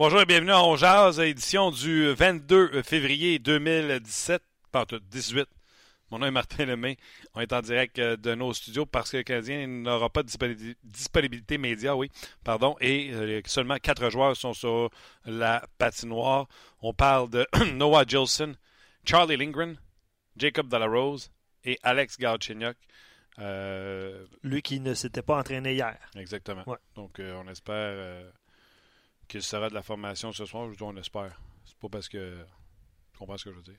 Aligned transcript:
Bonjour 0.00 0.22
et 0.22 0.24
bienvenue 0.24 0.52
à 0.52 0.64
On 0.64 0.76
Jazz, 0.76 1.20
édition 1.20 1.70
du 1.70 2.10
22 2.14 2.80
février 2.82 3.38
2017, 3.38 4.42
pas 4.72 4.86
18. 4.86 5.46
Mon 6.10 6.20
nom 6.20 6.24
est 6.24 6.30
Martin 6.30 6.64
Lemay. 6.64 6.96
On 7.34 7.40
est 7.42 7.52
en 7.52 7.60
direct 7.60 7.98
euh, 7.98 8.16
de 8.16 8.34
nos 8.34 8.54
studios 8.54 8.86
parce 8.86 9.10
que 9.10 9.18
le 9.18 9.24
Canadien 9.24 9.66
n'aura 9.66 10.08
pas 10.08 10.22
de 10.22 10.30
disponibilité 10.84 11.58
média, 11.58 11.94
oui, 11.94 12.10
pardon, 12.44 12.76
et 12.80 13.10
euh, 13.12 13.42
seulement 13.44 13.76
quatre 13.76 14.08
joueurs 14.08 14.34
sont 14.38 14.54
sur 14.54 14.88
la 15.26 15.62
patinoire. 15.76 16.48
On 16.80 16.94
parle 16.94 17.28
de 17.28 17.46
Noah 17.74 18.06
Gilson, 18.06 18.54
Charlie 19.04 19.36
Lindgren, 19.36 19.76
Jacob 20.34 20.68
Delarose 20.68 21.30
et 21.64 21.78
Alex 21.82 22.16
Galchenyuk. 22.16 22.78
Euh, 23.38 24.24
Lui 24.42 24.62
qui 24.62 24.80
ne 24.80 24.94
s'était 24.94 25.20
pas 25.20 25.36
entraîné 25.36 25.74
hier. 25.74 25.98
Exactement. 26.16 26.64
Donc, 26.94 27.20
on 27.20 27.46
espère 27.48 28.32
qu'il 29.30 29.42
sera 29.42 29.68
de 29.68 29.74
la 29.74 29.82
formation 29.82 30.32
ce 30.32 30.44
soir, 30.44 30.68
je 30.70 30.76
dis 30.76 30.82
on 30.82 30.96
espère. 30.96 31.40
C'est 31.64 31.78
pas 31.78 31.88
parce 31.88 32.08
que. 32.08 32.36
Tu 33.12 33.18
comprends 33.18 33.38
ce 33.38 33.44
que 33.44 33.50
je 33.50 33.56
veux 33.56 33.62
dire? 33.62 33.78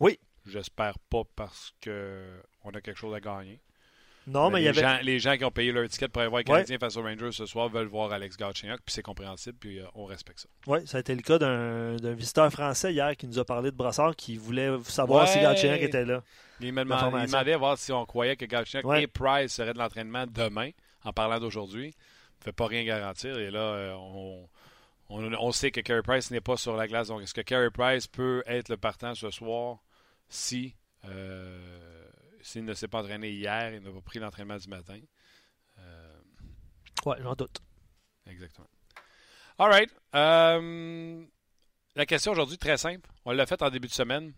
Oui. 0.00 0.18
J'espère 0.46 0.98
pas 1.10 1.22
parce 1.36 1.74
qu'on 1.82 2.70
a 2.70 2.80
quelque 2.80 2.98
chose 2.98 3.14
à 3.14 3.20
gagner. 3.20 3.60
Non, 4.26 4.48
mais, 4.48 4.62
il 4.62 4.64
y 4.64 4.68
avait... 4.68 4.80
gens, 4.80 4.98
les 5.02 5.18
gens 5.18 5.36
qui 5.36 5.44
ont 5.44 5.50
payé 5.50 5.70
leur 5.70 5.86
ticket 5.86 6.08
pour 6.08 6.22
aller 6.22 6.30
voir 6.30 6.38
les 6.38 6.44
Canadiens 6.44 6.78
face 6.78 6.96
aux 6.96 7.02
Rangers 7.02 7.32
ce 7.32 7.44
soir 7.44 7.68
veulent 7.68 7.88
voir 7.88 8.10
Alex 8.10 8.38
Galchenyuk, 8.38 8.80
puis 8.82 8.94
c'est 8.94 9.02
compréhensible, 9.02 9.58
puis 9.58 9.80
euh, 9.80 9.86
on 9.94 10.06
respecte 10.06 10.40
ça. 10.40 10.48
Oui, 10.66 10.86
ça 10.86 10.96
a 10.96 11.00
été 11.00 11.14
le 11.14 11.20
cas 11.20 11.38
d'un 11.38 12.14
visiteur 12.14 12.50
français 12.50 12.92
hier 12.94 13.16
qui 13.16 13.26
nous 13.26 13.38
a 13.38 13.44
parlé 13.44 13.70
de 13.70 13.76
Brassard, 13.76 14.16
qui 14.16 14.38
voulait 14.38 14.70
savoir 14.84 15.28
si 15.28 15.40
Galchenyuk 15.40 15.82
était 15.82 16.06
là. 16.06 16.22
Il 16.60 16.72
m'a 16.72 16.84
demandé 16.84 17.54
voir 17.56 17.76
si 17.76 17.92
on 17.92 18.06
croyait 18.06 18.36
que 18.36 18.46
Galchenyuk 18.46 18.86
et 18.96 19.06
Price 19.06 19.52
seraient 19.52 19.74
de 19.74 19.78
l'entraînement 19.78 20.24
demain, 20.26 20.70
en 21.04 21.12
parlant 21.12 21.38
d'aujourd'hui. 21.38 21.88
ne 21.88 22.44
fait 22.44 22.52
pas 22.52 22.66
rien 22.66 22.84
garantir, 22.84 23.38
et 23.38 23.50
là, 23.50 23.60
euh, 23.60 23.94
on 25.08 25.32
on, 25.34 25.52
sait 25.52 25.70
que 25.70 25.80
Carey 25.80 26.02
Price 26.02 26.30
n'est 26.30 26.40
pas 26.40 26.56
sur 26.56 26.76
la 26.76 26.86
glace. 26.86 27.08
Donc, 27.08 27.22
est-ce 27.22 27.34
que 27.34 27.40
Carey 27.40 27.70
Price 27.70 28.06
peut 28.06 28.42
être 28.46 28.68
le 28.68 28.76
partant 28.76 29.14
ce 29.14 29.30
soir 29.30 29.78
si 30.28 30.74
euh, 31.04 32.08
s'il 32.40 32.64
ne 32.64 32.74
s'est 32.74 32.88
pas 32.88 33.00
entraîné 33.00 33.30
hier 33.30 33.72
et 33.72 33.80
n'a 33.80 33.90
pas 33.90 34.00
pris 34.00 34.18
l'entraînement 34.18 34.56
du 34.56 34.68
matin? 34.68 34.98
Euh... 35.78 36.14
Ouais, 37.06 37.16
j'en 37.20 37.34
doute. 37.34 37.60
Exactement. 38.26 38.68
All 39.58 39.70
right. 39.70 39.90
Euh, 40.14 41.24
la 41.94 42.06
question 42.06 42.32
aujourd'hui, 42.32 42.58
très 42.58 42.76
simple. 42.76 43.08
On 43.24 43.32
l'a 43.32 43.46
faite 43.46 43.62
en 43.62 43.70
début 43.70 43.88
de 43.88 43.92
semaine. 43.92 44.32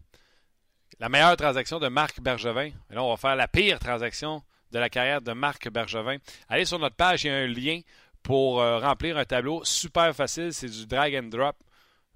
La 0.99 1.09
meilleure 1.09 1.37
transaction 1.37 1.79
de 1.79 1.89
Marc 1.89 2.21
Bergevin. 2.21 2.71
Et 2.91 2.95
là, 2.95 3.03
on 3.03 3.11
va 3.11 3.17
faire 3.17 3.37
la 3.37 3.49
pire 3.49 3.79
transaction 3.79 4.43
de 4.73 4.79
la 4.79 4.91
carrière 4.91 5.23
de 5.23 5.33
Marc 5.33 5.71
Bergevin. 5.71 6.19
Allez 6.49 6.65
sur 6.65 6.79
notre 6.79 6.97
page, 6.97 7.25
il 7.25 7.29
y 7.29 7.31
a 7.31 7.37
un 7.37 7.47
lien 7.47 7.81
pour 8.27 8.61
euh, 8.61 8.81
remplir 8.81 9.17
un 9.17 9.25
tableau 9.25 9.65
super 9.65 10.15
facile. 10.15 10.53
C'est 10.53 10.69
du 10.69 10.85
drag 10.85 11.15
and 11.15 11.29
drop. 11.29 11.57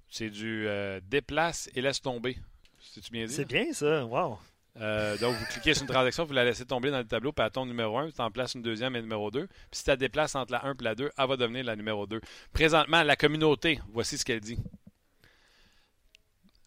C'est 0.09 0.29
du 0.29 0.67
euh, 0.67 0.99
déplace 1.01 1.69
et 1.73 1.81
laisse 1.81 2.01
tomber. 2.01 2.37
C'est-tu 2.81 3.11
bien 3.11 3.25
dit? 3.25 3.33
C'est 3.33 3.45
bien 3.45 3.71
ça. 3.71 4.05
Wow. 4.05 4.37
Euh, 4.77 5.17
donc, 5.19 5.35
vous 5.35 5.45
cliquez 5.45 5.73
sur 5.73 5.83
une 5.83 5.87
transaction, 5.87 6.25
vous 6.25 6.33
la 6.33 6.43
laissez 6.43 6.65
tomber 6.65 6.91
dans 6.91 6.97
le 6.97 7.07
tableau, 7.07 7.31
puis 7.31 7.45
à 7.45 7.49
ton 7.49 7.65
numéro 7.65 7.97
1, 7.97 8.11
tu 8.11 8.21
en 8.21 8.29
places 8.29 8.55
une 8.55 8.61
deuxième 8.61 8.95
et 8.97 9.01
numéro 9.01 9.31
2. 9.31 9.47
Puis 9.47 9.57
si 9.71 9.83
tu 9.85 9.89
la 9.89 9.95
déplaces 9.95 10.35
entre 10.35 10.51
la 10.51 10.65
1 10.65 10.73
et 10.73 10.83
la 10.83 10.95
2, 10.95 11.11
elle 11.17 11.27
va 11.27 11.37
devenir 11.37 11.63
la 11.63 11.77
numéro 11.77 12.05
2. 12.05 12.19
Présentement, 12.51 13.03
la 13.03 13.15
communauté, 13.15 13.79
voici 13.93 14.17
ce 14.17 14.25
qu'elle 14.25 14.41
dit. 14.41 14.57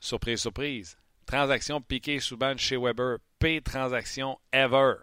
Surprise, 0.00 0.40
surprise. 0.40 0.96
Transaction 1.26 1.82
piquée 1.82 2.18
sous 2.18 2.38
bande 2.38 2.58
chez 2.58 2.78
Weber. 2.78 3.18
P 3.38 3.60
transaction 3.60 4.38
ever. 4.52 4.94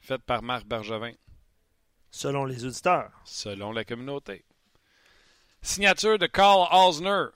Faite 0.00 0.22
par 0.22 0.42
Marc 0.42 0.66
Bergevin. 0.66 1.12
Selon 2.18 2.46
les 2.46 2.64
auditeurs. 2.64 3.12
Selon 3.22 3.70
la 3.70 3.84
communauté. 3.84 4.44
Signature 5.62 6.18
de 6.18 6.26
Carl 6.26 6.66
Osner. 6.72 7.26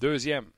Deuxième. 0.00 0.50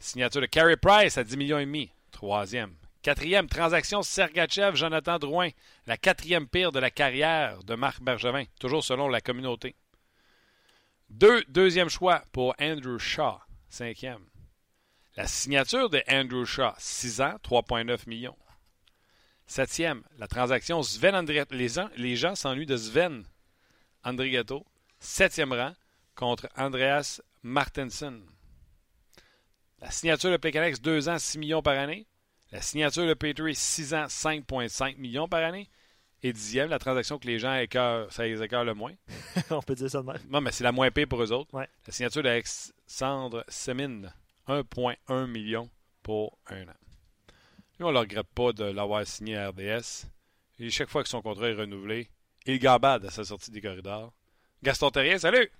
Signature 0.00 0.40
de 0.40 0.46
Carey 0.46 0.76
Price 0.76 1.18
à 1.18 1.22
10 1.22 1.36
millions 1.36 1.60
et 1.60 1.66
demi. 1.66 1.88
Troisième. 2.10 2.74
Quatrième, 3.02 3.46
transaction 3.46 4.02
Sergachev, 4.02 4.74
Jonathan 4.74 5.20
Drouin. 5.20 5.50
La 5.86 5.96
quatrième 5.96 6.48
pire 6.48 6.72
de 6.72 6.80
la 6.80 6.90
carrière 6.90 7.62
de 7.62 7.76
Marc 7.76 8.02
Bergevin, 8.02 8.42
toujours 8.58 8.82
selon 8.82 9.08
la 9.08 9.20
communauté. 9.20 9.76
Deux, 11.10 11.44
deuxième 11.44 11.90
choix 11.90 12.24
pour 12.32 12.56
Andrew 12.60 12.98
Shaw, 12.98 13.38
cinquième. 13.68 14.26
La 15.16 15.28
signature 15.28 15.88
de 15.88 16.02
Andrew 16.08 16.44
Shaw, 16.44 16.74
6 16.76 17.20
ans, 17.20 17.36
3,9 17.44 18.08
millions. 18.08 18.36
Septième, 19.50 20.04
la 20.16 20.28
transaction 20.28 20.80
Sven 20.80 21.12
Andrigato. 21.12 21.52
Les 21.56 21.66
gens, 21.66 21.88
les 21.96 22.14
gens 22.14 22.36
s'ennuient 22.36 22.66
de 22.66 22.76
Sven 22.76 23.24
Andrigato. 24.04 24.64
Septième 25.00 25.52
rang 25.52 25.72
contre 26.14 26.48
Andreas 26.56 27.20
Martensen. 27.42 28.22
La 29.80 29.90
signature 29.90 30.30
de 30.30 30.36
Plekanex, 30.36 30.80
2 30.80 31.08
ans, 31.08 31.18
6 31.18 31.38
millions 31.38 31.62
par 31.62 31.76
année. 31.76 32.06
La 32.52 32.62
signature 32.62 33.08
de 33.08 33.14
Petrie, 33.14 33.56
6 33.56 33.92
ans, 33.94 34.04
5,5 34.04 34.98
millions 34.98 35.26
par 35.26 35.42
année. 35.42 35.68
Et 36.22 36.32
dixième, 36.32 36.70
la 36.70 36.78
transaction 36.78 37.18
que 37.18 37.26
les 37.26 37.40
gens 37.40 37.56
écœurent, 37.56 38.12
ça 38.12 38.22
les 38.22 38.40
écœure 38.40 38.64
le 38.64 38.74
moins. 38.74 38.94
On 39.50 39.62
peut 39.62 39.74
dire 39.74 39.90
ça 39.90 40.00
de 40.00 40.06
même. 40.06 40.22
Non, 40.28 40.40
mais 40.40 40.52
c'est 40.52 40.62
la 40.62 40.70
moins 40.70 40.92
payée 40.92 41.06
pour 41.06 41.20
eux 41.24 41.32
autres. 41.32 41.50
La 41.52 41.66
signature 41.92 42.22
d'Alexandre 42.22 43.44
Semin, 43.48 44.12
1,1 44.46 45.26
million 45.26 45.68
pour 46.04 46.38
un 46.46 46.68
an 46.68 46.79
on 47.84 47.88
ne 47.88 47.92
le 47.94 47.98
regrette 48.00 48.28
pas 48.34 48.52
de 48.52 48.64
l'avoir 48.64 49.06
signé 49.06 49.36
à 49.36 49.50
RDS. 49.50 50.06
Et 50.58 50.70
chaque 50.70 50.88
fois 50.88 51.02
que 51.02 51.08
son 51.08 51.22
contrat 51.22 51.48
est 51.48 51.54
renouvelé, 51.54 52.08
il 52.46 52.58
gambade 52.58 53.04
à 53.06 53.10
sa 53.10 53.24
sortie 53.24 53.50
des 53.50 53.60
corridors. 53.60 54.12
Gaston 54.62 54.90
Terrien, 54.90 55.18
salut! 55.18 55.50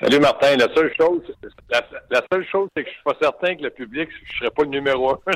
Salut 0.00 0.18
Martin. 0.18 0.56
La 0.56 0.74
seule 0.74 0.94
chose, 0.96 1.22
la, 1.68 2.22
seule 2.32 2.46
chose, 2.46 2.68
c'est 2.74 2.84
que 2.84 2.88
je 2.88 2.94
suis 2.94 3.02
pas 3.04 3.16
certain 3.20 3.54
que 3.54 3.64
le 3.64 3.70
public, 3.70 4.08
je 4.24 4.38
serais 4.38 4.50
pas 4.50 4.62
le 4.62 4.70
numéro 4.70 5.10
un 5.10 5.18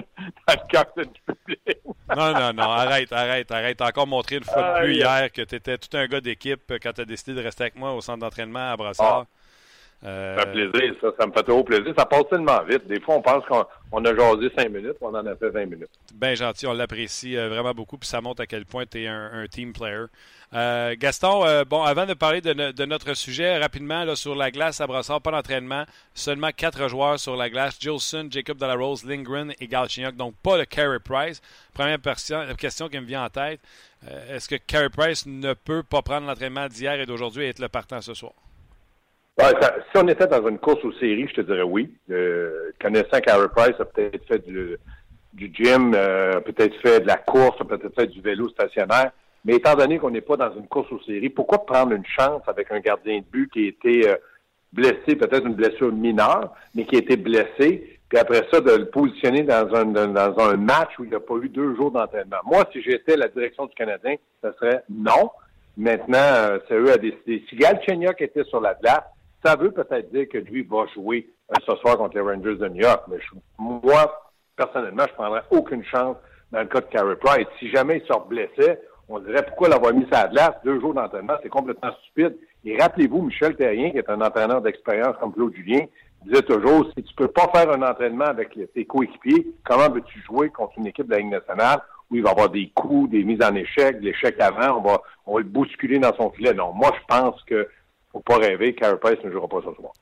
dans 0.49 0.55
le 0.55 0.69
cœur 0.69 0.87
du 0.97 1.05
public. 1.05 1.79
non, 2.17 2.33
non, 2.33 2.53
non, 2.55 2.63
arrête, 2.63 3.13
arrête, 3.13 3.51
arrête. 3.51 3.77
T'as 3.77 3.89
encore 3.89 4.07
montré 4.07 4.37
une 4.37 4.45
fois 4.45 4.81
de 4.81 4.85
plus 4.85 4.95
hier 4.95 5.31
que 5.31 5.43
tu 5.43 5.55
étais 5.55 5.77
tout 5.77 5.95
un 5.95 6.07
gars 6.07 6.23
d'équipe 6.23 6.73
quand 6.83 6.95
tu 6.95 7.01
as 7.03 7.05
décidé 7.05 7.35
de 7.35 7.43
rester 7.43 7.65
avec 7.65 7.77
moi 7.77 7.93
au 7.93 8.01
centre 8.01 8.21
d'entraînement 8.21 8.73
à 8.73 8.77
Brassard. 8.77 9.27
Ah. 9.27 9.44
Euh... 10.05 10.37
Ça 10.37 10.45
fait 10.45 10.53
plaisir, 10.53 10.95
ça, 11.01 11.09
ça 11.19 11.27
me 11.27 11.33
fait 11.33 11.43
trop 11.43 11.65
plaisir. 11.65 11.95
Ça 11.97 12.05
passe 12.05 12.29
tellement 12.29 12.63
vite. 12.65 12.87
Des 12.87 13.01
fois, 13.01 13.17
on 13.17 13.23
pense 13.23 13.43
qu'on 13.47 14.05
a 14.05 14.15
jasé 14.15 14.51
cinq 14.57 14.71
minutes, 14.71 14.97
on 15.01 15.15
en 15.15 15.27
a 15.27 15.35
fait 15.37 15.49
20 15.49 15.67
minutes. 15.67 15.89
Bien 16.15 16.35
gentil, 16.35 16.67
on 16.67 16.75
l'apprécie 16.75 17.37
euh, 17.37 17.49
vraiment 17.49 17.73
beaucoup, 17.73 17.97
puis 17.97 18.09
ça 18.09 18.21
montre 18.21 18.43
à 18.43 18.47
quel 18.47 18.67
point 18.67 18.85
tu 18.85 19.03
es 19.03 19.07
un, 19.07 19.47
team 19.51 19.73
player. 19.73 20.05
Euh, 20.53 20.95
Gaston, 20.99 21.47
euh, 21.47 21.65
bon, 21.65 21.83
avant 21.83 22.05
de 22.05 22.13
parler 22.13 22.43
de, 22.43 22.85
notre 22.85 23.15
sujet, 23.15 23.57
rapidement, 23.59 24.05
là, 24.05 24.15
sur 24.15 24.35
la 24.35 24.51
glace 24.51 24.81
à 24.83 24.87
Brassard, 24.87 25.23
pas 25.23 25.31
d'entraînement, 25.31 25.85
seulement 26.13 26.51
quatre 26.55 26.87
joueurs 26.89 27.19
sur 27.19 27.35
la 27.35 27.49
glace, 27.49 27.79
Jilson, 27.81 28.29
Jacob 28.31 28.59
Delarose, 28.59 29.05
Lindgren 29.05 29.55
et 29.59 29.67
Galchenyuk, 29.67 30.17
donc 30.17 30.35
pas 30.43 30.59
le 30.59 30.67
Carey 30.67 30.99
Price. 31.03 31.41
Première 31.73 31.99
question 32.57 32.89
qui 32.89 33.01
me 33.01 33.07
vient 33.07 33.25
en 33.25 33.31
tête, 33.31 33.61
est-ce 34.29 34.49
que 34.49 34.57
Carey 34.57 34.91
Price 34.91 35.25
ne 35.25 35.55
peut 35.55 35.83
pas 35.83 36.03
prendre 36.03 36.27
l'entraînement 36.27 36.69
d'hier 36.69 37.01
et 37.01 37.07
d'aujourd'hui 37.07 37.45
et 37.45 37.49
être 37.49 37.59
le 37.59 37.69
partant 37.69 38.03
ce 38.03 38.13
soir? 38.13 38.35
Si 39.39 39.97
on 39.97 40.09
était 40.09 40.27
dans 40.27 40.47
une 40.49 40.59
course 40.59 40.85
aux 40.85 40.93
séries, 40.93 41.29
je 41.29 41.35
te 41.35 41.41
dirais 41.41 41.63
oui. 41.63 41.93
Euh, 42.11 42.71
connaissant 42.81 43.21
Carey 43.21 43.49
Price, 43.55 43.75
a 43.79 43.85
peut-être 43.85 44.27
fait 44.27 44.47
du, 44.47 44.77
du 45.33 45.51
gym, 45.53 45.93
euh, 45.95 46.41
peut-être 46.41 46.75
fait 46.81 47.01
de 47.01 47.07
la 47.07 47.17
course, 47.17 47.59
peut-être 47.59 47.95
fait 47.95 48.07
du 48.07 48.21
vélo 48.21 48.49
stationnaire. 48.51 49.11
Mais 49.45 49.57
étant 49.57 49.75
donné 49.75 49.99
qu'on 49.99 50.11
n'est 50.11 50.21
pas 50.21 50.37
dans 50.37 50.55
une 50.55 50.67
course 50.69 50.91
aux 50.93 51.03
séries, 51.03 51.29
pourquoi 51.29 51.67
prendre 51.67 51.93
une 51.93 52.07
chance 52.07 52.43
avec 52.47 52.71
un 52.71 52.81
gardien 52.81 53.19
de 53.19 53.25
but 53.31 53.53
qui 53.53 53.67
a 53.67 53.69
été 53.69 54.09
euh, 54.09 54.17
blessé, 54.73 55.17
peut-être 55.17 55.47
une 55.47 55.55
blessure 55.55 55.93
mineure, 55.93 56.55
mais 56.75 56.85
qui 56.85 56.97
a 56.97 57.01
été 57.01 57.17
blessé, 57.17 57.99
puis 58.09 58.19
après 58.19 58.47
ça, 58.51 58.61
de 58.61 58.71
le 58.71 58.87
positionner 58.87 59.43
dans 59.43 59.75
un, 59.75 59.85
dans 59.87 60.39
un 60.39 60.57
match 60.57 60.91
où 60.99 61.05
il 61.05 61.11
n'a 61.11 61.21
pas 61.21 61.35
eu 61.43 61.49
deux 61.49 61.75
jours 61.75 61.91
d'entraînement? 61.91 62.37
Moi, 62.45 62.65
si 62.73 62.83
j'étais 62.83 63.17
la 63.17 63.29
direction 63.29 63.67
du 63.67 63.75
Canadien, 63.75 64.15
ce 64.43 64.53
serait 64.53 64.85
non. 64.89 65.31
Maintenant, 65.77 66.59
c'est 66.69 66.75
eux 66.75 66.93
à 66.93 66.97
décider. 66.97 67.45
Si 67.49 67.57
Galchenyuk 67.57 68.21
était 68.21 68.45
sur 68.45 68.61
la 68.61 68.75
glace, 68.75 69.03
ça 69.45 69.57
veut 69.57 69.71
peut-être 69.71 70.11
dire 70.13 70.27
que 70.29 70.39
lui 70.39 70.63
va 70.63 70.87
jouer 70.95 71.29
euh, 71.51 71.55
ce 71.67 71.77
soir 71.77 71.99
contre 71.99 72.15
les 72.17 72.23
Rangers 72.23 72.57
de 72.57 72.69
New 72.69 72.83
York. 72.83 73.05
Mais 73.09 73.19
moi, 73.59 74.33
personnellement, 74.57 75.05
je 75.09 75.15
prendrais 75.15 75.43
aucune 75.51 75.85
chance 75.85 76.17
dans 76.51 76.61
le 76.61 76.67
cas 76.67 76.81
de 76.81 76.87
Carey 76.87 77.17
Price. 77.17 77.47
Si 77.59 77.71
jamais 77.71 77.99
il 77.99 78.07
sort 78.07 78.27
blessé, 78.27 78.79
on 79.09 79.19
dirait 79.19 79.45
pourquoi 79.45 79.69
l'avoir 79.69 79.93
mis 79.93 80.07
à 80.13 80.25
la 80.25 80.29
glace 80.29 80.55
deux 80.65 80.81
jours 80.81 80.95
d'entraînement, 80.95 81.35
c'est 81.43 81.49
complètement 81.49 81.91
stupide. 82.03 82.37
Et 82.65 82.81
rappelez-vous, 82.81 83.23
Michel 83.23 83.57
Terrien, 83.57 83.91
qui 83.91 83.99
est 83.99 84.09
un 84.09 84.21
entraîneur 84.23 84.63
d'expérience 84.63 85.17
comme 85.21 85.33
Claude 85.35 85.55
Julien, 85.55 85.85
disait 86.25 86.43
toujours, 86.43 86.87
si 86.97 87.03
tu 87.03 87.15
peux 87.15 87.29
pas 87.29 87.49
faire 87.55 87.71
un 87.71 87.83
entraînement 87.83 88.25
avec 88.25 88.59
tes 88.73 88.85
coéquipiers, 88.87 89.49
comment 89.65 89.91
veux-tu 89.91 90.23
jouer 90.23 90.49
contre 90.49 90.79
une 90.79 90.87
équipe 90.87 91.07
de 91.07 91.13
la 91.13 91.19
Ligue 91.19 91.31
nationale 91.31 91.81
où 92.11 92.17
il 92.17 92.23
va 92.23 92.31
avoir 92.31 92.49
des 92.49 92.71
coups, 92.75 93.11
des 93.11 93.25
mises 93.25 93.43
en 93.43 93.55
échec, 93.55 93.99
l'échec 94.01 94.41
avant, 94.41 94.79
on 94.79 94.83
va, 94.83 95.03
on 95.27 95.35
va 95.35 95.41
le 95.41 95.47
bousculer 95.47 95.99
dans 95.99 96.15
son 96.15 96.31
filet? 96.31 96.55
Non, 96.55 96.73
moi, 96.73 96.91
je 96.95 97.15
pense 97.15 97.43
que 97.43 97.69
faut 98.15 98.21
pas 98.21 98.39
rêver, 98.39 98.73
Price 98.73 99.19
ne 99.25 99.31
jouera 99.31 99.49
pas 99.49 99.59
ce 99.59 99.75
soir. 99.75 99.93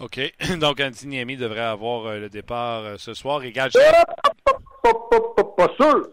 OK. 0.00 0.20
Donc, 0.58 0.80
Anthony 0.80 1.18
Niemi 1.18 1.36
devrait 1.36 1.60
avoir 1.60 2.06
euh, 2.06 2.18
le 2.18 2.28
départ 2.28 2.82
euh, 2.84 2.96
ce 2.98 3.14
soir. 3.14 3.44
Et 3.44 3.52
pas, 3.52 3.70
pas, 3.70 5.68
sûr. 5.76 6.08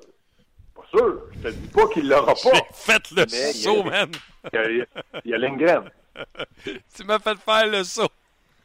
Pas 0.76 0.86
sûr. 0.92 1.22
Je 1.34 1.40
te 1.42 1.48
dis 1.50 1.68
pas 1.70 1.88
qu'il 1.88 2.08
l'aura 2.08 2.34
pas. 2.36 2.62
Faites 2.72 3.12
le 3.12 3.28
saut, 3.28 3.84
man. 3.84 4.12
Il 4.54 4.86
y 5.26 5.34
a, 5.34 5.38
Lindgren. 5.40 5.90
tu 6.64 7.04
m'as 7.04 7.20
fait 7.20 7.38
faire 7.40 7.66
le 7.66 7.84
saut. 7.84 8.10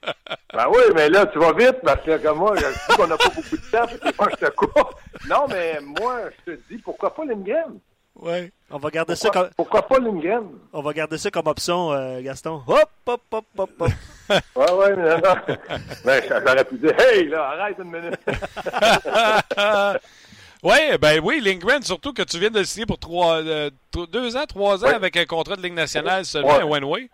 ben 0.53 0.67
oui, 0.69 0.83
mais 0.95 1.09
là, 1.09 1.25
tu 1.27 1.39
vas 1.39 1.55
vite 1.55 1.81
parce 1.83 2.05
que 2.05 2.19
comme 2.19 2.39
moi, 2.39 2.55
je 2.57 2.67
sais 2.67 2.95
qu'on 2.95 3.07
n'a 3.07 3.17
pas 3.17 3.31
beaucoup 3.31 3.57
de 3.57 3.71
temps, 3.71 4.13
moi, 4.19 4.29
je 4.31 4.47
te 4.47 4.51
coupe. 4.51 4.95
Non, 5.27 5.47
mais 5.49 5.81
moi, 5.81 6.25
je 6.47 6.53
te 6.53 6.61
dis, 6.69 6.77
pourquoi 6.77 7.15
pas 7.15 7.25
Lindgren? 7.25 7.79
Oui. 8.17 8.51
On 8.71 8.79
va 8.79 8.91
garder 8.91 9.15
pourquoi, 9.15 9.33
ça 9.33 9.41
comme. 9.41 9.51
Pourquoi 9.57 9.83
pas 9.83 9.99
Lindgren? 9.99 10.45
On 10.73 10.83
va 10.83 10.93
garder 10.93 11.19
ça 11.19 11.31
comme 11.31 11.47
option, 11.47 11.93
euh, 11.93 12.21
Gaston. 12.23 12.63
Hop, 12.67 12.91
hop, 13.07 13.21
hop, 13.31 13.45
hop, 13.59 13.71
hop. 13.79 13.91
ouais, 14.57 14.73
ouais, 14.73 14.97
mais 14.97 15.17
non. 15.17 15.35
Ben, 16.05 16.23
j'aurais 16.29 16.65
pu 16.65 16.77
dire, 16.79 16.99
hey, 17.01 17.29
là, 17.29 17.43
arrête 17.51 17.77
une 17.79 17.91
minute. 17.91 18.19
Oui, 20.65 20.97
ben 20.99 21.21
oui, 21.23 21.41
Lindgren, 21.41 21.83
surtout 21.83 22.15
que 22.15 22.23
tu 22.23 22.39
viens 22.39 22.49
de 22.49 22.61
le 22.61 22.65
signer 22.65 22.87
pour 22.87 22.99
trois, 22.99 23.43
euh, 23.43 23.69
deux 24.11 24.35
ans, 24.35 24.47
trois 24.49 24.83
ans 24.83 24.95
avec 24.95 25.15
un 25.19 25.27
contrat 25.27 25.57
de 25.57 25.61
Ligue 25.63 25.75
nationale 25.75 26.25
seulement, 26.25 26.55
un 26.55 26.65
one-way. 26.65 27.11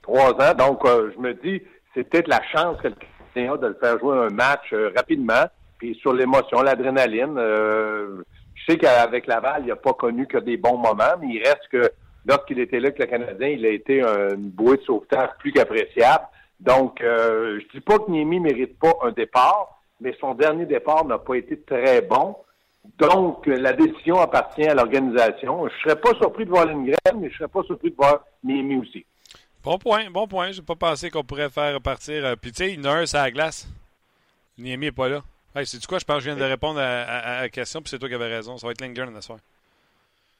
Trois 0.00 0.30
ans, 0.40 0.54
donc 0.54 0.82
euh, 0.86 1.12
je 1.14 1.20
me 1.20 1.34
dis, 1.34 1.60
c'est 1.94 2.04
peut-être 2.04 2.28
la 2.28 2.42
chance 2.44 2.78
que 2.80 2.88
le 2.88 2.94
Canadien 3.34 3.52
a 3.52 3.58
de 3.58 3.66
le 3.66 3.74
faire 3.78 3.98
jouer 3.98 4.16
un 4.16 4.30
match 4.30 4.72
euh, 4.72 4.90
rapidement, 4.96 5.44
puis 5.76 5.94
sur 6.00 6.14
l'émotion, 6.14 6.62
l'adrénaline. 6.62 7.38
Sais 8.66 8.78
qu'avec 8.78 9.26
Laval, 9.26 9.62
il 9.64 9.68
n'a 9.68 9.76
pas 9.76 9.94
connu 9.94 10.26
que 10.26 10.38
des 10.38 10.56
bons 10.56 10.76
moments, 10.76 11.16
mais 11.20 11.28
il 11.34 11.38
reste 11.42 11.68
que 11.70 11.90
lorsqu'il 12.26 12.58
était 12.60 12.80
là 12.80 12.88
avec 12.88 12.98
le 12.98 13.06
Canadien, 13.06 13.48
il 13.48 13.64
a 13.64 13.70
été 13.70 14.02
une 14.02 14.50
bouée 14.50 14.76
de 14.76 14.82
sauvetage 14.82 15.30
plus 15.38 15.52
qu'appréciable. 15.52 16.24
Donc, 16.60 16.98
je 17.00 17.64
dis 17.72 17.80
pas 17.80 17.98
que 17.98 18.10
Niemi 18.10 18.40
mérite 18.40 18.78
pas 18.78 18.94
un 19.02 19.12
départ, 19.12 19.80
mais 20.00 20.14
son 20.20 20.34
dernier 20.34 20.66
départ 20.66 21.04
n'a 21.04 21.18
pas 21.18 21.36
été 21.36 21.60
très 21.60 22.02
bon. 22.02 22.36
Donc, 22.98 23.46
la 23.46 23.72
décision 23.72 24.20
appartient 24.20 24.66
à 24.66 24.74
l'organisation. 24.74 25.68
Je 25.68 25.74
serais 25.82 26.00
pas 26.00 26.14
surpris 26.14 26.44
de 26.44 26.50
voir 26.50 26.66
Lindgren, 26.66 26.96
mais 27.16 27.30
je 27.30 27.36
serais 27.36 27.48
pas 27.48 27.62
surpris 27.64 27.90
de 27.90 27.96
voir 27.96 28.24
Mimi 28.42 28.76
aussi. 28.76 29.04
Bon 29.62 29.78
point, 29.78 30.08
bon 30.10 30.26
point. 30.28 30.52
Je 30.52 30.60
n'ai 30.60 30.64
pas 30.64 30.76
pensé 30.76 31.10
qu'on 31.10 31.24
pourrait 31.24 31.50
faire 31.50 31.80
partir. 31.80 32.24
Euh, 32.24 32.36
puis, 32.40 32.52
tu 32.52 32.64
sais, 32.64 32.72
une 32.72 32.86
heure, 32.86 33.06
c'est 33.06 33.18
à 33.18 33.24
la 33.24 33.30
glace. 33.30 33.68
Niemi 34.56 34.86
n'est 34.86 34.92
pas 34.92 35.08
là. 35.08 35.22
Hey, 35.56 35.66
c'est 35.66 35.78
du 35.78 35.86
quoi? 35.86 35.98
Je 35.98 36.04
pense 36.04 36.16
que 36.18 36.24
je 36.24 36.30
viens 36.30 36.36
de 36.36 36.44
répondre 36.44 36.78
à, 36.78 37.40
la 37.40 37.48
question, 37.48 37.80
puis 37.80 37.88
c'est 37.88 37.98
toi 37.98 38.10
qui 38.10 38.14
avais 38.14 38.28
raison. 38.28 38.58
Ça 38.58 38.66
va 38.66 38.72
être 38.72 38.80
Lindgren 38.82 39.14
ce 39.14 39.22
soir. 39.22 39.38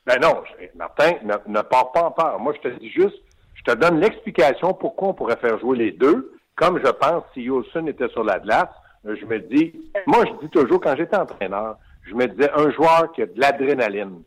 Ben 0.04 0.20
non, 0.20 0.42
Martin, 0.74 1.12
ne, 1.22 1.34
ne 1.46 1.62
pars 1.62 1.90
pas 1.90 2.04
en 2.04 2.10
part. 2.10 2.38
Moi, 2.38 2.52
je 2.56 2.68
te 2.68 2.74
dis 2.78 2.90
juste, 2.90 3.16
je 3.54 3.62
te 3.62 3.72
donne 3.76 3.98
l'explication 3.98 4.74
pourquoi 4.74 5.08
on 5.08 5.14
pourrait 5.14 5.38
faire 5.38 5.58
jouer 5.58 5.78
les 5.78 5.92
deux. 5.92 6.36
Comme 6.54 6.78
je 6.84 6.90
pense 6.90 7.24
si 7.32 7.48
Olsen 7.48 7.88
était 7.88 8.08
sur 8.10 8.24
la 8.24 8.38
glace, 8.38 8.68
je 9.04 9.24
me 9.24 9.40
dis, 9.40 9.72
moi, 10.06 10.24
je 10.26 10.46
dis 10.46 10.50
toujours, 10.50 10.80
quand 10.80 10.94
j'étais 10.96 11.16
entraîneur, 11.16 11.76
je 12.02 12.14
me 12.14 12.26
disais, 12.26 12.50
un 12.54 12.70
joueur 12.72 13.10
qui 13.12 13.22
a 13.22 13.26
de 13.26 13.40
l'adrénaline, 13.40 14.22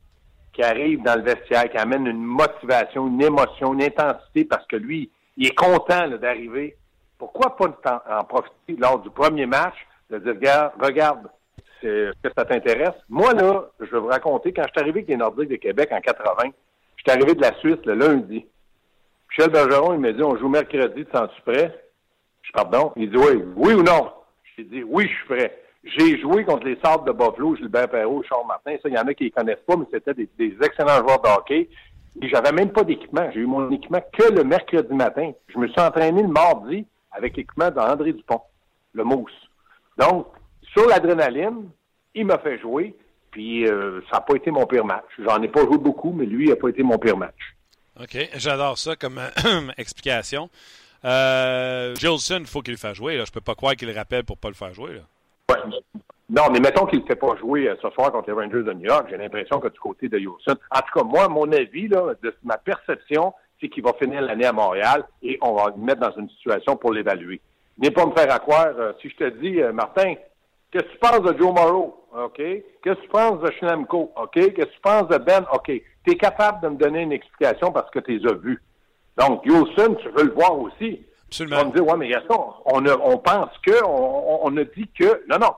qui 0.54 0.64
arrive 0.64 1.04
dans 1.04 1.16
le 1.16 1.22
vestiaire, 1.22 1.70
qui 1.70 1.78
amène 1.78 2.08
une 2.08 2.24
motivation, 2.24 3.08
une 3.08 3.22
émotion, 3.22 3.74
une 3.74 3.84
intensité, 3.84 4.46
parce 4.46 4.66
que 4.68 4.76
lui, 4.76 5.10
il 5.38 5.48
est 5.48 5.56
content 5.56 6.08
d'arriver. 6.08 6.76
Pourquoi 7.18 7.56
pas 7.56 8.02
en, 8.10 8.24
profiter 8.24 8.76
lors 8.78 9.00
du 9.00 9.10
premier 9.10 9.46
match, 9.46 9.76
de 10.10 10.20
dire, 10.20 10.34
regarde, 10.34 10.74
regarde, 10.82 11.28
est-ce 11.84 12.12
que 12.24 12.34
ça 12.36 12.46
t'intéresse? 12.46 12.96
Moi, 13.08 13.34
là, 13.34 13.70
je 13.80 13.86
vais 13.86 14.00
vous 14.00 14.08
raconter, 14.08 14.52
quand 14.52 14.64
je 14.64 14.70
suis 14.70 14.80
arrivé 14.80 15.00
avec 15.00 15.10
les 15.10 15.18
Nordiques 15.18 15.50
de 15.50 15.56
Québec 15.56 15.90
en 15.92 16.02
80, 16.02 16.50
je 16.98 17.04
suis 17.04 17.12
arrivé 17.12 17.36
de 17.36 17.42
la 17.42 17.54
Suisse 17.56 17.80
le 17.86 17.94
lundi. 17.94 18.46
Michel 19.30 19.52
Bergeron, 19.52 19.94
il 19.94 20.00
m'a 20.00 20.12
dit, 20.12 20.24
on 20.24 20.36
joue 20.38 20.50
mercredi, 20.50 21.06
tu 21.06 21.12
sens-tu 21.12 21.42
prêt? 21.44 21.74
Je 22.42 22.52
pardon? 22.52 22.92
Il 22.96 23.10
dit, 23.10 23.18
oui, 23.18 23.44
oui 23.56 23.74
ou 23.74 23.84
non? 23.84 24.12
J'ai 24.58 24.64
dit, 24.64 24.84
oui, 24.84 25.08
je 25.08 25.16
suis 25.16 25.26
prêt. 25.28 25.62
J'ai 25.84 26.20
joué 26.20 26.44
contre 26.44 26.66
les 26.66 26.78
Sables 26.84 27.08
de 27.08 27.14
Buffalo, 27.14 27.56
Gilbert 27.56 27.90
Perrault, 27.90 28.24
Charles 28.24 28.48
Martin. 28.48 28.76
Ça, 28.82 28.90
il 28.90 28.96
y 28.96 28.98
en 28.98 29.08
a 29.08 29.14
qui 29.14 29.26
ne 29.26 29.30
connaissent 29.30 29.64
pas, 29.66 29.78
mais 29.78 29.86
c'était 29.92 30.14
des, 30.14 30.58
excellents 30.62 31.00
joueurs 31.00 31.22
de 31.22 31.30
hockey. 31.30 31.70
Et 32.22 32.28
j'avais 32.28 32.52
même 32.52 32.72
pas 32.72 32.84
d'équipement. 32.84 33.30
J'ai 33.34 33.40
eu 33.40 33.46
mon 33.46 33.72
équipement 33.72 34.02
que 34.12 34.34
le 34.34 34.44
mercredi 34.44 34.94
matin. 34.94 35.32
Je 35.48 35.58
me 35.58 35.68
suis 35.68 35.80
entraîné 35.80 36.22
le 36.22 36.28
mardi 36.28 36.86
avec 37.12 37.38
l'équipement 37.38 37.72
d'André 37.72 38.12
Dupont, 38.12 38.42
le 38.94 39.04
mousse. 39.06 39.49
Donc, 40.00 40.28
sur 40.74 40.88
l'adrénaline, 40.88 41.70
il 42.16 42.26
m'a 42.26 42.40
fait 42.40 42.58
jouer, 42.60 42.96
puis 43.32 43.68
euh, 43.68 44.02
ça 44.10 44.18
n'a 44.18 44.22
pas 44.22 44.36
été 44.36 44.50
mon 44.50 44.66
pire 44.66 44.86
match. 44.86 45.06
J'en 45.20 45.42
ai 45.42 45.48
pas 45.50 45.62
joué 45.62 45.78
beaucoup, 45.78 46.12
mais 46.12 46.26
lui, 46.26 46.46
il 46.46 46.50
n'a 46.50 46.56
pas 46.56 46.70
été 46.70 46.84
mon 46.84 46.98
pire 46.98 47.18
match. 47.18 47.56
OK, 48.00 48.18
j'adore 48.36 48.78
ça 48.78 48.96
comme 48.96 49.20
explication. 49.78 50.50
Euh, 51.04 51.96
Gilson, 51.96 52.40
il 52.40 52.48
faut 52.48 52.62
qu'il 52.62 52.74
le 52.74 52.80
fasse 52.80 52.96
jouer. 52.96 53.18
Là. 53.18 53.26
Je 53.26 53.32
peux 53.32 53.42
pas 53.42 53.56
croire 53.56 53.76
qu'il 53.76 53.90
le 53.90 53.96
rappelle 53.96 54.24
pour 54.24 54.38
pas 54.38 54.48
le 54.48 54.54
faire 54.54 54.74
jouer. 54.74 54.94
Là. 54.94 55.56
Non, 56.30 56.44
mais 56.52 56.60
mettons 56.60 56.86
qu'il 56.86 57.00
ne 57.00 57.06
fait 57.06 57.16
pas 57.16 57.36
jouer 57.38 57.68
euh, 57.68 57.76
ce 57.82 57.90
soir 57.90 58.12
contre 58.12 58.30
les 58.30 58.34
Rangers 58.34 58.64
de 58.64 58.74
New 58.74 58.86
York. 58.86 59.08
J'ai 59.10 59.18
l'impression 59.18 59.60
que 59.60 59.68
du 59.68 59.80
côté 59.80 60.08
de 60.08 60.20
Houston. 60.20 60.56
En 60.72 60.80
tout 60.80 61.00
cas, 61.00 61.04
moi, 61.04 61.28
mon 61.28 61.52
avis, 61.52 61.88
là, 61.88 62.14
de 62.22 62.36
ma 62.44 62.58
perception, 62.58 63.34
c'est 63.60 63.68
qu'il 63.68 63.84
va 63.84 63.94
finir 63.94 64.22
l'année 64.22 64.46
à 64.46 64.54
Montréal 64.54 65.06
et 65.24 65.38
on 65.42 65.54
va 65.54 65.74
le 65.76 65.82
mettre 65.82 66.02
dans 66.02 66.16
une 66.18 66.30
situation 66.30 66.78
pour 66.78 66.94
l'évaluer. 66.94 67.42
N'est 67.80 67.92
pas 67.92 68.06
me 68.06 68.12
faire 68.14 68.32
à 68.34 68.40
croire, 68.40 68.74
euh, 68.78 68.94
si 69.02 69.10
je 69.10 69.16
te 69.16 69.30
dis, 69.40 69.62
euh, 69.62 69.72
Martin, 69.72 70.16
qu'est-ce 70.72 70.86
que 70.86 70.92
tu 70.92 70.98
penses 71.00 71.22
de 71.22 71.38
Joe 71.38 71.54
Morrow? 71.54 72.06
OK? 72.14 72.38
Qu'est-ce 72.38 72.96
que 72.96 73.02
tu 73.02 73.08
penses 73.10 73.42
de 73.42 73.52
Schlemko? 73.52 74.12
OK? 74.16 74.34
Qu'est-ce 74.34 74.54
que 74.54 74.64
tu 74.64 74.82
penses 74.82 75.08
de 75.08 75.18
Ben? 75.18 75.46
OK? 75.54 75.72
Tu 76.06 76.12
es 76.12 76.16
capable 76.16 76.62
de 76.62 76.70
me 76.70 76.76
donner 76.76 77.02
une 77.02 77.12
explication 77.12 77.72
parce 77.72 77.90
que 77.92 78.00
tu 78.00 78.18
les 78.18 78.28
as 78.30 78.34
vus. 78.34 78.62
Donc, 79.18 79.46
Houston, 79.46 79.96
tu 79.96 80.10
veux 80.10 80.24
le 80.24 80.34
voir 80.34 80.58
aussi. 80.60 81.06
Absolument. 81.28 81.62
On 81.62 81.66
me 81.68 81.74
dire, 81.74 81.86
ouais, 81.86 81.98
mais 81.98 82.10
Gaston, 82.10 82.54
on, 82.66 82.86
on 82.86 83.18
pense 83.18 83.58
que, 83.66 83.84
on, 83.86 84.40
on 84.44 84.58
a 84.58 84.64
dit 84.64 84.90
que. 84.98 85.24
Non, 85.30 85.38
non 85.40 85.54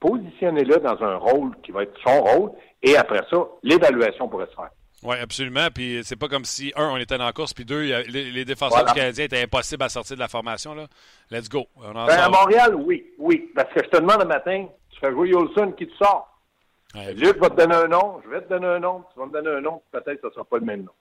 positionnez-le 0.00 0.78
dans 0.78 1.02
un 1.02 1.16
rôle 1.16 1.54
qui 1.62 1.70
va 1.70 1.82
être 1.84 1.96
son 2.02 2.20
rôle, 2.22 2.50
et 2.82 2.96
après 2.96 3.20
ça, 3.30 3.36
l'évaluation 3.62 4.28
pourrait 4.28 4.48
se 4.50 4.56
faire. 4.56 4.70
Oui, 5.02 5.16
absolument. 5.16 5.68
Puis 5.74 6.00
c'est 6.04 6.16
pas 6.16 6.28
comme 6.28 6.44
si, 6.44 6.72
un, 6.76 6.90
on 6.90 6.96
était 6.96 7.16
dans 7.16 7.24
la 7.24 7.32
course, 7.32 7.54
puis 7.54 7.64
deux, 7.64 7.80
les, 8.08 8.44
défenseurs 8.44 8.84
du 8.84 8.92
Canadien 8.92 9.24
étaient 9.24 9.42
impossibles 9.42 9.82
à 9.82 9.88
sortir 9.88 10.16
de 10.16 10.20
la 10.20 10.28
formation. 10.28 10.74
Là. 10.74 10.86
Let's 11.30 11.48
go. 11.48 11.66
ben, 11.76 11.96
à 11.96 12.28
Montréal, 12.28 12.74
oui, 12.74 13.06
oui. 13.18 13.50
Parce 13.54 13.72
que 13.72 13.82
je 13.82 13.88
te 13.88 13.96
demande 13.96 14.20
le 14.20 14.28
matin, 14.28 14.66
tu 14.90 15.00
fais 15.00 15.10
jouer 15.10 15.34
Olson, 15.34 15.72
qui 15.72 15.86
te 15.86 15.96
sort? 15.96 16.26
Ouais, 16.94 17.14
Luc 17.14 17.38
va 17.38 17.50
te 17.50 17.56
donner 17.56 17.76
un 17.76 17.88
nom, 17.88 18.20
je 18.24 18.30
vais 18.30 18.42
te 18.42 18.48
donner 18.48 18.66
un 18.66 18.80
nom, 18.80 19.04
tu 19.12 19.20
vas 19.20 19.26
me 19.26 19.32
donner 19.32 19.50
un 19.50 19.60
nom, 19.60 19.80
peut-être 19.92 20.20
que 20.20 20.22
ce 20.22 20.26
ne 20.26 20.32
sera 20.32 20.44
pas 20.44 20.58
le 20.58 20.64
même 20.64 20.82
nom. 20.82 20.92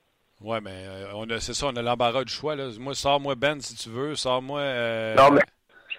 Oui, 0.42 0.58
mais 0.62 0.86
euh, 0.88 1.40
c'est 1.40 1.54
ça, 1.54 1.68
on 1.68 1.76
a 1.76 1.82
l'embarras 1.82 2.24
du 2.24 2.32
choix. 2.32 2.56
Là. 2.56 2.70
Moi, 2.80 2.96
sors-moi 2.96 3.36
Ben 3.36 3.60
si 3.60 3.76
tu 3.76 3.90
veux, 3.90 4.16
sors-moi. 4.16 4.62
Euh, 4.62 5.16
non, 5.16 5.32
mais 5.32 5.42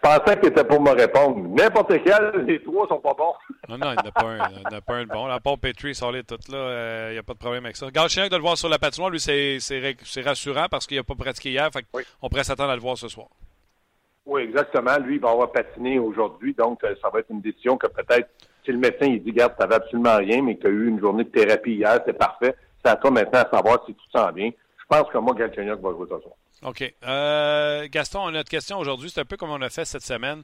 pensais 0.00 0.38
qu'il 0.38 0.49
était 0.49 0.64
pour 0.64 0.80
me 0.80 0.90
répondre. 0.90 1.37
N'importe 1.49 1.92
quel, 2.04 2.45
les 2.47 2.62
trois 2.62 2.88
sont 2.88 3.00
pas 3.00 3.14
bons. 3.14 3.35
non, 3.69 3.78
non, 3.78 3.92
il 3.92 4.02
n'y 4.02 4.09
en 4.09 4.09
a 4.09 4.12
pas 4.12 4.26
un. 4.26 4.49
Il 4.50 4.59
n'y 4.59 4.66
en 4.66 4.78
a 4.78 4.80
pas 4.80 4.95
un 4.95 5.04
de 5.04 5.09
bon. 5.09 5.26
La 5.26 5.40
part 5.40 5.59
Petrie, 5.59 5.99
les 6.12 6.25
toutes 6.25 6.49
là, 6.49 6.57
il 6.57 6.57
euh, 6.57 7.12
n'y 7.12 7.19
a 7.19 7.23
pas 7.23 7.35
de 7.35 7.38
problème 7.38 7.64
avec 7.64 7.76
ça. 7.76 7.90
Galchenyuk 7.90 8.30
de 8.30 8.37
le 8.37 8.42
voir 8.42 8.57
sur 8.57 8.69
la 8.69 8.78
patinoire, 8.78 9.11
lui, 9.11 9.21
c'est 9.21 10.23
rassurant 10.25 10.66
parce 10.71 10.87
qu'il 10.87 10.97
n'a 10.97 11.04
pas 11.04 11.14
pratiqué 11.14 11.50
hier. 11.50 11.71
Fait 11.73 11.85
On 12.23 12.28
pourrait 12.28 12.45
s'attendre 12.45 12.71
à 12.71 12.76
le 12.76 12.80
voir 12.83 12.97
ce 12.97 13.09
soir. 13.09 13.28
Oui, 14.26 14.42
exactement. 14.42 14.97
Lui, 14.99 15.16
il 15.16 15.21
va 15.21 15.30
avoir 15.30 15.50
patiné 15.50 15.99
aujourd'hui. 15.99 16.54
Donc, 16.54 16.85
euh, 16.85 16.95
ça 17.02 17.11
va 17.11 17.21
être 17.21 17.30
une 17.30 17.40
décision 17.40 17.76
que 17.76 17.87
peut-être, 17.87 18.28
si 18.64 18.71
le 18.71 18.78
médecin 18.78 19.07
il 19.07 19.23
dit, 19.23 19.33
garde, 19.33 19.54
tu 19.57 19.62
n'avais 19.62 19.76
absolument 19.76 20.16
rien, 20.16 20.42
mais 20.42 20.57
que 20.57 20.62
tu 20.62 20.66
as 20.66 20.71
eu 20.71 20.88
une 20.88 21.00
journée 21.00 21.25
de 21.25 21.30
thérapie 21.30 21.73
hier, 21.73 22.00
c'est 22.07 22.16
parfait. 22.16 22.54
C'est 22.85 22.90
à 22.90 22.97
toi 22.97 23.11
maintenant 23.11 23.40
à 23.40 23.50
savoir 23.50 23.83
si 23.87 23.95
tu 23.95 24.07
te 24.07 24.19
sens 24.19 24.33
bien. 24.33 24.50
Je 24.78 24.85
pense 24.97 25.11
que 25.11 25.19
moi, 25.19 25.35
Galchenyuk 25.35 25.80
va 25.80 25.90
jouer 25.90 26.07
ce 26.11 26.21
soir. 26.21 26.35
OK. 26.62 26.95
Euh, 27.05 27.88
Gaston, 27.90 28.31
notre 28.31 28.50
question 28.50 28.79
aujourd'hui. 28.79 29.11
C'est 29.11 29.21
un 29.21 29.25
peu 29.25 29.38
comme 29.38 29.50
on 29.50 29.62
a 29.62 29.71
fait 29.71 29.87
cette 29.87 30.05
semaine. 30.05 30.43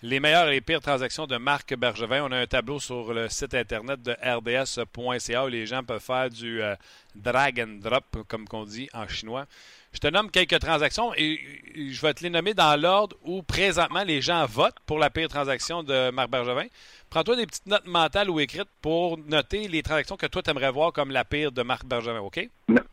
Les 0.00 0.18
meilleures 0.18 0.48
et 0.48 0.52
les 0.52 0.60
pires 0.60 0.80
transactions 0.80 1.26
de 1.26 1.36
Marc 1.36 1.74
Bergevin. 1.74 2.22
On 2.24 2.32
a 2.32 2.38
un 2.38 2.46
tableau 2.46 2.80
sur 2.80 3.12
le 3.12 3.28
site 3.28 3.54
internet 3.54 4.00
de 4.00 4.12
rds.ca 4.12 5.44
où 5.44 5.48
les 5.48 5.66
gens 5.66 5.82
peuvent 5.82 6.00
faire 6.00 6.30
du 6.30 6.62
euh, 6.62 6.74
drag 7.14 7.60
and 7.60 7.80
drop, 7.82 8.04
comme 8.28 8.48
qu'on 8.48 8.64
dit 8.64 8.88
en 8.94 9.06
chinois. 9.08 9.46
Je 9.92 9.98
te 9.98 10.06
nomme 10.06 10.30
quelques 10.30 10.58
transactions 10.58 11.12
et 11.16 11.40
je 11.74 12.00
vais 12.00 12.14
te 12.14 12.22
les 12.22 12.30
nommer 12.30 12.54
dans 12.54 12.80
l'ordre 12.80 13.16
où 13.22 13.42
présentement 13.42 14.04
les 14.04 14.22
gens 14.22 14.46
votent 14.46 14.78
pour 14.86 14.98
la 14.98 15.10
pire 15.10 15.28
transaction 15.28 15.82
de 15.82 16.10
Marc 16.10 16.30
Bergevin. 16.30 16.66
Prends-toi 17.10 17.36
des 17.36 17.46
petites 17.46 17.66
notes 17.66 17.86
mentales 17.86 18.28
ou 18.28 18.38
écrites 18.38 18.68
pour 18.82 19.18
noter 19.18 19.66
les 19.66 19.82
transactions 19.82 20.16
que 20.16 20.26
toi, 20.26 20.42
tu 20.42 20.50
aimerais 20.50 20.70
voir 20.70 20.92
comme 20.92 21.10
la 21.10 21.24
pire 21.24 21.52
de 21.52 21.62
Marc 21.62 21.86
Bergevin, 21.86 22.20
OK? 22.20 22.48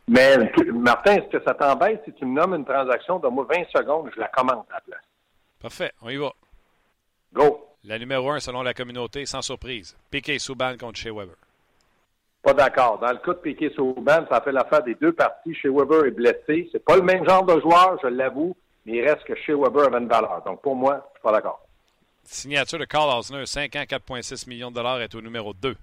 Mais, 0.08 0.36
Martin, 0.72 1.16
est-ce 1.16 1.36
que 1.36 1.44
ça 1.44 1.52
t'embête 1.52 2.00
si 2.04 2.12
tu 2.14 2.24
me 2.24 2.40
nommes 2.40 2.54
une 2.54 2.64
transaction? 2.64 3.18
De 3.18 3.28
moi 3.28 3.46
20 3.48 3.64
secondes, 3.74 4.10
je 4.14 4.20
la 4.20 4.28
commande 4.28 4.64
à 4.70 4.74
la 4.74 4.80
place? 4.80 5.00
Parfait, 5.60 5.92
on 6.00 6.08
y 6.08 6.16
va. 6.16 6.32
Go. 7.32 7.66
La 7.84 7.98
numéro 7.98 8.30
1 8.30 8.40
selon 8.40 8.62
la 8.62 8.72
communauté, 8.72 9.26
sans 9.26 9.42
surprise. 9.42 9.96
Piquet 10.10 10.38
Souban 10.38 10.76
contre 10.78 10.98
Shea 10.98 11.12
Weber. 11.12 11.36
Pas 12.42 12.54
d'accord. 12.54 12.98
Dans 12.98 13.10
le 13.10 13.18
cas 13.18 13.32
de 13.32 13.38
Piquet 13.38 13.70
Souban, 13.74 14.24
ça 14.30 14.40
fait 14.40 14.52
l'affaire 14.52 14.82
des 14.82 14.94
deux 14.94 15.12
parties. 15.12 15.54
Chez 15.54 15.68
Weber 15.68 16.06
est 16.06 16.12
blessé. 16.12 16.68
C'est 16.72 16.84
pas 16.84 16.96
le 16.96 17.02
même 17.02 17.28
genre 17.28 17.44
de 17.44 17.60
joueur, 17.60 17.98
je 18.02 18.08
l'avoue, 18.08 18.56
mais 18.86 18.98
il 18.98 19.02
reste 19.02 19.24
que 19.24 19.34
chez 19.34 19.52
Weber 19.52 19.86
avait 19.86 19.98
une 19.98 20.08
valeur. 20.08 20.42
Donc 20.46 20.62
pour 20.62 20.76
moi, 20.76 21.04
je 21.12 21.18
suis 21.18 21.22
pas 21.22 21.32
d'accord. 21.32 21.65
Signature 22.28 22.78
de 22.78 22.84
Carl 22.84 23.08
Osner, 23.18 23.46
5 23.46 23.76
ans, 23.76 23.82
4,6 23.82 24.48
millions 24.48 24.70
de 24.70 24.76
dollars, 24.76 25.00
est 25.00 25.14
au 25.14 25.20
numéro 25.20 25.52
2. 25.54 25.76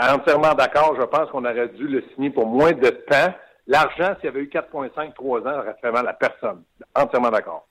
Entièrement 0.00 0.54
d'accord. 0.54 0.96
Je 0.98 1.04
pense 1.04 1.30
qu'on 1.30 1.44
aurait 1.44 1.68
dû 1.68 1.86
le 1.86 2.04
signer 2.14 2.30
pour 2.30 2.46
moins 2.46 2.72
de 2.72 2.88
temps. 2.88 3.32
L'argent, 3.66 4.14
s'il 4.16 4.24
y 4.24 4.28
avait 4.28 4.40
eu 4.40 4.50
4,5, 4.52 5.14
3 5.14 5.40
ans, 5.40 5.58
aurait 5.58 5.76
fait 5.80 5.92
mal 5.92 6.08
à 6.08 6.12
personne. 6.14 6.62
Entièrement 6.94 7.30
d'accord. 7.30 7.66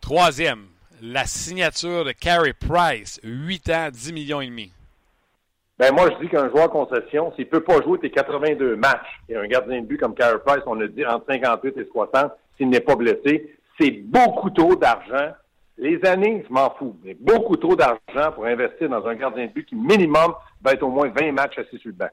Troisième, 0.00 0.66
la 1.02 1.24
signature 1.24 2.04
de 2.04 2.12
Carey 2.12 2.52
Price, 2.52 3.20
8 3.22 3.70
ans, 3.70 3.88
10 3.92 4.12
millions 4.12 4.40
et 4.40 4.46
demi. 4.46 4.72
Ben 5.78 5.92
moi, 5.92 6.08
je 6.10 6.24
dis 6.24 6.30
qu'un 6.30 6.48
joueur 6.48 6.70
concession, 6.70 7.32
s'il 7.36 7.48
peut 7.48 7.62
pas 7.62 7.82
jouer 7.82 7.98
tes 7.98 8.10
82 8.10 8.76
matchs, 8.76 9.20
et 9.28 9.36
un 9.36 9.46
gardien 9.46 9.82
de 9.82 9.86
but 9.86 9.98
comme 9.98 10.14
Carey 10.14 10.38
Price, 10.44 10.62
on 10.66 10.80
a 10.80 10.86
dit 10.86 11.04
entre 11.04 11.26
58 11.26 11.76
et 11.76 11.88
60, 11.92 12.32
s'il 12.56 12.70
n'est 12.70 12.80
pas 12.80 12.96
blessé, 12.96 13.54
c'est 13.78 13.90
beaucoup 13.90 14.48
trop 14.50 14.74
d'argent. 14.74 15.34
Les 15.78 16.02
années, 16.06 16.42
je 16.48 16.52
m'en 16.52 16.70
fous, 16.70 16.96
mais 17.04 17.14
beaucoup 17.14 17.56
trop 17.56 17.76
d'argent 17.76 18.32
pour 18.34 18.46
investir 18.46 18.88
dans 18.88 19.06
un 19.06 19.14
gardien 19.14 19.46
de 19.46 19.52
but 19.52 19.66
qui, 19.66 19.74
minimum, 19.74 20.34
va 20.62 20.72
être 20.72 20.82
au 20.82 20.90
moins 20.90 21.08
20 21.08 21.32
matchs 21.32 21.58
assis 21.58 21.78
sur 21.78 21.88
le 21.88 21.96
banc. 21.96 22.08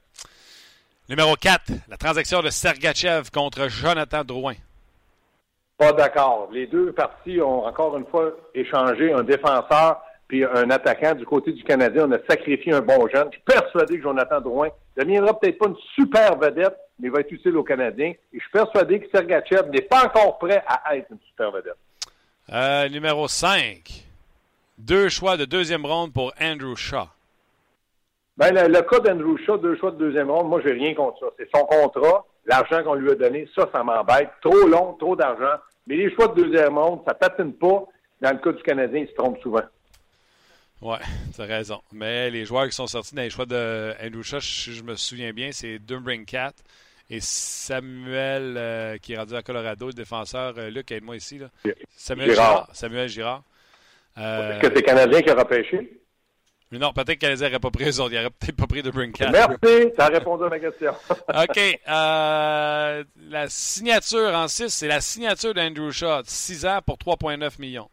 Numéro 1.10 1.36
4, 1.36 1.72
la 1.90 1.98
transaction 1.98 2.42
de 2.42 2.50
Sergachev 2.50 3.30
contre 3.32 3.70
Jonathan 3.70 4.24
Drouin. 4.24 4.56
Pas 5.78 5.94
d'accord. 5.94 6.50
Les 6.52 6.68
deux 6.68 6.92
parties 6.92 7.42
ont 7.42 7.66
encore 7.66 7.98
une 7.98 8.06
fois 8.06 8.32
échangé 8.54 9.12
un 9.12 9.24
défenseur 9.24 10.02
puis 10.28 10.44
un 10.46 10.70
attaquant 10.70 11.14
du 11.14 11.26
côté 11.26 11.52
du 11.52 11.64
Canadien. 11.64 12.08
On 12.08 12.12
a 12.14 12.20
sacrifié 12.30 12.74
un 12.74 12.82
bon 12.82 13.08
jeune. 13.08 13.28
Je 13.32 13.38
suis 13.38 13.46
persuadé 13.46 13.98
que 13.98 14.04
Jonathan 14.04 14.42
Drouin 14.42 14.70
ne 14.98 15.04
deviendra 15.04 15.38
peut-être 15.40 15.58
pas 15.58 15.68
une 15.68 15.76
super 15.96 16.38
vedette, 16.38 16.78
mais 17.00 17.10
va 17.10 17.20
être 17.20 17.32
utile 17.32 17.58
aux 17.58 17.64
Canadiens. 17.64 18.10
Et 18.12 18.18
je 18.34 18.40
suis 18.40 18.52
persuadé 18.52 19.00
que 19.00 19.10
Sergachev 19.14 19.70
n'est 19.70 19.82
pas 19.82 20.06
encore 20.06 20.38
prêt 20.38 20.64
à 20.68 20.96
être 20.96 21.12
une 21.12 21.20
super 21.28 21.52
vedette. 21.52 21.78
Euh, 22.52 22.90
numéro 22.90 23.28
5, 23.28 24.06
deux 24.78 25.08
choix 25.08 25.38
de 25.38 25.46
deuxième 25.46 25.86
ronde 25.86 26.12
pour 26.12 26.34
Andrew 26.42 26.76
Shaw. 26.76 27.08
Ben, 28.36 28.54
le, 28.54 28.68
le 28.68 28.82
cas 28.82 29.00
d'Andrew 29.00 29.38
Shaw, 29.46 29.58
deux 29.58 29.78
choix 29.78 29.92
de 29.92 29.98
deuxième 29.98 30.30
ronde, 30.30 30.50
moi, 30.50 30.60
j'ai 30.66 30.74
rien 30.74 30.94
contre 30.94 31.20
ça. 31.20 31.28
C'est 31.38 31.48
son 31.56 31.64
contrat, 31.66 32.26
l'argent 32.46 32.84
qu'on 32.84 32.96
lui 32.96 33.12
a 33.12 33.16
donné, 33.16 33.48
ça, 33.56 33.70
ça 33.72 33.84
m'embête. 33.84 34.30
Trop 34.42 34.68
long, 34.68 34.94
trop 34.94 35.16
d'argent. 35.16 35.58
Mais 35.88 35.96
les 35.96 36.14
choix 36.14 36.28
de 36.30 36.44
deuxième 36.44 36.78
ronde, 36.78 37.02
ça 37.08 37.14
patine 37.14 37.54
pas. 37.54 37.86
Dans 38.22 38.32
le 38.32 38.38
cas 38.38 38.52
du 38.52 38.64
Canadien, 38.64 39.02
ils 39.02 39.08
se 39.08 39.14
trompent 39.14 39.40
souvent. 39.42 39.64
Ouais, 40.82 41.00
t'as 41.38 41.46
raison. 41.46 41.82
Mais 41.92 42.30
les 42.30 42.46
joueurs 42.46 42.66
qui 42.66 42.74
sont 42.74 42.88
sortis 42.88 43.16
dans 43.16 43.22
les 43.22 43.30
choix 43.30 43.46
de 43.46 43.94
Andrew 44.04 44.24
Shaw, 44.24 44.42
si 44.42 44.74
je 44.74 44.84
me 44.84 44.96
souviens 44.96 45.32
bien, 45.32 45.52
c'est 45.52 45.80
Dumbrinkcat 45.80 46.54
et 47.10 47.20
Samuel, 47.22 48.56
euh, 48.58 48.98
qui 48.98 49.14
est 49.14 49.18
rendu 49.18 49.36
à 49.36 49.42
Colorado, 49.42 49.88
le 49.88 49.94
défenseur. 49.94 50.54
Euh, 50.58 50.70
Luc, 50.70 50.92
aide-moi 50.92 51.16
ici. 51.16 51.38
Là. 51.38 51.48
Samuel 51.96 52.32
Girard. 52.32 52.52
Girard. 52.52 52.70
Samuel 52.74 53.10
Girard. 53.10 53.44
Euh, 54.18 54.60
Est-ce 54.60 54.68
que 54.70 54.76
c'est 54.76 54.84
Canadien 54.84 55.22
qui 55.22 55.30
a 55.30 55.36
repêché? 55.36 56.00
mais 56.72 56.80
non, 56.80 56.92
peut-être 56.92 57.20
que 57.20 57.28
les 57.28 57.36
n'aurait 57.36 57.60
pas 57.60 57.70
pris 57.70 57.84
eux 57.88 58.00
autres. 58.02 58.14
Ils 58.14 58.18
n'auraient 58.18 58.32
peut-être 58.32 58.56
pas 58.56 58.66
pris 58.66 58.82
Dumbrinkcat. 58.82 59.30
Merci, 59.30 59.92
tu 59.94 60.02
as 60.02 60.08
répondu 60.08 60.46
à 60.46 60.50
ma 60.50 60.60
question. 60.60 60.92
OK. 61.12 61.80
euh, 61.88 63.04
la 63.30 63.48
signature 63.48 64.34
en 64.34 64.48
6, 64.48 64.70
c'est 64.70 64.88
la 64.88 65.00
signature 65.00 65.54
d'Andrew 65.54 65.92
Shaw. 65.92 66.22
6 66.26 66.66
ans 66.66 66.80
pour 66.84 66.98
3,9 66.98 67.62
millions. 67.62 67.90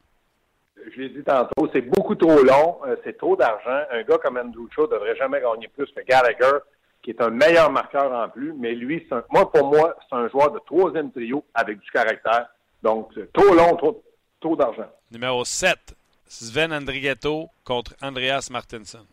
Je 0.96 1.02
l'ai 1.02 1.08
dit 1.10 1.22
tantôt, 1.22 1.68
c'est 1.74 1.82
beaucoup 1.82 2.14
trop 2.14 2.42
long, 2.42 2.78
c'est 3.04 3.18
trop 3.18 3.36
d'argent. 3.36 3.82
Un 3.90 4.02
gars 4.02 4.16
comme 4.16 4.38
Andrew 4.38 4.66
Shaw 4.74 4.86
devrait 4.86 5.16
jamais 5.16 5.42
gagner 5.42 5.68
plus 5.68 5.86
que 5.94 6.00
Gallagher, 6.00 6.58
qui 7.02 7.10
est 7.10 7.20
un 7.22 7.30
meilleur 7.30 7.70
marqueur 7.70 8.12
en 8.12 8.28
plus, 8.28 8.52
mais 8.58 8.74
lui, 8.74 9.06
un- 9.10 9.22
moi, 9.30 9.50
pour 9.50 9.66
moi, 9.68 9.96
c'est 10.08 10.16
un 10.16 10.28
joueur 10.28 10.50
de 10.52 10.58
troisième 10.66 11.10
trio 11.10 11.44
avec 11.54 11.78
du 11.80 11.90
caractère. 11.90 12.46
Donc, 12.82 13.10
trop 13.32 13.54
long, 13.54 13.76
trop, 13.76 14.02
trop 14.40 14.56
d'argent. 14.56 14.88
Numéro 15.10 15.44
7, 15.44 15.78
Sven 16.26 16.72
Andrigetto 16.72 17.48
contre 17.64 17.94
Andreas 18.02 18.48
Martinson. 18.50 19.04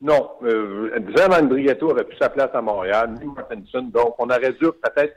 Non, 0.00 0.30
euh, 0.42 0.90
Sven 1.14 1.32
Andrigetto 1.34 1.90
aurait 1.90 2.04
plus 2.04 2.16
sa 2.18 2.28
place 2.30 2.50
à 2.54 2.60
Montréal, 2.62 3.14
ni 3.20 3.26
Martinson. 3.26 3.82
Donc, 3.82 4.14
on 4.18 4.28
aurait 4.30 4.52
dû 4.52 4.66
peut-être 4.82 5.16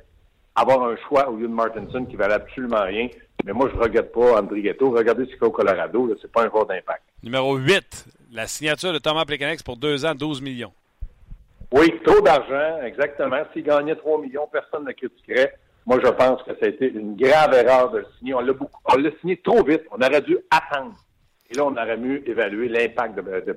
avoir 0.55 0.83
un 0.89 0.95
choix 1.07 1.29
au 1.29 1.35
lieu 1.35 1.47
de 1.47 1.53
Martinson 1.53 2.03
qui 2.05 2.15
valait 2.15 2.33
absolument 2.33 2.81
rien. 2.83 3.07
Mais 3.45 3.53
moi, 3.53 3.69
je 3.71 3.77
ne 3.77 3.81
regrette 3.83 4.11
pas 4.11 4.39
Andrigetto. 4.39 4.91
Regardez 4.91 5.23
ce 5.25 5.29
qu'il 5.29 5.37
fait 5.39 5.45
au 5.45 5.51
Colorado. 5.51 6.07
là, 6.07 6.15
C'est 6.21 6.31
pas 6.31 6.43
un 6.45 6.49
joueur 6.49 6.65
d'impact. 6.65 7.03
Numéro 7.23 7.55
8, 7.57 8.05
la 8.31 8.47
signature 8.47 8.91
de 8.93 8.99
Thomas 8.99 9.25
Plekanec 9.25 9.63
pour 9.63 9.77
2 9.77 10.05
ans, 10.05 10.15
12 10.15 10.41
millions. 10.41 10.73
Oui, 11.71 11.93
trop 12.05 12.21
d'argent, 12.21 12.81
exactement. 12.83 13.41
S'il 13.53 13.63
gagnait 13.63 13.95
3 13.95 14.21
millions, 14.21 14.47
personne 14.51 14.85
ne 14.85 14.91
critiquerait. 14.91 15.53
Moi, 15.85 15.99
je 16.03 16.09
pense 16.09 16.43
que 16.43 16.51
ça 16.59 16.65
a 16.65 16.69
été 16.69 16.91
une 16.91 17.15
grave 17.15 17.53
erreur 17.53 17.91
de 17.91 17.99
le 17.99 18.07
signer. 18.17 18.33
On 18.33 18.41
l'a 18.41 18.53
beaucoup, 18.53 18.81
on 18.85 18.97
l'a 18.97 19.09
signé 19.21 19.37
trop 19.37 19.63
vite. 19.63 19.81
On 19.91 20.01
aurait 20.01 20.21
dû 20.21 20.37
attendre. 20.51 20.95
Et 21.49 21.55
là, 21.55 21.65
on 21.65 21.71
aurait 21.71 21.97
mieux 21.97 22.27
évaluer 22.29 22.69
l'impact 22.69 23.15
de, 23.15 23.21
de 23.21 23.31
avec 23.31 23.51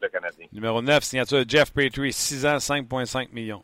le 0.00 0.08
Canadien. 0.08 0.46
Numéro 0.52 0.82
9, 0.82 1.02
signature 1.02 1.44
de 1.44 1.50
Jeff 1.50 1.72
Petrie, 1.72 2.12
6 2.12 2.46
ans, 2.46 2.56
5,5 2.56 3.32
millions. 3.32 3.62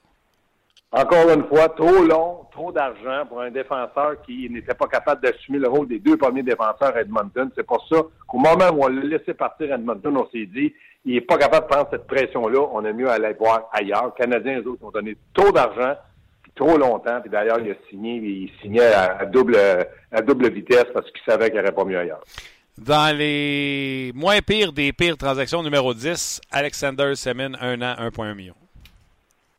Encore 0.93 1.29
une 1.29 1.45
fois, 1.49 1.69
trop 1.71 2.05
long, 2.05 2.47
trop 2.53 2.71
d'argent 2.71 3.27
pour 3.29 3.41
un 3.41 3.51
défenseur 3.51 4.23
qui 4.25 4.49
n'était 4.49 4.75
pas 4.75 4.87
capable 4.87 5.23
d'assumer 5.23 5.59
le 5.59 5.69
rôle 5.69 5.89
des 5.89 5.99
deux 5.99 6.17
premiers 6.17 6.45
défenseurs 6.45 6.95
à 6.95 7.01
Edmonton. 7.01 7.51
C'est 7.57 7.67
pour 7.67 7.85
ça 7.89 7.97
qu'au 8.29 8.39
moment 8.39 8.71
où 8.73 8.85
on 8.85 8.89
l'a 8.89 9.03
laissé 9.03 9.35
partir 9.35 9.73
à 9.73 9.75
Edmonton, 9.75 10.17
on 10.19 10.29
s'est 10.31 10.47
dit, 10.47 10.73
il 11.05 11.15
n'est 11.15 11.21
pas 11.21 11.37
capable 11.37 11.67
de 11.67 11.73
prendre 11.73 11.89
cette 11.91 12.07
pression-là. 12.07 12.61
On 12.73 12.85
a 12.85 12.93
mieux 12.93 13.09
aller 13.09 13.33
voir 13.35 13.69
ailleurs. 13.73 14.07
Les 14.17 14.25
Canadiens, 14.25 14.61
eux 14.61 14.69
autres, 14.69 14.85
ont 14.85 14.91
donné 14.91 15.17
trop 15.35 15.53
d'argent, 15.53 15.95
puis 16.43 16.53
trop 16.55 16.79
longtemps. 16.79 17.21
Puis 17.21 17.31
d'ailleurs, 17.31 17.59
il 17.61 17.71
a 17.71 17.75
signé, 17.91 18.17
il 18.17 18.51
signait 18.63 18.93
à, 18.93 19.19
à 19.19 19.27
double, 19.27 19.57
à 20.13 20.23
double 20.23 20.51
vitesse 20.51 20.87
parce 20.93 21.11
qu'il 21.11 21.21
savait 21.27 21.47
qu'il 21.47 21.55
n'y 21.55 21.61
aurait 21.61 21.73
pas 21.75 21.85
mieux 21.85 21.99
ailleurs. 21.99 22.23
Dans 22.77 23.17
les 23.17 24.11
moins 24.15 24.41
pires 24.41 24.73
des 24.73 24.93
pires 24.93 25.17
transactions, 25.17 25.63
numéro 25.63 25.95
10, 25.95 26.41
Alexander 26.51 27.15
Semin, 27.15 27.53
1 27.61 27.83
an, 27.83 27.95
1,1 27.99 28.35
million. 28.35 28.55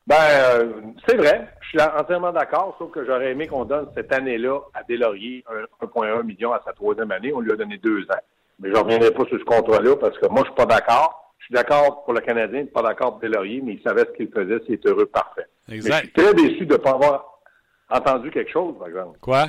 Ben, 0.06 0.16
euh, 0.20 0.74
c'est 1.08 1.16
vrai. 1.16 1.48
Je 1.62 1.70
suis 1.70 1.82
entièrement 1.82 2.32
d'accord, 2.32 2.76
sauf 2.78 2.92
que 2.92 3.06
j'aurais 3.06 3.32
aimé 3.32 3.48
qu'on 3.48 3.66
donne 3.66 3.88
cette 3.96 4.12
année-là 4.14 4.60
à 4.74 4.84
Delaurier 4.84 5.44
un 5.50 5.86
1,1 5.86 6.24
million 6.24 6.52
à 6.54 6.62
sa 6.66 6.74
troisième 6.74 7.12
année. 7.12 7.32
On 7.34 7.40
lui 7.40 7.52
a 7.54 7.56
donné 7.56 7.78
deux 7.78 8.02
ans. 8.04 8.22
Mais 8.60 8.70
je 8.70 8.74
ne 8.74 8.80
reviendrai 8.80 9.12
pas 9.12 9.26
sur 9.26 9.40
ce 9.40 9.44
contrat-là 9.44 9.96
parce 9.96 10.18
que 10.18 10.28
moi, 10.28 10.42
je 10.42 10.48
suis 10.48 10.56
pas 10.56 10.66
d'accord. 10.66 11.25
Je 11.46 11.50
suis 11.50 11.64
d'accord 11.64 12.04
pour 12.04 12.14
le 12.14 12.22
Canadien, 12.22 12.66
pas 12.66 12.82
d'accord 12.82 13.12
pour 13.12 13.20
Delaurier, 13.20 13.62
mais 13.64 13.74
il 13.74 13.82
savait 13.84 14.02
ce 14.06 14.18
qu'il 14.18 14.30
faisait, 14.32 14.60
s'il 14.66 14.74
est 14.74 14.88
heureux, 14.88 15.06
parfait. 15.06 15.46
Mais 15.68 15.76
je 15.76 15.82
Exact. 15.82 16.00
suis 16.06 16.12
très 16.14 16.34
déçu 16.34 16.66
de 16.66 16.74
ne 16.74 16.78
pas 16.80 16.90
avoir 16.94 17.40
entendu 17.88 18.32
quelque 18.32 18.52
chose, 18.52 18.76
par 18.80 18.88
exemple. 18.88 19.20
Quoi? 19.20 19.46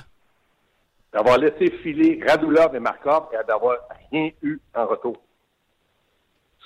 D'avoir 1.10 1.38
laissé 1.38 1.70
filer 1.78 2.22
Radulov 2.28 2.74
et 2.74 2.80
Markov 2.80 3.28
et 3.32 3.42
d'avoir 3.46 3.78
rien 4.12 4.30
eu 4.42 4.58
en 4.74 4.84
retour. 4.86 5.16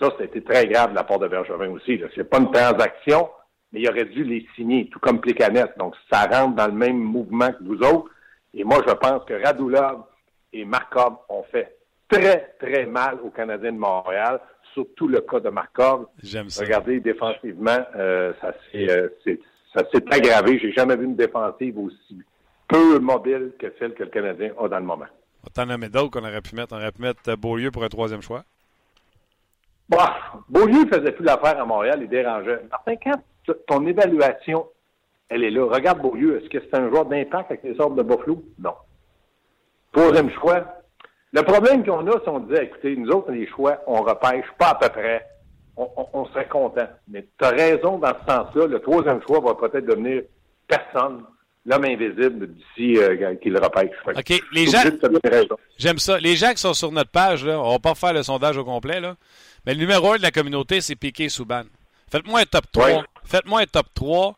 Ça, 0.00 0.08
c'était 0.18 0.40
très 0.40 0.66
grave 0.66 0.90
de 0.90 0.96
la 0.96 1.04
part 1.04 1.20
de 1.20 1.28
Bergevin 1.28 1.70
aussi. 1.70 2.02
C'est 2.16 2.25
pas 2.25 2.38
une 2.38 2.50
transaction, 2.50 3.30
mais 3.72 3.82
il 3.82 3.88
aurait 3.88 4.06
dû 4.06 4.25
les 4.25 4.44
signer, 4.56 4.88
tout 4.90 4.99
comme 4.99 5.20
Plekanec. 5.20 5.78
Donc, 5.78 5.94
ça 6.12 6.22
rentre 6.25 6.56
dans 6.56 6.66
le 6.66 6.72
même 6.72 6.99
mouvement 6.99 7.52
que 7.52 7.62
vous 7.62 7.78
autres. 7.82 8.10
Et 8.52 8.64
moi, 8.64 8.78
je 8.84 8.92
pense 8.94 9.25
que 9.26 9.40
Radulov 9.40 10.02
et 10.52 10.64
Markov 10.64 11.18
ont 11.28 11.44
fait 11.44 11.76
très, 12.08 12.56
très 12.58 12.87
mal 12.87 13.20
aux 13.22 13.30
Canadiens 13.30 13.70
de 13.72 13.78
Montréal, 13.78 14.40
surtout 14.74 15.08
le 15.08 15.20
cas 15.20 15.40
de 15.40 15.50
Markov. 15.50 16.06
J'aime 16.22 16.50
ça. 16.50 16.64
Regardez, 16.64 17.00
défensivement, 17.00 17.78
euh, 17.96 18.32
ça 18.40 18.54
s'est 18.70 18.90
euh, 18.90 20.00
aggravé. 20.10 20.58
J'ai 20.58 20.72
jamais 20.72 20.96
vu 20.96 21.04
une 21.04 21.16
défensive 21.16 21.78
aussi 21.78 22.22
peu 22.68 22.98
mobile 22.98 23.52
que 23.58 23.66
celle 23.78 23.94
que 23.94 24.04
le 24.04 24.10
Canadien 24.10 24.52
a 24.58 24.68
dans 24.68 24.78
le 24.78 24.84
moment. 24.84 25.06
T'en 25.54 25.66
nommer 25.66 25.88
d'autres 25.88 26.10
qu'on 26.10 26.26
aurait 26.26 26.40
pu 26.40 26.54
mettre. 26.54 26.74
On 26.74 26.76
aurait 26.76 26.92
pu 26.92 27.02
mettre 27.02 27.20
euh, 27.28 27.36
Beaulieu 27.36 27.70
pour 27.70 27.82
un 27.82 27.88
troisième 27.88 28.22
choix. 28.22 28.44
Bah, 29.88 30.14
Beaulieu 30.48 30.86
faisait 30.86 31.12
plus 31.12 31.24
l'affaire 31.24 31.60
à 31.60 31.64
Montréal, 31.64 32.00
il 32.02 32.08
dérangeait. 32.08 32.60
Martin, 32.70 32.94
quand 32.96 33.54
ton 33.66 33.86
évaluation, 33.86 34.66
elle 35.28 35.42
est 35.42 35.50
là, 35.50 35.64
regarde 35.64 36.00
Beaulieu, 36.00 36.38
est-ce 36.38 36.48
que 36.48 36.58
c'est 36.60 36.76
un 36.76 36.88
joueur 36.88 37.06
d'impact 37.06 37.50
avec 37.50 37.64
les 37.64 37.74
sortes 37.74 37.96
de 37.96 38.02
Buffalo? 38.02 38.44
Non. 38.58 38.74
Troisième 39.92 40.30
choix. 40.30 40.79
Le 41.32 41.42
problème 41.42 41.84
qu'on 41.84 42.06
a, 42.08 42.20
si 42.20 42.28
on 42.28 42.40
disait, 42.40 42.64
écoutez, 42.64 42.96
nous 42.96 43.08
autres, 43.10 43.30
les 43.30 43.46
choix, 43.49 43.78
on 43.87 44.02
repêche 44.02 44.46
pas 44.58 44.70
à 44.70 44.75
peu 44.75 44.88
près. 44.88 45.25
On, 45.76 45.88
on- 45.96 46.08
on 46.12 46.26
serait 46.26 46.49
content. 46.49 46.88
Mais 47.08 47.26
tu 47.38 47.44
as 47.44 47.50
raison 47.50 47.99
dans 47.99 48.12
ce 48.12 48.32
sens-là. 48.32 48.66
Le 48.66 48.80
troisième 48.80 49.20
choix 49.26 49.40
va 49.40 49.54
peut-être 49.54 49.87
devenir 49.87 50.22
personne, 50.66 51.22
l'homme 51.64 51.84
invisible 51.84 52.49
d'ici 52.49 52.96
euh, 52.99 53.34
qu'il 53.37 53.56
repêche. 53.56 53.90
OK, 54.06 54.42
les 54.52 54.66
gens-. 54.66 54.82
J'aime 55.78 55.99
ça. 55.99 56.18
Les 56.18 56.34
gens 56.37 56.50
qui 56.50 56.58
sont 56.60 56.75
sur 56.75 56.90
notre 56.90 57.10
page, 57.10 57.44
là, 57.44 57.60
on 57.60 57.70
va 57.72 57.78
pas 57.78 57.94
faire 57.94 58.12
le 58.12 58.22
sondage 58.25 58.56
au 58.56 58.64
complet, 58.64 58.99
là. 59.00 59.14
Mais 59.66 59.75
le 59.75 59.80
numéro 59.80 60.12
1 60.12 60.16
de 60.18 60.22
la 60.22 60.30
communauté, 60.32 60.80
c'est 60.80 60.96
Piqué 60.96 61.28
Souban. 61.28 61.62
Faites-moi 62.10 62.40
un 62.40 62.44
top 62.44 62.64
3. 62.72 62.87
Ouais. 62.87 63.00
Faites-moi 63.25 63.60
un 63.60 63.66
top 63.66 63.87
3. 63.94 64.34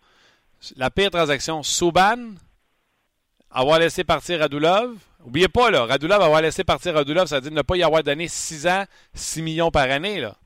La 0.76 0.90
pire 0.90 1.11
transaction, 1.11 1.62
Souban, 1.62 2.16
avoir 3.50 3.78
laissé 3.78 4.04
partir 4.04 4.40
Radulov, 4.40 4.90
Oubliez 5.24 5.48
pas, 5.48 5.70
là, 5.70 5.86
Radulov 5.86 6.18
va 6.18 6.24
avoir 6.26 6.42
laissé 6.42 6.64
partir 6.64 6.94
Radulov, 6.94 7.26
ça 7.26 7.36
veut 7.36 7.42
dire 7.42 7.52
ne 7.52 7.62
pas 7.62 7.76
y 7.76 7.82
avoir 7.82 8.02
donné 8.02 8.28
6 8.28 8.66
ans, 8.66 8.84
6 9.14 9.42
millions 9.42 9.70
par 9.70 9.90
année, 9.90 10.20
là. 10.20 10.36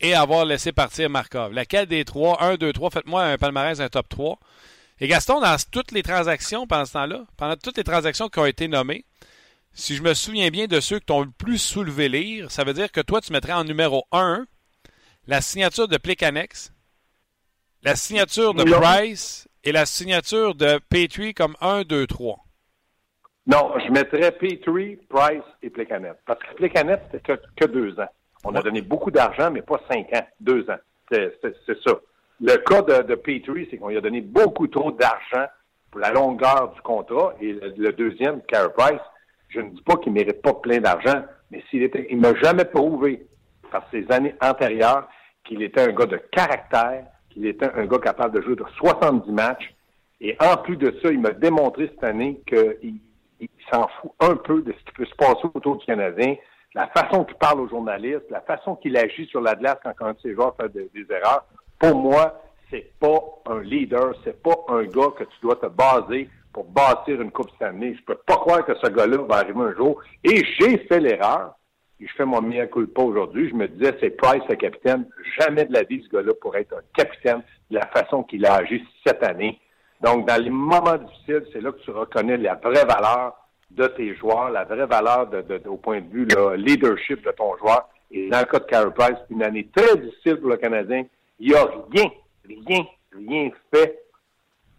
Et 0.00 0.14
avoir 0.14 0.46
laissé 0.46 0.72
partir 0.72 1.10
Markov. 1.10 1.52
Laquelle 1.52 1.86
des 1.86 2.06
trois, 2.06 2.42
1, 2.42 2.56
2, 2.56 2.72
3, 2.72 2.90
faites-moi 2.90 3.22
un 3.22 3.36
palmarès, 3.36 3.80
un 3.80 3.88
top 3.90 4.08
3. 4.08 4.38
Et 5.00 5.08
Gaston, 5.08 5.40
dans 5.40 5.56
toutes 5.70 5.92
les 5.92 6.02
transactions 6.02 6.66
pendant 6.66 6.86
ce 6.86 6.92
temps-là, 6.94 7.24
pendant 7.36 7.56
toutes 7.56 7.76
les 7.76 7.84
transactions 7.84 8.30
qui 8.30 8.38
ont 8.38 8.46
été 8.46 8.66
nommées, 8.66 9.04
si 9.72 9.96
je 9.96 10.02
me 10.02 10.14
souviens 10.14 10.48
bien 10.50 10.66
de 10.66 10.80
ceux 10.80 10.98
qui 10.98 11.06
t'ont 11.06 11.20
le 11.20 11.30
plus 11.30 11.58
soulevé 11.58 12.08
lire, 12.08 12.50
ça 12.50 12.64
veut 12.64 12.72
dire 12.72 12.90
que 12.90 13.00
toi, 13.00 13.20
tu 13.20 13.32
mettrais 13.32 13.52
en 13.52 13.64
numéro 13.64 14.06
1 14.10 14.46
la 15.26 15.40
signature 15.42 15.86
de 15.86 15.98
Plekanex, 15.98 16.72
la 17.82 17.94
signature 17.94 18.54
de 18.54 18.64
Price 18.64 19.48
et 19.64 19.72
la 19.72 19.86
signature 19.86 20.54
de 20.54 20.80
Petrie 20.88 21.34
comme 21.34 21.56
1, 21.60 21.82
2, 21.82 22.06
3. 22.06 22.44
Non, 23.46 23.72
je 23.84 23.90
mettrais 23.90 24.32
Petrie, 24.32 24.96
Price 25.08 25.42
et 25.62 25.70
Plecanet. 25.70 26.14
Parce 26.26 26.40
que 26.40 26.54
Plecanet, 26.54 27.00
c'était 27.10 27.36
que, 27.36 27.40
que, 27.56 27.66
deux 27.66 27.98
ans. 27.98 28.08
On 28.44 28.54
a 28.54 28.62
donné 28.62 28.82
beaucoup 28.82 29.10
d'argent, 29.10 29.50
mais 29.50 29.62
pas 29.62 29.80
cinq 29.90 30.12
ans, 30.14 30.26
deux 30.40 30.68
ans. 30.70 30.78
C'est 31.10 31.32
ça. 31.84 31.92
Le 32.40 32.56
cas 32.56 32.82
de, 32.82 33.02
de 33.02 33.14
Petrie, 33.16 33.66
c'est 33.70 33.76
qu'on 33.76 33.88
lui 33.88 33.96
a 33.96 34.00
donné 34.00 34.20
beaucoup 34.20 34.66
trop 34.68 34.92
d'argent 34.92 35.46
pour 35.90 36.00
la 36.00 36.12
longueur 36.12 36.72
du 36.74 36.80
contrat. 36.82 37.34
Et 37.40 37.52
le, 37.52 37.92
deuxième, 37.92 38.40
Carey 38.42 38.72
Price, 38.76 39.00
je 39.48 39.60
ne 39.60 39.70
dis 39.70 39.82
pas 39.82 39.96
qu'il 39.96 40.12
ne 40.12 40.18
mérite 40.18 40.42
pas 40.42 40.54
plein 40.54 40.78
d'argent, 40.78 41.22
mais 41.50 41.62
s'il 41.70 41.82
était, 41.82 42.06
il 42.10 42.18
m'a 42.18 42.34
jamais 42.36 42.64
prouvé 42.64 43.26
par 43.70 43.86
ses 43.90 44.10
années 44.10 44.34
antérieures 44.40 45.08
qu'il 45.44 45.62
était 45.62 45.80
un 45.80 45.92
gars 45.92 46.06
de 46.06 46.20
caractère, 46.30 47.06
qu'il 47.30 47.46
était 47.46 47.70
un 47.74 47.86
gars 47.86 47.98
capable 47.98 48.36
de 48.36 48.42
jouer 48.42 48.56
de 48.56 48.64
70 48.76 49.30
matchs. 49.32 49.74
Et 50.20 50.36
en 50.40 50.56
plus 50.56 50.76
de 50.76 50.94
ça, 51.02 51.10
il 51.10 51.20
m'a 51.20 51.30
démontré 51.30 51.88
cette 51.88 52.04
année 52.04 52.40
qu'il 52.46 53.00
il, 53.40 53.48
s'en 53.72 53.88
fout 54.00 54.12
un 54.20 54.36
peu 54.36 54.62
de 54.62 54.72
ce 54.72 54.84
qui 54.84 54.92
peut 54.92 55.06
se 55.06 55.14
passer 55.14 55.46
autour 55.54 55.76
du 55.76 55.86
Canadien, 55.86 56.36
la 56.74 56.86
façon 56.88 57.24
qu'il 57.24 57.36
parle 57.36 57.60
aux 57.60 57.68
journalistes, 57.68 58.30
la 58.30 58.40
façon 58.40 58.76
qu'il 58.76 58.96
agit 58.96 59.26
sur 59.26 59.40
la 59.40 59.54
glace 59.54 59.78
quand 59.82 60.06
un 60.06 60.12
de 60.12 60.20
ses 60.20 60.34
joueurs 60.34 60.54
fait 60.60 60.72
des, 60.72 61.06
erreurs. 61.10 61.44
Pour 61.78 61.96
moi, 61.96 62.40
c'est 62.70 62.92
pas 63.00 63.18
un 63.46 63.60
leader, 63.60 64.14
c'est 64.22 64.40
pas 64.40 64.56
un 64.68 64.84
gars 64.84 65.10
que 65.16 65.24
tu 65.24 65.40
dois 65.42 65.56
te 65.56 65.66
baser 65.66 66.28
pour 66.52 66.64
bâtir 66.64 67.20
une 67.20 67.30
Coupe 67.30 67.50
Stanley. 67.56 67.96
Je 67.98 68.04
peux 68.04 68.18
pas 68.26 68.36
croire 68.36 68.64
que 68.64 68.74
ce 68.76 68.88
gars-là 68.88 69.18
va 69.18 69.36
arriver 69.36 69.60
un 69.60 69.74
jour. 69.74 70.00
Et 70.22 70.44
j'ai 70.58 70.78
fait 70.86 71.00
l'erreur 71.00 71.54
je 72.00 72.12
fais 72.16 72.24
mon 72.24 72.40
mea 72.40 72.66
culpa 72.66 73.02
aujourd'hui, 73.02 73.48
je 73.50 73.54
me 73.54 73.68
disais, 73.68 73.94
c'est 74.00 74.10
Price 74.10 74.42
le 74.48 74.56
capitaine. 74.56 75.06
Jamais 75.38 75.64
de 75.64 75.72
la 75.72 75.82
vie, 75.82 76.02
ce 76.02 76.16
gars-là 76.16 76.32
pourrait 76.40 76.62
être 76.62 76.74
un 76.74 76.82
capitaine 76.94 77.42
de 77.70 77.76
la 77.76 77.86
façon 77.88 78.22
qu'il 78.22 78.46
a 78.46 78.54
agi 78.54 78.82
cette 79.04 79.22
année. 79.22 79.58
Donc, 80.00 80.26
dans 80.26 80.42
les 80.42 80.50
moments 80.50 80.96
difficiles, 80.96 81.44
c'est 81.52 81.60
là 81.60 81.72
que 81.72 81.80
tu 81.80 81.90
reconnais 81.90 82.36
la 82.36 82.54
vraie 82.54 82.84
valeur 82.84 83.34
de 83.70 83.86
tes 83.86 84.14
joueurs, 84.16 84.50
la 84.50 84.64
vraie 84.64 84.86
valeur 84.86 85.28
au 85.66 85.76
point 85.76 86.00
de 86.00 86.08
vue 86.08 86.24
le 86.24 86.56
leadership 86.56 87.24
de 87.24 87.30
ton 87.32 87.56
joueur. 87.58 87.88
Et 88.10 88.28
dans 88.28 88.40
le 88.40 88.46
cas 88.46 88.58
de 88.58 88.64
Carey 88.64 88.90
Price, 88.96 89.18
une 89.30 89.42
année 89.42 89.68
très 89.74 89.96
difficile 89.96 90.36
pour 90.36 90.50
le 90.50 90.56
Canadien. 90.56 91.04
Il 91.38 91.50
n'y 91.50 91.54
a 91.54 91.64
rien, 91.92 92.10
rien, 92.44 92.84
rien 93.12 93.50
fait 93.72 94.02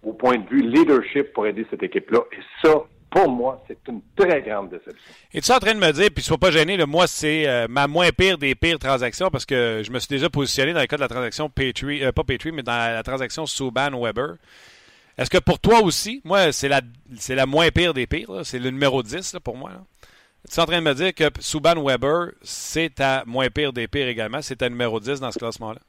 au 0.04 0.14
point 0.14 0.38
de 0.38 0.48
vue 0.50 0.62
leadership 0.62 1.32
pour 1.34 1.46
aider 1.48 1.66
cette 1.70 1.84
équipe-là. 1.84 2.20
Et 2.34 2.42
ça, 2.62 2.84
pour 3.12 3.30
moi, 3.30 3.64
c'est 3.68 3.78
une 3.88 4.02
très 4.16 4.42
grande 4.42 4.70
déception. 4.70 5.14
Es-tu 5.34 5.52
en 5.52 5.60
train 5.60 5.76
de 5.76 5.80
me 5.80 5.92
dire, 5.92 6.10
puis 6.14 6.24
sois 6.24 6.38
pas 6.38 6.50
gêné, 6.50 6.78
le 6.78 6.86
moi, 6.86 7.08
c'est 7.08 7.48
euh, 7.48 7.68
ma 7.70 7.88
moins 7.88 8.10
pire 8.12 8.38
des 8.38 8.56
pires 8.56 8.80
transactions 8.80 9.30
parce 9.30 9.46
que 9.46 9.82
je 9.84 9.92
me 9.92 10.00
suis 10.00 10.08
déjà 10.08 10.30
positionné 10.30 10.74
dans 10.74 10.80
le 10.80 10.88
cas 10.88 10.96
de 10.96 11.02
la 11.02 11.08
transaction 11.10 11.50
Petrie, 11.50 12.04
euh, 12.04 12.12
pas 12.12 12.24
Petrie, 12.24 12.52
mais 12.52 12.64
dans 12.64 12.72
la, 12.72 13.04
transaction 13.04 13.46
Subban-Weber. 13.46 14.36
Est-ce 15.22 15.30
que 15.30 15.38
pour 15.38 15.60
toi 15.60 15.82
aussi, 15.84 16.20
moi, 16.26 16.52
c'est 16.52 16.68
la, 16.68 16.82
c'est 17.16 17.36
la 17.36 17.46
moins 17.46 17.70
pire 17.70 17.94
des 17.94 18.08
pires, 18.08 18.44
c'est 18.44 18.58
le 18.58 18.72
numéro 18.72 19.04
10 19.04 19.38
pour 19.44 19.56
moi. 19.56 19.70
Tu 20.50 20.60
es 20.60 20.60
en 20.60 20.66
train 20.66 20.80
de 20.80 20.84
me 20.84 20.96
dire 20.96 21.14
que 21.14 21.26
Subban-Weber, 21.40 22.32
c'est 22.42 22.96
ta 22.96 23.22
moins 23.28 23.50
pire 23.50 23.72
des 23.72 23.88
pires 23.88 24.08
également, 24.08 24.42
c'est 24.42 24.56
ta 24.56 24.68
numéro 24.68 25.00
10 25.00 25.20
dans 25.20 25.32
ce 25.32 25.38
classement-là? 25.38 25.80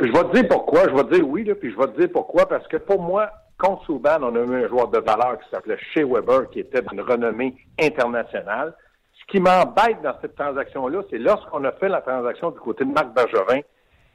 Je 0.00 0.06
vais 0.06 0.24
te 0.24 0.32
dire 0.32 0.48
pourquoi. 0.48 0.88
Je 0.88 0.94
vais 0.94 1.04
te 1.04 1.14
dire 1.16 1.28
oui, 1.28 1.44
puis 1.60 1.70
je 1.70 1.76
vais 1.76 1.86
te 1.88 2.00
dire 2.00 2.08
pourquoi. 2.10 2.48
Parce 2.48 2.66
que 2.68 2.78
pour 2.78 3.02
moi, 3.02 3.30
Contre 3.58 3.84
Souban, 3.84 4.22
on 4.22 4.34
a 4.34 4.38
eu 4.38 4.64
un 4.64 4.68
joueur 4.68 4.88
de 4.88 5.00
valeur 5.00 5.38
qui 5.40 5.50
s'appelait 5.50 5.76
Shea 5.92 6.06
Weber, 6.06 6.48
qui 6.48 6.60
était 6.60 6.80
d'une 6.80 7.02
renommée 7.02 7.56
internationale. 7.78 8.74
Ce 9.20 9.30
qui 9.30 9.38
m'embête 9.38 10.00
dans 10.02 10.14
cette 10.22 10.34
transaction-là, 10.34 11.02
c'est 11.10 11.18
lorsqu'on 11.18 11.62
a 11.64 11.72
fait 11.72 11.90
la 11.90 12.00
transaction 12.00 12.52
du 12.52 12.58
côté 12.60 12.86
de 12.86 12.90
Marc 12.90 13.12
Bergevin, 13.12 13.60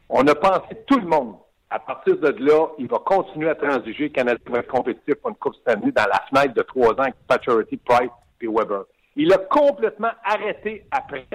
on 0.09 0.25
a 0.25 0.33
pensé 0.33 0.75
tout 0.87 0.97
le 0.97 1.05
monde. 1.05 1.35
À 1.73 1.79
partir 1.79 2.17
de 2.17 2.27
là, 2.27 2.67
il 2.77 2.87
va 2.87 2.99
continuer 2.99 3.49
à 3.49 3.55
transiger. 3.55 4.03
Le 4.03 4.09
Canada 4.09 4.37
va 4.45 4.59
être 4.59 4.67
compétitif 4.67 5.15
pour 5.15 5.31
une 5.31 5.35
Coupe 5.37 5.55
Stanley 5.55 5.91
dans 5.91 6.05
la 6.05 6.21
fenêtre 6.29 6.53
de 6.53 6.61
trois 6.61 6.91
ans 6.91 6.99
avec 6.99 7.15
Paturity, 7.27 7.77
Price 7.77 8.11
et 8.41 8.47
Weber. 8.47 8.83
Il 9.15 9.33
a 9.33 9.39
complètement 9.39 10.11
arrêté 10.23 10.85
après 10.91 11.25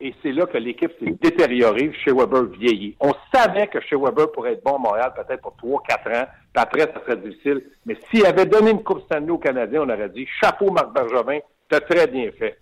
et 0.00 0.14
c'est 0.22 0.30
là 0.30 0.46
que 0.46 0.56
l'équipe 0.56 0.92
s'est 1.00 1.16
détériorée. 1.20 1.92
Chez 2.04 2.12
Weber 2.12 2.44
vieillit. 2.44 2.96
On 3.00 3.12
savait 3.34 3.66
que 3.66 3.80
chez 3.80 3.96
Weber 3.96 4.30
pourrait 4.30 4.52
être 4.52 4.62
bon 4.62 4.76
à 4.76 4.78
Montréal 4.78 5.12
peut-être 5.16 5.42
pour 5.42 5.56
trois, 5.56 5.82
quatre 5.82 6.16
ans. 6.16 6.26
Puis 6.54 6.62
après, 6.62 6.82
ça 6.82 7.00
serait 7.04 7.16
difficile. 7.16 7.64
Mais 7.86 7.96
s'il 8.08 8.24
avait 8.26 8.46
donné 8.46 8.70
une 8.70 8.84
Coupe 8.84 9.02
Stanley 9.06 9.30
aux 9.30 9.38
Canadiens, 9.38 9.82
on 9.82 9.90
aurait 9.90 10.10
dit 10.10 10.28
chapeau 10.40 10.70
Marc 10.70 10.92
Bergevin, 10.92 11.40
t'as 11.68 11.80
très 11.80 12.06
bien 12.06 12.30
fait. 12.38 12.56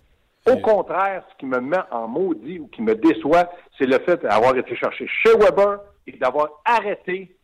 Au 0.51 0.57
contraire, 0.57 1.23
ce 1.31 1.37
qui 1.37 1.45
me 1.45 1.59
met 1.59 1.77
en 1.91 2.07
maudit 2.07 2.57
ou 2.57 2.67
qui 2.67 2.81
me 2.81 2.95
déçoit, 2.95 3.47
c'est 3.77 3.85
le 3.85 3.99
fait 3.99 4.23
d'avoir 4.23 4.57
été 4.57 4.75
cherché 4.75 5.07
chez 5.07 5.33
Weber 5.37 5.81
d'avoir 6.17 6.61
arrêté 6.65 7.35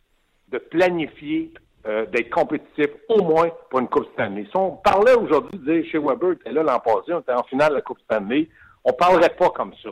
de 0.48 0.58
planifier 0.58 1.52
euh, 1.86 2.04
d'être 2.06 2.30
compétitif 2.30 2.88
au 3.08 3.22
moins 3.22 3.48
pour 3.70 3.78
une 3.78 3.88
Coupe 3.88 4.10
Stanley. 4.14 4.44
Si 4.50 4.56
on 4.56 4.72
parlait 4.72 5.14
aujourd'hui 5.14 5.58
de 5.58 5.82
chez 5.84 5.98
Weber 5.98 6.32
était 6.32 6.50
là 6.50 6.62
l'an 6.62 6.80
passé, 6.80 7.12
on 7.12 7.20
était 7.20 7.32
en 7.32 7.44
finale 7.44 7.70
de 7.70 7.74
la 7.76 7.80
Coupe 7.82 8.00
Stanley, 8.00 8.48
on 8.84 8.90
ne 8.90 8.96
parlerait 8.96 9.36
pas 9.36 9.50
comme 9.50 9.72
ça. 9.82 9.90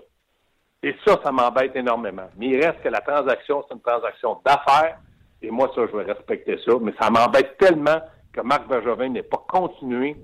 Et 0.83 0.95
ça, 1.07 1.21
ça 1.23 1.31
m'embête 1.31 1.75
énormément. 1.77 2.29
Mais 2.37 2.49
il 2.49 2.65
reste 2.65 2.83
que 2.83 2.89
la 2.89 3.01
transaction, 3.01 3.65
c'est 3.67 3.75
une 3.75 3.81
transaction 3.81 4.39
d'affaires. 4.45 4.99
Et 5.41 5.51
moi, 5.51 5.71
ça, 5.75 5.83
je 5.91 5.97
vais 5.97 6.13
respecter 6.13 6.59
ça. 6.65 6.73
Mais 6.81 6.93
ça 7.01 7.11
m'embête 7.11 7.57
tellement 7.59 8.01
que 8.33 8.41
Marc 8.41 8.69
Bergevin 8.69 9.09
n'ait 9.09 9.23
pas 9.23 9.43
continué 9.49 10.17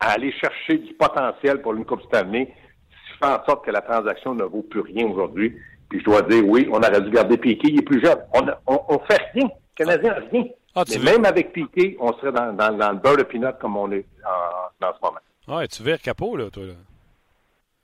à 0.00 0.12
aller 0.12 0.32
chercher 0.32 0.78
du 0.78 0.94
potentiel 0.94 1.60
pour 1.60 1.74
une 1.74 1.84
Coupe 1.84 2.02
Stanley, 2.04 2.52
ce 2.90 3.12
qui 3.12 3.18
fait 3.18 3.30
en 3.30 3.44
sorte 3.44 3.64
que 3.64 3.70
la 3.70 3.82
transaction 3.82 4.34
ne 4.34 4.44
vaut 4.44 4.62
plus 4.62 4.80
rien 4.80 5.06
aujourd'hui. 5.06 5.56
Puis 5.88 6.00
je 6.00 6.04
dois 6.04 6.22
dire, 6.22 6.44
oui, 6.46 6.68
on 6.70 6.78
aurait 6.78 7.00
dû 7.00 7.10
garder 7.10 7.36
Piquet, 7.36 7.68
il 7.68 7.80
est 7.80 7.82
plus 7.82 8.04
jeune. 8.04 8.18
On, 8.32 8.80
on, 8.88 8.98
fait 9.00 9.20
rien. 9.34 9.44
Le 9.46 9.76
Canadien 9.76 10.16
rien. 10.30 10.44
Ah, 10.74 10.82
Mais 10.88 11.12
même 11.12 11.24
avec 11.24 11.52
Piquet, 11.52 11.96
on 12.00 12.12
serait 12.14 12.32
dans, 12.32 12.46
le 12.46 12.98
beurre 12.98 13.16
de 13.16 13.22
pinot 13.22 13.52
comme 13.60 13.76
on 13.76 13.90
est 13.92 14.06
en, 14.24 14.92
ce 14.92 14.98
moment. 15.02 15.58
Ouais, 15.58 15.68
tu 15.68 15.82
vires 15.82 16.00
capot, 16.00 16.36
là, 16.36 16.50
toi, 16.50 16.64
là. 16.64 16.74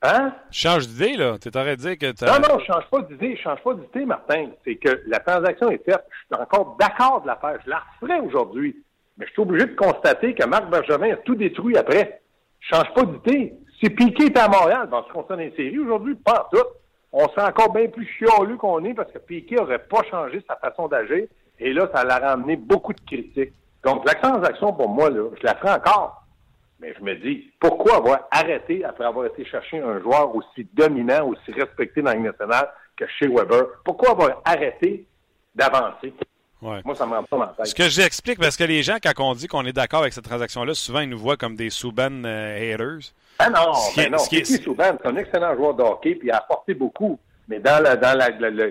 Hein? 0.03 0.33
Change 0.51 0.89
d'idée, 0.89 1.17
là. 1.17 1.37
Tu 1.39 1.51
de 1.51 1.75
dire 1.75 1.99
que 1.99 2.13
tu 2.13 2.25
Non, 2.25 2.39
non, 2.41 2.59
je 2.59 2.65
change 2.65 2.85
pas 2.91 3.03
d'idée. 3.03 3.37
Je 3.37 3.43
change 3.43 3.63
pas 3.63 3.75
d'idée, 3.75 4.07
Martin. 4.07 4.47
C'est 4.65 4.77
que 4.77 5.03
la 5.07 5.21
transaction 5.21 5.71
est 5.71 5.85
faite. 5.85 6.03
Je 6.11 6.35
suis 6.35 6.43
encore 6.43 6.77
d'accord 6.81 7.21
de 7.21 7.27
la 7.27 7.37
faire. 7.37 7.59
Je 7.65 7.71
la 7.71 7.83
referai 8.01 8.21
aujourd'hui. 8.21 8.77
Mais 9.19 9.27
je 9.27 9.33
suis 9.33 9.43
obligé 9.43 9.67
de 9.67 9.75
constater 9.75 10.35
que 10.35 10.47
Marc 10.47 10.71
Bergevin 10.71 11.13
a 11.13 11.17
tout 11.17 11.35
détruit 11.35 11.77
après. 11.77 12.23
Je 12.61 12.75
change 12.75 12.95
pas 12.95 13.05
d'idée. 13.05 13.53
Si 13.79 13.91
Piqué 13.91 14.27
était 14.27 14.41
à 14.41 14.49
Montréal, 14.49 14.89
dans 14.91 15.05
ce 15.05 15.13
qu'on 15.13 15.23
concerne 15.23 15.41
les 15.41 15.55
séries 15.55 15.79
aujourd'hui, 15.79 16.15
pas 16.15 16.49
tout. 16.53 16.65
On 17.13 17.29
serait 17.31 17.49
encore 17.49 17.73
bien 17.73 17.89
plus 17.89 18.07
chialeux 18.07 18.57
qu'on 18.57 18.85
est 18.85 18.95
parce 18.95 19.11
que 19.11 19.19
Piqué 19.19 19.57
n'aurait 19.57 19.81
pas 19.81 20.03
changé 20.11 20.43
sa 20.47 20.57
façon 20.57 20.89
d'agir. 20.89 21.27
Et 21.59 21.73
là, 21.73 21.89
ça 21.95 22.05
l'a 22.05 22.19
ramené 22.19 22.57
beaucoup 22.57 22.93
de 22.93 23.01
critiques. 23.01 23.53
Donc, 23.85 24.05
la 24.07 24.15
transaction, 24.15 24.73
pour 24.73 24.89
moi, 24.89 25.11
là, 25.11 25.25
je 25.39 25.45
la 25.45 25.55
ferai 25.57 25.73
encore. 25.73 26.25
Mais 26.81 26.95
je 26.99 27.05
me 27.05 27.15
dis, 27.15 27.51
pourquoi 27.61 27.97
avoir 27.97 28.29
arrêté 28.31 28.85
après 28.85 29.05
avoir 29.05 29.27
été 29.27 29.45
chercher 29.45 29.81
un 29.81 30.01
joueur 30.01 30.35
aussi 30.35 30.67
dominant, 30.73 31.27
aussi 31.27 31.53
respecté 31.53 32.01
dans 32.01 32.13
la 32.13 32.19
nationale 32.19 32.71
que 32.97 33.05
chez 33.19 33.29
Weber? 33.29 33.67
Pourquoi 33.85 34.13
avoir 34.13 34.41
arrêté 34.45 35.07
d'avancer? 35.55 36.15
Moi, 36.63 36.95
ça 36.95 37.07
me 37.07 37.15
rend 37.15 37.23
pas 37.25 37.39
dans 37.39 37.47
tête. 37.49 37.67
Ce 37.67 37.75
que 37.75 37.89
j'explique, 37.89 38.39
parce 38.39 38.57
que 38.57 38.65
les 38.65 38.83
gens, 38.83 38.97
quand 39.03 39.13
on 39.19 39.35
dit 39.35 39.47
qu'on 39.47 39.65
est 39.65 39.73
d'accord 39.73 40.01
avec 40.01 40.13
cette 40.13 40.25
transaction-là, 40.25 40.75
souvent, 40.75 41.01
ils 41.01 41.09
nous 41.09 41.19
voient 41.19 41.37
comme 41.37 41.57
des 41.57 41.71
Souban 41.71 42.25
euh, 42.25 42.75
haters. 42.75 43.13
Ah 43.41 43.51
non, 43.51 43.73
ben 43.97 44.11
non. 44.11 44.19
c'est 44.19 45.07
un 45.07 45.17
excellent 45.17 45.55
joueur 45.55 45.75
de 45.75 45.83
hockey, 45.83 46.15
puis 46.15 46.29
il 46.29 46.31
a 46.31 46.39
apporté 46.39 46.75
beaucoup. 46.75 47.19
Mais 47.49 47.59
dans 47.59 47.83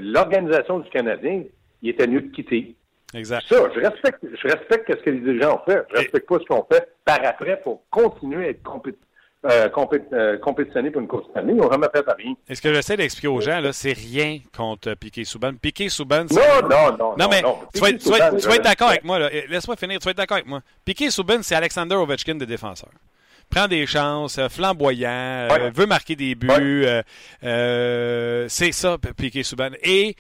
l'organisation 0.01 0.79
du 0.79 0.89
Canadien, 0.89 1.43
il 1.82 1.89
était 1.89 2.08
mieux 2.08 2.21
de 2.21 2.32
quitter. 2.32 2.75
Exact. 3.13 3.43
Ça, 3.49 3.55
je 3.73 3.79
respecte, 3.79 4.19
je 4.23 4.47
respecte 4.47 4.91
ce 4.91 5.03
que 5.03 5.10
les 5.10 5.19
dirigeants 5.19 5.55
ont 5.55 5.69
fait. 5.69 5.84
Je 5.89 5.97
respecte 5.97 6.29
pas 6.29 6.38
ce 6.39 6.45
qu'on 6.45 6.65
fait 6.71 6.88
par 7.03 7.19
après 7.25 7.60
pour 7.62 7.82
continuer 7.89 8.45
à 8.45 8.49
être 8.49 8.63
compétitif. 8.63 9.05
Euh, 9.45 9.69
euh, 10.12 10.38
compétitionner 10.38 10.91
pour 10.91 10.99
une 10.99 11.08
course 11.08 11.29
année, 11.34 11.53
n'ont 11.53 11.71
jamais 11.71 11.88
fait 11.95 12.03
rien. 12.17 12.34
Et 12.49 12.55
ce 12.55 12.62
que 12.62 12.73
j'essaie 12.73 12.97
d'expliquer 12.97 13.29
aux 13.29 13.39
gens, 13.39 13.62
là, 13.62 13.71
c'est 13.71 13.93
rien 13.93 14.39
contre 14.53 14.95
Piquet 14.95 15.23
Souban. 15.23 15.53
Piquet 15.53 15.88
Souban, 15.88 16.25
c'est... 16.29 16.36
Non, 16.36 16.67
non, 16.67 16.97
non. 16.97 17.15
Non, 17.17 17.29
mais 17.29 17.41
tu 17.73 17.79
vas, 17.79 18.55
être 18.55 18.63
d'accord 18.63 18.89
avec 18.89 19.05
moi. 19.05 19.17
Laisse-moi 19.47 19.77
finir. 19.77 19.99
Tu 19.99 20.05
vas 20.05 20.12
être 20.12 20.17
d'accord 20.17 20.36
avec 20.36 20.47
moi. 20.47 20.60
Piquet 20.84 21.10
Souban, 21.10 21.38
c'est 21.41 21.55
Alexander 21.55 21.95
Ovechkin 21.95 22.36
des 22.36 22.45
défenseurs. 22.45 22.91
Prend 23.50 23.68
des 23.68 23.88
chances, 23.88 24.38
euh, 24.38 24.50
flamboyant, 24.50 25.48
veut 25.74 25.88
marquer 25.88 26.16
des 26.16 26.36
buts. 26.36 26.86
c'est 27.42 28.72
ça, 28.72 28.98
Piquet 29.18 29.44
Souban. 29.44 29.72
Et 29.84 30.16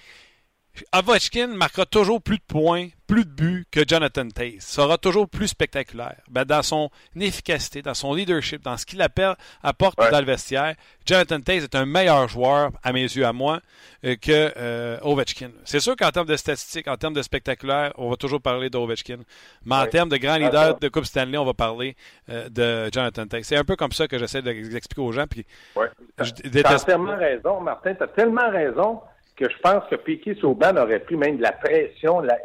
Ovechkin 0.93 1.47
marquera 1.47 1.85
toujours 1.85 2.21
plus 2.21 2.37
de 2.37 2.43
points, 2.47 2.89
plus 3.09 3.25
de 3.25 3.29
buts 3.31 3.65
que 3.71 3.81
Jonathan 3.87 4.27
Taze, 4.29 4.59
sera 4.59 4.97
toujours 4.99 5.27
plus 5.27 5.47
spectaculaire. 5.47 6.15
Ben, 6.29 6.45
dans 6.45 6.61
son 6.61 6.89
efficacité, 7.19 7.81
dans 7.81 7.95
son 7.95 8.13
leadership, 8.13 8.61
dans 8.63 8.77
ce 8.77 8.85
qu'il 8.85 9.01
apporte 9.01 9.99
Ouais. 9.99 10.11
dans 10.11 10.19
le 10.19 10.25
vestiaire, 10.25 10.75
Jonathan 11.05 11.41
Taze 11.41 11.63
est 11.63 11.75
un 11.75 11.85
meilleur 11.85 12.27
joueur, 12.27 12.71
à 12.83 12.93
mes 12.93 13.01
yeux, 13.01 13.25
à 13.25 13.33
moi, 13.33 13.61
euh, 14.05 14.15
que 14.15 14.53
euh, 14.55 14.97
Ovechkin. 15.01 15.49
C'est 15.65 15.79
sûr 15.79 15.95
qu'en 15.95 16.11
termes 16.11 16.27
de 16.27 16.35
statistiques, 16.37 16.87
en 16.87 16.97
termes 16.97 17.15
de 17.15 17.21
spectaculaire, 17.23 17.91
on 17.97 18.09
va 18.11 18.15
toujours 18.15 18.41
parler 18.41 18.69
d'Ovechkin. 18.69 19.17
Mais 19.65 19.75
en 19.75 19.81
Ouais. 19.81 19.89
termes 19.89 20.09
de 20.09 20.17
grand 20.17 20.37
leader 20.37 20.77
de 20.79 20.87
Coupe 20.89 21.05
Stanley, 21.05 21.37
on 21.37 21.45
va 21.45 21.53
parler 21.55 21.95
euh, 22.29 22.47
de 22.49 22.89
Jonathan 22.93 23.25
Taze. 23.25 23.43
C'est 23.45 23.57
un 23.57 23.63
peu 23.63 23.75
comme 23.75 23.91
ça 23.91 24.07
que 24.07 24.19
j'essaie 24.19 24.41
de 24.43 24.51
l'expliquer 24.51 25.01
aux 25.01 25.11
gens. 25.11 25.25
Puis 25.27 25.45
Ouais. 25.75 25.87
Tu 26.17 26.23
as 26.45 26.49
déteste 26.49 26.85
tellement 26.85 27.17
raison, 27.17 27.59
Martin. 27.59 27.95
Tu 27.95 28.03
as 28.03 28.07
tellement 28.07 28.49
raison 28.51 29.01
que 29.39 29.49
je 29.49 29.57
pense 29.63 29.83
que 29.89 29.95
Piquet 29.95 30.35
Sauban 30.41 30.75
aurait 30.77 30.99
pris 30.99 31.15
même 31.15 31.37
de 31.37 31.41
la 31.43 31.53
pression, 31.53 32.19
la- 32.19 32.37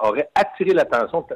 aurait, 0.00 0.28
attiré 0.34 0.72
l'attention 0.74 1.26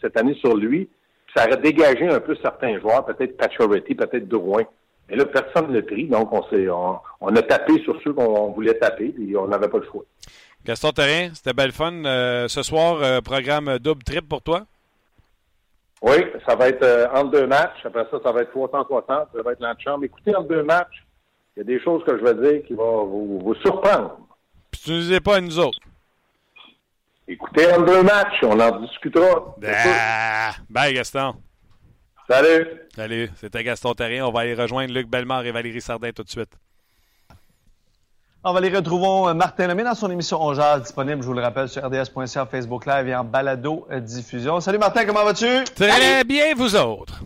cette 0.00 0.16
année 0.16 0.34
sur 0.34 0.56
lui. 0.56 0.86
puis 1.26 1.34
Ça 1.36 1.46
aurait 1.46 1.56
dégagé 1.60 2.08
un 2.08 2.20
peu 2.20 2.34
certains 2.42 2.78
joueurs, 2.80 3.04
peut-être 3.06 3.36
Pacioretty, 3.36 3.94
peut-être 3.94 4.26
Drouin. 4.28 4.64
Mais 5.08 5.16
là, 5.16 5.24
personne 5.24 5.68
ne 5.70 5.76
l'a 5.76 5.82
pris, 5.82 6.06
donc 6.06 6.32
on, 6.32 6.42
on, 6.52 6.98
on 7.20 7.36
a 7.36 7.42
tapé 7.42 7.80
sur 7.82 8.00
ceux 8.02 8.12
qu'on 8.12 8.50
voulait 8.52 8.74
taper, 8.74 9.14
et 9.18 9.36
on 9.36 9.48
n'avait 9.48 9.68
pas 9.68 9.78
le 9.78 9.86
choix. 9.86 10.04
Gaston 10.64 10.90
Terrien, 10.90 11.30
c'était 11.32 11.52
belle 11.52 11.72
fun. 11.72 12.04
Euh, 12.04 12.46
ce 12.48 12.62
soir, 12.62 12.98
euh, 13.02 13.20
programme 13.20 13.78
double 13.78 14.02
trip 14.04 14.28
pour 14.28 14.42
toi? 14.42 14.62
Oui, 16.02 16.16
ça 16.46 16.54
va 16.54 16.68
être 16.68 16.82
euh, 16.82 17.06
entre 17.14 17.30
deux 17.30 17.46
matchs. 17.46 17.84
Après 17.84 18.06
ça, 18.10 18.18
ça 18.22 18.32
va 18.32 18.42
être 18.42 18.50
360. 18.50 19.28
Ça 19.34 19.42
va 19.42 19.52
être 19.52 19.60
l'antichambre. 19.60 20.04
Écoutez, 20.04 20.34
entre 20.34 20.48
deux 20.48 20.62
matchs, 20.62 21.04
il 21.56 21.60
y 21.60 21.62
a 21.62 21.64
des 21.64 21.80
choses 21.82 22.02
que 22.04 22.16
je 22.18 22.22
vais 22.24 22.34
dire 22.34 22.66
qui 22.66 22.74
vont 22.74 23.04
vous, 23.04 23.38
vous 23.40 23.54
surprendre. 23.56 24.18
Puis 24.70 24.80
tu 24.84 24.90
ne 24.92 25.00
disais 25.00 25.20
pas 25.20 25.36
à 25.36 25.40
nous 25.40 25.58
autres. 25.58 25.78
Écoutez, 27.28 27.72
entre 27.72 27.84
deux 27.84 28.02
matchs, 28.02 28.42
on 28.42 28.58
en 28.58 28.80
discutera. 28.80 29.54
Ah, 29.64 30.52
bye 30.68 30.94
Gaston. 30.94 31.34
Salut! 32.28 32.66
Salut, 32.94 33.30
c'était 33.36 33.64
Gaston 33.64 33.94
Terrien. 33.94 34.26
On 34.26 34.32
va 34.32 34.40
aller 34.40 34.54
rejoindre 34.54 34.92
Luc 34.92 35.08
Bellemare 35.08 35.46
et 35.46 35.52
Valérie 35.52 35.80
Sardin 35.80 36.10
tout 36.12 36.22
de 36.22 36.30
suite. 36.30 36.50
On 38.42 38.52
va 38.52 38.60
les 38.60 38.70
retrouvons 38.74 39.28
euh, 39.28 39.34
Martin 39.34 39.66
Lemay 39.66 39.84
dans 39.84 39.94
son 39.94 40.10
émission 40.10 40.40
On 40.40 40.54
Jazz, 40.54 40.82
disponible, 40.82 41.20
je 41.22 41.26
vous 41.26 41.34
le 41.34 41.42
rappelle, 41.42 41.68
sur 41.68 41.84
rds.ca, 41.84 42.46
Facebook 42.46 42.86
Live 42.86 43.08
et 43.08 43.14
en 43.14 43.22
balado 43.22 43.86
euh, 43.90 44.00
diffusion. 44.00 44.60
Salut 44.60 44.78
Martin, 44.78 45.04
comment 45.04 45.24
vas-tu? 45.24 45.64
Très 45.74 46.24
bien, 46.24 46.54
vous 46.56 46.74
autres. 46.74 47.20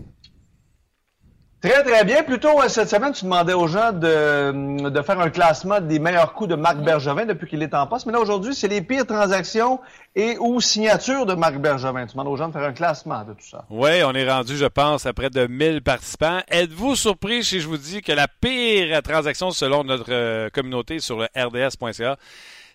Très, 1.64 1.82
très 1.82 2.04
bien. 2.04 2.22
Plutôt, 2.22 2.60
euh, 2.60 2.68
cette 2.68 2.90
semaine, 2.90 3.12
tu 3.14 3.24
demandais 3.24 3.54
aux 3.54 3.66
gens 3.66 3.90
de, 3.90 4.90
de 4.90 5.00
faire 5.02 5.18
un 5.18 5.30
classement 5.30 5.80
des 5.80 5.98
meilleurs 5.98 6.34
coups 6.34 6.50
de 6.50 6.56
Marc 6.56 6.76
Bergevin 6.76 7.24
depuis 7.24 7.48
qu'il 7.48 7.62
est 7.62 7.72
en 7.72 7.86
poste. 7.86 8.04
Mais 8.04 8.12
là, 8.12 8.20
aujourd'hui, 8.20 8.54
c'est 8.54 8.68
les 8.68 8.82
pires 8.82 9.06
transactions 9.06 9.80
et 10.14 10.36
ou 10.38 10.60
signatures 10.60 11.24
de 11.24 11.32
Marc 11.32 11.56
Bergevin. 11.56 12.04
Tu 12.04 12.12
demandes 12.12 12.28
aux 12.28 12.36
gens 12.36 12.48
de 12.48 12.52
faire 12.52 12.64
un 12.64 12.74
classement 12.74 13.24
de 13.24 13.32
tout 13.32 13.48
ça. 13.50 13.64
Oui, 13.70 14.02
on 14.04 14.12
est 14.12 14.30
rendu, 14.30 14.58
je 14.58 14.66
pense, 14.66 15.06
à 15.06 15.14
près 15.14 15.30
de 15.30 15.46
1000 15.46 15.80
participants. 15.80 16.40
Êtes-vous 16.48 16.96
surpris 16.96 17.42
si 17.42 17.60
je 17.60 17.66
vous 17.66 17.78
dis 17.78 18.02
que 18.02 18.12
la 18.12 18.28
pire 18.28 19.00
transaction 19.00 19.50
selon 19.50 19.84
notre 19.84 20.12
euh, 20.12 20.50
communauté 20.50 20.98
sur 20.98 21.18
le 21.18 21.28
rds.ca, 21.34 22.18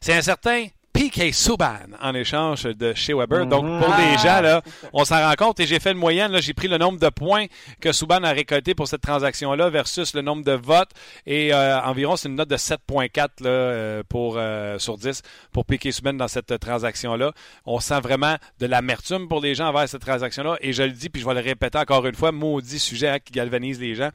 c'est 0.01 0.15
un 0.15 0.21
certain 0.23 0.65
P.K. 0.99 1.33
Subban 1.33 1.95
en 2.01 2.13
échange 2.13 2.63
de 2.63 2.93
chez 2.93 3.13
Weber. 3.13 3.45
Donc, 3.45 3.63
pour 3.81 3.95
les 3.95 4.17
gens, 4.17 4.41
là, 4.41 4.61
on 4.91 5.05
s'en 5.05 5.25
rend 5.25 5.33
compte 5.35 5.57
et 5.61 5.65
j'ai 5.65 5.79
fait 5.79 5.93
une 5.93 5.97
moyenne. 5.97 6.37
J'ai 6.41 6.53
pris 6.53 6.67
le 6.67 6.77
nombre 6.77 6.99
de 6.99 7.07
points 7.07 7.45
que 7.79 7.93
Subban 7.93 8.21
a 8.25 8.31
récolté 8.33 8.75
pour 8.75 8.85
cette 8.85 8.99
transaction-là 8.99 9.69
versus 9.69 10.13
le 10.13 10.21
nombre 10.21 10.43
de 10.43 10.51
votes. 10.51 10.89
Et 11.25 11.53
euh, 11.53 11.79
environ, 11.83 12.17
c'est 12.17 12.27
une 12.27 12.35
note 12.35 12.49
de 12.49 12.57
7,4 12.57 13.15
là, 13.15 13.49
euh, 13.49 14.03
pour, 14.09 14.35
euh, 14.35 14.77
sur 14.77 14.97
10 14.97 15.21
pour 15.53 15.63
P.K. 15.63 15.93
Subban 15.93 16.15
dans 16.15 16.27
cette 16.27 16.59
transaction-là. 16.59 17.31
On 17.65 17.79
sent 17.79 18.01
vraiment 18.01 18.35
de 18.59 18.65
l'amertume 18.65 19.29
pour 19.29 19.39
les 19.39 19.55
gens 19.55 19.69
envers 19.69 19.87
cette 19.87 20.01
transaction-là. 20.01 20.57
Et 20.59 20.73
je 20.73 20.83
le 20.83 20.91
dis, 20.91 21.07
puis 21.07 21.21
je 21.21 21.25
vais 21.25 21.33
le 21.33 21.39
répéter 21.39 21.77
encore 21.77 22.05
une 22.07 22.15
fois, 22.15 22.33
maudit 22.33 22.77
sujet 22.77 23.07
hein, 23.07 23.19
qui 23.23 23.31
galvanise 23.31 23.79
les 23.79 23.95
gens. 23.95 24.09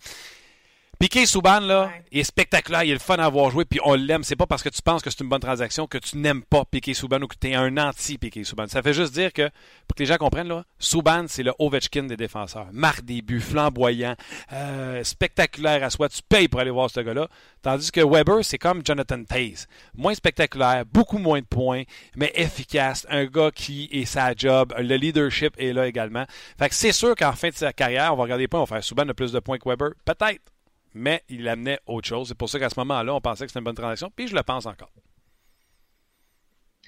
Piqué 0.98 1.26
Souban, 1.26 1.60
là, 1.60 1.86
Ouais. 1.86 2.04
il 2.12 2.20
est 2.20 2.24
spectaculaire, 2.24 2.84
il 2.84 2.90
est 2.90 2.94
le 2.94 2.98
fun 2.98 3.16
à 3.16 3.24
avoir 3.24 3.50
joué, 3.50 3.64
puis 3.64 3.80
on 3.84 3.94
l'aime. 3.94 4.22
C'est 4.24 4.36
pas 4.36 4.46
parce 4.46 4.62
que 4.62 4.68
tu 4.68 4.80
penses 4.82 5.02
que 5.02 5.10
c'est 5.10 5.20
une 5.20 5.28
bonne 5.28 5.40
transaction 5.40 5.86
que 5.86 5.98
tu 5.98 6.16
n'aimes 6.16 6.42
pas 6.42 6.64
Piqué 6.64 6.94
Souban 6.94 7.20
ou 7.22 7.26
que 7.26 7.34
tu 7.38 7.48
es 7.50 7.54
un 7.54 7.76
anti-Piqué 7.76 8.44
Souban. 8.44 8.66
Ça 8.68 8.82
fait 8.82 8.94
juste 8.94 9.12
dire 9.12 9.32
que, 9.32 9.48
pour 9.86 9.96
que 9.96 10.02
les 10.02 10.06
gens 10.06 10.16
comprennent, 10.16 10.48
là, 10.48 10.64
Souban, 10.78 11.24
c'est 11.28 11.42
le 11.42 11.52
Ovechkin 11.58 12.04
des 12.04 12.16
défenseurs. 12.16 12.66
Marque 12.72 13.04
des 13.04 13.22
buts, 13.22 13.40
flamboyant, 13.40 14.14
euh, 14.52 15.02
spectaculaire 15.04 15.82
à 15.82 15.90
soi. 15.90 16.08
Tu 16.08 16.20
payes 16.28 16.48
pour 16.48 16.60
aller 16.60 16.70
voir 16.70 16.90
ce 16.90 17.00
gars-là. 17.00 17.28
Tandis 17.62 17.90
que 17.90 18.00
Weber, 18.00 18.44
c'est 18.44 18.58
comme 18.58 18.82
Jonathan 18.84 19.22
Taze. 19.24 19.66
Moins 19.94 20.14
spectaculaire, 20.14 20.84
beaucoup 20.86 21.18
moins 21.18 21.40
de 21.40 21.46
points, 21.46 21.82
mais 22.16 22.30
efficace. 22.34 23.06
Un 23.10 23.24
gars 23.26 23.50
qui 23.54 23.88
est 23.92 24.04
sa 24.04 24.34
job. 24.36 24.74
Le 24.78 24.96
leadership 24.96 25.54
est 25.58 25.72
là 25.72 25.86
également. 25.86 26.24
Fait 26.58 26.68
que 26.68 26.74
c'est 26.74 26.92
sûr 26.92 27.14
qu'en 27.14 27.32
fin 27.32 27.48
de 27.48 27.54
sa 27.54 27.72
carrière, 27.72 28.12
on 28.12 28.16
va 28.16 28.22
regarder 28.24 28.44
les 28.44 28.48
points, 28.48 28.60
on 28.60 28.64
va 28.64 28.76
faire 28.76 28.84
Souban 28.84 29.08
a 29.08 29.14
plus 29.14 29.32
de 29.32 29.40
points 29.40 29.58
que 29.58 29.68
Weber. 29.68 29.90
Peut-être 30.04 30.40
mais 30.94 31.22
il 31.28 31.48
amenait 31.48 31.78
autre 31.86 32.08
chose. 32.08 32.28
C'est 32.28 32.38
pour 32.38 32.48
ça 32.48 32.58
qu'à 32.58 32.70
ce 32.70 32.78
moment-là, 32.80 33.14
on 33.14 33.20
pensait 33.20 33.44
que 33.44 33.50
c'était 33.50 33.60
une 33.60 33.64
bonne 33.64 33.74
transaction, 33.74 34.10
puis 34.14 34.28
je 34.28 34.34
le 34.34 34.42
pense 34.42 34.66
encore. 34.66 34.90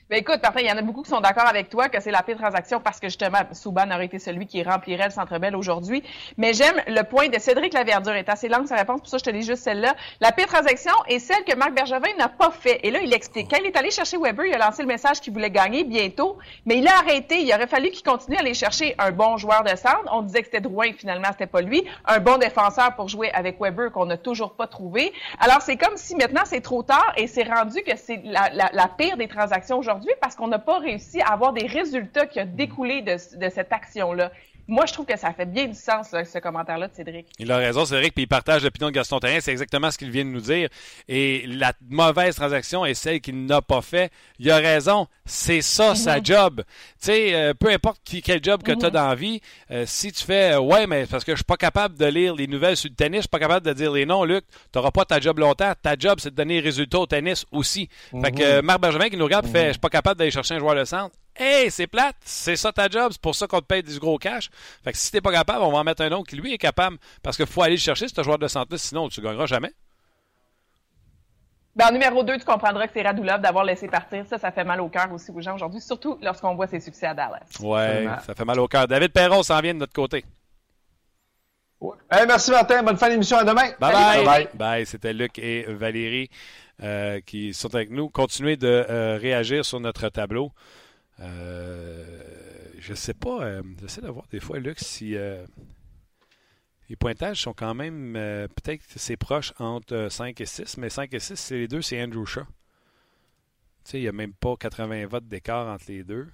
Ben 0.08 0.20
écoute, 0.20 0.40
parfait, 0.40 0.60
il 0.62 0.68
y 0.68 0.72
en 0.72 0.76
a 0.76 0.82
beaucoup 0.82 1.02
qui 1.02 1.10
sont 1.10 1.20
d'accord 1.20 1.48
avec 1.48 1.68
toi 1.68 1.88
que 1.88 2.00
c'est 2.00 2.12
la 2.12 2.22
pire 2.22 2.36
transaction 2.36 2.78
parce 2.78 3.00
que 3.00 3.08
justement, 3.08 3.40
Souban 3.50 3.90
aurait 3.90 4.04
été 4.04 4.20
celui 4.20 4.46
qui 4.46 4.62
remplirait 4.62 5.06
le 5.06 5.10
Centre 5.10 5.36
Bell 5.40 5.56
aujourd'hui. 5.56 6.00
Mais 6.36 6.54
j'aime 6.54 6.80
le 6.86 7.02
point 7.02 7.28
de 7.28 7.40
Cédric 7.40 7.72
Laverdure. 7.72 8.14
est 8.14 8.28
assez 8.28 8.48
longue 8.48 8.66
sa 8.66 8.76
réponse, 8.76 9.00
pour 9.00 9.08
ça 9.08 9.18
je 9.18 9.24
te 9.24 9.30
lis 9.30 9.42
juste 9.42 9.64
celle-là. 9.64 9.96
La 10.20 10.30
pire 10.30 10.46
transaction 10.46 10.92
est 11.08 11.18
celle 11.18 11.42
que 11.42 11.56
Marc 11.56 11.74
Bergevin 11.74 12.14
n'a 12.18 12.28
pas 12.28 12.52
fait. 12.52 12.78
Et 12.84 12.92
là, 12.92 13.00
il 13.02 13.12
explique. 13.12 13.50
Quand 13.50 13.56
il 13.60 13.66
est 13.66 13.76
allé 13.76 13.90
chercher 13.90 14.16
Weber, 14.16 14.46
il 14.46 14.54
a 14.54 14.58
lancé 14.58 14.82
le 14.82 14.86
message 14.86 15.20
qu'il 15.20 15.32
voulait 15.32 15.50
gagner 15.50 15.82
bientôt, 15.82 16.38
mais 16.66 16.78
il 16.78 16.86
a 16.86 16.98
arrêté. 16.98 17.40
Il 17.40 17.52
aurait 17.52 17.66
fallu 17.66 17.90
qu'il 17.90 18.04
continue 18.08 18.36
à 18.36 18.40
aller 18.40 18.54
chercher 18.54 18.94
un 18.98 19.10
bon 19.10 19.38
joueur 19.38 19.64
de 19.64 19.70
centre. 19.70 20.08
On 20.12 20.22
disait 20.22 20.42
que 20.42 20.46
c'était 20.46 20.60
Drouin, 20.60 20.92
finalement, 20.96 21.30
c'était 21.32 21.48
pas 21.48 21.62
lui. 21.62 21.84
Un 22.04 22.20
bon 22.20 22.38
défenseur 22.38 22.94
pour 22.94 23.08
jouer 23.08 23.32
avec 23.32 23.60
Weber 23.60 23.90
qu'on 23.90 24.06
n'a 24.06 24.18
toujours 24.18 24.54
pas 24.54 24.68
trouvé. 24.68 25.12
Alors, 25.40 25.62
c'est 25.62 25.76
comme 25.76 25.96
si 25.96 26.14
maintenant 26.14 26.42
c'est 26.44 26.60
trop 26.60 26.84
tard 26.84 27.12
et 27.16 27.26
c'est 27.26 27.42
rendu 27.42 27.82
que 27.82 27.96
c'est 27.96 28.22
la 28.22 28.88
pire 28.96 29.16
des 29.16 29.26
transactions 29.26 29.78
aujourd'hui 29.78 29.95
parce 30.20 30.36
qu'on 30.36 30.48
n'a 30.48 30.58
pas 30.58 30.78
réussi 30.78 31.20
à 31.20 31.32
avoir 31.32 31.52
des 31.52 31.66
résultats 31.66 32.26
qui 32.26 32.40
ont 32.40 32.46
découlé 32.46 33.02
de, 33.02 33.16
cette 33.16 33.72
action-là. 33.72 34.30
Moi, 34.68 34.86
je 34.86 34.92
trouve 34.92 35.06
que 35.06 35.16
ça 35.16 35.32
fait 35.32 35.46
bien 35.46 35.66
du 35.66 35.74
sens, 35.74 36.10
là, 36.12 36.24
ce 36.24 36.38
commentaire-là 36.38 36.88
de 36.88 36.94
Cédric. 36.94 37.28
Il 37.38 37.52
a 37.52 37.56
raison, 37.56 37.84
Cédric, 37.84 38.14
puis 38.14 38.24
il 38.24 38.28
partage 38.28 38.64
l'opinion 38.64 38.88
de 38.88 38.94
Gaston 38.94 39.20
Terrien. 39.20 39.40
C'est 39.40 39.52
exactement 39.52 39.90
ce 39.90 39.98
qu'il 39.98 40.10
vient 40.10 40.24
de 40.24 40.30
nous 40.30 40.40
dire. 40.40 40.68
Et 41.08 41.44
la 41.46 41.72
mauvaise 41.88 42.34
transaction 42.34 42.84
est 42.84 42.94
celle 42.94 43.20
qu'il 43.20 43.46
n'a 43.46 43.62
pas 43.62 43.80
fait. 43.80 44.10
Il 44.38 44.50
a 44.50 44.56
raison. 44.56 45.06
C'est 45.24 45.62
ça, 45.62 45.94
sa 45.94 46.22
job. 46.22 46.62
Tu 46.66 47.06
sais, 47.06 47.34
euh, 47.34 47.54
peu 47.54 47.70
importe 47.70 48.00
qui, 48.04 48.22
quel 48.22 48.42
job 48.42 48.62
que 48.62 48.72
tu 48.72 48.84
as 48.84 48.90
dans 48.90 49.08
la 49.08 49.14
vie, 49.14 49.40
euh, 49.70 49.84
si 49.86 50.12
tu 50.12 50.24
fais 50.24 50.54
euh, 50.54 50.60
Ouais, 50.60 50.86
mais 50.86 51.06
parce 51.06 51.24
que 51.24 51.32
je 51.32 51.36
suis 51.36 51.44
pas 51.44 51.56
capable 51.56 51.96
de 51.96 52.06
lire 52.06 52.34
les 52.34 52.46
nouvelles 52.46 52.76
sur 52.76 52.90
le 52.90 52.96
tennis, 52.96 53.18
je 53.18 53.22
suis 53.22 53.28
pas 53.28 53.38
capable 53.38 53.66
de 53.66 53.72
dire 53.72 53.92
les 53.92 54.06
noms, 54.06 54.24
Luc, 54.24 54.44
tu 54.72 54.78
n'auras 54.78 54.90
pas 54.90 55.04
ta 55.04 55.20
job 55.20 55.38
longtemps. 55.38 55.72
Ta 55.80 55.94
job, 55.98 56.18
c'est 56.20 56.30
de 56.30 56.34
donner 56.34 56.54
les 56.54 56.60
résultats 56.60 57.00
au 57.00 57.06
tennis 57.06 57.44
aussi. 57.52 57.88
Fait 58.22 58.32
que 58.32 58.42
euh, 58.42 58.62
Marc 58.62 58.80
Bergevin 58.80 59.08
qui 59.08 59.16
nous 59.16 59.24
regarde 59.24 59.46
fait 59.46 59.66
Je 59.66 59.72
suis 59.72 59.80
pas 59.80 59.88
capable 59.88 60.18
d'aller 60.18 60.30
chercher 60.30 60.54
un 60.54 60.58
joueur 60.58 60.74
de 60.74 60.84
centre. 60.84 61.14
Hey, 61.38 61.70
c'est 61.70 61.86
plate, 61.86 62.16
c'est 62.24 62.56
ça 62.56 62.72
ta 62.72 62.88
job, 62.88 63.08
c'est 63.12 63.20
pour 63.20 63.34
ça 63.34 63.46
qu'on 63.46 63.60
te 63.60 63.66
paye 63.66 63.82
du 63.82 63.98
gros 63.98 64.18
cash. 64.18 64.50
Fait 64.82 64.92
que 64.92 64.98
si 64.98 65.12
t'es 65.12 65.20
pas 65.20 65.32
capable, 65.32 65.62
on 65.62 65.72
va 65.72 65.78
en 65.78 65.84
mettre 65.84 66.02
un 66.02 66.12
autre 66.12 66.28
qui 66.28 66.36
lui 66.36 66.54
est 66.54 66.58
capable. 66.58 66.98
Parce 67.22 67.36
qu'il 67.36 67.46
faut 67.46 67.62
aller 67.62 67.76
le 67.76 67.80
chercher, 67.80 68.08
ce 68.08 68.22
joueur 68.22 68.38
de 68.38 68.48
centre 68.48 68.76
sinon 68.76 69.08
tu 69.08 69.20
gagneras 69.20 69.46
jamais. 69.46 69.72
Ben, 71.76 71.88
en 71.88 71.92
numéro 71.92 72.22
2, 72.22 72.38
tu 72.38 72.44
comprendras 72.46 72.86
que 72.86 72.94
c'est 72.94 73.02
Radulov 73.02 73.42
d'avoir 73.42 73.62
laissé 73.62 73.86
partir. 73.86 74.24
Ça, 74.26 74.38
ça 74.38 74.50
fait 74.50 74.64
mal 74.64 74.80
au 74.80 74.88
cœur 74.88 75.12
aussi 75.12 75.30
aux 75.30 75.40
gens 75.42 75.56
aujourd'hui, 75.56 75.82
surtout 75.82 76.18
lorsqu'on 76.22 76.54
voit 76.54 76.66
ses 76.66 76.80
succès 76.80 77.06
à 77.06 77.12
Dallas. 77.12 77.44
Ouais, 77.60 78.08
ça 78.26 78.34
fait 78.34 78.46
mal 78.46 78.58
au 78.58 78.66
cœur. 78.66 78.88
David 78.88 79.12
Perron 79.12 79.42
s'en 79.42 79.60
vient 79.60 79.74
de 79.74 79.80
notre 79.80 79.92
côté. 79.92 80.24
Hey, 82.10 82.26
merci 82.26 82.50
Martin, 82.50 82.82
bonne 82.82 82.96
fin 82.96 83.10
d'émission, 83.10 83.36
à 83.36 83.44
demain. 83.44 83.68
Bye 83.78 83.92
bye. 83.92 84.24
bye. 84.24 84.48
Bye. 84.54 84.86
C'était 84.86 85.12
Luc 85.12 85.38
et 85.38 85.64
Valérie 85.68 86.30
euh, 86.82 87.20
qui 87.20 87.52
sont 87.52 87.74
avec 87.74 87.90
nous. 87.90 88.08
Continuez 88.08 88.56
de 88.56 88.86
euh, 88.88 89.18
réagir 89.20 89.64
sur 89.66 89.78
notre 89.78 90.08
tableau. 90.08 90.52
Euh, 91.20 92.26
je 92.78 92.94
sais 92.94 93.14
pas, 93.14 93.42
euh, 93.42 93.62
j'essaie 93.80 94.02
de 94.02 94.08
voir 94.08 94.26
des 94.30 94.40
fois, 94.40 94.58
Luc, 94.58 94.78
si 94.78 95.16
euh, 95.16 95.44
les 96.88 96.96
pointages 96.96 97.42
sont 97.42 97.54
quand 97.54 97.74
même, 97.74 98.14
euh, 98.16 98.48
peut-être 98.48 98.82
c'est 98.96 99.16
proche 99.16 99.52
entre 99.58 99.94
euh, 99.94 100.10
5 100.10 100.40
et 100.40 100.46
6, 100.46 100.76
mais 100.76 100.90
5 100.90 101.12
et 101.14 101.20
6, 101.20 101.36
c'est 101.36 101.56
les 101.56 101.68
deux, 101.68 101.82
c'est 101.82 102.02
Andrew 102.02 102.24
Shaw. 102.24 102.42
Tu 103.84 103.92
sais, 103.92 103.98
il 103.98 104.02
n'y 104.02 104.08
a 104.08 104.12
même 104.12 104.34
pas 104.34 104.56
80 104.56 105.06
votes 105.06 105.26
d'écart 105.28 105.66
entre 105.68 105.84
les 105.88 106.04
deux. 106.04 106.28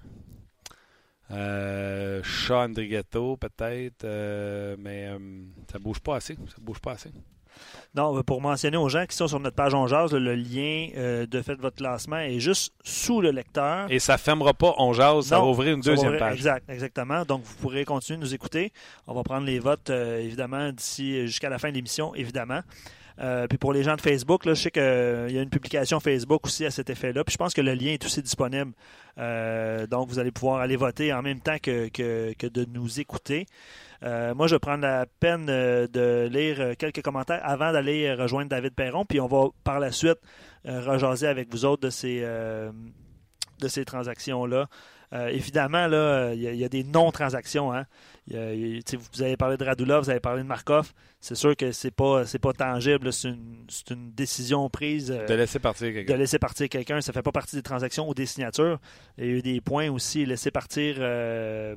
Shaw, 1.29 2.55
Andrigetto, 2.55 3.37
peut-être, 3.37 4.05
mais 4.77 5.09
ça 5.71 5.79
bouge 5.79 5.99
pas 5.99 6.17
assez. 6.17 6.35
Ça 6.35 6.57
bouge 6.59 6.79
pas 6.79 6.91
assez. 6.93 7.11
Non, 7.95 8.23
pour 8.23 8.41
mentionner 8.41 8.77
aux 8.77 8.89
gens 8.89 9.05
qui 9.05 9.15
sont 9.15 9.27
sur 9.27 9.39
notre 9.39 9.55
page 9.55 9.73
On 9.75 9.85
Jase, 9.85 10.13
le 10.13 10.33
lien 10.35 10.87
euh, 10.97 11.25
de 11.27 11.41
fait 11.43 11.53
votre 11.55 11.75
classement 11.75 12.17
est 12.17 12.39
juste 12.39 12.73
sous 12.83 13.21
le 13.21 13.29
lecteur. 13.31 13.85
Et 13.91 13.99
ça 13.99 14.17
fermera 14.17 14.53
pas, 14.53 14.73
on 14.79 14.93
jase, 14.93 15.27
ça 15.27 15.35
Non, 15.37 15.43
va 15.43 15.47
ouvrir 15.51 15.75
une 15.75 15.81
deuxième 15.81 16.07
ouvrir- 16.13 16.19
page. 16.19 16.35
Exact, 16.37 16.69
exactement. 16.69 17.23
Donc, 17.23 17.43
vous 17.43 17.55
pourrez 17.61 17.85
continuer 17.85 18.17
de 18.17 18.23
nous 18.23 18.33
écouter. 18.33 18.73
On 19.05 19.13
va 19.13 19.21
prendre 19.23 19.45
les 19.45 19.59
votes, 19.59 19.89
euh, 19.91 20.19
évidemment, 20.21 20.71
d'ici 20.71 21.17
euh, 21.19 21.25
jusqu'à 21.27 21.49
la 21.49 21.59
fin 21.59 21.69
de 21.69 21.75
l'émission, 21.75 22.15
évidemment. 22.15 22.61
Euh, 23.19 23.47
puis 23.47 23.57
pour 23.57 23.73
les 23.73 23.83
gens 23.83 23.95
de 23.95 24.01
Facebook, 24.01 24.41
je 24.45 24.53
sais 24.53 24.71
qu'il 24.71 24.81
y 24.81 25.37
a 25.37 25.41
une 25.41 25.49
publication 25.49 25.99
Facebook 25.99 26.45
aussi 26.45 26.65
à 26.65 26.71
cet 26.71 26.89
effet-là. 26.89 27.23
Puis 27.23 27.33
je 27.33 27.37
pense 27.37 27.53
que 27.53 27.61
le 27.61 27.73
lien 27.73 27.91
est 27.91 28.05
aussi 28.05 28.21
disponible. 28.21 28.73
Euh, 29.17 29.85
donc 29.87 30.09
vous 30.09 30.19
allez 30.19 30.31
pouvoir 30.31 30.61
aller 30.61 30.75
voter 30.75 31.13
en 31.13 31.21
même 31.21 31.39
temps 31.39 31.57
que, 31.61 31.89
de 32.47 32.65
nous 32.65 32.99
écouter. 32.99 33.45
Euh, 34.03 34.33
moi, 34.35 34.47
je 34.47 34.55
vais 34.55 34.59
prendre 34.59 34.81
la 34.81 35.05
peine 35.05 35.47
euh, 35.49 35.87
de 35.87 36.27
lire 36.27 36.75
quelques 36.77 37.01
commentaires 37.01 37.39
avant 37.43 37.71
d'aller 37.71 38.13
rejoindre 38.13 38.49
David 38.49 38.73
Perron, 38.73 39.05
puis 39.05 39.21
on 39.21 39.27
va 39.27 39.47
par 39.63 39.79
la 39.79 39.93
suite 39.93 40.19
euh, 40.65 40.81
rejaser 40.81 41.27
avec 41.27 41.49
vous 41.51 41.65
autres 41.65 41.83
de 41.83 41.89
ces, 41.89 42.21
euh, 42.23 42.71
de 43.59 43.67
ces 43.67 43.85
transactions-là. 43.85 44.67
Euh, 45.13 45.27
évidemment, 45.27 45.85
là, 45.85 46.33
il 46.33 46.41
y, 46.41 46.47
a- 46.47 46.53
il 46.53 46.57
y 46.59 46.63
a 46.65 46.69
des 46.69 46.83
non-transactions. 46.83 47.71
Hein. 47.71 47.85
Y 48.27 48.35
a- 48.37 48.97
vous 49.13 49.21
avez 49.21 49.37
parlé 49.37 49.57
de 49.57 49.63
Radulov, 49.63 50.05
vous 50.05 50.09
avez 50.09 50.19
parlé 50.19 50.41
de 50.41 50.47
Markov. 50.47 50.91
C'est 51.19 51.35
sûr 51.35 51.55
que 51.55 51.71
c'est 51.71 51.91
pas 51.91 52.25
c'est 52.25 52.39
pas 52.39 52.51
tangible. 52.51 53.13
C'est 53.13 53.29
une, 53.29 54.11
décision 54.11 54.69
prise. 54.69 55.11
euh, 55.11 55.25
De 55.27 55.33
laisser 55.35 55.59
partir 55.59 55.87
de 55.87 55.93
quelqu'un. 55.93 56.17
laisser 56.17 56.39
partir 56.39 56.67
quelqu'un, 56.67 56.99
ça 57.01 57.13
fait 57.13 57.21
pas 57.21 57.31
partie 57.31 57.55
des 57.55 57.61
transactions 57.61 58.09
ou 58.09 58.13
des 58.13 58.25
signatures. 58.25 58.79
Il 59.17 59.25
y 59.25 59.27
a 59.27 59.31
eu 59.31 59.41
des 59.41 59.61
points 59.61 59.89
aussi, 59.91 60.25
laisser 60.25 60.49
partir 60.51 60.95
euh, 60.99 61.75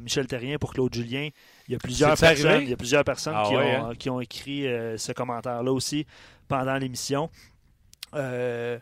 Michel 0.00 0.26
Terrien 0.26 0.56
pour 0.58 0.72
Claude 0.72 0.94
Julien. 0.94 1.28
Il 1.68 1.72
y 1.72 1.76
a 1.76 1.78
plusieurs 1.78 2.16
personnes, 2.16 2.62
il 2.62 2.70
y 2.70 2.72
a 2.72 2.76
plusieurs 2.76 3.04
personnes 3.04 3.34
Ah 3.36 3.44
qui, 3.48 3.56
ouais, 3.56 3.76
ont, 3.76 3.86
hein? 3.90 3.94
qui 3.98 4.08
ont 4.10 4.20
écrit 4.20 4.62
ce 4.96 5.12
commentaire-là 5.12 5.72
aussi 5.72 6.06
pendant 6.48 6.76
l'émission. 6.76 7.28
Euh, 8.14 8.78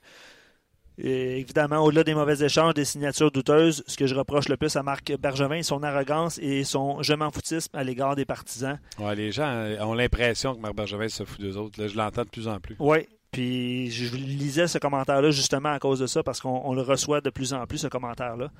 et 0.98 1.38
évidemment, 1.40 1.78
au-delà 1.84 2.04
des 2.04 2.14
mauvais 2.14 2.44
échanges, 2.44 2.74
des 2.74 2.84
signatures 2.84 3.30
douteuses, 3.32 3.82
ce 3.86 3.96
que 3.96 4.06
je 4.06 4.14
reproche 4.14 4.48
le 4.48 4.56
plus 4.56 4.74
à 4.76 4.82
Marc 4.82 5.12
Bergevin, 5.18 5.62
son 5.62 5.82
arrogance 5.82 6.38
et 6.38 6.62
son 6.64 7.02
je 7.02 7.12
m'en 7.14 7.30
foutisme 7.30 7.76
à 7.76 7.82
l'égard 7.82 8.14
des 8.16 8.24
partisans. 8.24 8.78
Ouais, 8.98 9.14
les 9.16 9.32
gens 9.32 9.46
euh, 9.48 9.80
ont 9.84 9.94
l'impression 9.94 10.54
que 10.54 10.60
Marc 10.60 10.74
Bergevin 10.76 11.08
se 11.08 11.24
fout 11.24 11.40
d'eux 11.40 11.56
autres. 11.56 11.80
Là, 11.80 11.88
je 11.88 11.96
l'entends 11.96 12.22
de 12.22 12.28
plus 12.28 12.46
en 12.48 12.60
plus. 12.60 12.76
Oui, 12.78 13.08
puis 13.32 13.90
je 13.90 14.14
lisais 14.16 14.68
ce 14.68 14.78
commentaire-là 14.78 15.30
justement 15.32 15.70
à 15.72 15.78
cause 15.80 15.98
de 15.98 16.06
ça, 16.06 16.22
parce 16.22 16.40
qu'on 16.40 16.60
on 16.64 16.74
le 16.74 16.82
reçoit 16.82 17.20
de 17.20 17.30
plus 17.30 17.52
en 17.52 17.66
plus, 17.66 17.78
ce 17.78 17.88
commentaire-là. 17.88 18.50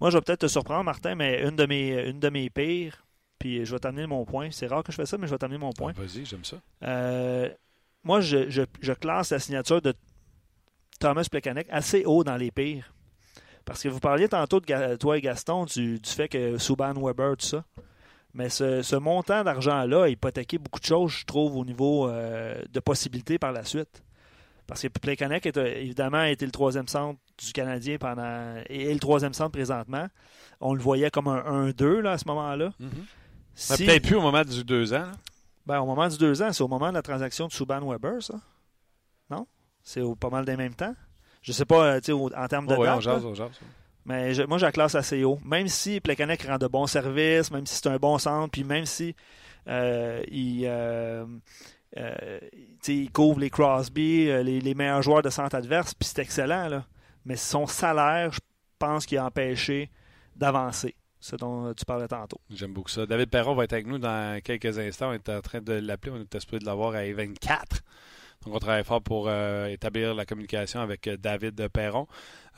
Moi, 0.00 0.10
je 0.10 0.16
vais 0.16 0.20
peut-être 0.22 0.40
te 0.40 0.46
surprendre, 0.48 0.84
Martin, 0.84 1.14
mais 1.16 1.42
une 1.42 1.56
de 1.56 1.66
mes, 1.66 2.08
une 2.08 2.20
de 2.20 2.28
mes 2.28 2.48
pires, 2.50 3.04
puis 3.38 3.64
je 3.64 3.72
vais 3.72 3.78
t'amener 3.80 4.06
mon 4.06 4.24
point. 4.24 4.48
C'est 4.52 4.66
rare 4.68 4.84
que 4.84 4.92
je 4.92 4.96
fais 4.96 5.06
ça, 5.06 5.18
mais 5.18 5.26
je 5.26 5.32
vais 5.32 5.38
t'amener 5.38 5.58
mon 5.58 5.72
point. 5.72 5.92
Vas-y, 5.96 6.24
j'aime 6.24 6.44
ça. 6.44 6.56
Euh, 6.84 7.48
moi, 8.04 8.20
je, 8.20 8.48
je- 8.50 8.62
je 8.80 8.92
classe 8.92 9.30
la 9.30 9.38
signature 9.40 9.80
de 9.82 9.92
Thomas 11.02 11.26
Plekanec 11.30 11.66
assez 11.70 12.04
haut 12.04 12.24
dans 12.24 12.36
les 12.36 12.50
pires. 12.50 12.92
Parce 13.64 13.82
que 13.82 13.88
vous 13.88 14.00
parliez 14.00 14.28
tantôt, 14.28 14.60
de 14.60 14.96
toi 14.96 15.18
et 15.18 15.20
Gaston, 15.20 15.64
du, 15.66 15.98
du 16.00 16.10
fait 16.10 16.28
que 16.28 16.58
Subban 16.58 16.94
Weber, 16.94 17.36
tout 17.36 17.46
ça. 17.46 17.64
Mais 18.34 18.48
ce, 18.48 18.82
ce 18.82 18.96
montant 18.96 19.44
d'argent-là 19.44 20.04
a 20.04 20.08
hypothéqué 20.08 20.58
beaucoup 20.58 20.80
de 20.80 20.84
choses, 20.86 21.10
je 21.12 21.24
trouve, 21.26 21.56
au 21.56 21.64
niveau 21.64 22.08
euh, 22.08 22.60
de 22.72 22.80
possibilités 22.80 23.38
par 23.38 23.52
la 23.52 23.64
suite. 23.64 24.02
Parce 24.66 24.80
que 24.82 24.88
Plekanec, 24.88 25.44
est, 25.44 25.56
euh, 25.58 25.66
évidemment, 25.76 26.18
a 26.18 26.30
été 26.30 26.44
le 26.46 26.50
troisième 26.52 26.88
centre 26.88 27.20
du 27.38 27.52
Canadien 27.52 27.98
pendant 27.98 28.54
et 28.68 28.90
est 28.90 28.94
le 28.94 29.00
troisième 29.00 29.34
centre 29.34 29.50
présentement. 29.52 30.06
On 30.60 30.72
le 30.74 30.80
voyait 30.80 31.10
comme 31.10 31.28
un 31.28 31.68
1-2 31.70 32.00
là, 32.00 32.12
à 32.12 32.18
ce 32.18 32.26
moment-là. 32.28 32.70
Mais 32.80 32.86
Si- 33.54 33.84
Peut-être 33.84 34.06
plus 34.06 34.16
au 34.16 34.22
moment 34.22 34.42
du 34.44 34.64
deux 34.64 34.92
ans. 34.94 34.98
là. 35.00 35.12
ben, 35.66 35.80
au 35.80 35.86
moment 35.86 36.08
du 36.08 36.16
deux 36.16 36.40
ans, 36.42 36.52
c'est 36.52 36.62
au 36.62 36.68
moment 36.68 36.88
de 36.88 36.94
la 36.94 37.02
transaction 37.02 37.48
de 37.48 37.52
Subban 37.52 37.80
Weber, 37.86 38.22
ça? 38.22 38.40
Non? 39.28 39.46
C'est 39.82 40.02
pas 40.18 40.30
mal 40.30 40.44
des 40.44 40.56
mêmes 40.56 40.74
temps? 40.74 40.94
Je 41.42 41.52
sais 41.52 41.64
pas, 41.64 41.84
euh, 41.94 42.00
tu 42.00 42.06
sais, 42.06 42.12
en 42.12 42.48
termes 42.48 42.66
de 42.66 42.74
Oh, 42.74 42.78
ouais, 42.80 42.86
date, 42.86 42.96
on 42.98 43.00
jase, 43.00 43.22
là, 43.24 43.28
on 43.30 43.34
jase. 43.34 43.60
mais 44.04 44.32
je- 44.34 44.42
moi, 44.44 44.58
je 44.58 44.64
la 44.66 44.72
classe 44.72 44.94
assez 44.94 45.24
haut. 45.24 45.40
Même 45.44 45.66
si 45.68 46.00
Plekanec 46.00 46.42
rend 46.44 46.58
de 46.58 46.66
bons 46.68 46.86
services, 46.86 47.50
même 47.50 47.66
si 47.66 47.74
c'est 47.76 47.88
un 47.88 47.96
bon 47.96 48.18
centre, 48.18 48.50
puis 48.50 48.62
même 48.64 48.86
si 48.86 49.14
euh, 49.68 50.22
il, 50.30 50.64
euh, 50.66 51.24
euh, 51.96 52.38
il 52.88 53.10
couvre 53.12 53.40
les 53.40 53.50
Crosby, 53.50 54.26
les, 54.26 54.60
les 54.60 54.74
meilleurs 54.74 55.02
joueurs 55.02 55.22
de 55.22 55.30
centre 55.30 55.54
adverse, 55.56 55.94
puis 55.94 56.08
c'est 56.08 56.20
excellent, 56.20 56.68
là. 56.68 56.84
Mais 57.24 57.36
son 57.36 57.66
salaire, 57.66 58.32
je 58.32 58.40
pense 58.78 59.06
qu'il 59.06 59.18
a 59.18 59.26
empêché 59.26 59.90
d'avancer, 60.34 60.96
ce 61.20 61.36
dont 61.36 61.72
tu 61.74 61.84
parlais 61.84 62.08
tantôt. 62.08 62.40
J'aime 62.50 62.72
beaucoup 62.72 62.88
ça. 62.90 63.06
David 63.06 63.30
Perron 63.30 63.54
va 63.54 63.64
être 63.64 63.72
avec 63.74 63.86
nous 63.86 63.98
dans 63.98 64.40
quelques 64.42 64.76
instants. 64.78 65.10
On 65.10 65.12
est 65.12 65.28
en 65.28 65.40
train 65.40 65.60
de 65.60 65.74
l'appeler. 65.74 66.12
On 66.16 66.20
est 66.20 66.34
espéré 66.34 66.58
de 66.58 66.64
l'avoir 66.66 66.94
à 66.96 67.04
24. 67.04 67.82
Donc, 68.44 68.54
on 68.56 68.58
travaille 68.58 68.84
fort 68.84 69.02
pour 69.02 69.26
euh, 69.28 69.68
établir 69.68 70.14
la 70.14 70.26
communication 70.26 70.80
avec 70.80 71.06
euh, 71.06 71.16
David 71.16 71.68
Perron. 71.68 72.08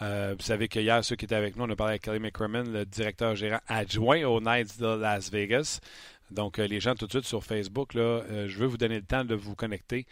Euh, 0.01 0.35
vous 0.37 0.44
savez 0.44 0.68
que 0.68 0.79
hier, 0.79 1.05
ceux 1.05 1.14
qui 1.14 1.27
étaient 1.27 1.35
avec 1.35 1.57
nous, 1.57 1.64
on 1.64 1.70
a 1.70 1.77
parlé 1.77 1.92
avec 1.92 2.03
Kelly 2.03 2.20
McCrimmon, 2.20 2.64
le 2.64 2.87
directeur 2.87 3.37
gérant 3.37 3.61
adjoint 3.68 4.25
aux 4.25 4.40
Knights 4.40 4.79
de 4.81 4.87
Las 4.87 5.31
Vegas. 5.31 5.81
Donc, 6.31 6.57
les 6.57 6.81
gens, 6.81 6.94
tout 6.94 7.07
de 7.07 7.11
suite 7.12 7.27
sur 7.27 7.44
Facebook, 7.44 7.92
là, 7.92 8.23
je 8.49 8.59
veux 8.59 8.66
vous 8.66 8.79
donner 8.79 8.97
le 8.97 9.05
temps 9.05 9.25
de 9.25 9.35
vous 9.35 9.55
connecter 9.55 10.07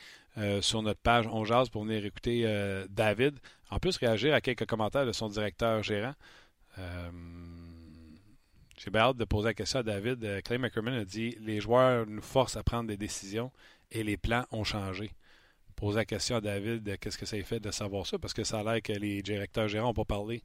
sur 0.61 0.82
notre 0.82 1.00
page 1.00 1.26
On 1.26 1.44
Jase 1.44 1.70
pour 1.70 1.85
venir 1.85 2.04
écouter 2.04 2.46
David. 2.90 3.38
En 3.70 3.78
plus, 3.78 3.96
réagir 3.96 4.35
à 4.35 4.42
quelques 4.42 4.66
commentaires 4.66 5.06
de 5.06 5.12
son 5.12 5.28
directeur 5.28 5.82
gérant. 5.82 6.14
J'ai 8.76 8.90
bien 8.90 9.00
hâte 9.00 9.16
de 9.16 9.24
poser 9.24 9.48
la 9.48 9.54
question 9.54 9.80
à 9.80 9.82
David. 9.82 10.42
Clay 10.44 10.58
McCrimmon 10.58 11.00
a 11.00 11.04
dit 11.04 11.35
Les 11.40 11.61
joueurs 11.61 12.06
nous 12.06 12.22
forcent 12.22 12.58
à 12.58 12.62
prendre 12.62 12.88
des 12.88 12.98
décisions 12.98 13.50
et 13.90 14.04
les 14.04 14.18
plans 14.18 14.44
ont 14.52 14.64
changé. 14.64 15.12
Poser 15.83 15.97
la 15.97 16.05
question 16.05 16.37
à 16.37 16.40
David 16.40 16.97
qu'est-ce 17.01 17.18
que 17.18 17.27
ça 17.27 17.37
fait 17.42 17.59
de 17.59 17.73
savoir 17.73 18.07
ça 18.07 18.16
parce 18.16 18.33
que 18.33 18.45
ça 18.45 18.61
a 18.61 18.62
l'air 18.62 18.81
que 18.81 18.92
les 18.92 19.21
directeurs 19.21 19.66
gérants 19.66 19.88
n'ont 19.88 19.95
pas 19.95 20.05
parlé 20.05 20.45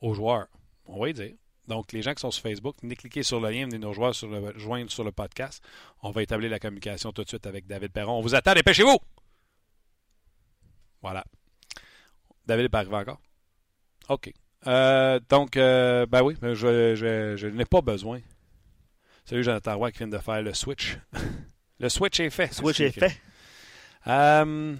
aux 0.00 0.14
joueurs. 0.14 0.46
On 0.86 1.00
va 1.00 1.08
y 1.08 1.12
dire. 1.12 1.32
Donc, 1.66 1.90
les 1.90 2.00
gens 2.00 2.14
qui 2.14 2.20
sont 2.20 2.30
sur 2.30 2.44
Facebook, 2.44 2.76
venez 2.80 2.94
cliquer 2.94 3.24
sur 3.24 3.40
le 3.40 3.50
lien, 3.50 3.64
venez 3.64 3.78
nous 3.78 3.88
rejoindre 3.88 4.14
sur 4.14 4.28
le, 4.28 4.56
joindre 4.56 4.88
sur 4.88 5.02
le 5.02 5.10
podcast. 5.10 5.60
On 6.00 6.12
va 6.12 6.22
établir 6.22 6.48
la 6.48 6.60
communication 6.60 7.10
tout 7.10 7.24
de 7.24 7.28
suite 7.28 7.44
avec 7.44 7.66
David 7.66 7.90
Perron. 7.90 8.12
On 8.18 8.20
vous 8.20 8.36
attend, 8.36 8.54
dépêchez-vous! 8.54 8.98
Voilà. 11.00 11.24
David 12.46 12.62
n'est 12.66 12.68
pas 12.68 12.78
arrivé 12.78 12.94
encore? 12.94 13.20
OK. 14.10 14.32
Euh, 14.68 15.18
donc, 15.28 15.56
euh, 15.56 16.06
ben 16.06 16.22
oui, 16.22 16.36
je, 16.40 16.54
je- 16.54 17.34
je 17.36 17.46
n'ai 17.48 17.64
pas 17.64 17.80
besoin. 17.80 18.20
Salut 19.24 19.42
Jonathan 19.42 19.76
Roy 19.76 19.90
qui 19.90 19.98
vient 19.98 20.06
de 20.06 20.18
faire 20.18 20.40
le 20.40 20.54
switch. 20.54 20.98
le 21.80 21.88
switch 21.88 22.20
est 22.20 22.30
fait. 22.30 22.54
Switch 22.54 22.78
est 22.78 22.92
fait. 22.92 23.20
Euh, 24.06 24.76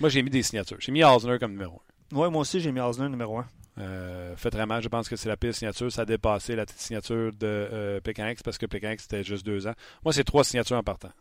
moi, 0.00 0.08
j'ai 0.08 0.22
mis 0.22 0.30
des 0.30 0.42
signatures. 0.42 0.78
J'ai 0.80 0.92
mis 0.92 1.04
Osner 1.04 1.38
comme 1.38 1.52
numéro 1.52 1.80
1. 2.12 2.16
Ouais, 2.16 2.30
moi 2.30 2.42
aussi, 2.42 2.60
j'ai 2.60 2.72
mis 2.72 2.80
Osner 2.80 3.08
numéro 3.08 3.38
1. 3.38 3.46
Euh, 3.78 4.36
faites 4.36 4.54
vraiment, 4.54 4.80
je 4.80 4.88
pense 4.88 5.08
que 5.08 5.16
c'est 5.16 5.28
la 5.28 5.36
pire 5.36 5.54
signature. 5.54 5.90
Ça 5.92 6.02
a 6.02 6.04
dépassé 6.04 6.56
la 6.56 6.64
signature 6.76 7.32
de 7.32 7.38
euh, 7.42 8.00
parce 8.44 8.58
que 8.58 8.66
Plekanec, 8.66 9.00
c'était 9.00 9.22
juste 9.24 9.44
deux 9.44 9.66
ans. 9.66 9.74
Moi, 10.04 10.12
c'est 10.12 10.24
trois 10.24 10.44
signatures 10.44 10.76
en 10.76 10.82
partant. 10.82 11.12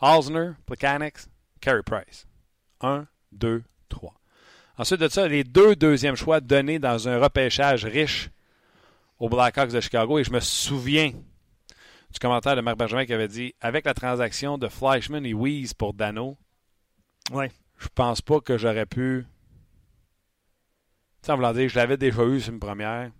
Osner, 0.00 0.52
Plekanec, 0.66 1.16
Carey 1.60 1.82
Price. 1.84 2.26
Un, 2.80 3.06
deux, 3.30 3.62
trois. 3.88 4.14
Ensuite 4.78 5.00
de 5.00 5.08
ça, 5.08 5.28
les 5.28 5.44
deux 5.44 5.76
deuxièmes 5.76 6.16
choix 6.16 6.40
donnés 6.40 6.78
dans 6.78 7.08
un 7.08 7.18
repêchage 7.18 7.84
riche 7.84 8.30
aux 9.18 9.28
Blackhawks 9.28 9.70
de 9.70 9.80
Chicago. 9.80 10.18
Et 10.18 10.24
je 10.24 10.32
me 10.32 10.40
souviens 10.40 11.12
du 12.12 12.18
commentaire 12.18 12.56
de 12.56 12.60
Marc 12.60 12.76
Bergevin 12.78 13.04
qui 13.06 13.12
avait 13.14 13.28
dit 13.28 13.54
Avec 13.60 13.84
la 13.86 13.94
transaction 13.94 14.58
de 14.58 14.68
Fleischman 14.68 15.24
et 15.26 15.34
Weiss 15.34 15.74
pour 15.74 15.94
Dano, 15.94 16.36
Ouais. 17.32 17.50
je 17.78 17.88
pense 17.94 18.20
pas 18.20 18.40
que 18.40 18.58
j'aurais 18.58 18.86
pu. 18.86 19.24
Tu 21.22 21.26
sais, 21.26 21.32
en 21.32 21.36
voulant 21.36 21.52
dire, 21.52 21.68
je 21.68 21.76
l'avais 21.76 21.96
déjà 21.96 22.24
eu 22.24 22.40
sur 22.40 22.52
une 22.52 22.60
première. 22.60 23.10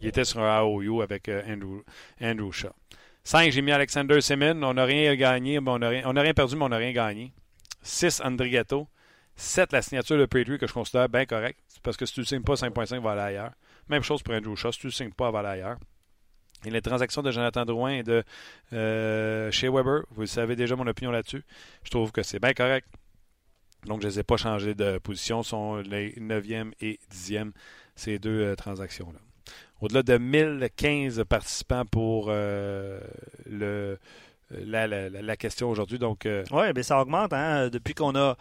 Il 0.00 0.08
était 0.08 0.24
sur 0.24 0.40
un 0.40 0.58
AOU 0.60 1.02
avec 1.02 1.28
euh, 1.28 1.42
Andrew, 1.46 1.82
Andrew 2.20 2.50
Shaw. 2.52 2.70
5, 3.22 3.52
j'ai 3.52 3.62
mis 3.62 3.70
Alexander 3.70 4.20
Simmons. 4.20 4.62
On 4.62 4.74
n'a 4.74 4.84
rien 4.84 5.14
gagné, 5.14 5.60
mais 5.60 5.70
on 5.70 5.78
n'a 5.78 5.88
rien, 5.90 6.02
on 6.06 6.12
n'a 6.14 6.22
rien 6.22 6.32
perdu, 6.34 6.56
mais 6.56 6.64
on 6.64 6.68
n'a 6.70 6.78
rien 6.78 6.92
gagné. 6.92 7.32
6, 7.82 8.20
Andrigato. 8.24 8.88
7, 9.36 9.72
la 9.72 9.82
signature 9.82 10.18
de 10.18 10.26
Petrie 10.26 10.58
que 10.58 10.66
je 10.66 10.72
considère 10.72 11.08
bien 11.08 11.24
correcte. 11.26 11.60
Parce 11.82 11.96
que 11.96 12.04
si 12.06 12.14
tu 12.14 12.20
ne 12.20 12.24
signes 12.24 12.42
pas, 12.42 12.54
5.5 12.54 13.00
va 13.00 13.12
aller 13.12 13.20
ailleurs. 13.20 13.52
Même 13.88 14.02
chose 14.02 14.22
pour 14.22 14.34
Andrew 14.34 14.56
Shaw. 14.56 14.72
Si 14.72 14.80
tu 14.80 14.86
ne 14.86 14.92
signes 14.92 15.12
pas, 15.12 15.30
va 15.30 15.38
aller 15.40 15.48
ailleurs. 15.48 15.78
Et 16.64 16.70
les 16.70 16.82
transactions 16.82 17.22
de 17.22 17.30
Jonathan 17.30 17.64
Drouin 17.64 17.92
et 17.92 18.02
de 18.02 18.22
euh, 18.72 19.50
chez 19.50 19.68
Weber, 19.68 20.02
vous 20.10 20.26
savez 20.26 20.56
déjà 20.56 20.76
mon 20.76 20.86
opinion 20.86 21.10
là-dessus. 21.10 21.42
Je 21.84 21.90
trouve 21.90 22.12
que 22.12 22.22
c'est 22.22 22.38
bien 22.38 22.52
correct. 22.52 22.86
Donc, 23.86 24.02
je 24.02 24.06
ne 24.06 24.12
les 24.12 24.20
ai 24.20 24.22
pas 24.22 24.36
changés 24.36 24.74
de 24.74 24.98
position. 24.98 25.42
sont 25.42 25.76
les 25.76 26.12
9e 26.12 26.72
et 26.80 27.00
10e, 27.12 27.52
ces 27.94 28.18
deux 28.18 28.42
euh, 28.42 28.54
transactions-là. 28.56 29.18
Au-delà 29.80 30.02
de 30.02 30.18
1015 30.18 31.24
participants 31.26 31.86
pour 31.86 32.26
euh, 32.28 33.00
le, 33.48 33.98
la, 34.50 35.36
question 35.36 35.70
aujourd'hui. 35.70 35.98
Euh, 36.02 36.44
Oui, 36.50 36.72
bien 36.74 36.82
ça 36.82 37.00
augmente. 37.00 37.32
Hein? 37.32 37.70
Depuis 37.70 37.94
qu'on 37.94 38.14
a 38.16 38.36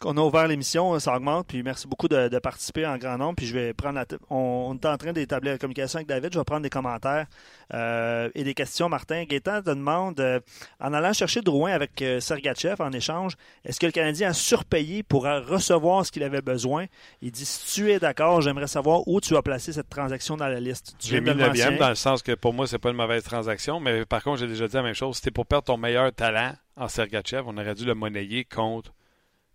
qu'on 0.00 0.16
a 0.16 0.20
ouvert 0.20 0.48
l'émission, 0.48 0.98
ça 0.98 1.14
augmente. 1.14 1.46
Puis 1.46 1.62
merci 1.62 1.86
beaucoup 1.86 2.08
de, 2.08 2.38
participer 2.38 2.86
en 2.86 2.96
grand 2.96 3.18
nombre. 3.18 3.36
Puis 3.36 3.46
je 3.46 3.54
vais 3.54 3.74
prendre 3.74 4.00
on, 4.30 4.74
est 4.74 4.86
en 4.86 4.96
train 4.96 5.12
d'établir 5.12 5.52
la 5.52 5.58
communication 5.58 5.98
avec 5.98 6.08
David. 6.08 6.32
Je 6.32 6.38
vais 6.38 6.44
prendre 6.44 6.62
des 6.62 6.70
commentaires 6.70 7.26
euh, 7.74 8.30
et 8.34 8.42
des 8.42 8.54
questions. 8.54 8.88
Martin 8.88 9.24
Gaétan 9.24 9.60
te 9.60 9.70
demande 9.70 10.18
euh, 10.20 10.40
en 10.80 10.92
allant 10.94 11.12
chercher 11.12 11.42
Drouin 11.42 11.72
avec 11.72 12.00
euh, 12.00 12.18
Sergachev 12.18 12.76
en 12.80 12.92
échange, 12.92 13.36
est-ce 13.64 13.78
que 13.78 13.86
le 13.86 13.92
Canadien 13.92 14.30
a 14.30 14.32
surpayé 14.32 15.02
pour 15.02 15.24
recevoir 15.24 16.06
ce 16.06 16.10
qu'il 16.10 16.22
avait 16.22 16.40
besoin? 16.40 16.86
Il 17.20 17.30
dit 17.30 17.44
si 17.44 17.74
tu 17.74 17.92
es 17.92 17.98
d'accord, 17.98 18.40
j'aimerais 18.40 18.66
savoir 18.66 19.06
où 19.06 19.20
tu 19.20 19.36
as 19.36 19.42
placé 19.42 19.72
cette 19.72 19.90
transaction 19.90 20.36
dans 20.36 20.48
la 20.48 20.60
liste. 20.60 20.96
J'ai 20.98 21.20
mis 21.20 21.34
le 21.34 21.50
bien 21.50 21.72
dans 21.72 21.90
le 21.90 21.94
sens 21.94 22.22
que 22.22 22.32
pour 22.32 22.54
moi, 22.54 22.66
c'est 22.66 22.78
pas 22.78 22.90
une 22.90 22.96
mauvaise 22.96 23.22
transaction. 23.22 23.80
Mais 23.80 24.06
par 24.06 24.22
contre, 24.22 24.40
j'ai 24.40 24.46
déjà 24.46 24.66
dit 24.66 24.76
la 24.76 24.82
même 24.82 24.94
chose. 24.94 25.16
C'était 25.16 25.30
pour 25.30 25.46
perdre 25.46 25.64
ton 25.64 25.76
meilleur 25.76 26.12
talent 26.12 26.54
en 26.76 26.88
Sergachev, 26.88 27.42
on 27.46 27.58
aurait 27.58 27.74
dû 27.74 27.84
le 27.84 27.94
monnayer 27.94 28.44
contre 28.44 28.92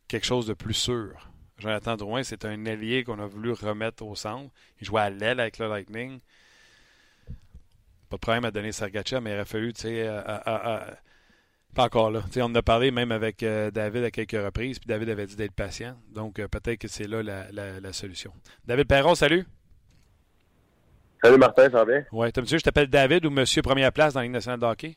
quelque 0.08 0.26
chose 0.26 0.48
de 0.48 0.54
plus 0.54 0.74
sûr. 0.74 1.30
Jonathan 1.58 1.96
Drouin, 1.96 2.24
c'est 2.24 2.46
un 2.46 2.66
ailier 2.66 3.04
qu'on 3.04 3.20
a 3.20 3.26
voulu 3.26 3.54
remettre 3.54 4.04
au 4.04 4.16
centre. 4.16 4.52
Il 4.82 4.88
jouait 4.88 5.02
à 5.02 5.10
l'aile 5.10 5.40
avec 5.40 5.58
le 5.58 5.68
Lightning. 5.68 6.20
Pas 8.10 8.18
de 8.18 8.22
problème 8.22 8.46
à 8.46 8.52
donner 8.52 8.72
Sergachev, 8.72 9.22
mais 9.22 9.32
il 9.32 9.36
aurait 9.36 9.46
fallu, 9.46 9.74
tu 9.74 9.82
sais, 9.82 10.08
pas 11.76 11.84
encore 11.84 12.10
là. 12.10 12.24
on 12.38 12.42
en 12.42 12.56
a 12.56 12.62
parlé 12.62 12.90
même 12.90 13.12
avec 13.12 13.44
euh, 13.44 13.70
David 13.70 14.06
à 14.06 14.12
quelques 14.12 14.32
reprises, 14.32 14.80
puis 14.80 14.88
David 14.88 15.10
avait 15.10 15.28
dit 15.28 15.36
d'être 15.36 15.54
patient. 15.54 15.98
Donc, 16.14 16.40
euh, 16.40 16.48
peut-être 16.48 16.80
que 16.80 16.88
c'est 16.88 17.06
là 17.06 17.22
la, 17.22 17.94
solution. 17.94 18.32
David 18.66 18.88
Perron, 18.88 19.14
salut. 19.14 19.46
Salut 21.22 21.38
Martin, 21.38 21.64
ça 21.64 21.84
va 21.84 21.86
bien? 21.86 22.06
Oui, 22.12 22.30
monsieur, 22.38 22.58
je 22.60 22.64
t'appelle 22.64 22.88
David 22.88 23.26
ou 23.26 23.30
Monsieur 23.30 23.62
Première 23.62 23.92
Place 23.92 24.14
dans 24.14 24.22
la 24.22 24.26
Ligue 24.26 24.34
nationale 24.34 24.60
de 24.60 24.66
hockey? 24.66 24.96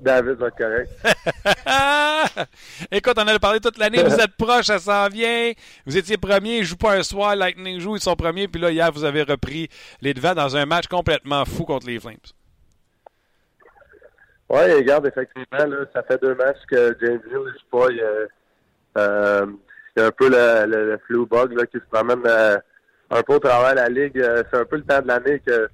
David 0.00 0.34
va 0.34 0.50
correct. 0.50 0.90
Écoute, 2.90 3.14
on 3.16 3.22
en 3.22 3.28
a 3.28 3.38
parlé 3.38 3.60
toute 3.60 3.78
l'année. 3.78 4.02
Vous 4.02 4.14
êtes 4.14 4.36
proche, 4.36 4.66
ça 4.66 4.78
s'en 4.78 5.08
vient. 5.08 5.52
Vous 5.86 5.96
étiez 5.96 6.16
premier, 6.16 6.58
ils 6.58 6.64
jouent 6.64 6.76
pas 6.76 6.96
un 6.96 7.02
soir. 7.02 7.34
Lightning 7.34 7.80
joue, 7.80 7.96
ils 7.96 8.02
sont 8.02 8.14
premiers. 8.14 8.48
Puis 8.48 8.60
là, 8.60 8.70
hier, 8.70 8.92
vous 8.92 9.04
avez 9.04 9.22
repris 9.22 9.68
les 10.00 10.14
devants 10.14 10.34
dans 10.34 10.56
un 10.56 10.66
match 10.66 10.86
complètement 10.86 11.44
fou 11.44 11.64
contre 11.64 11.86
les 11.86 11.98
Flames. 11.98 12.16
Oui, 14.48 14.72
regarde, 14.72 15.06
effectivement, 15.06 15.66
là, 15.66 15.84
ça 15.92 16.02
fait 16.02 16.20
deux 16.22 16.34
matchs 16.34 16.64
que 16.70 16.96
James 17.02 17.20
Hill 17.26 17.38
ne 17.38 17.50
joue 17.50 17.70
pas. 17.70 17.90
Il, 17.90 18.00
euh, 18.96 19.46
y 19.96 20.00
a 20.00 20.06
un 20.06 20.10
peu 20.10 20.30
le, 20.30 20.66
le, 20.66 20.98
flu 21.06 21.26
bug 21.26 21.52
là, 21.52 21.66
qui 21.66 21.78
se 21.78 21.84
promène 21.90 22.22
euh, 22.24 22.56
un 23.10 23.22
peu 23.22 23.34
au 23.34 23.38
travers 23.38 23.72
de 23.72 23.76
la 23.76 23.88
ligue. 23.88 24.18
Euh, 24.18 24.42
c'est 24.50 24.58
un 24.58 24.64
peu 24.64 24.76
le 24.76 24.84
temps 24.84 25.02
de 25.02 25.08
l'année 25.08 25.42
que 25.46 25.68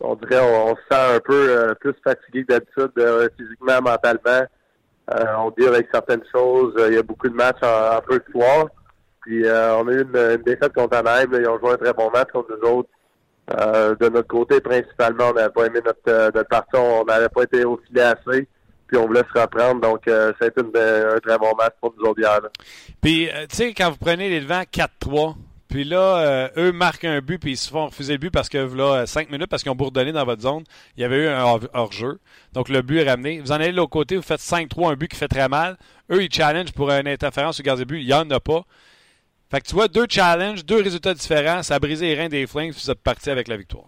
on 0.00 0.14
dirait 0.16 0.40
on, 0.40 0.76
se 0.76 0.82
sent 0.90 1.16
un 1.16 1.20
peu 1.20 1.48
euh, 1.48 1.74
plus 1.74 1.94
fatigué 2.04 2.44
que 2.44 2.52
d'habitude, 2.52 2.92
euh, 2.98 3.28
physiquement, 3.38 3.80
mentalement. 3.82 4.46
Euh, 5.14 5.24
on 5.38 5.52
dit 5.56 5.66
avec 5.66 5.88
certaines 5.92 6.24
choses. 6.32 6.74
Il 6.88 6.94
y 6.94 6.98
a 6.98 7.02
beaucoup 7.02 7.28
de 7.28 7.34
matchs 7.34 7.62
en, 7.62 8.00
peu 8.02 8.18
de 8.18 8.24
soir. 8.30 8.66
Puis 9.22 9.42
on 9.44 9.88
a 9.88 9.92
eu 9.92 10.02
une, 10.02 10.42
défaite 10.44 10.72
contre 10.72 10.96
Anaheim. 10.96 11.30
Ils 11.32 11.48
ont 11.48 11.58
joué 11.58 11.72
un 11.72 11.76
très 11.76 11.92
bon 11.92 12.10
match 12.10 12.28
contre 12.32 12.56
nous 12.56 12.68
autres. 12.68 12.88
de 13.48 14.08
notre 14.08 14.28
côté, 14.28 14.60
principalement, 14.60 15.30
on 15.30 15.32
n'avait 15.32 15.52
pas 15.52 15.66
aimé 15.66 15.80
notre, 15.84 16.32
notre 16.32 16.48
partie. 16.48 16.76
On 16.76 17.04
n'avait 17.04 17.28
pas 17.28 17.42
été 17.42 17.64
au 17.64 17.80
filet 17.88 18.02
assez. 18.02 18.46
Puis 18.86 18.96
on 18.96 19.06
voulait 19.06 19.22
se 19.34 19.40
reprendre. 19.40 19.80
Donc, 19.80 20.02
ça 20.06 20.32
a 20.40 20.46
été 20.46 20.60
un 20.60 21.18
très 21.18 21.38
bon 21.38 21.54
match 21.56 21.74
pour 21.80 21.92
nous 21.98 22.04
autres 22.04 22.20
hier. 22.20 22.40
Puis, 23.00 23.28
tu 23.48 23.56
sais, 23.56 23.74
quand 23.74 23.90
vous 23.90 23.96
prenez 23.96 24.28
les 24.28 24.40
devants 24.40 24.62
4-3, 24.62 25.34
puis 25.68 25.84
là, 25.84 26.18
euh, 26.18 26.48
eux 26.56 26.72
marquent 26.72 27.04
un 27.04 27.20
but, 27.20 27.38
puis 27.38 27.52
ils 27.52 27.56
se 27.56 27.70
font 27.70 27.86
refuser 27.86 28.12
le 28.12 28.18
but 28.18 28.30
parce 28.30 28.48
que 28.48 28.58
là, 28.58 29.04
cinq 29.06 29.30
minutes, 29.30 29.48
parce 29.48 29.62
qu'ils 29.62 29.72
ont 29.72 29.76
bourdonné 29.76 30.12
dans 30.12 30.24
votre 30.24 30.42
zone. 30.42 30.62
Il 30.96 31.00
y 31.00 31.04
avait 31.04 31.24
eu 31.24 31.28
un 31.28 31.58
hors-jeu. 31.72 32.18
Donc 32.52 32.68
le 32.68 32.82
but 32.82 32.98
est 32.98 33.10
ramené. 33.10 33.40
Vous 33.40 33.50
en 33.50 33.56
allez 33.56 33.72
de 33.72 33.76
l'autre 33.76 33.90
côté, 33.90 34.16
vous 34.16 34.22
faites 34.22 34.40
5-3, 34.40 34.92
un 34.92 34.94
but 34.94 35.08
qui 35.08 35.16
fait 35.16 35.28
très 35.28 35.48
mal. 35.48 35.76
Eux, 36.10 36.22
ils 36.22 36.32
challenge 36.32 36.72
pour 36.72 36.90
une 36.90 37.08
interférence 37.08 37.58
au 37.58 37.62
gardien 37.62 37.84
de 37.84 37.88
but. 37.88 38.00
Il 38.00 38.06
n'y 38.06 38.14
en 38.14 38.30
a 38.30 38.38
pas. 38.38 38.62
Fait 39.50 39.60
que 39.60 39.66
tu 39.66 39.74
vois, 39.74 39.88
deux 39.88 40.06
challenges, 40.08 40.64
deux 40.64 40.82
résultats 40.82 41.14
différents. 41.14 41.62
Ça 41.62 41.76
a 41.76 41.78
brisé 41.78 42.06
les 42.06 42.20
reins 42.20 42.28
des 42.28 42.46
Flames, 42.46 42.70
puis 42.70 42.80
vous 42.84 42.90
êtes 42.90 43.02
parti 43.02 43.30
avec 43.30 43.48
la 43.48 43.56
victoire. 43.56 43.86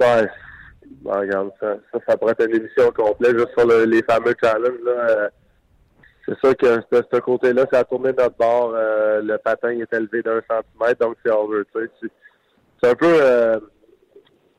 Ouais. 0.00 0.28
regarde, 1.04 1.50
ça, 1.60 1.76
ça, 2.06 2.16
pourrait 2.16 2.32
être 2.32 2.48
une 2.48 2.56
émission 2.56 2.90
complète 2.90 3.38
juste 3.38 3.50
sur 3.56 3.66
les 3.66 4.02
fameux 4.02 4.34
challenges. 4.42 4.80
Là. 4.84 5.30
Euh, 6.28 6.34
c'est 6.34 6.46
sûr 6.46 6.56
que 6.56 6.96
de 6.96 7.04
ce 7.12 7.20
côté-là, 7.20 7.66
ça 7.72 7.80
a 7.80 7.84
tourné 7.84 8.12
notre 8.12 8.36
bord. 8.36 8.72
Euh, 8.74 9.20
le 9.22 9.38
patin 9.38 9.70
est 9.70 9.92
élevé 9.92 10.22
d'un 10.22 10.40
centimètre, 10.48 11.00
donc 11.00 11.16
c'est 11.24 11.32
over. 11.32 11.62
C'est 11.72 12.90
un 12.90 12.94
peu, 12.94 13.06
euh, 13.06 13.58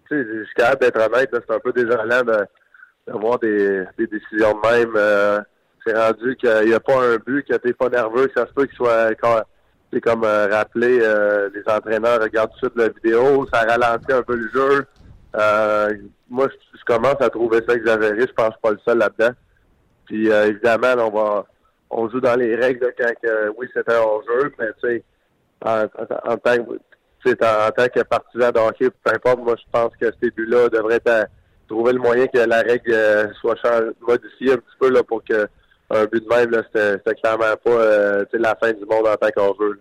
tu 0.09 0.15
sais, 0.15 0.27
je 0.27 0.43
suis 0.43 0.53
capable 0.55 0.81
d'être 0.81 0.99
honnête, 0.99 1.29
c'est 1.31 1.53
un 1.53 1.59
peu 1.59 1.71
désolant 1.73 2.23
de, 2.23 2.45
d'avoir 3.07 3.39
des, 3.39 3.83
des 3.97 4.07
décisions 4.07 4.53
de 4.53 4.67
même. 4.67 4.93
Euh, 4.95 5.41
c'est 5.85 5.95
rendu 5.95 6.35
qu'il 6.37 6.67
n'y 6.67 6.73
a 6.73 6.79
pas 6.79 6.99
un 6.99 7.17
but, 7.17 7.47
que 7.47 7.55
t'es 7.55 7.73
pas 7.73 7.89
nerveux, 7.89 8.27
que 8.27 8.39
ça 8.39 8.47
se 8.47 8.53
peut 8.53 8.65
qu'il 8.65 8.75
soit 8.75 9.11
c'est 9.93 10.01
comme 10.01 10.23
euh, 10.23 10.47
rappeler 10.47 10.97
les 10.97 11.71
entraîneurs 11.71 12.19
regardent 12.19 12.51
tout 12.59 12.67
de 12.67 12.71
suite 12.71 12.77
la 12.77 12.89
vidéo, 12.89 13.47
ça 13.53 13.61
ralentit 13.61 14.11
un 14.11 14.23
peu 14.23 14.35
le 14.35 14.49
jeu. 14.49 14.85
moi, 16.29 16.47
je, 16.49 16.83
commence 16.85 17.21
à 17.21 17.29
trouver 17.29 17.59
ça 17.67 17.75
exagéré, 17.75 18.21
je 18.21 18.33
pense 18.33 18.55
pas 18.61 18.71
le 18.71 18.79
seul 18.85 18.97
là-dedans. 18.97 19.33
Puis 20.05 20.27
évidemment, 20.27 21.07
on 21.07 21.11
va 21.11 21.45
on 21.89 22.09
joue 22.09 22.19
dans 22.19 22.35
les 22.35 22.55
règles 22.55 22.93
quand 22.97 23.13
que, 23.21 23.49
oui, 23.57 23.67
c'était 23.73 23.93
un 23.93 24.19
jeu, 24.27 24.53
mais 24.59 24.67
tu 24.81 24.87
sais, 24.87 25.03
en, 25.63 25.83
en, 25.83 26.37
tant 26.37 26.57
que 26.57 26.71
en, 27.29 27.71
tant 27.71 27.87
que 27.87 28.03
partisan 28.03 28.51
de 28.51 28.89
peu 28.89 29.11
importe, 29.13 29.39
moi 29.39 29.55
je 29.57 29.63
pense 29.71 29.91
que 29.99 30.07
ces 30.21 30.31
buts-là 30.31 30.69
devraient 30.69 31.01
être 31.03 31.27
trouver 31.67 31.93
le 31.93 31.99
moyen 31.99 32.27
que 32.27 32.37
la 32.37 32.61
règle 32.61 32.93
euh, 32.93 33.27
soit 33.41 33.55
modifiée 34.01 34.53
un 34.53 34.57
petit 34.57 34.77
peu 34.79 34.89
là, 34.91 35.03
pour 35.03 35.23
que 35.23 35.47
un 35.89 36.05
but 36.05 36.23
de 36.23 36.29
même, 36.29 36.49
là, 36.49 36.63
c'était 36.63 37.15
clairement 37.15 37.55
pas 37.63 37.69
euh, 37.71 38.25
la 38.33 38.55
fin 38.55 38.71
du 38.71 38.85
monde 38.85 39.07
en 39.07 39.15
tant 39.15 39.29
qu'enjeu. 39.29 39.79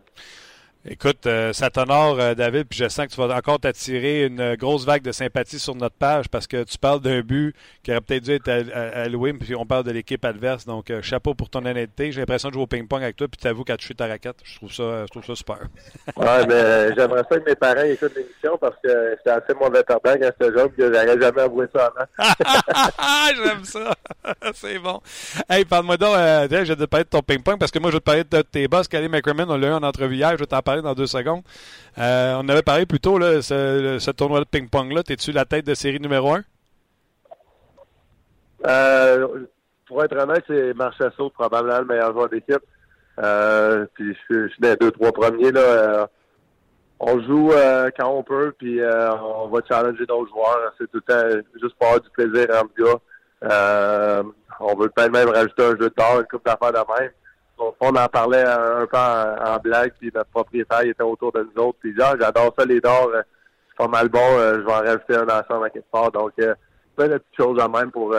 Écoute, 0.86 1.26
euh, 1.26 1.54
ça 1.54 1.70
t'honore, 1.70 2.20
euh, 2.20 2.34
David, 2.34 2.66
puis 2.68 2.78
je 2.78 2.88
sens 2.90 3.06
que 3.06 3.12
tu 3.12 3.16
vas 3.18 3.34
encore 3.34 3.58
t'attirer 3.58 4.26
une 4.26 4.54
grosse 4.56 4.84
vague 4.84 5.00
de 5.00 5.12
sympathie 5.12 5.58
sur 5.58 5.74
notre 5.74 5.96
page 5.96 6.28
parce 6.28 6.46
que 6.46 6.62
tu 6.62 6.76
parles 6.76 7.00
d'un 7.00 7.22
but 7.22 7.56
qui 7.82 7.90
aurait 7.90 8.02
peut-être 8.02 8.24
dû 8.24 8.32
être 8.32 8.50
alloué, 8.50 9.32
puis 9.32 9.54
on 9.54 9.64
parle 9.64 9.84
de 9.84 9.92
l'équipe 9.92 10.22
adverse. 10.22 10.66
Donc, 10.66 10.90
euh, 10.90 11.00
chapeau 11.00 11.32
pour 11.32 11.48
ton 11.48 11.64
honnêteté. 11.64 12.12
J'ai 12.12 12.20
l'impression 12.20 12.50
de 12.50 12.54
jouer 12.54 12.64
au 12.64 12.66
ping-pong 12.66 13.02
avec 13.02 13.16
toi, 13.16 13.28
puis 13.28 13.40
t'avoues 13.40 13.64
qu'à 13.64 13.78
toucher 13.78 13.94
ta 13.94 14.06
raquette. 14.06 14.36
Je 14.44 14.56
trouve 14.56 14.70
ça, 14.70 15.06
je 15.06 15.10
trouve 15.10 15.24
ça 15.24 15.34
super. 15.34 15.56
ouais, 16.18 16.46
mais 16.46 16.94
j'aimerais 16.94 17.24
ça 17.30 17.38
que 17.38 17.48
mes 17.48 17.56
parents 17.56 17.84
écoutent 17.84 18.14
l'émission 18.14 18.58
parce 18.58 18.76
que 18.84 19.16
j'étais 19.16 19.30
assez 19.30 19.54
mauvais 19.54 19.82
perdant 19.84 20.12
quand 20.20 20.32
j'étais 20.38 20.52
jeune, 20.52 20.70
que 20.70 20.92
j'aurais 20.92 21.18
jamais 21.18 21.40
avoué 21.40 21.66
ça 21.74 21.92
avant. 21.96 23.42
J'aime 23.42 23.64
ça. 23.64 23.94
C'est 24.52 24.78
bon. 24.78 25.00
Hey, 25.48 25.64
parle-moi 25.64 25.96
donc, 25.96 26.14
je 26.14 26.56
vais 26.56 26.76
te 26.76 26.84
parler 26.84 27.04
de 27.04 27.08
ton 27.08 27.22
ping-pong 27.22 27.58
parce 27.58 27.70
que 27.70 27.78
moi, 27.78 27.90
je 27.90 27.96
vais 27.96 28.00
te 28.00 28.04
parler 28.04 28.24
de 28.24 28.42
tes 28.42 28.68
boss, 28.68 28.86
Kelly 28.86 29.08
McCrimmon. 29.08 29.46
On 29.48 29.56
l'a 29.56 29.68
eu 29.68 29.72
en 29.72 29.82
entrevue 29.82 30.16
hier. 30.16 30.32
Je 30.32 30.40
vais 30.40 30.46
t'en 30.46 30.60
parler 30.60 30.73
dans 30.82 30.94
deux 30.94 31.06
secondes. 31.06 31.42
Euh, 31.98 32.34
on 32.42 32.48
avait 32.48 32.62
parlé 32.62 32.86
plus 32.86 33.00
tôt, 33.00 33.18
là, 33.18 33.42
ce, 33.42 34.10
tournoi 34.10 34.40
de 34.40 34.44
ping-pong-là. 34.44 35.02
T'es-tu 35.02 35.32
la 35.32 35.44
tête 35.44 35.66
de 35.66 35.74
série 35.74 36.00
numéro 36.00 36.34
un? 36.34 36.42
Euh, 38.66 39.46
pour 39.86 40.02
être 40.02 40.16
honnête, 40.16 40.44
c'est 40.46 40.74
Marchessault, 40.74 41.30
probablement 41.30 41.80
le 41.80 41.84
meilleur 41.84 42.12
joueur 42.12 42.28
d'équipe. 42.28 42.62
Euh, 43.22 43.86
puis 43.94 44.16
je, 44.30 44.48
suis 44.48 44.60
des 44.60 44.76
deux, 44.76 44.90
trois 44.90 45.12
premiers. 45.12 45.52
Là, 45.52 46.08
on 46.98 47.20
joue 47.22 47.52
quand 47.98 48.08
on 48.08 48.22
peut, 48.22 48.54
puis 48.58 48.80
on 48.82 49.48
va 49.48 49.60
challenger 49.68 50.06
d'autres 50.06 50.30
joueurs. 50.30 50.72
C'est 50.78 50.90
tout 50.90 51.00
le 51.06 51.12
temps 51.12 51.42
juste 51.60 51.74
pour 51.78 51.88
avoir 51.88 52.00
du 52.00 52.10
plaisir 52.10 52.46
en 52.50 52.82
gars. 52.82 54.24
on 54.60 54.74
veut 54.76 54.88
peut-être 54.88 55.12
même 55.12 55.28
rajouter 55.28 55.64
un 55.64 55.70
jeu 55.70 55.76
de 55.76 55.88
tard, 55.88 56.20
une 56.20 56.26
coupe 56.26 56.44
d'affaires 56.46 56.72
de 56.72 57.00
même 57.00 57.10
on 57.58 57.96
en 57.96 58.08
parlait 58.08 58.44
un 58.44 58.86
peu 58.86 58.96
en, 58.96 59.58
blague, 59.58 59.92
puis 59.98 60.10
notre 60.14 60.30
propriétaire 60.30 60.82
était 60.82 61.02
autour 61.02 61.32
de 61.32 61.48
nous 61.54 61.62
autres, 61.62 61.78
puis 61.80 61.94
ah, 62.00 62.14
j'adore 62.18 62.54
ça 62.58 62.64
les 62.64 62.80
dards, 62.80 63.08
euh, 63.08 63.22
c'est 63.68 63.76
pas 63.76 63.88
mal 63.88 64.08
bon, 64.08 64.18
euh, 64.20 64.54
je 64.54 64.60
vais 64.60 64.72
en 64.72 64.80
rajouter 64.80 65.14
un 65.16 65.28
ensemble 65.28 65.66
à 65.66 65.70
quelque 65.70 65.90
part. 65.90 66.10
Donc, 66.10 66.32
euh, 66.40 66.54
plein 66.96 67.08
de 67.08 67.18
petites 67.18 67.36
choses 67.36 67.60
en 67.60 67.68
même 67.68 67.90
pour 67.90 68.16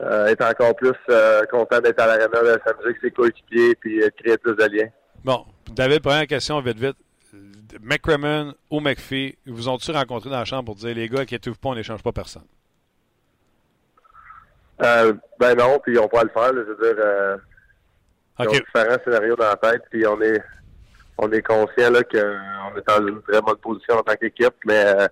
être 0.00 0.44
encore 0.44 0.74
plus 0.76 0.92
content 1.50 1.80
d'être 1.80 2.00
à 2.00 2.06
l'arena, 2.06 2.40
de 2.40 2.60
s'amuser 2.64 2.84
avec 2.84 2.98
ses 3.02 3.10
coéquipiers, 3.10 3.74
puis 3.74 4.00
créer 4.16 4.38
plus 4.38 4.54
de 4.54 4.64
liens. 4.64 4.88
Bon, 5.24 5.44
David, 5.70 6.00
première 6.00 6.26
question, 6.26 6.60
vite, 6.60 6.78
vite. 6.78 6.96
McCrimmon 7.82 8.54
ou 8.70 8.80
McPhee, 8.80 9.36
vous 9.46 9.68
ont-tu 9.68 9.90
rencontré 9.90 10.30
dans 10.30 10.38
la 10.38 10.46
chambre 10.46 10.64
pour 10.64 10.74
dire, 10.76 10.94
les 10.94 11.08
gars, 11.08 11.20
inquiétez-vous 11.20 11.56
pas, 11.56 11.68
on 11.70 11.74
n'échange 11.74 12.02
pas 12.02 12.12
personne? 12.12 12.44
ben 14.80 15.54
non, 15.58 15.78
puis 15.82 15.98
on 15.98 16.08
pourra 16.08 16.22
le 16.22 16.30
faire. 16.30 16.50
je 16.54 16.60
veux 16.60 16.94
dire, 16.94 17.38
Okay. 18.38 18.48
Ils 18.52 18.56
ont 18.56 18.64
différents 18.64 18.98
scénarios 19.04 19.36
dans 19.36 19.48
la 19.48 19.56
tête, 19.56 19.82
puis 19.90 20.06
on 20.06 20.20
est 20.22 20.42
on 21.18 21.30
est 21.32 21.42
conscient 21.42 21.90
là 21.90 22.02
qu'on 22.04 22.78
est 22.78 22.86
dans 22.86 23.06
une 23.06 23.20
très 23.22 23.40
bonne 23.40 23.56
position 23.56 23.96
en 23.96 24.02
tant 24.02 24.14
qu'équipe, 24.14 24.54
mais 24.64 24.84
euh, 24.86 25.08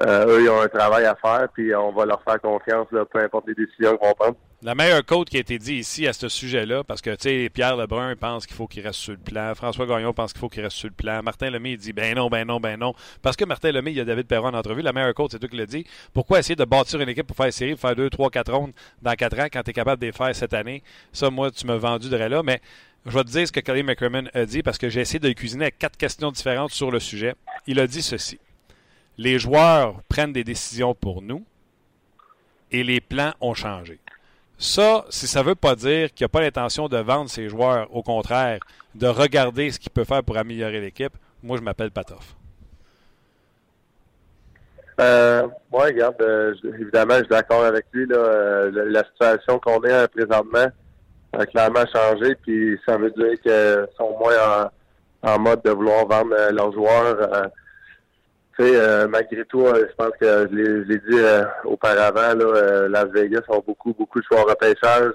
eux, 0.00 0.42
ils 0.42 0.48
ont 0.48 0.60
un 0.60 0.68
travail 0.68 1.04
à 1.04 1.14
faire, 1.14 1.48
puis 1.52 1.74
on 1.74 1.92
va 1.92 2.04
leur 2.04 2.22
faire 2.22 2.40
confiance, 2.40 2.86
là, 2.92 3.04
peu 3.04 3.20
importe 3.20 3.46
les 3.48 3.54
décisions 3.54 3.96
qu'ils 3.96 4.08
vont 4.08 4.14
prendre. 4.14 4.36
La 4.62 4.74
meilleure 4.74 5.04
côte 5.04 5.28
qui 5.28 5.36
a 5.36 5.40
été 5.40 5.58
dit 5.58 5.74
ici 5.74 6.06
à 6.08 6.14
ce 6.14 6.28
sujet-là, 6.28 6.84
parce 6.84 7.02
que, 7.02 7.10
tu 7.10 7.28
sais, 7.28 7.50
Pierre 7.52 7.76
Lebrun 7.76 8.16
pense 8.16 8.46
qu'il 8.46 8.56
faut 8.56 8.66
qu'il 8.66 8.82
reste 8.82 8.98
sur 8.98 9.12
le 9.12 9.18
plan, 9.18 9.54
François 9.54 9.84
Gagnon 9.84 10.14
pense 10.14 10.32
qu'il 10.32 10.40
faut 10.40 10.48
qu'il 10.48 10.62
reste 10.62 10.76
sur 10.76 10.88
le 10.88 10.94
plan, 10.94 11.22
Martin 11.22 11.50
Lemay, 11.50 11.72
il 11.72 11.76
dit, 11.76 11.92
ben 11.92 12.14
non, 12.14 12.28
ben 12.28 12.46
non, 12.46 12.60
ben 12.60 12.78
non. 12.78 12.94
Parce 13.20 13.36
que 13.36 13.44
Martin 13.44 13.72
Lemay, 13.72 13.92
il 13.92 13.98
y 13.98 14.00
a 14.00 14.06
David 14.06 14.26
Perron 14.26 14.48
en 14.48 14.54
entrevue, 14.54 14.80
la 14.80 14.94
meilleure 14.94 15.12
côte, 15.12 15.32
c'est 15.32 15.38
toi 15.38 15.50
qui 15.50 15.56
l'as 15.56 15.66
dit. 15.66 15.84
Pourquoi 16.14 16.38
essayer 16.38 16.56
de 16.56 16.64
bâtir 16.64 16.98
une 17.00 17.10
équipe 17.10 17.26
pour 17.26 17.36
faire 17.36 17.52
série, 17.52 17.72
pour 17.72 17.80
faire 17.80 17.94
deux, 17.94 18.08
trois, 18.08 18.30
quatre 18.30 18.54
rondes 18.54 18.72
dans 19.02 19.12
quatre 19.12 19.38
ans 19.38 19.48
quand 19.52 19.62
tu 19.62 19.70
es 19.70 19.74
capable 19.74 20.00
de 20.00 20.06
les 20.06 20.12
faire 20.12 20.34
cette 20.34 20.54
année? 20.54 20.82
Ça, 21.12 21.28
moi, 21.28 21.50
tu 21.50 21.66
m'as 21.66 21.76
vendu 21.76 22.08
de 22.08 22.16
là, 22.16 22.42
mais 22.42 22.62
je 23.04 23.10
vais 23.10 23.24
te 23.24 23.28
dire 23.28 23.46
ce 23.46 23.52
que 23.52 23.60
Kelly 23.60 23.82
McCrimmon 23.82 24.28
a 24.32 24.46
dit 24.46 24.62
parce 24.62 24.78
que 24.78 24.88
j'ai 24.88 25.02
essayé 25.02 25.18
de 25.18 25.30
cuisiner 25.32 25.64
avec 25.64 25.78
quatre 25.78 25.98
questions 25.98 26.32
différentes 26.32 26.70
sur 26.70 26.90
le 26.90 27.00
sujet. 27.00 27.34
Il 27.66 27.78
a 27.80 27.86
dit 27.86 28.00
ceci. 28.00 28.38
Les 29.16 29.38
joueurs 29.38 30.02
prennent 30.08 30.32
des 30.32 30.44
décisions 30.44 30.94
pour 30.94 31.22
nous 31.22 31.44
et 32.70 32.82
les 32.82 33.00
plans 33.00 33.32
ont 33.40 33.54
changé. 33.54 34.00
Ça, 34.58 35.04
si 35.10 35.26
ça 35.26 35.40
ne 35.40 35.48
veut 35.48 35.54
pas 35.54 35.74
dire 35.76 36.12
qu'il 36.12 36.24
n'y 36.24 36.26
a 36.26 36.28
pas 36.28 36.40
l'intention 36.40 36.88
de 36.88 36.96
vendre 36.96 37.28
ses 37.28 37.48
joueurs, 37.48 37.94
au 37.94 38.02
contraire, 38.02 38.60
de 38.94 39.06
regarder 39.06 39.70
ce 39.70 39.78
qu'il 39.78 39.90
peut 39.90 40.04
faire 40.04 40.22
pour 40.22 40.36
améliorer 40.36 40.80
l'équipe, 40.80 41.12
moi, 41.42 41.56
je 41.56 41.62
m'appelle 41.62 41.90
Patoff. 41.90 42.34
Euh, 45.00 45.48
moi, 45.72 45.84
regarde, 45.86 46.20
euh, 46.20 46.54
évidemment, 46.80 47.14
je 47.14 47.20
suis 47.20 47.28
d'accord 47.28 47.64
avec 47.64 47.84
lui. 47.92 48.06
Euh, 48.12 48.70
la, 48.86 49.04
situation 49.04 49.58
qu'on 49.58 49.82
est 49.82 49.92
euh, 49.92 50.06
présentement 50.06 50.66
a 51.32 51.46
clairement 51.46 51.84
changé, 51.92 52.36
puis 52.36 52.78
ça 52.86 52.96
veut 52.96 53.10
dire 53.10 53.40
qu'ils 53.42 53.86
sont 53.98 54.16
moins 54.18 54.70
en, 55.22 55.30
en, 55.30 55.38
mode 55.40 55.62
de 55.64 55.70
vouloir 55.70 56.06
vendre 56.06 56.34
leurs 56.52 56.72
joueurs 56.72 57.50
tu 58.56 58.64
sais, 58.64 58.76
euh, 58.76 59.08
malgré 59.08 59.44
tout, 59.46 59.66
euh, 59.66 59.86
je 59.88 59.94
pense 59.96 60.12
que 60.20 60.48
je 60.50 60.54
l'ai 60.54 60.98
dit 60.98 61.18
euh, 61.18 61.44
auparavant, 61.64 62.34
là, 62.34 62.88
Las 62.88 63.06
Vegas 63.06 63.42
ont 63.48 63.62
beaucoup, 63.66 63.92
beaucoup 63.94 64.20
de 64.20 64.24
choix 64.24 64.42
repêchage. 64.42 65.12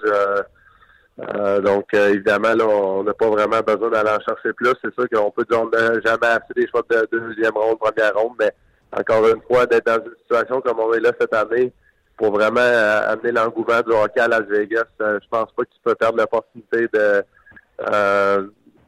donc, 1.64 1.94
évidemment, 1.94 2.54
là, 2.54 2.66
on 2.68 3.04
n'a 3.04 3.14
pas 3.14 3.30
vraiment 3.30 3.62
besoin 3.62 3.90
d'aller 3.90 4.10
en 4.10 4.20
chercher 4.20 4.54
plus. 4.54 4.74
C'est 4.84 4.94
sûr 4.94 5.08
qu'on 5.10 5.32
peut 5.32 5.46
n'a 5.50 6.02
jamais 6.06 6.28
assez 6.28 6.54
des 6.56 6.68
choix 6.68 6.84
de 6.90 7.08
deuxième 7.12 7.56
ronde, 7.56 7.80
première 7.80 8.14
ronde, 8.16 8.36
mais 8.40 8.52
encore 8.92 9.28
une 9.28 9.42
fois, 9.44 9.66
d'être 9.66 9.86
dans 9.86 10.04
une 10.04 10.16
situation 10.22 10.60
comme 10.62 10.80
on 10.80 10.94
est 10.94 11.00
là 11.00 11.12
cette 11.20 11.34
année, 11.34 11.72
pour 12.18 12.32
vraiment 12.32 12.60
amener 12.60 13.32
l'engouement 13.32 13.82
du 13.82 13.92
hockey 13.92 14.20
à 14.20 14.28
Las 14.28 14.44
Vegas, 14.50 14.84
je 15.00 15.28
pense 15.30 15.52
pas 15.54 15.64
que 15.64 15.70
tu 15.70 15.80
peux 15.84 15.96
perdre 15.96 16.18
l'opportunité 16.18 16.88
de, 16.94 17.24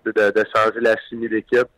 de, 0.05 0.31
de 0.31 0.45
changer 0.53 0.81
la 0.81 0.97
chimie 1.07 1.29
d'équipe 1.29 1.69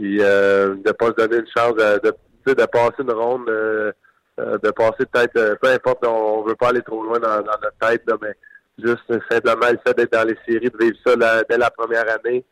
puis 0.00 0.16
euh, 0.22 0.76
de 0.82 0.92
pas 0.92 1.08
se 1.08 1.12
donner 1.12 1.36
une 1.36 1.46
chance 1.54 1.74
de, 1.74 2.54
de, 2.54 2.64
passer 2.64 2.94
une 3.00 3.10
ronde, 3.10 3.46
euh, 3.50 3.92
euh, 4.40 4.56
de 4.56 4.70
passer 4.70 5.04
peut-être, 5.12 5.36
euh, 5.36 5.54
peu 5.60 5.68
importe, 5.68 6.06
on, 6.06 6.42
veut 6.42 6.54
pas 6.54 6.68
aller 6.68 6.80
trop 6.80 7.02
loin 7.02 7.18
dans, 7.18 7.36
notre 7.36 7.74
tête, 7.78 8.02
mais 8.22 8.34
juste 8.82 9.12
simplement 9.30 9.70
le 9.70 9.78
fait 9.86 9.94
d'être 9.94 10.12
dans 10.12 10.26
les 10.26 10.38
séries, 10.48 10.70
de 10.70 10.78
vivre 10.82 10.96
ça 11.06 11.44
dès 11.50 11.58
la 11.58 11.70
première 11.70 12.06
année. 12.08 12.46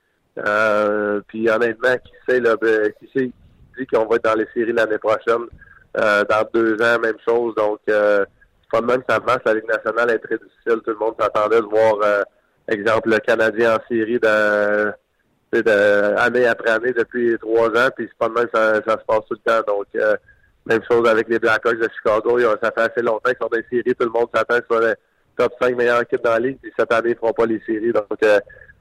puis 1.28 1.49
honnêtement, 1.49 1.96
qui 2.05 2.12
sait, 2.28 2.40
là, 2.40 2.55
ben, 2.57 2.92
qui 3.01 3.11
sait, 3.16 3.30
dit 3.78 3.86
qu'on 3.86 4.05
va 4.05 4.16
être 4.16 4.24
dans 4.24 4.34
les 4.34 4.49
séries 4.53 4.74
l'année 4.74 4.99
prochaine, 4.99 5.46
dans 5.94 6.49
deux 6.53 6.74
ans, 6.82 6.99
même 6.99 7.16
chose. 7.26 7.55
Donc, 7.55 7.78
c'est 7.86 8.70
pas 8.70 8.82
de 8.82 8.86
même 8.86 9.03
que 9.03 9.11
ça 9.14 9.20
marche. 9.20 9.40
La 9.46 9.55
Ligue 9.55 9.68
nationale 9.68 10.11
est 10.11 10.18
très 10.18 10.36
difficile. 10.36 10.82
Tout 10.84 10.90
le 10.90 10.99
monde 10.99 11.14
s'attendait 11.18 11.62
de 11.62 11.66
voir, 11.66 11.96
exemple, 12.68 13.09
le 13.09 13.18
Canadien 13.20 13.76
en 13.76 13.78
série 13.88 14.18
dans 14.18 14.92
de, 15.53 16.16
année 16.18 16.46
après 16.46 16.70
année 16.70 16.92
depuis 16.92 17.36
trois 17.40 17.68
ans, 17.68 17.88
puis 17.96 18.09
c'est 18.09 18.18
pas 18.18 18.28
même 18.28 18.49
ça, 18.53 18.74
ça 18.86 18.99
se 18.99 19.05
passe 19.07 19.20
tout 19.28 19.34
le 19.34 19.51
temps. 19.51 19.61
Donc, 19.66 19.86
euh, 19.96 20.16
même 20.66 20.82
chose 20.90 21.09
avec 21.09 21.28
les 21.28 21.38
Blackhawks 21.38 21.78
de 21.78 21.88
Chicago. 21.96 22.38
Ça 22.62 22.70
fait 22.70 22.92
assez 22.92 23.03
longtemps 23.03 23.30
qu'ils 23.30 23.38
sont 23.40 23.49
dans 23.51 23.57
les 23.57 23.64
séries. 23.70 23.94
Tout 23.94 24.05
le 24.05 24.11
monde 24.11 24.28
s'attend 24.34 24.59
soit 24.66 24.86
les 24.86 24.94
top 25.36 25.53
5 25.61 25.76
meilleures 25.76 26.03
équipes 26.03 26.22
dans 26.22 26.32
la 26.32 26.40
ligue. 26.40 26.59
Puis 26.62 26.72
cette 26.78 26.92
année, 26.92 27.11
ils 27.11 27.12
ne 27.12 27.16
feront 27.16 27.32
pas 27.32 27.46
les 27.46 27.61
séries. 27.64 27.92
Donc, 27.92 28.07
euh, 28.22 28.38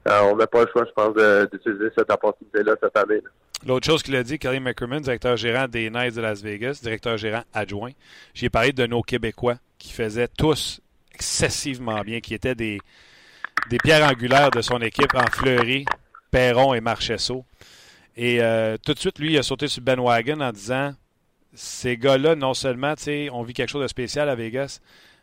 euh, 0.08 0.20
on 0.24 0.36
n'a 0.36 0.46
pas 0.46 0.64
le 0.64 0.68
choix, 0.70 0.84
je 0.86 0.92
pense, 0.92 1.14
d'utiliser 1.50 1.90
cette 1.96 2.10
opportunité-là 2.10 2.74
cette 2.82 2.96
année. 2.96 3.20
L'autre 3.66 3.86
chose 3.86 4.02
qu'il 4.02 4.14
a 4.16 4.22
dit, 4.22 4.38
Kelly 4.38 4.60
McCrimmon, 4.60 5.00
directeur 5.00 5.36
gérant 5.36 5.66
des 5.66 5.90
Knights 5.90 6.14
de 6.14 6.20
Las 6.20 6.42
Vegas, 6.42 6.78
directeur 6.82 7.16
gérant 7.16 7.42
adjoint, 7.52 7.90
j'ai 8.34 8.50
parlé 8.50 8.72
de 8.72 8.86
nos 8.86 9.02
Québécois 9.02 9.56
qui 9.78 9.92
faisaient 9.92 10.28
tous 10.28 10.80
excessivement 11.12 12.02
bien, 12.02 12.20
qui 12.20 12.34
étaient 12.34 12.54
des, 12.54 12.78
des 13.70 13.78
pierres 13.78 14.08
angulaires 14.08 14.50
de 14.50 14.60
son 14.60 14.80
équipe 14.80 15.14
en 15.14 15.26
Fleury, 15.32 15.84
Perron 16.30 16.74
et 16.74 16.80
Marchesso. 16.80 17.44
Et 18.16 18.42
euh, 18.42 18.76
tout 18.84 18.94
de 18.94 18.98
suite, 18.98 19.18
lui, 19.18 19.32
il 19.32 19.38
a 19.38 19.42
sauté 19.42 19.68
sur 19.68 19.82
Ben 19.82 20.00
Wagon 20.00 20.40
en 20.40 20.50
disant 20.50 20.92
ces 21.54 21.96
gars-là, 21.96 22.34
non 22.34 22.52
seulement, 22.52 22.94
on 23.32 23.42
vit 23.42 23.54
quelque 23.54 23.70
chose 23.70 23.82
de 23.82 23.88
spécial 23.88 24.28
à 24.28 24.34
Vegas, 24.34 24.80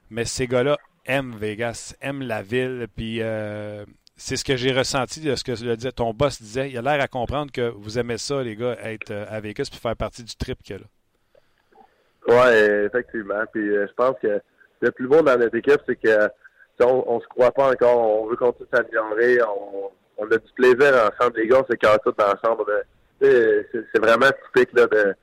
mais 0.10 0.26
ces 0.26 0.48
gars-là 0.48 0.78
aiment 1.06 1.36
Vegas, 1.36 1.96
aiment 2.02 2.24
la 2.24 2.42
ville. 2.42 2.88
Puis 2.96 3.22
euh, 3.22 3.86
c'est 4.16 4.38
ce 4.38 4.44
que 4.44 4.56
j'ai 4.56 4.72
ressenti 4.72 5.20
de 5.20 5.36
ce 5.36 5.44
que 5.44 5.90
ton 5.90 6.14
boss 6.14 6.42
disait. 6.42 6.70
Il 6.70 6.78
a 6.78 6.82
l'air 6.82 7.02
à 7.02 7.08
comprendre 7.08 7.52
que 7.52 7.70
vous 7.70 8.00
aimez 8.00 8.18
ça, 8.18 8.42
les 8.42 8.56
gars, 8.56 8.78
être 8.82 9.12
euh, 9.12 9.26
à 9.30 9.40
Vegas 9.40 9.68
puis 9.70 9.80
faire 9.80 9.96
partie 9.96 10.24
du 10.24 10.36
trip 10.36 10.64
qu'il 10.64 10.78
a 10.78 10.80
là. 10.80 10.86
Oui, 12.28 12.86
effectivement. 12.86 13.44
Puis 13.52 13.62
je 13.62 13.94
pense 13.94 14.16
que 14.22 14.42
le 14.80 14.92
plus 14.92 15.08
beau 15.08 15.22
dans 15.22 15.38
notre 15.38 15.56
équipe, 15.56 15.82
c'est 15.86 15.96
que 15.96 16.30
on, 16.80 17.20
se 17.20 17.28
croit 17.28 17.52
pas 17.52 17.72
encore. 17.72 18.24
On 18.24 18.28
veut 18.28 18.36
continuer 18.36 18.70
s'améliorer. 18.74 19.40
On, 19.44 19.92
on 20.18 20.26
a 20.26 20.38
du 20.38 20.52
plaisir 20.56 20.94
ensemble. 20.94 21.40
Les 21.40 21.48
gars, 21.48 21.62
on 21.62 21.72
s'écarte 21.72 22.04
tout 22.04 22.14
dans 22.18 22.28
la 22.28 22.40
chambre. 22.44 22.66
C'est 23.22 24.00
vraiment 24.00 24.30
typique 24.54 24.74
là, 24.74 24.88
de 24.88 25.16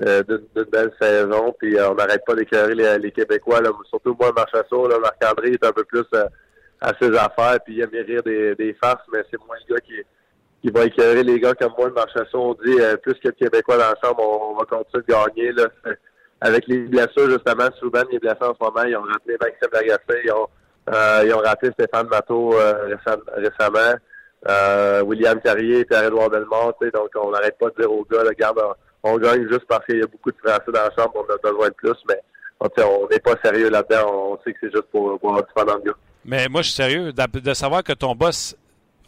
d'une 0.00 0.64
belle 0.72 0.92
saison, 1.00 1.54
puis 1.58 1.76
euh, 1.76 1.90
on 1.90 1.94
n'arrête 1.94 2.24
pas 2.24 2.34
d'éclairer 2.34 2.74
les, 2.74 3.12
Québécois. 3.12 3.60
Surtout 3.88 4.16
moi, 4.18 4.32
Marchassot, 4.34 4.88
là, 4.88 4.98
Marc-André 4.98 5.52
est 5.52 5.64
un 5.64 5.72
peu 5.72 5.84
plus 5.84 6.04
euh, 6.14 6.24
à 6.80 6.92
ses 7.00 7.10
affaires, 7.10 7.58
puis 7.64 7.76
il 7.76 7.82
aime 7.82 7.90
rire 7.92 8.22
des, 8.22 8.54
des 8.54 8.74
farces, 8.82 9.04
mais 9.12 9.22
c'est 9.30 9.38
moi 9.46 9.56
le 9.68 9.74
gars 9.74 9.80
qui, 9.80 10.70
va 10.70 10.84
éclairer 10.84 11.22
les 11.22 11.38
gars 11.38 11.54
comme 11.54 11.72
moi, 11.76 11.90
Marchassot. 11.90 12.38
On 12.38 12.54
dit, 12.64 12.80
euh, 12.80 12.96
plus 12.96 13.14
que 13.14 13.28
de 13.28 13.34
Québécois 13.34 13.76
la 13.76 13.94
chambre, 14.02 14.22
on, 14.22 14.56
va 14.56 14.64
continuer 14.64 15.04
de 15.06 15.12
gagner. 15.12 15.52
Avec 16.42 16.66
les 16.68 16.78
blessures, 16.78 17.28
justement, 17.28 17.68
Souban, 17.78 18.04
les 18.10 18.18
blessés 18.18 18.38
en 18.40 18.54
ce 18.54 18.64
moment, 18.64 18.84
ils 18.84 18.96
ont 18.96 19.02
rappelé 19.02 19.36
Maxime 19.38 19.68
Lagacé, 19.70 20.22
ils 20.24 20.32
ont, 20.32 20.48
ont 21.36 21.42
rappelé 21.42 21.72
Stéphane 21.72 22.08
Matteau 22.08 22.54
récemment. 23.36 23.98
Euh, 24.48 25.02
William 25.02 25.38
Carrier, 25.40 25.84
Pierre-Édouard 25.84 26.30
Belmont, 26.30 26.72
donc 26.80 27.10
on 27.14 27.30
n'arrête 27.30 27.58
pas 27.58 27.68
de 27.70 27.74
dire 27.78 27.92
aux 27.92 28.06
gars, 28.10 28.22
regarde, 28.26 28.58
on, 29.02 29.18
gagne 29.18 29.46
juste 29.48 29.66
parce 29.68 29.84
qu'il 29.84 29.98
y 29.98 30.02
a 30.02 30.06
beaucoup 30.06 30.30
de 30.30 30.38
Français 30.38 30.62
dans 30.66 30.80
la 30.80 30.90
chambre, 30.96 31.12
on 31.16 31.32
a 31.32 31.36
besoin 31.36 31.68
de 31.68 31.74
plus, 31.74 31.96
mais 32.08 32.18
on 32.60 33.08
n'est 33.10 33.18
pas 33.18 33.34
sérieux 33.44 33.68
là-dedans, 33.68 34.10
on 34.10 34.38
sait 34.42 34.52
que 34.54 34.58
c'est 34.62 34.72
juste 34.72 34.88
pour, 34.90 35.18
pour 35.20 35.36
un 35.36 35.42
petit 35.42 35.52
de 35.54 35.88
gars. 35.88 35.96
Mais 36.24 36.48
moi, 36.48 36.62
je 36.62 36.68
suis 36.68 36.76
sérieux 36.76 37.12
de, 37.12 37.54
savoir 37.54 37.84
que 37.84 37.92
ton 37.92 38.14
boss, 38.14 38.56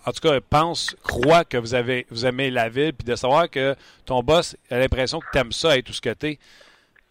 en 0.05 0.13
tout 0.13 0.21
cas, 0.21 0.39
pense, 0.41 0.95
croit 1.03 1.45
que 1.45 1.57
vous 1.57 1.75
avez 1.75 2.07
vous 2.11 2.27
aimez 2.27 2.51
la 2.51 2.69
ville, 2.69 2.93
puis 2.93 3.07
de 3.07 3.15
savoir 3.15 3.49
que 3.49 3.75
ton 4.05 4.23
boss 4.23 4.55
a 4.71 4.79
l'impression 4.79 5.19
que 5.19 5.27
tu 5.33 5.39
aimes 5.39 5.53
ça 5.53 5.79
et 5.79 5.83
tout 5.83 5.95
ce 5.95 6.03
que 6.03 6.13
tu 6.13 6.39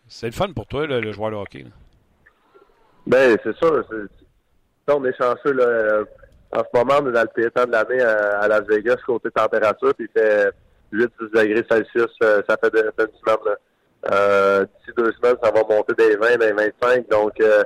C'est 0.08 0.28
le 0.28 0.34
fun 0.34 0.52
pour 0.54 0.68
toi, 0.68 0.86
le 0.86 1.12
joueur 1.12 1.32
de 1.32 1.38
hockey. 1.38 1.66
Ben, 3.08 3.36
c'est 3.44 3.56
sûr. 3.58 3.84
on 4.90 5.06
est 5.06 5.18
chanceux, 5.18 5.54
là 5.54 6.04
en 6.54 6.60
ce 6.60 6.78
moment, 6.78 7.00
on 7.02 7.10
est 7.10 7.14
dans 7.14 7.22
le 7.22 7.30
pire 7.34 7.52
temps 7.54 7.66
de 7.66 7.72
l'année 7.72 8.02
à, 8.02 8.48
Las 8.48 8.64
Vegas, 8.68 8.98
côté 9.06 9.32
température, 9.32 9.94
puis 9.96 10.10
il 10.14 10.22
fait 10.22 10.52
8-10 10.92 11.08
degrés 11.34 11.66
Celsius, 11.70 12.12
euh, 12.24 12.42
ça 12.48 12.58
fait 12.58 12.74
une 12.74 13.08
semaine. 13.20 13.56
Euh, 14.12 14.66
D'ici 14.66 14.92
deux 14.98 15.12
semaines, 15.14 15.38
ça 15.42 15.52
va 15.52 15.62
monter 15.64 15.94
des 15.98 16.16
20, 16.16 16.38
des 16.38 16.52
25. 16.52 17.08
Donc, 17.10 17.40
euh, 17.40 17.64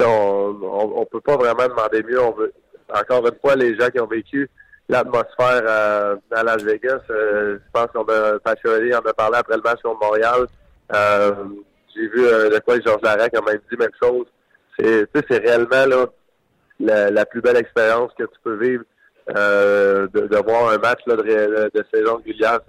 on, 0.00 0.92
on, 0.96 1.04
peut 1.06 1.20
pas 1.20 1.36
vraiment 1.36 1.68
demander 1.68 2.02
mieux. 2.02 2.22
On 2.22 2.32
veut, 2.32 2.52
encore 2.94 3.26
une 3.26 3.38
fois, 3.40 3.56
les 3.56 3.76
gens 3.76 3.88
qui 3.88 4.00
ont 4.00 4.06
vécu 4.06 4.48
l'atmosphère 4.88 5.62
euh, 5.66 6.16
à 6.30 6.42
Las 6.42 6.62
Vegas, 6.62 7.00
je 7.08 7.58
pense 7.72 7.88
qu'on 7.92 8.04
a, 8.04 8.38
Pacholi 8.38 8.94
en 8.94 9.00
a 9.00 9.12
parlé 9.12 9.38
après 9.38 9.56
le 9.56 9.62
match 9.62 9.82
contre 9.82 10.00
Montréal. 10.00 10.46
J'ai 11.94 12.08
vu 12.08 12.22
de 12.22 12.58
quoi 12.64 12.80
Georges 12.80 13.02
Larac 13.02 13.34
a 13.34 13.40
même 13.42 13.60
dit 13.70 13.76
même 13.76 13.90
chose. 14.00 14.26
C'est 14.78 15.38
réellement 15.38 15.86
là 15.86 16.06
la, 16.84 17.26
plus 17.26 17.40
belle 17.40 17.56
expérience 17.56 18.12
que 18.18 18.24
tu 18.24 18.38
peux 18.42 18.56
vivre 18.56 18.84
euh, 19.36 20.06
de, 20.12 20.36
voir 20.44 20.70
un 20.70 20.78
match 20.78 21.00
de, 21.06 21.14
de, 21.16 21.84
saison 21.92 22.16
régulière. 22.16 22.60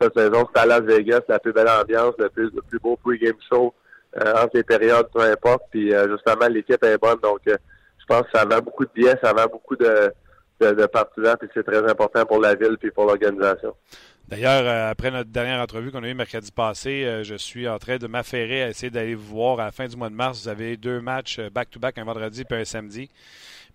Cette 0.00 0.16
saison, 0.16 0.48
c'est 0.54 0.60
à 0.60 0.66
Las 0.66 0.80
Vegas, 0.80 1.20
la 1.28 1.38
plus 1.38 1.52
belle 1.52 1.68
ambiance, 1.68 2.14
le 2.18 2.30
plus, 2.30 2.50
le 2.54 2.62
plus 2.62 2.78
beau 2.78 2.96
pre-game 2.96 3.36
show 3.50 3.74
euh, 4.16 4.32
entre 4.32 4.52
les 4.54 4.62
périodes, 4.62 5.08
peu 5.12 5.20
importe. 5.20 5.64
Puis 5.70 5.92
euh, 5.92 6.08
justement, 6.10 6.48
l'équipe 6.48 6.82
est 6.82 6.98
bonne. 6.98 7.18
Donc, 7.22 7.40
je 7.44 8.06
pense 8.08 8.22
que 8.22 8.38
ça 8.38 8.46
va 8.46 8.60
beaucoup 8.60 8.86
de 8.86 8.90
bien, 8.94 9.14
ça 9.22 9.34
va 9.34 9.46
beaucoup 9.48 9.76
de, 9.76 10.10
de, 10.60 10.70
de 10.70 10.86
partisans, 10.86 11.36
puis 11.38 11.48
c'est 11.52 11.64
très 11.64 11.84
important 11.90 12.24
pour 12.24 12.40
la 12.40 12.54
ville 12.54 12.78
puis 12.80 12.90
pour 12.90 13.04
l'organisation. 13.04 13.74
D'ailleurs, 14.28 14.90
après 14.90 15.10
notre 15.10 15.30
dernière 15.30 15.60
entrevue 15.60 15.90
qu'on 15.90 16.02
a 16.02 16.08
eue 16.08 16.14
mercredi 16.14 16.52
passé, 16.52 17.22
je 17.22 17.34
suis 17.34 17.66
en 17.66 17.78
train 17.78 17.96
de 17.96 18.06
m'affairer 18.06 18.62
à 18.62 18.68
essayer 18.68 18.90
d'aller 18.90 19.14
vous 19.14 19.36
voir 19.36 19.60
à 19.60 19.64
la 19.66 19.72
fin 19.72 19.86
du 19.86 19.96
mois 19.96 20.10
de 20.10 20.14
mars. 20.14 20.42
Vous 20.42 20.48
avez 20.48 20.76
deux 20.76 21.00
matchs 21.00 21.40
back-to-back, 21.40 21.96
-back, 21.96 22.00
un 22.00 22.04
vendredi 22.04 22.44
puis 22.44 22.58
un 22.58 22.64
samedi. 22.64 23.10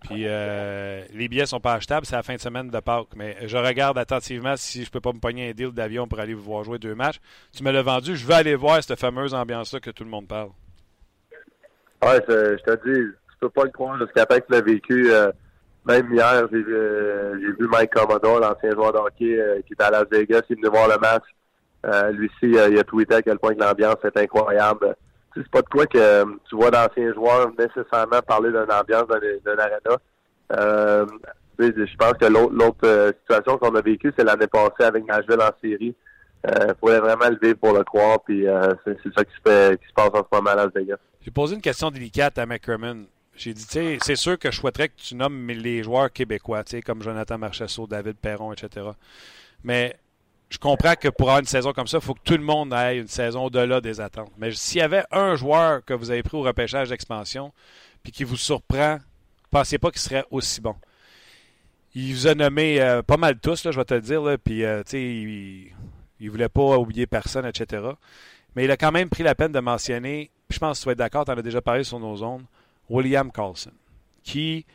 Puis 0.04 0.24
euh, 0.26 1.02
les 1.12 1.28
billets 1.28 1.46
sont 1.46 1.60
pas 1.60 1.74
achetables, 1.74 2.06
c'est 2.06 2.14
la 2.14 2.22
fin 2.22 2.34
de 2.34 2.40
semaine 2.40 2.70
de 2.70 2.80
Pâques. 2.80 3.16
Mais 3.16 3.36
je 3.46 3.56
regarde 3.56 3.98
attentivement 3.98 4.56
si 4.56 4.84
je 4.84 4.90
peux 4.90 5.00
pas 5.00 5.12
me 5.12 5.18
pogner 5.18 5.50
un 5.50 5.52
deal 5.52 5.72
d'avion 5.72 6.06
pour 6.06 6.20
aller 6.20 6.34
vous 6.34 6.42
voir 6.42 6.62
jouer 6.62 6.78
deux 6.78 6.94
matchs. 6.94 7.20
Tu 7.52 7.64
me 7.64 7.72
l'as 7.72 7.82
vendu, 7.82 8.14
je 8.14 8.26
veux 8.26 8.34
aller 8.34 8.54
voir 8.54 8.82
cette 8.82 8.98
fameuse 8.98 9.34
ambiance-là 9.34 9.80
que 9.80 9.90
tout 9.90 10.04
le 10.04 10.10
monde 10.10 10.28
parle. 10.28 10.50
Ouais, 12.02 12.22
je, 12.28 12.62
te 12.62 12.88
dis, 12.88 13.12
tu 13.30 13.38
peux 13.40 13.48
pas 13.48 13.64
le 13.64 13.70
croire 13.70 13.98
jusqu'à 13.98 14.26
temps 14.26 14.36
que 14.36 14.46
tu 14.46 14.52
l'as 14.52 14.60
vécu. 14.60 15.10
euh, 15.10 15.32
même 15.86 16.12
hier, 16.12 16.46
j'ai 16.50 16.62
vu, 16.62 16.74
euh, 16.74 17.38
j'ai 17.40 17.52
vu 17.52 17.68
Mike 17.68 17.92
Commodore, 17.92 18.40
l'ancien 18.40 18.70
joueur 18.72 18.92
de 18.92 18.98
hockey 18.98 19.38
euh, 19.38 19.60
qui 19.66 19.74
était 19.74 19.84
à 19.84 19.90
Las 19.90 20.06
Vegas, 20.10 20.42
il 20.48 20.54
est 20.54 20.56
venu 20.56 20.68
voir 20.68 20.88
le 20.88 20.98
match. 20.98 21.24
Euh, 21.84 22.10
lui 22.12 22.28
aussi, 22.28 22.52
il 22.52 22.78
a 22.78 22.84
tweeté 22.84 23.16
à 23.16 23.22
quel 23.22 23.38
point 23.38 23.54
que 23.54 23.60
l'ambiance 23.60 23.98
est 24.02 24.16
incroyable. 24.16 24.96
C'est 25.34 25.48
pas 25.48 25.62
de 25.62 25.68
quoi 25.68 25.86
que 25.86 25.98
euh, 25.98 26.24
tu 26.48 26.56
vois 26.56 26.70
d'anciens 26.70 27.12
joueurs 27.12 27.50
nécessairement 27.58 28.20
parler 28.26 28.50
d'une 28.50 28.70
ambiance 28.72 29.08
d'un 29.08 29.18
d'un 29.44 29.58
arena. 29.58 29.98
Euh, 30.52 31.06
je 31.58 31.96
pense 31.96 32.14
que 32.14 32.26
l'autre 32.26 32.78
euh, 32.84 33.12
situation 33.20 33.58
qu'on 33.58 33.74
a 33.74 33.80
vécue, 33.80 34.12
c'est 34.16 34.24
l'année 34.24 34.46
passée 34.46 34.84
avec 34.84 35.06
Nashville 35.06 35.40
en 35.40 35.50
série. 35.60 35.94
Il 36.46 36.74
faudrait 36.78 37.00
vraiment 37.00 37.30
le 37.30 37.38
vivre 37.40 37.58
pour 37.58 37.72
le 37.72 37.82
croire, 37.84 38.22
puis 38.22 38.46
euh, 38.46 38.74
c'est 38.84 38.98
ça 39.16 39.24
qui 39.24 39.32
se, 39.34 39.40
fait, 39.50 39.80
qui 39.80 39.88
se 39.88 39.94
passe 39.94 40.10
en 40.12 40.18
ce 40.30 40.36
moment 40.36 40.50
à 40.50 40.56
Las 40.56 40.72
Vegas. 40.74 40.98
J'ai 41.22 41.30
posé 41.30 41.54
une 41.54 41.62
question 41.62 41.90
délicate 41.90 42.36
à 42.36 42.44
McCrimmon. 42.44 43.06
J'ai 43.34 43.54
dit, 43.54 43.66
tu 43.66 43.72
sais, 43.72 43.98
c'est 44.02 44.16
sûr 44.16 44.38
que 44.38 44.50
je 44.50 44.60
souhaiterais 44.60 44.88
que 44.88 44.96
tu 44.96 45.14
nommes 45.14 45.48
les 45.48 45.82
joueurs 45.82 46.12
québécois, 46.12 46.62
tu 46.62 46.72
sais, 46.72 46.82
comme 46.82 47.02
Jonathan 47.02 47.38
Marchessault, 47.38 47.86
David 47.86 48.16
Perron, 48.16 48.52
etc. 48.52 48.88
Mais 49.64 49.96
je 50.54 50.58
comprends 50.60 50.94
que 50.94 51.08
pour 51.08 51.30
avoir 51.30 51.40
une 51.40 51.46
saison 51.46 51.72
comme 51.72 51.88
ça, 51.88 51.98
il 51.98 52.04
faut 52.04 52.14
que 52.14 52.22
tout 52.22 52.36
le 52.36 52.44
monde 52.44 52.72
ait 52.72 52.98
une 52.98 53.08
saison 53.08 53.46
au-delà 53.46 53.80
des 53.80 54.00
attentes. 54.00 54.30
Mais 54.38 54.52
s'il 54.52 54.78
y 54.78 54.82
avait 54.82 55.02
un 55.10 55.34
joueur 55.34 55.84
que 55.84 55.92
vous 55.92 56.12
avez 56.12 56.22
pris 56.22 56.36
au 56.36 56.42
repêchage 56.42 56.90
d'expansion, 56.90 57.52
puis 58.04 58.12
qui 58.12 58.22
vous 58.22 58.36
surprend, 58.36 58.98
pensez 59.50 59.78
pas 59.78 59.90
qu'il 59.90 60.00
serait 60.00 60.24
aussi 60.30 60.60
bon. 60.60 60.76
Il 61.96 62.14
vous 62.14 62.28
a 62.28 62.36
nommé 62.36 62.80
euh, 62.80 63.02
pas 63.02 63.16
mal 63.16 63.40
tous, 63.40 63.64
là, 63.64 63.72
je 63.72 63.76
vais 63.76 63.84
te 63.84 63.94
le 63.94 64.00
dire, 64.00 64.22
là, 64.22 64.38
puis 64.38 64.62
euh, 64.62 64.84
il, 64.92 65.72
il 66.20 66.30
voulait 66.30 66.48
pas 66.48 66.78
oublier 66.78 67.08
personne, 67.08 67.46
etc. 67.46 67.82
Mais 68.54 68.62
il 68.62 68.70
a 68.70 68.76
quand 68.76 68.92
même 68.92 69.08
pris 69.08 69.24
la 69.24 69.34
peine 69.34 69.50
de 69.50 69.58
mentionner, 69.58 70.30
je 70.50 70.60
pense 70.60 70.78
que 70.78 70.82
tu 70.84 70.86
vas 70.86 70.92
être 70.92 70.98
d'accord, 70.98 71.24
tu 71.24 71.32
en 71.32 71.36
as 71.36 71.42
déjà 71.42 71.62
parlé 71.62 71.82
sur 71.82 71.98
nos 71.98 72.14
zones, 72.14 72.44
William 72.88 73.32
Carlson, 73.32 73.72
qui 74.22 74.66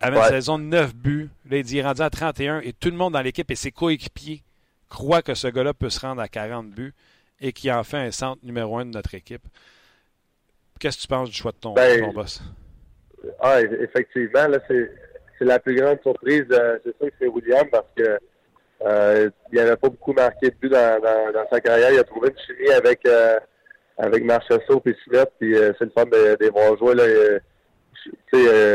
avait 0.00 0.18
une 0.18 0.24
saison 0.24 0.58
de 0.58 0.64
9 0.64 0.96
buts. 0.96 1.30
Là, 1.48 1.58
il 1.58 1.62
dit, 1.62 1.76
il 1.76 1.78
est 1.78 1.84
rendu 1.84 2.02
à 2.02 2.10
31 2.10 2.58
et 2.62 2.72
tout 2.72 2.90
le 2.90 2.96
monde 2.96 3.12
dans 3.12 3.22
l'équipe 3.22 3.48
et 3.52 3.54
ses 3.54 3.70
coéquipiers 3.70 4.42
croient 4.92 5.22
que 5.22 5.34
ce 5.34 5.48
gars-là 5.48 5.72
peut 5.74 5.90
se 5.90 6.00
rendre 6.00 6.20
à 6.20 6.28
40 6.28 6.70
buts 6.70 6.92
et 7.40 7.52
qui 7.52 7.70
en 7.72 7.82
fait 7.82 7.96
un 7.96 8.10
centre 8.10 8.44
numéro 8.44 8.78
un 8.78 8.84
de 8.84 8.90
notre 8.90 9.14
équipe. 9.14 9.42
Qu'est-ce 10.78 10.96
que 10.98 11.02
tu 11.02 11.08
penses 11.08 11.30
du 11.30 11.34
choix 11.36 11.52
de 11.52 11.56
ton, 11.56 11.74
Ben, 11.74 12.00
ton 12.00 12.12
boss? 12.12 12.40
Ah, 13.40 13.60
eff- 13.62 13.80
effectivement, 13.82 14.48
là, 14.48 14.58
c'est, 14.68 14.90
la 15.40 15.58
plus 15.58 15.74
grande 15.74 16.00
surprise. 16.02 16.44
euh, 16.52 16.78
c'est 16.84 16.96
sûr 16.98 17.06
que 17.08 17.14
c'est 17.20 17.26
William 17.26 17.66
parce 17.70 17.86
que 17.96 18.18
euh, 18.84 19.30
il 19.52 19.56
n'avait 19.56 19.76
pas 19.76 19.88
beaucoup 19.88 20.12
marqué 20.12 20.50
de 20.50 20.54
but 20.60 20.68
dans, 20.68 21.00
dans, 21.00 21.32
dans 21.32 21.48
sa 21.50 21.60
carrière. 21.60 21.90
Il 21.92 21.98
a 21.98 22.04
trouvé 22.04 22.28
une 22.30 22.38
chimie 22.46 22.70
avec 22.70 23.04
euh, 23.06 23.38
avec 23.98 24.24
Marchessault 24.24 24.82
et 24.86 24.94
Smith, 25.04 25.28
puis 25.40 25.54
euh, 25.56 25.72
c'est 25.78 25.84
le 25.86 25.90
fun 25.90 26.04
de, 26.04 26.36
de 26.40 26.50
voir 26.50 26.76
jouer. 26.78 26.94
Là, 26.94 27.04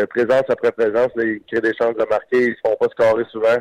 présence 0.08 0.44
après 0.50 0.72
présence, 0.72 1.10
là, 1.16 1.24
ils 1.24 1.42
créent 1.50 1.62
des 1.62 1.74
chances 1.76 1.96
de 1.96 2.06
marquer, 2.10 2.48
ils 2.50 2.56
se 2.56 2.60
font 2.66 2.76
pas 2.80 2.88
scorer 2.90 3.26
souvent. 3.32 3.58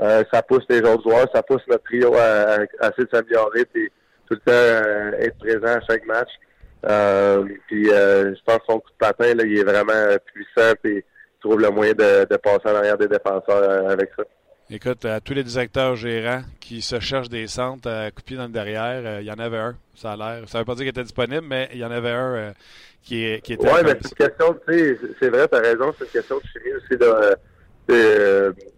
Euh, 0.00 0.24
ça 0.32 0.42
pousse 0.42 0.64
les 0.68 0.80
autres 0.80 1.02
joueurs, 1.02 1.28
ça 1.32 1.42
pousse 1.42 1.62
notre 1.68 1.84
trio 1.84 2.14
à, 2.14 2.58
à, 2.80 2.88
essayer 2.90 3.04
de 3.04 3.10
s'améliorer, 3.12 3.64
puis 3.66 3.88
tout 4.28 4.34
le 4.34 4.40
temps 4.40 4.52
euh, 4.52 5.12
être 5.20 5.38
présent 5.38 5.78
à 5.78 5.80
chaque 5.88 6.06
match. 6.06 6.30
Euh, 6.86 7.44
puis 7.68 7.90
euh, 7.90 8.34
je 8.34 8.40
pense 8.44 8.58
que 8.58 8.64
son 8.68 8.80
coup 8.80 8.90
de 8.90 8.98
patin, 8.98 9.34
là, 9.34 9.44
il 9.44 9.58
est 9.58 9.64
vraiment 9.64 10.16
puissant 10.26 10.72
puis 10.82 10.96
il 10.96 11.02
trouve 11.40 11.60
le 11.60 11.70
moyen 11.70 11.92
de, 11.92 12.26
de 12.28 12.36
passer 12.36 12.66
en 12.68 12.74
arrière 12.74 12.98
des 12.98 13.08
défenseurs 13.08 13.42
euh, 13.48 13.88
avec 13.88 14.10
ça. 14.16 14.24
Écoute, 14.70 15.04
à 15.04 15.20
tous 15.20 15.34
les 15.34 15.44
directeurs 15.44 15.94
gérants 15.94 16.42
qui 16.58 16.80
se 16.82 16.98
cherchent 16.98 17.28
des 17.28 17.46
centres 17.46 17.88
à 17.88 18.10
couper 18.10 18.36
dans 18.36 18.44
le 18.44 18.48
derrière, 18.48 19.20
il 19.20 19.26
y 19.26 19.30
en 19.30 19.38
avait 19.38 19.58
un, 19.58 19.76
ça 19.94 20.12
a 20.12 20.16
l'air. 20.16 20.48
Ça 20.48 20.58
veut 20.58 20.64
pas 20.64 20.74
dire 20.74 20.84
qu'il 20.84 20.88
était 20.88 21.02
disponible, 21.02 21.46
mais 21.46 21.68
il 21.72 21.78
y 21.78 21.84
en 21.84 21.90
avait 21.90 22.10
un 22.10 22.34
euh, 22.34 22.52
qui, 23.02 23.40
qui 23.42 23.52
était. 23.52 23.70
Ouais, 23.70 23.82
mais 23.82 23.90
c'est 24.00 24.08
une 24.08 24.28
question, 24.28 24.58
tu 24.66 24.74
sais, 24.74 24.98
c'est 25.20 25.28
vrai, 25.28 25.46
t'as 25.48 25.60
raison, 25.60 25.94
c'est 25.98 26.06
une 26.06 26.10
question 26.10 26.38
de 26.38 26.42
chimie 26.44 26.74
aussi. 26.74 26.96
De, 26.98 27.36
c'est- 27.88 28.73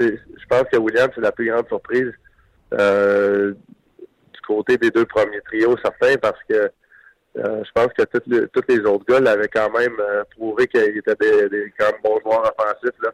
je 0.00 0.46
pense 0.48 0.64
que 0.72 0.76
William, 0.76 1.10
c'est 1.14 1.20
la 1.20 1.32
plus 1.32 1.50
grande 1.50 1.66
surprise 1.68 2.12
euh, 2.72 3.52
du 4.32 4.40
côté 4.46 4.76
des 4.76 4.90
deux 4.90 5.04
premiers 5.04 5.40
trios, 5.42 5.76
certains, 5.82 6.16
parce 6.16 6.38
que 6.48 6.70
euh, 7.38 7.62
je 7.64 7.70
pense 7.72 7.92
que 7.92 8.02
tous 8.02 8.22
les, 8.26 8.76
les 8.76 8.84
autres 8.84 9.04
gars 9.04 9.20
l'avaient 9.20 9.48
quand 9.48 9.70
même 9.70 9.94
euh, 10.00 10.24
prouvé 10.36 10.66
qu'ils 10.66 10.98
étaient 10.98 11.14
des, 11.14 11.72
quand 11.78 11.86
même 11.86 12.00
bons 12.02 12.20
joueurs 12.20 12.52
offensifs. 12.58 12.98
Là. 13.02 13.10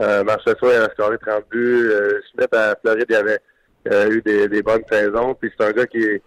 Euh, 0.00 0.24
Marchessault, 0.24 0.70
il 0.70 0.72
avait 0.72 0.92
scoré 0.94 1.18
30 1.18 1.44
buts. 1.50 1.90
Smith, 2.32 2.52
à 2.52 2.74
Floride, 2.80 3.06
il 3.08 3.14
avait 3.14 3.38
eu 4.10 4.22
des, 4.22 4.62
bonnes 4.62 4.82
saisons. 4.90 5.34
Puis 5.34 5.52
c'est 5.56 5.64
un 5.64 5.72
gars 5.72 5.86
qui 5.86 6.02
est, 6.02 6.22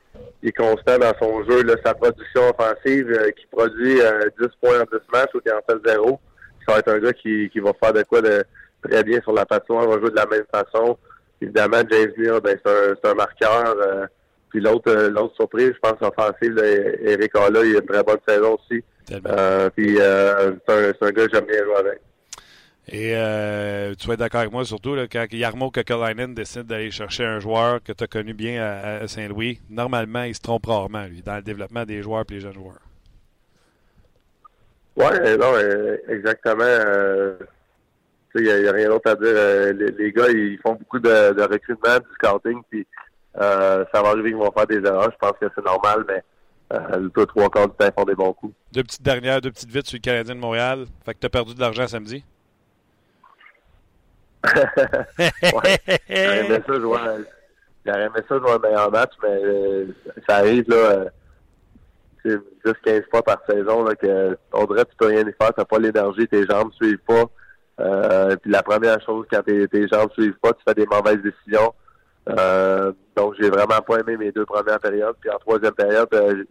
constant 0.55 0.97
dans 0.99 1.13
son 1.19 1.43
jeu, 1.43 1.65
sa 1.83 1.93
production 1.93 2.49
offensive, 2.49 3.11
qui 3.35 3.45
produit 3.47 3.99
euh, 3.99 4.29
10 4.39 4.47
points 4.61 4.79
en 4.79 4.83
10 4.83 4.91
matchs 5.11 5.33
ou 5.33 5.39
qui 5.39 5.51
en 5.51 5.61
fait 5.67 5.77
zéro. 5.85 6.19
Ça 6.65 6.73
va 6.73 6.79
être 6.79 6.89
un 6.89 6.99
gars 6.99 7.13
qui 7.13 7.59
va 7.59 7.73
faire 7.73 7.93
de 7.93 8.03
quoi 8.03 8.21
de 8.21 8.43
très 8.89 9.03
bien 9.03 9.21
sur 9.21 9.33
la 9.33 9.45
patinoire, 9.45 9.87
va 9.87 9.99
jouer 9.99 10.11
de 10.11 10.15
la 10.15 10.25
même 10.25 10.45
façon. 10.53 10.97
Évidemment, 11.41 11.81
James 11.89 12.11
Neal, 12.17 12.39
ben, 12.41 12.57
c'est 12.63 12.71
un, 12.71 12.95
c'est 13.01 13.09
un 13.09 13.13
marqueur. 13.13 13.75
euh, 13.77 14.05
puis 14.49 14.61
l'autre 14.61 14.89
euh, 14.89 15.09
l'autre 15.09 15.35
surprise, 15.35 15.73
je 15.73 15.79
pense, 15.79 16.01
offensive, 16.01 16.53
là, 16.53 16.63
Eric 16.65 17.35
Alla, 17.35 17.65
il 17.65 17.75
a 17.75 17.79
une 17.79 17.85
très 17.85 18.03
bonne 18.03 18.19
saison 18.27 18.57
aussi. 18.57 18.83
Euh, 19.11 19.69
puis 19.75 19.97
c'est 19.97 20.03
un, 20.03 20.93
c'est 20.93 21.03
un 21.03 21.11
gars 21.11 21.27
que 21.27 21.33
j'aime 21.33 21.45
bien 21.45 21.63
jouer 21.63 21.75
avec. 21.75 21.99
Et 22.87 23.13
euh, 23.15 23.95
tu 23.95 24.07
vas 24.07 24.13
être 24.13 24.19
d'accord 24.19 24.41
avec 24.41 24.53
moi, 24.53 24.63
surtout 24.63 24.93
là, 24.93 25.07
quand 25.11 25.25
Yarmo 25.31 25.71
Kokolainen 25.71 26.35
décide 26.35 26.67
d'aller 26.67 26.91
chercher 26.91 27.25
un 27.25 27.39
joueur 27.39 27.81
que 27.83 27.91
tu 27.91 28.03
as 28.03 28.07
connu 28.07 28.33
bien 28.33 28.63
à, 28.63 29.03
à 29.03 29.07
Saint-Louis, 29.07 29.59
normalement, 29.69 30.21
il 30.23 30.35
se 30.35 30.41
trompe 30.41 30.67
rarement, 30.67 31.05
lui, 31.05 31.23
dans 31.23 31.35
le 31.35 31.41
développement 31.41 31.83
des 31.83 32.03
joueurs 32.03 32.25
et 32.29 32.33
les 32.35 32.39
jeunes 32.41 32.53
joueurs. 32.53 32.79
Ouais, 34.95 35.35
non, 35.35 35.53
exactement. 36.07 36.63
euh, 36.63 37.33
il 38.35 38.61
n'y 38.61 38.67
a, 38.67 38.71
rien 38.71 38.89
d'autre 38.89 39.09
à 39.11 39.15
dire. 39.15 39.27
Euh, 39.27 39.73
les, 39.73 39.91
les 39.91 40.11
gars, 40.11 40.29
ils 40.29 40.59
font 40.59 40.73
beaucoup 40.73 40.99
de, 40.99 41.33
de 41.33 41.41
recrutement, 41.41 41.97
du 41.97 42.05
scouting, 42.15 42.61
puis 42.69 42.85
euh, 43.41 43.85
ça 43.93 44.01
va 44.01 44.09
arriver 44.09 44.29
qu'ils 44.29 44.37
vont 44.39 44.51
faire 44.51 44.67
des 44.67 44.77
erreurs. 44.77 45.11
Je 45.11 45.17
pense 45.17 45.37
que 45.39 45.45
c'est 45.55 45.65
normal, 45.65 46.05
mais 46.07 46.23
euh, 46.73 46.97
le 46.97 47.09
deux, 47.09 47.25
trois 47.25 47.49
quarts 47.49 47.67
du 47.69 47.75
temps, 47.75 47.85
ils 47.87 47.93
font 47.99 48.05
des 48.05 48.15
bons 48.15 48.33
coups. 48.33 48.53
Deux 48.71 48.83
petites 48.83 49.03
dernières, 49.03 49.41
deux 49.41 49.51
petites 49.51 49.69
vites 49.71 49.87
sur 49.87 49.97
le 49.97 50.01
Canadien 50.01 50.35
de 50.35 50.39
Montréal. 50.39 50.85
Fait 51.05 51.13
que 51.13 51.19
tu 51.19 51.25
as 51.25 51.29
perdu 51.29 51.53
de 51.53 51.59
l'argent 51.59 51.87
samedi. 51.87 52.23
ouais. 54.45 55.79
J'aurais 56.09 56.45
aimé 56.45 56.59
ça 56.67 56.73
jouer, 56.79 56.97
un- 56.99 57.23
j'aurais 57.85 58.03
aimé 58.03 58.19
ça 58.27 58.37
jouer 58.37 58.51
un 58.51 58.59
meilleur 58.59 58.91
match, 58.91 59.11
mais 59.23 59.41
ça 60.27 60.35
arrive, 60.37 60.69
là, 60.69 60.75
euh, 60.75 61.05
c'est 62.23 62.37
10-15 62.65 63.09
fois 63.09 63.23
par 63.23 63.37
saison, 63.49 63.83
là, 63.83 63.95
que 63.95 64.37
on 64.53 64.65
dirait 64.65 64.85
que 64.85 64.91
tu 64.91 64.97
peux 64.97 65.07
rien 65.07 65.21
y 65.21 65.33
faire, 65.33 65.53
t'as 65.55 65.65
pas 65.65 65.79
l'énergie, 65.79 66.27
tes 66.27 66.45
jambes 66.45 66.71
suivent 66.73 66.99
pas. 67.07 67.25
Euh, 67.79 68.35
puis 68.37 68.51
la 68.51 68.63
première 68.63 69.01
chose, 69.01 69.25
quand 69.31 69.41
tes, 69.43 69.67
tes 69.67 69.87
jambes 69.87 70.11
suivent 70.13 70.37
pas, 70.41 70.53
tu 70.53 70.61
fais 70.67 70.73
des 70.73 70.85
mauvaises 70.85 71.21
décisions. 71.21 71.73
Euh, 72.29 72.91
donc, 73.15 73.35
j'ai 73.39 73.49
vraiment 73.49 73.81
pas 73.85 73.99
aimé 73.99 74.17
mes 74.17 74.31
deux 74.31 74.45
premières 74.45 74.79
périodes. 74.79 75.15
Puis 75.19 75.29
en 75.29 75.37
troisième 75.37 75.73
période, 75.73 76.07
euh, 76.13 76.43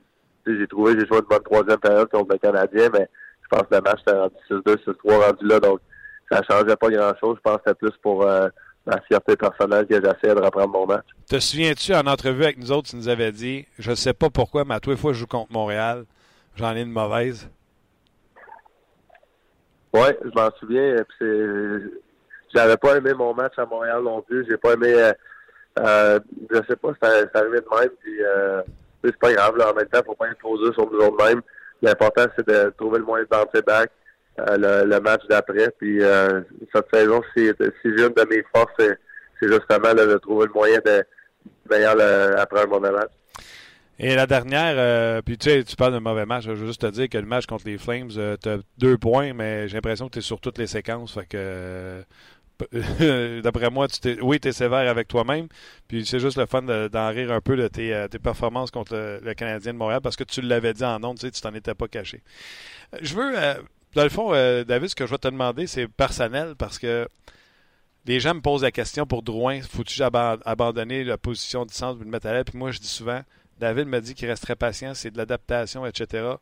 j'ai 0.46 0.66
trouvé, 0.66 0.98
j'ai 0.98 1.06
joué 1.06 1.18
une 1.18 1.28
bonne 1.28 1.42
troisième 1.42 1.78
période 1.78 2.08
contre 2.10 2.32
le 2.32 2.38
Canadien, 2.38 2.88
mais 2.92 3.08
je 3.42 3.48
pense 3.48 3.62
que 3.62 3.74
le 3.74 3.80
match 3.80 4.00
était 4.02 4.18
rendu 4.18 4.34
6-2, 4.50 4.76
6-3 4.84 5.26
rendu 5.26 5.46
là. 5.46 5.60
Donc, 5.60 5.80
ça 6.30 6.42
changeait 6.48 6.76
pas 6.76 6.90
grand-chose. 6.90 7.36
Je 7.36 7.40
pense 7.42 7.56
que 7.56 7.62
c'était 7.66 7.78
plus 7.78 7.96
pour 8.02 8.26
ma 8.86 9.00
fierté 9.08 9.36
personnelle 9.36 9.86
que 9.86 9.94
j'essayais 9.94 10.34
de 10.34 10.40
reprendre 10.40 10.68
mon 10.68 10.86
match. 10.86 11.06
Te 11.28 11.38
souviens-tu, 11.38 11.94
en 11.94 12.06
entrevue 12.06 12.44
avec 12.44 12.58
nous 12.58 12.72
autres, 12.72 12.90
tu 12.90 12.96
nous 12.96 13.08
avais 13.08 13.32
dit 13.32 13.66
Je 13.78 13.94
sais 13.94 14.12
pas 14.12 14.30
pourquoi, 14.30 14.64
mais 14.64 14.74
à 14.74 14.80
tous 14.80 14.90
les 14.90 14.96
fois 14.96 15.10
que 15.10 15.14
je 15.14 15.20
joue 15.20 15.26
contre 15.26 15.52
Montréal, 15.52 16.04
j'en 16.56 16.74
ai 16.74 16.82
une 16.82 16.90
mauvaise. 16.90 17.48
Ouais, 19.94 20.18
je 20.22 20.30
m'en 20.34 20.50
souviens. 20.58 20.96
Puis 21.08 21.16
c'est, 21.20 22.54
j'avais 22.54 22.76
pas 22.76 22.96
aimé 22.96 23.12
mon 23.14 23.32
match 23.32 23.54
à 23.56 23.64
Montréal 23.66 24.02
non 24.02 24.20
plus. 24.22 24.44
J'ai 24.48 24.56
pas 24.56 24.72
aimé. 24.74 24.92
Euh, 24.94 25.12
euh, 25.78 26.18
je 26.50 26.56
sais 26.68 26.76
pas, 26.76 26.90
c'est 27.02 27.36
arrivé 27.36 27.60
de 27.60 27.76
même. 27.80 27.90
Puis 28.02 28.22
euh, 28.24 28.62
c'est 29.02 29.16
pas 29.18 29.32
grave. 29.32 29.56
Là, 29.56 29.70
en 29.70 29.74
même 29.74 29.86
temps, 29.86 30.00
faut 30.04 30.14
pas 30.14 30.26
dur 30.28 30.74
sur 30.74 30.90
nous 30.90 30.98
autres 30.98 31.24
mêmes. 31.24 31.42
L'important 31.82 32.24
c'est 32.36 32.46
de 32.46 32.70
trouver 32.78 32.98
le 32.98 33.04
moyen 33.04 33.24
de 33.24 33.28
bouncer 33.28 33.62
back 33.62 33.90
euh, 34.40 34.56
le, 34.84 34.88
le 34.90 35.00
match 35.00 35.22
d'après. 35.28 35.70
Puis 35.78 36.02
euh, 36.02 36.40
cette 36.74 36.86
saison, 36.92 37.22
si, 37.36 37.46
si 37.82 37.88
une 37.88 38.08
de 38.08 38.26
mes 38.28 38.44
forces, 38.54 38.72
c'est, 38.78 38.98
justement 39.42 39.92
là, 39.92 40.06
de 40.06 40.16
trouver 40.18 40.46
le 40.46 40.52
moyen 40.52 40.78
de 40.84 41.04
meilleur 41.70 41.94
le- 41.96 42.38
après 42.38 42.62
un 42.62 42.66
mauvais 42.66 42.90
match. 42.90 43.10
Et 43.98 44.14
la 44.16 44.26
dernière, 44.26 44.74
euh, 44.76 45.22
puis 45.22 45.38
tu 45.38 45.48
sais, 45.50 45.62
tu 45.64 45.76
parles 45.76 45.92
d'un 45.92 46.00
mauvais 46.00 46.26
match. 46.26 46.44
Je 46.44 46.50
veux 46.52 46.66
juste 46.66 46.80
te 46.80 46.86
dire 46.86 47.08
que 47.08 47.18
le 47.18 47.26
match 47.26 47.46
contre 47.46 47.66
les 47.66 47.78
Flames, 47.78 48.08
tu 48.08 48.48
as 48.48 48.58
deux 48.78 48.98
points, 48.98 49.32
mais 49.32 49.68
j'ai 49.68 49.74
l'impression 49.76 50.06
que 50.08 50.14
tu 50.14 50.18
es 50.18 50.22
sur 50.22 50.40
toutes 50.40 50.58
les 50.58 50.66
séquences. 50.66 51.14
Fait 51.14 51.26
que, 51.26 51.36
euh, 51.36 52.02
d'après 53.42 53.70
moi, 53.70 53.86
tu 53.88 54.00
t'es, 54.00 54.20
oui, 54.20 54.40
tu 54.40 54.48
es 54.48 54.52
sévère 54.52 54.88
avec 54.90 55.06
toi-même. 55.08 55.46
Puis 55.86 56.04
c'est 56.06 56.18
juste 56.18 56.36
le 56.38 56.46
fun 56.46 56.62
de- 56.62 56.88
d'en 56.88 57.08
rire 57.10 57.30
un 57.32 57.40
peu 57.40 57.56
de 57.56 57.68
tes, 57.68 57.94
euh, 57.94 58.08
performances 58.08 58.70
contre 58.72 58.94
le, 59.22 59.34
Canadien 59.34 59.72
de 59.72 59.78
Montréal 59.78 60.00
parce 60.00 60.16
que 60.16 60.24
tu 60.24 60.40
l'avais 60.40 60.72
dit 60.74 60.84
en 60.84 61.02
ondes, 61.04 61.18
tu 61.18 61.26
sais, 61.26 61.30
tu 61.30 61.40
t'en 61.40 61.54
étais 61.54 61.74
pas 61.74 61.86
caché. 61.88 62.22
Euh, 62.94 62.98
Je 63.02 63.14
veux, 63.14 63.38
euh, 63.38 63.54
Dans 63.94 64.02
le 64.02 64.08
fond, 64.08 64.34
euh, 64.34 64.64
David, 64.64 64.88
ce 64.88 64.96
que 64.96 65.06
je 65.06 65.10
vais 65.12 65.18
te 65.18 65.28
demander, 65.28 65.68
c'est 65.68 65.86
personnel 65.86 66.54
parce 66.58 66.80
que 66.80 67.06
les 68.06 68.18
gens 68.20 68.34
me 68.34 68.40
posent 68.40 68.62
la 68.62 68.72
question 68.72 69.06
pour 69.06 69.22
Drouin, 69.22 69.60
faut-tu 69.62 70.02
ab 70.02 70.16
abandonner 70.44 71.04
la 71.04 71.16
position 71.16 71.64
du 71.64 71.72
centre 71.72 71.96
pour 71.96 72.04
le 72.04 72.10
mettre 72.10 72.26
à 72.26 72.32
l'aile? 72.32 72.44
Puis 72.44 72.58
moi, 72.58 72.70
je 72.72 72.80
dis 72.80 72.88
souvent, 72.88 73.20
David 73.58 73.86
m'a 73.86 74.00
dit 74.00 74.14
qu'il 74.14 74.28
resterait 74.28 74.56
patient, 74.56 74.94
c'est 74.94 75.10
de 75.10 75.18
l'adaptation, 75.18 75.86
etc. 75.86 76.34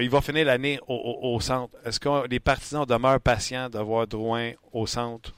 il 0.00 0.10
va 0.10 0.20
finir 0.20 0.46
l'année 0.46 0.78
au, 0.86 1.38
centre. 1.40 1.76
Est-ce 1.84 1.98
que 1.98 2.28
les 2.28 2.40
partisans 2.40 2.84
demeurent 2.84 3.20
patients 3.20 3.68
de 3.68 3.78
voir 3.78 4.06
Drouin 4.06 4.52
au 4.72 4.86
centre? 4.86 5.32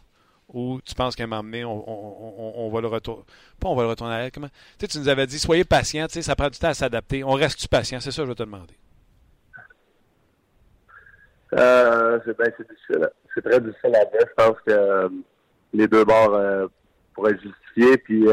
Ou 0.53 0.81
tu 0.85 0.95
penses 0.95 1.17
qu'à 1.17 1.25
un 1.25 1.27
moment 1.27 1.43
donné, 1.43 1.65
on, 1.65 2.71
va 2.73 2.81
le 2.81 2.87
retourner. 2.87 3.25
Pas 3.59 3.69
on 3.69 3.75
va 3.75 3.83
le 3.83 3.89
retourner 3.89 4.15
à. 4.15 4.31
Comment? 4.31 4.49
Tu, 4.79 4.87
sais, 4.87 4.89
tu 4.89 4.99
nous 4.99 5.09
avais 5.09 5.27
dit, 5.27 5.39
soyez 5.39 5.65
patient, 5.65 6.07
ça 6.09 6.37
prend 6.37 6.49
du 6.49 6.59
temps 6.59 6.69
à 6.69 6.75
s'adapter. 6.75 7.25
On 7.25 7.33
reste-tu 7.33 7.67
patient? 7.67 7.99
C'est 8.01 8.11
ça 8.11 8.23
que 8.23 8.27
je 8.27 8.31
vais 8.31 8.37
te 8.37 8.43
demander. 8.43 8.75
Euh, 11.55 12.19
c'est 12.25 12.37
ben, 12.37 12.53
difficile. 12.59 13.09
C'est 13.35 13.43
très 13.43 13.61
difficile 13.61 13.97
à 13.97 14.05
dire. 14.05 14.21
Je 14.21 14.35
pense 14.45 14.57
que 14.67 14.73
euh, 14.73 15.09
les 15.73 15.89
deux 15.89 16.05
bords 16.05 16.35
euh, 16.35 16.67
pourraient 17.15 17.39
justifier. 17.39 17.97
Puis 17.99 18.25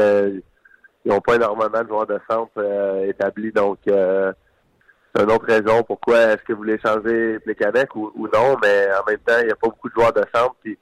ils 1.04 1.10
n'ont 1.10 1.20
pas 1.20 1.36
énormément 1.36 1.82
de 1.82 1.88
joueurs 1.88 2.06
de 2.06 2.18
centre 2.30 3.04
établis. 3.06 3.52
Donc 3.52 3.78
c'est 3.84 5.22
une 5.22 5.30
autre 5.30 5.46
raison 5.46 5.82
pourquoi 5.82 6.18
est-ce 6.18 6.42
que 6.42 6.52
vous 6.52 6.58
voulez 6.58 6.78
changer 6.78 7.38
Plekanec 7.40 7.94
ou, 7.96 8.12
ou 8.14 8.28
non. 8.28 8.56
Mais 8.62 8.88
en 8.94 9.04
même 9.06 9.18
temps, 9.18 9.38
il 9.40 9.46
n'y 9.46 9.52
a 9.52 9.56
pas 9.56 9.68
beaucoup 9.68 9.88
de 9.88 9.94
joueurs 9.94 10.12
de 10.12 10.24
centre. 10.34 10.54
Puis 10.62 10.78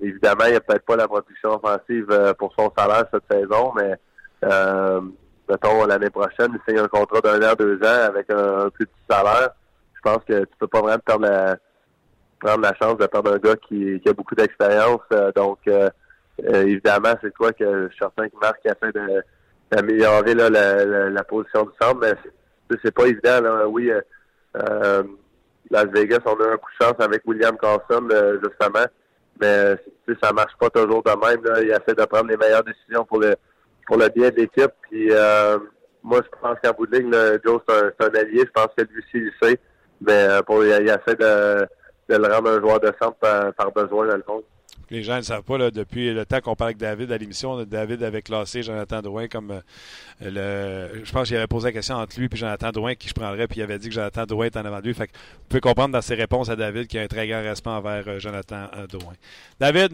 évidemment, 0.00 0.44
il 0.46 0.50
n'y 0.50 0.56
a 0.56 0.60
peut-être 0.60 0.84
pas 0.84 0.96
la 0.96 1.08
production 1.08 1.60
offensive 1.62 2.34
pour 2.38 2.52
son 2.58 2.72
salaire 2.76 3.04
cette 3.12 3.24
saison, 3.30 3.72
mais 3.74 3.94
mettons 5.48 5.86
l'année 5.86 6.10
prochaine, 6.10 6.52
il 6.54 6.60
signe 6.68 6.82
un 6.82 6.88
contrat 6.88 7.20
d'un 7.20 7.50
an, 7.50 7.54
deux 7.58 7.76
ans 7.76 8.06
avec 8.08 8.28
un, 8.30 8.68
plus 8.70 8.86
petit 8.86 9.06
salaire 9.08 9.50
je 10.06 10.12
pense 10.12 10.24
que 10.24 10.40
tu 10.40 10.56
peux 10.58 10.68
pas 10.68 10.80
vraiment 10.80 11.02
prendre 11.04 11.26
la, 12.62 12.74
chance 12.80 12.96
de 12.96 13.06
perdre 13.06 13.34
un 13.34 13.38
gars 13.38 13.56
qui, 13.56 14.00
a 14.06 14.12
beaucoup 14.12 14.34
d'expérience. 14.36 15.00
Euh, 15.12 15.32
donc, 15.34 15.58
euh, 15.66 15.88
euh, 15.88 15.90
évidemment, 16.38 17.14
c'est 17.22 17.34
quoi 17.34 17.52
que 17.52 17.84
je 17.84 17.88
suis 17.88 17.98
certain 17.98 18.28
que 18.28 18.36
Marc 18.40 18.64
a 18.66 18.74
fait 18.74 18.94
d'améliorer 19.70 20.34
la, 20.34 21.24
position 21.24 21.64
du 21.64 21.70
centre, 21.80 22.00
mais 22.00 22.78
c'est 22.84 22.94
pas 22.94 23.06
évident. 23.06 23.66
Oui, 23.68 23.90
Las 25.70 25.86
Vegas, 25.86 26.20
on 26.26 26.40
a 26.40 26.52
un 26.52 26.56
coup 26.56 26.70
de 26.78 26.84
chance 26.84 27.00
avec 27.00 27.22
William 27.26 27.56
Carson, 27.58 28.08
justement, 28.42 28.86
mais 29.40 29.76
ça 30.22 30.32
marche 30.32 30.56
pas 30.58 30.70
toujours 30.70 31.02
de 31.02 31.10
même. 31.10 31.62
Il 31.62 31.70
essaie 31.70 31.94
de 31.94 32.04
prendre 32.04 32.28
les 32.28 32.36
meilleures 32.36 32.64
décisions 32.64 33.04
pour 33.04 33.20
le 33.20 33.34
pour 33.86 33.96
le 33.96 34.08
bien 34.08 34.30
de 34.30 34.36
l'équipe. 34.36 34.72
Puis 34.82 35.10
moi, 36.06 36.20
je 36.22 36.38
pense 36.40 36.56
qu'en 36.62 36.72
bout 36.72 36.86
de 36.86 36.98
ligne, 36.98 37.12
Joe, 37.44 37.60
c'est 37.68 38.04
un, 38.04 38.20
allié. 38.20 38.44
Je 38.46 38.52
pense 38.52 38.68
que 38.76 38.84
lui 38.84 38.98
aussi, 38.98 39.14
il 39.14 39.32
sait. 39.42 39.58
Mais 40.00 40.28
euh, 40.28 40.42
pour, 40.42 40.64
il, 40.64 40.70
essaie 40.70 41.16
de, 41.18 41.66
de, 42.08 42.16
le 42.16 42.32
rendre 42.32 42.50
un 42.50 42.60
joueur 42.60 42.78
de 42.78 42.92
centre 43.02 43.18
par, 43.18 43.72
besoin, 43.72 44.06
dans 44.06 44.16
le 44.16 44.22
fond. 44.22 44.44
Les 44.90 45.02
gens 45.02 45.16
ne 45.16 45.22
savent 45.22 45.42
pas, 45.42 45.58
là, 45.58 45.70
depuis 45.70 46.12
le 46.12 46.24
temps 46.24 46.40
qu'on 46.40 46.54
parle 46.54 46.68
avec 46.68 46.78
David 46.78 47.10
à 47.10 47.18
l'émission, 47.18 47.64
David 47.64 48.02
avait 48.02 48.22
classé 48.22 48.62
Jonathan 48.62 49.02
Drouin 49.02 49.26
comme 49.26 49.50
euh, 50.22 50.90
le. 50.90 51.04
Je 51.04 51.10
pense 51.12 51.28
qu'il 51.28 51.36
avait 51.36 51.46
posé 51.46 51.68
la 51.68 51.72
question 51.72 51.96
entre 51.96 52.18
lui 52.18 52.28
et 52.30 52.36
Jonathan 52.36 52.70
Drouin 52.70 52.94
qui 52.94 53.08
je 53.08 53.14
prendrais, 53.14 53.48
puis 53.48 53.60
il 53.60 53.62
avait 53.62 53.78
dit 53.78 53.88
que 53.88 53.94
Jonathan 53.94 54.26
Drouin 54.26 54.46
est 54.46 54.56
en 54.56 54.64
avant 54.64 54.80
de 54.80 54.86
lui. 54.86 54.94
Fait 54.94 55.08
que 55.08 55.12
vous 55.12 55.44
pouvez 55.48 55.60
comprendre 55.60 55.92
dans 55.92 56.02
ses 56.02 56.14
réponses 56.14 56.48
à 56.48 56.56
David 56.56 56.86
qu'il 56.86 56.98
y 56.98 57.00
a 57.00 57.04
un 57.04 57.08
très 57.08 57.26
grand 57.26 57.42
respect 57.42 57.70
envers 57.70 58.04
euh, 58.06 58.18
Jonathan 58.20 58.68
Drouin. 58.88 59.14
David, 59.58 59.92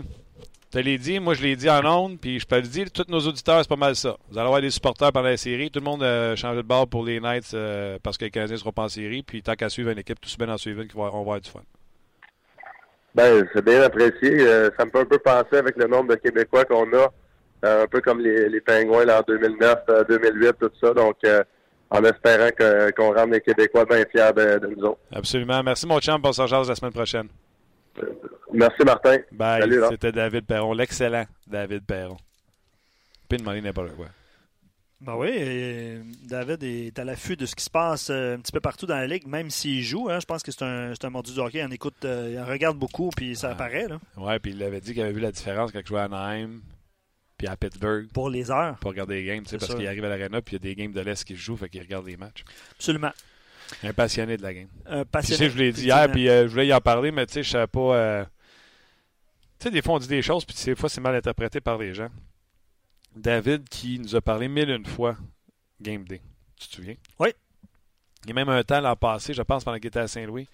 je 0.73 0.79
te 0.79 0.85
l'ai 0.85 0.97
dit, 0.97 1.21
moi 1.21 1.35
je 1.35 1.43
l'ai 1.43 1.55
dit 1.55 1.69
en 1.69 1.85
ondes, 1.85 2.19
puis 2.19 2.41
je 2.41 2.47
peux 2.47 2.57
le 2.57 2.63
dire, 2.63 2.91
tous 2.91 3.05
nos 3.09 3.21
auditeurs, 3.21 3.61
c'est 3.61 3.69
pas 3.69 3.77
mal 3.77 3.95
ça. 3.95 4.17
Vous 4.31 4.39
allez 4.39 4.47
avoir 4.47 4.63
des 4.63 4.71
supporters 4.71 5.13
pendant 5.13 5.29
la 5.29 5.37
série. 5.37 5.71
Tout 5.71 5.81
le 5.81 5.85
monde 5.85 6.03
a 6.03 6.35
changé 6.35 6.57
de 6.57 6.63
bord 6.63 6.89
pour 6.89 7.05
les 7.05 7.21
Knights 7.21 7.53
euh, 7.53 7.99
parce 8.03 8.17
que 8.17 8.25
les 8.25 8.31
Canadiens 8.31 8.55
ne 8.55 8.59
seront 8.61 8.73
pas 8.73 8.85
en 8.85 8.89
série. 8.89 9.23
Puis 9.23 9.43
tant 9.43 9.55
qu'à 9.55 9.69
suivre 9.69 9.91
une 9.91 9.99
équipe, 9.99 10.19
tout 10.19 10.31
se 10.31 10.37
bien 10.39 10.49
en 10.49 10.57
suivre 10.57 10.81
une, 10.81 10.89
on 10.95 11.03
va 11.03 11.09
avoir 11.09 11.41
du 11.41 11.51
fun. 11.51 11.61
Ben, 13.15 13.47
c'est 13.55 13.65
bien 13.65 13.83
apprécié. 13.83 14.41
Euh, 14.41 14.71
ça 14.79 14.85
me 14.85 14.91
fait 14.91 15.01
un 15.01 15.05
peu 15.05 15.19
penser 15.19 15.57
avec 15.57 15.77
le 15.77 15.87
nombre 15.87 16.11
de 16.11 16.15
Québécois 16.17 16.65
qu'on 16.65 16.91
a, 16.93 17.13
euh, 17.65 17.85
un 17.85 17.87
peu 17.87 18.01
comme 18.01 18.21
les, 18.21 18.49
les 18.49 18.61
Pingouins 18.61 19.05
là, 19.05 19.21
en 19.21 19.23
2009, 19.23 19.79
2008, 20.09 20.53
tout 20.59 20.71
ça. 20.81 20.95
Donc, 20.95 21.17
en 21.91 22.05
espérant 22.05 22.49
qu'on 22.97 23.15
rende 23.15 23.33
les 23.33 23.41
Québécois 23.41 23.85
bien 23.85 24.05
fiers 24.11 24.33
de, 24.35 24.67
nous 24.67 24.85
autres. 24.85 25.01
Absolument. 25.13 25.63
Merci, 25.63 25.87
mon 25.87 26.01
champ. 26.01 26.19
Bon 26.19 26.33
s'en 26.33 26.47
la 26.47 26.75
semaine 26.75 26.93
prochaine. 26.93 27.29
Merci, 28.53 28.83
Martin. 28.85 29.19
Bye. 29.31 29.81
C'était 29.91 30.13
David 30.13 30.47
Perron, 30.47 30.73
l'excellent 30.73 31.25
David 31.47 31.85
Perron. 31.85 32.17
Puis 33.29 33.39
demander 33.39 33.61
n'importe 33.61 33.95
quoi. 33.97 34.07
Ben 35.05 35.17
oui, 35.17 35.99
David 36.29 36.63
est 36.63 36.97
à 36.97 37.03
l'affût 37.03 37.37
de 37.37 37.45
ce 37.45 37.57
qui 37.57 37.65
se 37.65 37.71
passe 37.71 38.09
euh, 38.09 38.37
un 38.37 38.39
petit 38.39 38.53
peu 38.53 38.61
partout 38.61 38.87
dans 38.87 38.95
la 38.95 39.09
ligue, 39.09 39.27
même 39.27 39.51
s'il 39.51 39.83
joue. 39.83 40.09
Hein, 40.09 40.21
je 40.21 40.27
pense 40.27 40.45
que 40.45 40.53
c'est 40.53 40.63
un, 40.63 40.93
un 40.93 41.11
mordu 41.11 41.35
de 41.35 41.41
hockey. 41.41 41.59
Il 41.59 41.65
en 41.65 41.73
écoute, 41.73 42.05
euh, 42.05 42.31
il 42.33 42.39
en 42.39 42.47
regarde 42.47 42.79
beaucoup, 42.79 43.11
puis 43.11 43.35
ça 43.35 43.51
apparaît. 43.51 43.89
Là. 43.89 43.99
Ouais, 44.17 44.39
puis 44.39 44.53
il 44.53 44.63
avait 44.63 44.81
dit 44.81 44.93
qu'il 44.93 45.03
avait 45.03 45.13
vu 45.13 45.19
la 45.19 45.33
différence 45.33 45.73
quand 45.73 45.81
il 45.81 45.87
jouait 45.87 45.99
à 45.99 46.05
Anaheim, 46.05 46.61
puis 47.37 47.49
à 47.49 47.57
Pittsburgh. 47.57 48.13
Pour 48.13 48.31
les 48.31 48.53
heures. 48.53 48.77
Pour 48.79 48.93
regarder 48.93 49.17
les 49.17 49.25
games, 49.25 49.43
parce 49.45 49.75
qu'il 49.75 49.89
arrive 49.89 50.05
à 50.05 50.17
l'arena, 50.17 50.41
puis 50.41 50.55
il 50.55 50.65
y 50.65 50.71
a 50.71 50.75
des 50.75 50.81
games 50.81 50.93
de 50.93 51.01
l'Est 51.01 51.25
qui 51.25 51.35
se 51.35 51.41
jouent, 51.41 51.57
fait 51.57 51.69
qu'il 51.69 51.83
regarde 51.83 52.07
les 52.07 52.17
matchs. 52.17 52.45
Absolument. 52.77 53.11
Un 53.83 53.93
passionné 53.93 54.37
de 54.37 54.43
la 54.43 54.55
game. 54.55 54.69
Un 54.87 55.05
passionné. 55.05 55.39
Tu 55.39 55.45
sais, 55.47 55.51
je 55.51 55.59
l'ai 55.59 55.73
dit 55.73 55.85
hier, 55.87 56.13
puis 56.13 56.29
euh, 56.29 56.45
je 56.45 56.53
voulais 56.53 56.69
y 56.69 56.75
en 56.75 56.81
parler, 56.81 57.11
mais 57.11 57.27
tu 57.27 57.33
sais, 57.33 57.43
je 57.43 57.51
savais 57.51 57.67
pas. 57.67 58.25
Tu 59.59 59.65
sais, 59.65 59.71
des 59.73 59.83
fois, 59.83 59.95
on 59.95 59.99
dit 59.99 60.07
des 60.07 60.23
choses, 60.23 60.45
puis 60.45 60.57
des 60.65 60.77
fois, 60.77 60.89
c'est 60.89 61.01
mal 61.01 61.17
interprété 61.17 61.61
par 61.61 61.77
les 61.77 61.93
gens. 61.93 62.09
David 63.17 63.69
qui 63.69 63.99
nous 63.99 64.17
a 64.17 64.21
parlé 64.21 64.49
mille 64.49 64.71
une 64.71 64.87
fois 64.87 65.17
Game 65.81 66.05
Day. 66.05 66.21
Tu 66.59 66.69
te 66.69 66.77
souviens? 66.77 66.95
Oui. 67.19 67.29
Il 68.25 68.29
y 68.29 68.33
a 68.33 68.35
même 68.35 68.49
un 68.49 68.63
temps 68.63 68.81
l'an 68.81 68.97
passé, 68.97 69.35
je 69.35 69.43
pense, 69.43 69.65
pendant 69.65 69.79
qu'il 69.79 69.89
était 69.89 69.99
à 69.99 70.09
Saint-Louis. 70.09 70.49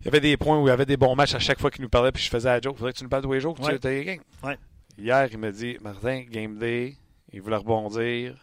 Il 0.00 0.04
y 0.04 0.08
avait 0.08 0.20
des 0.20 0.36
points 0.36 0.60
où 0.60 0.66
il 0.66 0.70
y 0.70 0.72
avait 0.72 0.84
des 0.84 0.98
bons 0.98 1.14
matchs 1.16 1.34
à 1.34 1.38
chaque 1.38 1.58
fois 1.58 1.70
qu'il 1.70 1.82
nous 1.82 1.88
parlait, 1.88 2.12
puis 2.12 2.22
je 2.22 2.28
faisais 2.28 2.48
la 2.48 2.60
joke. 2.60 2.76
Faudrait 2.76 2.92
que 2.92 2.98
tu 2.98 3.04
nous 3.04 3.10
parles 3.10 3.22
tous 3.22 3.32
les 3.32 3.40
jours 3.40 3.54
que 3.54 3.66
tu 3.66 3.74
étais 3.74 4.04
game. 4.04 4.20
Ouais. 4.42 4.58
Hier, 4.98 5.28
il 5.32 5.38
m'a 5.38 5.50
dit 5.50 5.78
Martin, 5.80 6.24
Game 6.28 6.58
Day, 6.58 6.96
il 7.32 7.40
voulait 7.40 7.56
rebondir. 7.56 8.36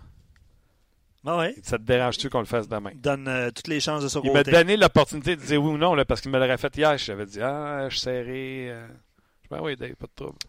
Ah 1.26 1.38
ouais? 1.38 1.54
Ça 1.62 1.78
te 1.78 1.84
dérange-tu 1.84 2.30
qu'on 2.30 2.39
le 2.39 2.46
fasse 2.46 2.68
demain? 2.68 2.89
Il 2.94 3.02
donne 3.02 3.28
euh, 3.28 3.52
toutes 3.52 3.68
les 3.68 3.80
chances 3.80 4.02
de 4.02 4.08
se 4.08 4.18
Il 4.24 4.34
m'a 4.34 4.44
donné 4.44 4.76
l'opportunité 4.76 5.36
de 5.36 5.42
dire 5.42 5.62
oui 5.64 5.70
ou 5.74 5.78
non, 5.78 5.94
là, 5.94 6.04
parce 6.04 6.20
qu'il 6.20 6.32
me 6.32 6.39
l'aurait 6.39 6.58
fait 6.58 6.76
hier. 6.76 6.98
J'avais 6.98 7.28
dit 7.28 7.39
Ah, 7.42 7.88
je 7.89 7.96
suis 7.96 8.02
serré. 8.02 8.72
Euh. 8.72 8.88
Ben 9.52 9.60
oui, 9.62 9.76
Dave, 9.76 9.94
pas 9.96 10.08
de 10.08 10.12
trouble. 10.16 10.39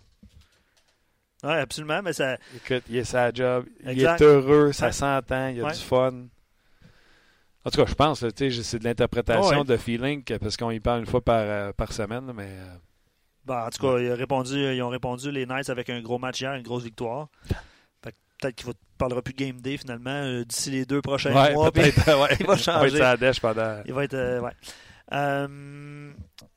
Oui, 1.43 1.55
absolument, 1.55 2.01
mais 2.03 2.13
ça. 2.13 2.37
Écoute, 2.55 2.85
il 2.89 2.97
est 2.97 3.05
sa 3.05 3.33
job, 3.33 3.67
il 3.85 4.01
est 4.01 4.23
heureux, 4.23 4.73
ça 4.73 4.93
s'entend, 4.93 5.49
il 5.49 5.65
a 5.65 5.73
du 5.73 5.81
fun. 5.81 6.13
En 7.65 7.71
tout 7.71 7.81
cas, 7.81 7.87
je 7.87 7.95
pense, 7.95 8.21
c'est 8.21 8.79
de 8.79 8.85
l'interprétation, 8.85 9.65
de 9.65 9.77
feeling, 9.77 10.23
parce 10.41 10.57
qu'on 10.57 10.71
y 10.71 10.81
parle 10.81 11.01
une 11.01 11.07
fois 11.07 11.21
par, 11.21 11.41
euh, 11.41 11.73
par 11.73 11.93
semaine, 11.93 12.33
mais. 12.35 12.49
Euh, 12.49 12.77
ben, 13.45 13.67
en 13.67 13.71
tout 13.71 13.83
cas, 13.83 13.99
ils 13.99 14.11
ont, 14.11 14.17
répondu, 14.17 14.57
ils 14.57 14.83
ont 14.83 14.89
répondu 14.89 15.31
les 15.33 15.47
Knights 15.47 15.69
avec 15.71 15.91
un 15.91 16.01
gros 16.01 16.19
match 16.19 16.41
hier, 16.41 16.55
une 16.55 16.63
grosse 16.63 16.85
victoire. 16.85 17.29
Peut-être 18.03 18.57
qu'il 18.57 18.69
ne 18.69 18.73
parlera 18.99 19.23
plus 19.23 19.35
de 19.35 19.39
Game 19.39 19.61
Day 19.61 19.77
finalement 19.77 20.11
euh, 20.11 20.45
d'ici 20.45 20.71
les 20.71 20.85
deux 20.85 21.01
prochains 21.01 21.31
mois. 21.31 21.71
il 21.77 22.47
va 22.47 22.57
changer. 22.57 22.97
Il 22.97 22.99
va 22.99 23.15
être 23.15 23.41
pendant. 23.41 23.83
Il 23.87 23.93
va 23.93 24.05
être. 24.05 24.41
ouais. 24.41 24.51
Euh, 25.13 26.13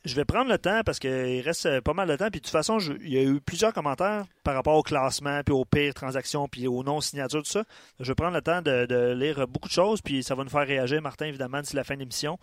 je 0.05 0.15
vais 0.15 0.25
prendre 0.25 0.49
le 0.49 0.57
temps 0.57 0.81
parce 0.85 0.99
qu'il 0.99 1.41
reste 1.41 1.81
pas 1.81 1.93
mal 1.93 2.07
de 2.07 2.15
temps. 2.15 2.29
Puis 2.29 2.39
de 2.39 2.45
toute 2.45 2.51
façon, 2.51 2.77
il 2.79 3.13
y 3.13 3.17
a 3.17 3.23
eu 3.23 3.41
plusieurs 3.41 3.73
commentaires 3.73 4.25
par 4.43 4.53
rapport 4.53 4.75
au 4.75 4.83
classement, 4.83 5.41
puis 5.43 5.53
aux 5.53 5.65
pires 5.65 5.93
transactions, 5.93 6.47
puis 6.47 6.67
aux 6.67 6.83
non-signatures, 6.83 7.43
tout 7.43 7.49
ça. 7.49 7.63
Je 7.99 8.05
vais 8.05 8.15
prendre 8.15 8.35
le 8.35 8.41
temps 8.41 8.61
de, 8.61 9.13
lire 9.13 9.47
beaucoup 9.47 9.67
de 9.67 9.73
choses, 9.73 10.01
puis 10.01 10.23
ça 10.23 10.35
va 10.35 10.43
nous 10.43 10.49
faire 10.49 10.67
réagir, 10.67 11.01
Martin, 11.01 11.25
évidemment, 11.25 11.61
d'ici 11.61 11.75
la 11.75 11.83
fin 11.83 11.95
de 11.95 11.99
l'émission. 11.99 12.37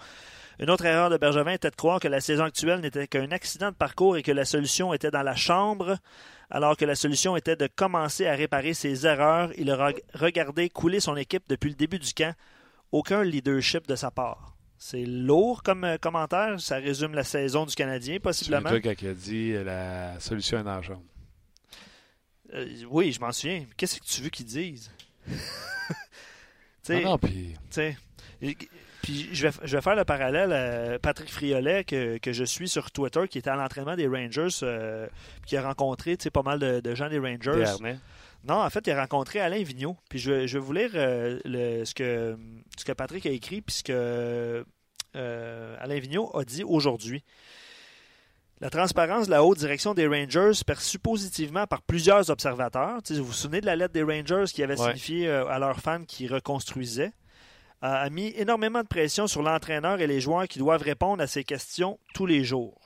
Une 0.58 0.70
autre 0.70 0.84
erreur 0.84 1.08
de 1.08 1.16
Bergevin 1.16 1.52
était 1.52 1.70
de 1.70 1.76
croire 1.76 2.00
que 2.00 2.08
la 2.08 2.20
saison 2.20 2.44
actuelle 2.44 2.80
n'était 2.80 3.06
qu'un 3.06 3.30
accident 3.30 3.70
de 3.70 3.76
parcours 3.76 4.16
et 4.16 4.22
que 4.22 4.32
la 4.32 4.44
solution 4.44 4.92
était 4.92 5.10
dans 5.10 5.22
la 5.22 5.36
chambre, 5.36 5.96
alors 6.50 6.76
que 6.76 6.84
la 6.84 6.94
solution 6.94 7.36
était 7.36 7.56
de 7.56 7.68
commencer 7.68 8.26
à 8.26 8.34
réparer 8.34 8.74
ses 8.74 9.06
erreurs. 9.06 9.50
Il 9.56 9.70
a 9.70 9.92
regardé 10.14 10.68
couler 10.68 11.00
son 11.00 11.16
équipe 11.16 11.44
depuis 11.48 11.70
le 11.70 11.76
début 11.76 11.98
du 11.98 12.12
camp. 12.12 12.34
Aucun 12.90 13.24
leadership 13.24 13.86
de 13.86 13.96
sa 13.96 14.10
part. 14.10 14.51
C'est 14.84 15.04
lourd 15.04 15.62
comme 15.62 15.84
euh, 15.84 15.96
commentaire. 15.96 16.60
Ça 16.60 16.78
résume 16.78 17.14
la 17.14 17.22
saison 17.22 17.64
du 17.66 17.74
Canadien, 17.76 18.18
possiblement. 18.18 18.68
C'est 18.68 18.84
le 18.84 18.94
qui 18.94 19.06
a 19.06 19.14
dit 19.14 19.52
euh, 19.52 19.62
la 19.62 20.18
solution 20.18 20.58
est 20.58 20.64
dans. 20.64 20.80
Euh, 22.52 22.66
oui, 22.90 23.12
je 23.12 23.20
m'en 23.20 23.30
souviens. 23.30 23.64
Qu'est-ce 23.76 24.00
que 24.00 24.04
tu 24.04 24.22
veux 24.22 24.28
qu'ils 24.28 24.46
disent? 24.46 24.90
ah 26.88 27.00
non, 27.00 27.16
puis... 27.16 27.54
Puis 29.02 29.28
je 29.32 29.48
vais, 29.48 29.54
je 29.64 29.76
vais 29.76 29.82
faire 29.82 29.96
le 29.96 30.04
parallèle 30.04 30.52
à 30.52 30.98
Patrick 31.00 31.28
Friolet, 31.28 31.82
que, 31.82 32.18
que 32.18 32.32
je 32.32 32.44
suis 32.44 32.68
sur 32.68 32.92
Twitter, 32.92 33.26
qui 33.28 33.38
était 33.38 33.50
à 33.50 33.56
l'entraînement 33.56 33.96
des 33.96 34.06
Rangers, 34.06 34.64
qui 35.44 35.56
a 35.56 35.62
rencontré 35.62 36.16
pas 36.16 36.42
mal 36.42 36.60
de, 36.60 36.94
gens 36.94 37.08
des 37.08 37.18
Rangers. 37.18 37.64
Non, 38.44 38.56
en 38.56 38.70
fait, 38.70 38.86
il 38.86 38.90
a 38.92 39.00
rencontré 39.00 39.40
Alain 39.40 39.62
Vigneault. 39.62 39.96
Puis 40.08 40.18
je 40.18 40.32
vais, 40.32 40.48
je 40.48 40.58
vais 40.58 40.64
vous 40.64 40.72
lire 40.72 40.90
le, 40.94 41.84
ce, 41.84 41.94
que, 41.94 42.36
ce 42.76 42.84
que 42.84 42.92
Patrick 42.92 43.26
a 43.26 43.30
écrit, 43.30 43.60
puisque 43.60 43.92
euh, 45.16 45.76
Alain 45.80 45.98
Vigneault 45.98 46.30
a 46.36 46.44
dit 46.44 46.64
aujourd'hui. 46.64 47.22
La 48.60 48.70
transparence 48.70 49.26
de 49.26 49.32
la 49.32 49.44
haute 49.44 49.58
direction 49.58 49.92
des 49.92 50.06
Rangers 50.06 50.62
perçue 50.64 50.98
positivement 50.98 51.66
par 51.66 51.82
plusieurs 51.82 52.30
observateurs. 52.30 52.98
vous 53.10 53.24
vous 53.24 53.32
souvenez 53.32 53.60
de 53.60 53.66
la 53.66 53.74
lettre 53.74 53.92
des 53.92 54.04
Rangers 54.04 54.44
qui 54.52 54.62
avait 54.62 54.76
signifié 54.76 55.28
euh, 55.28 55.46
à 55.48 55.58
leurs 55.58 55.80
fans 55.80 56.04
qu'ils 56.04 56.32
reconstruisaient. 56.32 57.12
a 57.80 58.08
mis 58.10 58.32
énormément 58.36 58.82
de 58.82 58.86
pression 58.86 59.26
sur 59.26 59.42
l'entraîneur 59.42 60.00
et 60.00 60.06
les 60.06 60.20
joueurs 60.20 60.46
qui 60.46 60.60
doivent 60.60 60.82
répondre 60.82 61.22
à 61.22 61.26
ces 61.26 61.42
questions 61.42 61.98
tous 62.14 62.26
les 62.26 62.44
jours. 62.44 62.81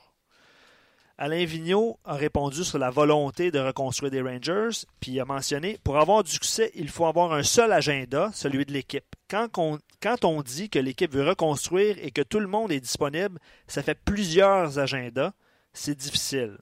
Alain 1.19 1.45
Vigneault 1.45 1.99
a 2.05 2.13
répondu 2.13 2.63
sur 2.63 2.77
la 2.77 2.91
volonté 2.91 3.49
de 3.49 3.57
reconstruire 3.57 4.11
des 4.11 4.21
Rangers, 4.21 4.85
puis 4.99 5.13
il 5.13 5.19
a 5.19 5.25
mentionné 5.25 5.79
pour 5.83 5.97
avoir 5.97 6.23
du 6.23 6.29
succès, 6.29 6.71
il 6.75 6.89
faut 6.89 7.07
avoir 7.07 7.33
un 7.33 7.41
seul 7.41 7.73
agenda, 7.73 8.29
celui 8.35 8.65
de 8.65 8.71
l'équipe. 8.71 9.15
Quand 9.27 9.57
on, 9.57 10.41
dit 10.43 10.69
que 10.69 10.77
l'équipe 10.77 11.11
veut 11.11 11.27
reconstruire 11.27 11.95
et 11.99 12.11
que 12.11 12.21
tout 12.21 12.39
le 12.39 12.45
monde 12.45 12.71
est 12.71 12.79
disponible, 12.79 13.39
ça 13.67 13.81
fait 13.81 13.95
plusieurs 13.95 14.77
agendas. 14.77 15.33
C'est 15.73 15.97
difficile. 15.97 16.59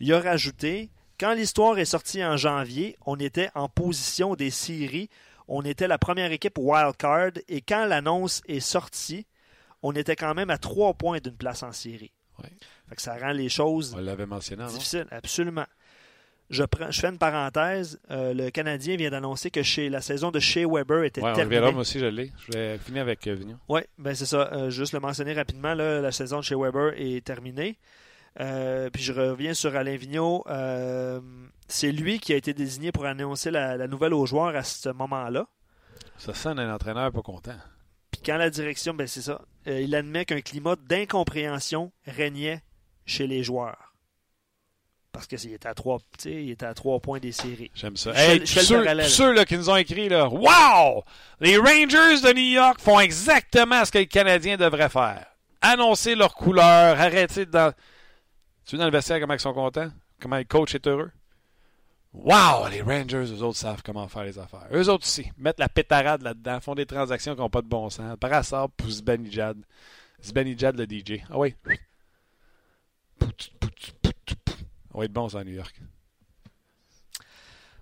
Il 0.00 0.10
a 0.14 0.20
rajouté 0.20 0.90
quand 1.20 1.34
l'histoire 1.34 1.78
est 1.78 1.84
sortie 1.84 2.24
en 2.24 2.38
janvier, 2.38 2.96
on 3.04 3.16
était 3.16 3.50
en 3.54 3.68
position 3.68 4.34
des 4.34 4.50
séries. 4.50 5.10
On 5.48 5.62
était 5.62 5.86
la 5.86 5.98
première 5.98 6.32
équipe 6.32 6.56
wild 6.56 6.96
card 6.96 7.32
et 7.46 7.60
quand 7.60 7.84
l'annonce 7.84 8.40
est 8.46 8.60
sortie, 8.60 9.26
on 9.82 9.92
était 9.92 10.16
quand 10.16 10.34
même 10.34 10.50
à 10.50 10.56
trois 10.56 10.94
points 10.94 11.20
d'une 11.20 11.36
place 11.36 11.62
en 11.62 11.72
série. 11.72 12.12
Fait 12.92 12.96
que 12.96 13.02
ça 13.02 13.16
rend 13.16 13.32
les 13.32 13.48
choses 13.48 13.94
On 13.96 14.00
l'avait 14.02 14.26
mentionné, 14.26 14.64
non? 14.64 14.68
difficiles. 14.68 15.06
Absolument. 15.10 15.64
Je, 16.50 16.62
prends, 16.64 16.90
je 16.90 17.00
fais 17.00 17.08
une 17.08 17.16
parenthèse. 17.16 17.98
Euh, 18.10 18.34
le 18.34 18.50
Canadien 18.50 18.96
vient 18.96 19.08
d'annoncer 19.08 19.50
que 19.50 19.62
chez, 19.62 19.88
la 19.88 20.02
saison 20.02 20.30
de 20.30 20.38
Shea 20.38 20.66
Weber 20.68 21.04
était 21.04 21.22
Ouais, 21.22 21.30
on 21.30 21.34
terminée. 21.34 21.58
verra, 21.60 21.72
moi 21.72 21.80
aussi, 21.80 21.98
je 21.98 22.04
l'ai. 22.04 22.30
Je 22.46 22.52
vais 22.52 22.76
finir 22.76 23.00
avec 23.00 23.26
euh, 23.26 23.32
Vigneault. 23.34 23.56
Oui, 23.70 23.80
ben 23.96 24.14
c'est 24.14 24.26
ça. 24.26 24.50
Euh, 24.52 24.68
juste 24.68 24.92
le 24.92 25.00
mentionner 25.00 25.32
rapidement, 25.32 25.72
là, 25.72 26.02
la 26.02 26.12
saison 26.12 26.40
de 26.40 26.44
chez 26.44 26.54
Weber 26.54 26.92
est 27.00 27.24
terminée. 27.24 27.78
Puis 28.36 29.02
je 29.02 29.14
reviens 29.14 29.54
sur 29.54 29.74
Alain 29.74 29.96
Vigneault. 29.96 30.44
C'est 31.68 31.92
lui 31.92 32.20
qui 32.20 32.34
a 32.34 32.36
été 32.36 32.52
désigné 32.52 32.92
pour 32.92 33.06
annoncer 33.06 33.50
la, 33.50 33.78
la 33.78 33.88
nouvelle 33.88 34.12
aux 34.12 34.26
joueurs 34.26 34.54
à 34.54 34.64
ce 34.64 34.90
moment-là. 34.90 35.46
Ça 36.18 36.34
sent 36.34 36.50
un 36.50 36.74
entraîneur 36.74 37.10
pas 37.10 37.22
content. 37.22 37.56
Puis 38.10 38.20
quand 38.22 38.36
la 38.36 38.50
direction, 38.50 38.92
ben 38.92 39.06
c'est 39.06 39.22
ça, 39.22 39.40
il 39.64 39.94
admet 39.94 40.26
qu'un 40.26 40.42
climat 40.42 40.76
d'incompréhension 40.76 41.90
régnait 42.06 42.60
chez 43.06 43.26
les 43.26 43.42
joueurs. 43.42 43.92
Parce 45.12 45.26
qu'il 45.26 45.52
était 45.52 45.68
à 45.68 45.74
trois, 45.74 45.98
il 46.24 46.50
était 46.50 46.64
à 46.64 46.72
trois 46.72 46.98
points 46.98 47.18
des 47.20 47.32
séries. 47.32 47.70
J'aime 47.74 47.96
ça. 47.98 48.12
Hey, 48.14 48.38
le 48.38 48.46
ceux, 48.46 49.32
là, 49.32 49.44
qui 49.44 49.58
nous 49.58 49.68
ont 49.68 49.76
écrit, 49.76 50.08
là, 50.08 50.28
Wow! 50.28 51.04
Les 51.38 51.58
Rangers 51.58 52.22
de 52.22 52.32
New 52.32 52.54
York 52.54 52.80
font 52.80 52.98
exactement 52.98 53.84
ce 53.84 53.92
que 53.92 53.98
les 53.98 54.06
Canadiens 54.06 54.56
devraient 54.56 54.88
faire. 54.88 55.26
Annoncer 55.60 56.14
leur 56.14 56.34
couleur, 56.34 56.98
arrêter 56.98 57.44
dans. 57.44 57.72
Tu 58.64 58.74
veux 58.74 58.78
dans 58.78 58.86
le 58.86 58.90
vestiaire 58.90 59.20
comment 59.20 59.34
ils 59.34 59.40
sont 59.40 59.52
contents? 59.52 59.90
Comment 60.18 60.38
le 60.38 60.44
coach 60.44 60.74
est 60.74 60.86
heureux? 60.86 61.10
Wow! 62.14 62.68
Les 62.70 62.80
Rangers, 62.80 63.34
eux 63.34 63.42
autres, 63.42 63.58
savent 63.58 63.82
comment 63.84 64.08
faire 64.08 64.24
les 64.24 64.38
affaires. 64.38 64.66
Eux 64.72 64.88
autres 64.88 65.04
aussi. 65.04 65.30
Mettent 65.36 65.60
la 65.60 65.68
pétarade 65.68 66.22
là-dedans, 66.22 66.60
font 66.60 66.74
des 66.74 66.86
transactions 66.86 67.34
qui 67.34 67.40
n'ont 67.40 67.50
pas 67.50 67.62
de 67.62 67.68
bon 67.68 67.90
sens. 67.90 68.16
Brassard 68.18 68.70
pour 68.70 68.88
Zbanijad. 68.88 69.58
Zbanijad, 70.24 70.78
le 70.78 70.84
DJ. 70.84 71.20
Ah 71.30 71.38
oui. 71.38 71.54
On 74.94 74.98
va 74.98 75.04
être 75.06 75.12
bon, 75.12 75.28
ça, 75.28 75.40
à 75.40 75.44
New 75.44 75.52
York. 75.54 75.74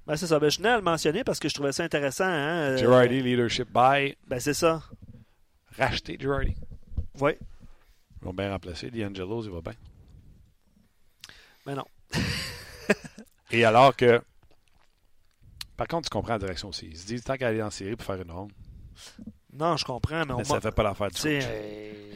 Ben 0.06 0.16
c'est 0.16 0.26
ça. 0.26 0.38
Ben, 0.38 0.50
je 0.50 0.56
tenais 0.56 0.70
à 0.70 0.76
le 0.76 0.82
mentionner 0.82 1.24
parce 1.24 1.38
que 1.38 1.48
je 1.48 1.54
trouvais 1.54 1.72
ça 1.72 1.84
intéressant. 1.84 2.24
Hein? 2.24 2.70
euh, 2.72 2.76
Girardi, 2.78 3.20
leadership 3.22 3.68
by. 3.72 4.16
Ben 4.26 4.40
c'est 4.40 4.54
ça. 4.54 4.82
Racheter 5.76 6.16
Girardi. 6.18 6.54
Oui. 7.20 7.32
Ils 8.20 8.24
vont 8.24 8.32
bien 8.34 8.50
remplacer. 8.50 8.90
D'Angelos, 8.90 9.44
il 9.44 9.50
va 9.50 9.60
bien. 9.60 9.74
Ben 11.66 11.74
non. 11.74 11.84
Et 13.50 13.64
alors 13.64 13.94
que. 13.96 14.20
Par 15.76 15.86
contre, 15.88 16.08
tu 16.08 16.12
comprends 16.12 16.34
la 16.34 16.38
direction 16.38 16.68
aussi. 16.68 16.86
Ils 16.86 16.96
se 16.98 17.06
disent 17.06 17.24
tant 17.24 17.36
qu'à 17.36 17.48
aller 17.48 17.62
en 17.62 17.70
série 17.70 17.96
pour 17.96 18.04
faire 18.06 18.20
une 18.20 18.30
ronde. 18.30 18.52
Non, 19.52 19.76
je 19.76 19.84
comprends, 19.84 20.24
mais 20.26 20.32
on 20.32 20.38
Mais 20.38 20.44
ça 20.44 20.54
m'a- 20.54 20.60
fait 20.60 20.72
pas 20.72 20.82
l'affaire 20.82 21.10
du 21.10 21.20
coach. 21.20 21.24
euh, 21.26 22.12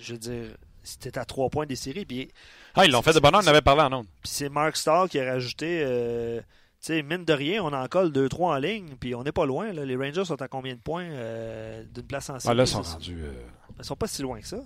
je 0.00 0.12
veux 0.12 0.18
dire, 0.18 0.56
c'était 0.82 1.18
à 1.18 1.24
trois 1.24 1.48
points 1.50 1.66
des 1.66 1.76
séries. 1.76 2.06
Puis, 2.06 2.30
Ah, 2.74 2.84
ils 2.86 2.90
l'ont 2.90 3.02
fait 3.02 3.12
de 3.12 3.20
bonheur, 3.20 3.40
on 3.42 3.44
en 3.44 3.48
avait 3.48 3.60
parlé 3.62 3.82
en 3.82 3.92
ondes. 3.92 4.06
puis 4.22 4.30
c'est 4.32 4.48
Mark 4.48 4.76
Stahl 4.76 5.08
qui 5.08 5.18
a 5.20 5.32
rajouté, 5.32 5.82
euh, 5.84 6.40
tu 6.40 6.46
sais, 6.80 7.02
mine 7.02 7.24
de 7.24 7.32
rien, 7.32 7.62
on 7.62 7.72
en 7.72 7.86
colle 7.88 8.10
2-3 8.12 8.54
en 8.54 8.58
ligne, 8.58 8.96
puis 8.98 9.14
on 9.14 9.22
n'est 9.22 9.32
pas 9.32 9.44
loin. 9.46 9.72
là. 9.72 9.84
Les 9.84 9.96
Rangers 9.96 10.24
sont 10.24 10.40
à 10.40 10.48
combien 10.48 10.74
de 10.74 10.80
points 10.80 11.04
euh, 11.04 11.84
d'une 11.84 12.06
place 12.06 12.30
en 12.30 12.38
série? 12.40 12.50
Ah, 12.50 12.54
là, 12.54 12.62
ils 12.64 12.66
sont 12.66 12.82
ça? 12.82 12.94
rendus. 12.94 13.20
euh, 13.22 13.32
Ils 13.78 13.84
sont 13.84 13.96
pas 13.96 14.06
si 14.06 14.22
loin 14.22 14.40
que 14.40 14.46
ça. 14.46 14.56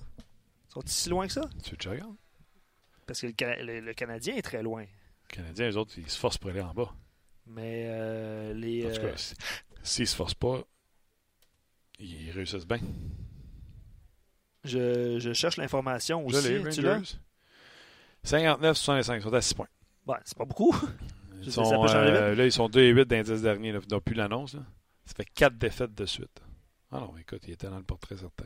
Ils 0.71 0.73
sont 0.73 0.83
si 0.87 1.09
loin 1.09 1.27
que 1.27 1.33
ça? 1.33 1.43
tu 1.65 1.71
veux 1.71 1.77
que 1.77 1.85
je 1.85 1.89
regarde? 1.89 2.15
Parce 3.07 3.21
que 3.21 3.27
le, 3.27 3.33
Cana- 3.33 3.63
le- 3.63 3.81
le 3.81 3.95
Canadien 3.95 4.37
est 4.37 4.43
très 4.43 4.63
loin. 4.63 4.83
Les 4.83 5.37
Canadiens, 5.37 5.67
les 5.67 5.77
autres, 5.77 5.95
ils 5.97 6.09
se 6.11 6.19
forcent 6.19 6.39
pour 6.39 6.51
aller 6.51 6.61
en 6.61 6.75
bas. 6.75 6.93
Mais 7.47 7.85
euh, 7.89 8.53
les. 8.55 8.87
En 8.87 8.95
tout 8.95 9.01
cas, 9.01 9.17
si- 9.17 9.35
s'ils 9.83 10.07
se 10.09 10.17
forcent 10.17 10.35
pas, 10.35 10.63
ils 11.99 12.31
réussissent 12.33 12.67
bien. 12.67 12.81
je, 14.65 15.19
je 15.21 15.33
cherche 15.33 15.57
l'information 15.57 16.25
Je 16.29 16.37
aussi. 16.37 16.83
l'as? 16.83 16.95
Rangers. 16.95 17.17
59-65, 18.27 19.17
ils 19.17 19.23
sont 19.23 19.33
à 19.33 19.41
6 19.41 19.55
points. 19.55 19.69
Ouais, 20.07 20.17
c'est 20.25 20.37
pas 20.37 20.45
beaucoup. 20.45 20.75
Ils 21.39 21.45
Je 21.45 21.51
sais, 21.51 21.51
sont, 21.53 21.65
ça 21.65 21.77
peut 21.79 21.87
changer 21.87 22.11
euh, 22.13 22.35
là, 22.35 22.45
ils 22.45 22.53
sont 22.53 22.69
2 22.69 22.81
et 22.81 22.89
8 22.91 23.07
dans 23.09 23.17
les 23.17 23.23
10 23.23 23.43
derniers. 23.43 23.73
Là. 23.73 23.81
Ils 23.89 23.93
n'ont 23.93 24.01
plus 24.01 24.15
l'annonce. 24.15 24.55
là. 24.55 24.61
Ça 25.05 25.15
fait 25.15 25.25
4 25.35 25.57
défaites 25.57 25.95
de 25.95 26.07
suite. 26.07 26.41
Ah 26.91 27.01
non, 27.01 27.15
écoute, 27.19 27.43
il 27.47 27.53
était 27.55 27.69
dans 27.69 27.77
le 27.79 27.83
portrait 27.85 28.17
certain. 28.17 28.45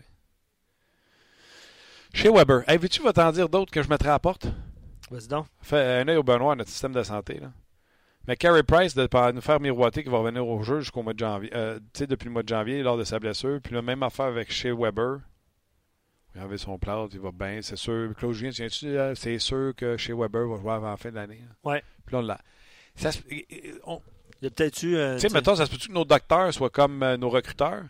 Chez 2.13 2.29
Weber, 2.31 2.63
hey, 2.69 2.77
veux-tu 2.79 3.03
vas 3.03 3.13
t'en 3.13 3.31
dire 3.31 3.49
d'autres 3.49 3.71
que 3.71 3.83
je 3.83 3.89
mettrai 3.89 4.09
à 4.09 4.13
la 4.13 4.19
porte? 4.19 4.47
Vas-y 5.11 5.29
donc. 5.29 5.47
Fais 5.63 6.01
un 6.01 6.09
œil 6.09 6.17
au 6.17 6.23
Benoît, 6.23 6.55
notre 6.57 6.71
système 6.71 6.93
de 6.93 7.03
santé. 7.03 7.39
Là. 7.39 7.53
Mais 8.27 8.37
Carey 8.37 8.63
Price, 8.63 8.95
de 8.95 9.07
pas 9.07 9.33
nous 9.33 9.41
faire 9.41 9.61
miroiter 9.61 10.03
qu'il 10.03 10.13
va 10.13 10.19
revenir 10.19 10.47
au 10.47 10.63
jeu 10.63 10.81
jusqu'au 10.81 11.03
mois 11.03 11.15
de 11.15 11.19
janvier. 11.19 11.51
Euh, 11.55 11.79
tu 11.93 12.01
sais, 12.01 12.07
depuis 12.07 12.27
le 12.27 12.33
mois 12.33 12.43
de 12.43 12.49
janvier, 12.49 12.83
lors 12.83 12.97
de 12.99 13.05
sa 13.05 13.19
blessure. 13.19 13.61
Puis 13.63 13.75
la 13.75 13.83
même 13.83 14.03
affaire 14.03 14.27
avec 14.27 14.51
chez 14.53 14.73
Weber. 14.73 15.21
Enlevé 16.39 16.59
son 16.59 16.79
plat, 16.79 17.07
il 17.13 17.19
va 17.21 17.31
bien. 17.33 17.61
C'est 17.63 17.77
sûr. 17.77 18.13
Claude 18.17 18.33
Julien, 18.35 18.53
euh, 18.85 19.15
c'est 19.17 19.39
sûr 19.39 19.73
que 19.77 19.97
chez 19.97 20.13
Weber 20.13 20.47
va 20.49 20.57
jouer 20.59 20.73
avant 20.73 20.91
la 20.91 20.97
fin 20.97 21.11
de 21.11 21.17
l'année. 21.17 21.41
là. 21.47 21.71
Ouais. 21.71 21.83
Puis 22.07 22.15
là, 22.15 22.21
on 22.21 22.23
l'a. 22.23 22.41
Ça 22.95 23.11
on- 23.85 24.01
Il 24.41 24.45
y 24.45 24.47
a 24.47 24.51
peut-être 24.51 24.83
eu. 24.83 24.97
euh, 24.97 25.15
tu 25.17 25.29
sais, 25.29 25.35
mettons, 25.35 25.57
ça 25.57 25.67
se 25.67 25.71
peut-tu 25.71 25.89
que 25.89 25.93
nos 25.93 26.05
docteurs 26.05 26.53
soient 26.55 26.71
comme 26.71 27.03
euh, 27.03 27.17
nos 27.17 27.31
recruteurs? 27.31 27.85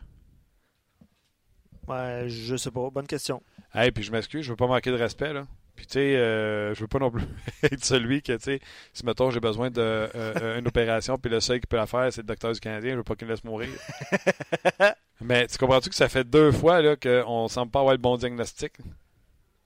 ouais, 1.88 2.24
je 2.28 2.57
sais 2.57 2.70
pas. 2.70 2.88
Bonne 2.91 3.07
question. 3.07 3.43
Hey, 3.74 3.91
puis 3.93 4.03
je 4.05 4.11
m'excuse, 4.12 4.43
je 4.45 4.51
veux 4.51 4.57
pas 4.57 4.66
manquer 4.66 4.91
de 4.91 4.97
respect, 4.97 5.32
là. 5.32 5.47
Puis, 5.76 5.86
tu 5.86 5.93
sais, 5.95 6.16
euh, 6.16 6.74
je 6.74 6.80
veux 6.80 6.88
pas 6.88 6.99
non 6.99 7.11
plus 7.11 7.22
être 7.62 7.84
celui 7.84 8.20
que, 8.22 8.32
tu 8.34 8.43
sais, 8.43 8.61
si, 8.93 9.05
mettons, 9.07 9.30
j'ai 9.30 9.41
besoin 9.41 9.70
d'une 9.70 10.66
opération, 10.66 11.16
puis 11.18 11.30
le 11.30 11.41
seul 11.41 11.61
qui 11.61 11.66
peut 11.66 11.76
la 11.76 11.86
faire, 11.86 12.12
c'est 12.12 12.20
le 12.22 12.26
docteur 12.26 12.53
du 12.53 12.61
Canadien, 12.61 12.93
je 12.93 12.97
veux 12.97 13.03
pas 13.05 13.14
qu'il 13.16 13.26
me 13.26 13.32
laisse 13.32 13.45
mourir. 13.45 13.68
Mais 15.20 15.46
tu 15.46 15.58
comprends-tu 15.58 15.88
que 15.90 15.94
ça 15.94 16.08
fait 16.08 16.24
deux 16.24 16.50
fois, 16.52 16.80
là, 16.80 16.96
qu'on 16.96 17.48
semble 17.48 17.70
pas 17.70 17.80
avoir 17.80 17.94
le 17.94 17.98
bon 17.98 18.16
diagnostic? 18.16 18.72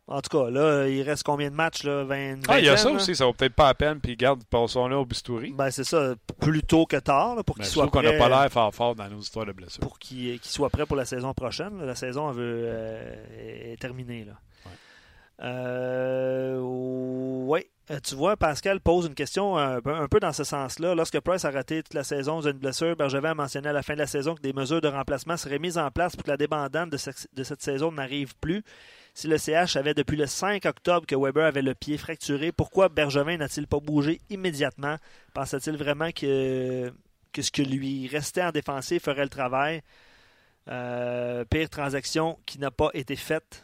En 0.07 0.21
tout 0.21 0.37
cas, 0.39 0.51
là, 0.51 0.87
il 0.87 1.01
reste 1.01 1.23
combien 1.23 1.51
de 1.51 1.55
matchs, 1.55 1.83
là? 1.85 2.05
20, 2.05 2.41
Ah, 2.49 2.59
il 2.61 2.67
y 2.67 2.69
a 2.69 2.77
ça 2.77 2.91
là? 2.91 2.97
aussi, 2.97 3.17
ça 3.17 3.25
vaut 3.25 3.33
peut-être 3.33 3.55
pas 3.55 3.69
la 3.69 3.75
peine, 3.75 4.01
puis 4.01 4.17
garde, 4.17 4.45
passons-là 4.45 4.99
au 4.99 5.07
bistouri. 5.07 5.53
Ben, 5.57 5.71
c'est 5.71 5.85
ça. 5.85 6.15
Plus 6.41 6.63
tôt 6.63 6.85
que 6.85 6.97
tard, 6.97 7.37
là, 7.37 7.43
pour 7.43 7.57
Mais 7.57 7.65
qu'il 7.65 7.73
soit 7.73 7.85
trouve 7.87 7.93
qu'on 7.93 8.03
n'a 8.03 8.11
prêt. 8.11 8.19
pas 8.19 8.29
l'air 8.29 8.53
fort 8.53 8.75
fort 8.75 8.95
dans 8.95 9.09
nos 9.09 9.21
histoires 9.21 9.47
de 9.47 9.53
blessures. 9.53 9.81
Pour 9.81 9.99
qu'il 9.99 10.39
qu'il 10.41 10.51
soit 10.51 10.69
prêt 10.69 10.85
pour 10.85 10.97
la 10.97 11.07
saison 11.07 11.33
prochaine. 11.33 11.83
La 11.87 11.95
saison, 11.95 12.29
elle 12.31 12.37
veut, 12.37 12.63
euh, 12.67 13.73
est 13.73 13.81
terminée, 13.81 14.25
là. 14.27 14.33
Ouais. 14.67 14.73
Euh, 15.43 16.59
oui. 16.61 17.61
Euh, 17.91 18.01
Tu 18.03 18.15
vois, 18.15 18.37
Pascal 18.37 18.81
pose 18.81 19.07
une 19.07 19.15
question 19.15 19.59
un 19.59 19.81
peu, 19.83 19.95
un 19.95 20.09
peu 20.09 20.19
dans 20.19 20.33
ce 20.33 20.43
sens-là. 20.45 20.95
Lorsque 20.95 21.21
Price 21.21 21.45
a 21.45 21.51
raté 21.51 21.83
toute 21.83 21.93
la 21.95 22.05
saison 22.05 22.41
d'une 22.41 22.53
blessure, 22.53 22.97
Bergevin 22.97 23.33
a 23.33 23.35
mentionné 23.35 23.69
à 23.69 23.73
la 23.75 23.83
fin 23.83 23.93
de 23.95 23.99
la 23.99 24.07
saison 24.07 24.35
que 24.35 24.41
des 24.41 24.55
mesures 24.55 24.81
de 24.81 24.89
remplacement 24.89 25.37
seraient 25.37 25.59
mises 25.59 25.77
en 25.77 25.91
place 25.91 26.17
pour 26.17 26.25
que 26.25 26.31
la 26.31 26.39
débandante 26.39 26.89
de, 26.91 26.97
ce- 26.97 27.11
de 27.33 27.43
cette 27.45 27.61
saison 27.63 27.93
n'arrive 27.93 28.35
plus. 28.41 28.63
Si 29.13 29.29
le 29.29 29.37
CH 29.37 29.73
savait 29.75 29.93
depuis 29.95 30.17
le 30.17 30.27
5 30.27 30.65
octobre 30.65 31.07
que 31.07 31.15
Weber 31.15 31.45
avait 31.45 31.63
le 31.63 31.75
pied 31.75 31.99
fracturé, 31.99 32.53
pourquoi 32.53 32.89
Bergevin 32.89 33.37
n'a-t-il 33.37 33.67
pas 33.67 33.81
bougé 33.81 34.21
immédiatement? 34.31 34.97
Pensait-il 35.35 35.77
vraiment 35.77 36.11
que, 36.11 36.91
que 37.33 37.43
ce 37.43 37.53
que 37.53 37.63
lui 37.63 38.09
restait 38.09 38.43
en 38.43 38.51
défensif 38.51 39.05
ferait 39.05 39.23
le 39.25 39.29
travail? 39.29 39.83
Euh, 40.69 41.45
pire 41.45 41.69
transaction 41.69 42.39
qui 42.47 42.59
n'a 42.59 42.71
pas 42.71 42.89
été 42.95 43.15
faite. 43.17 43.63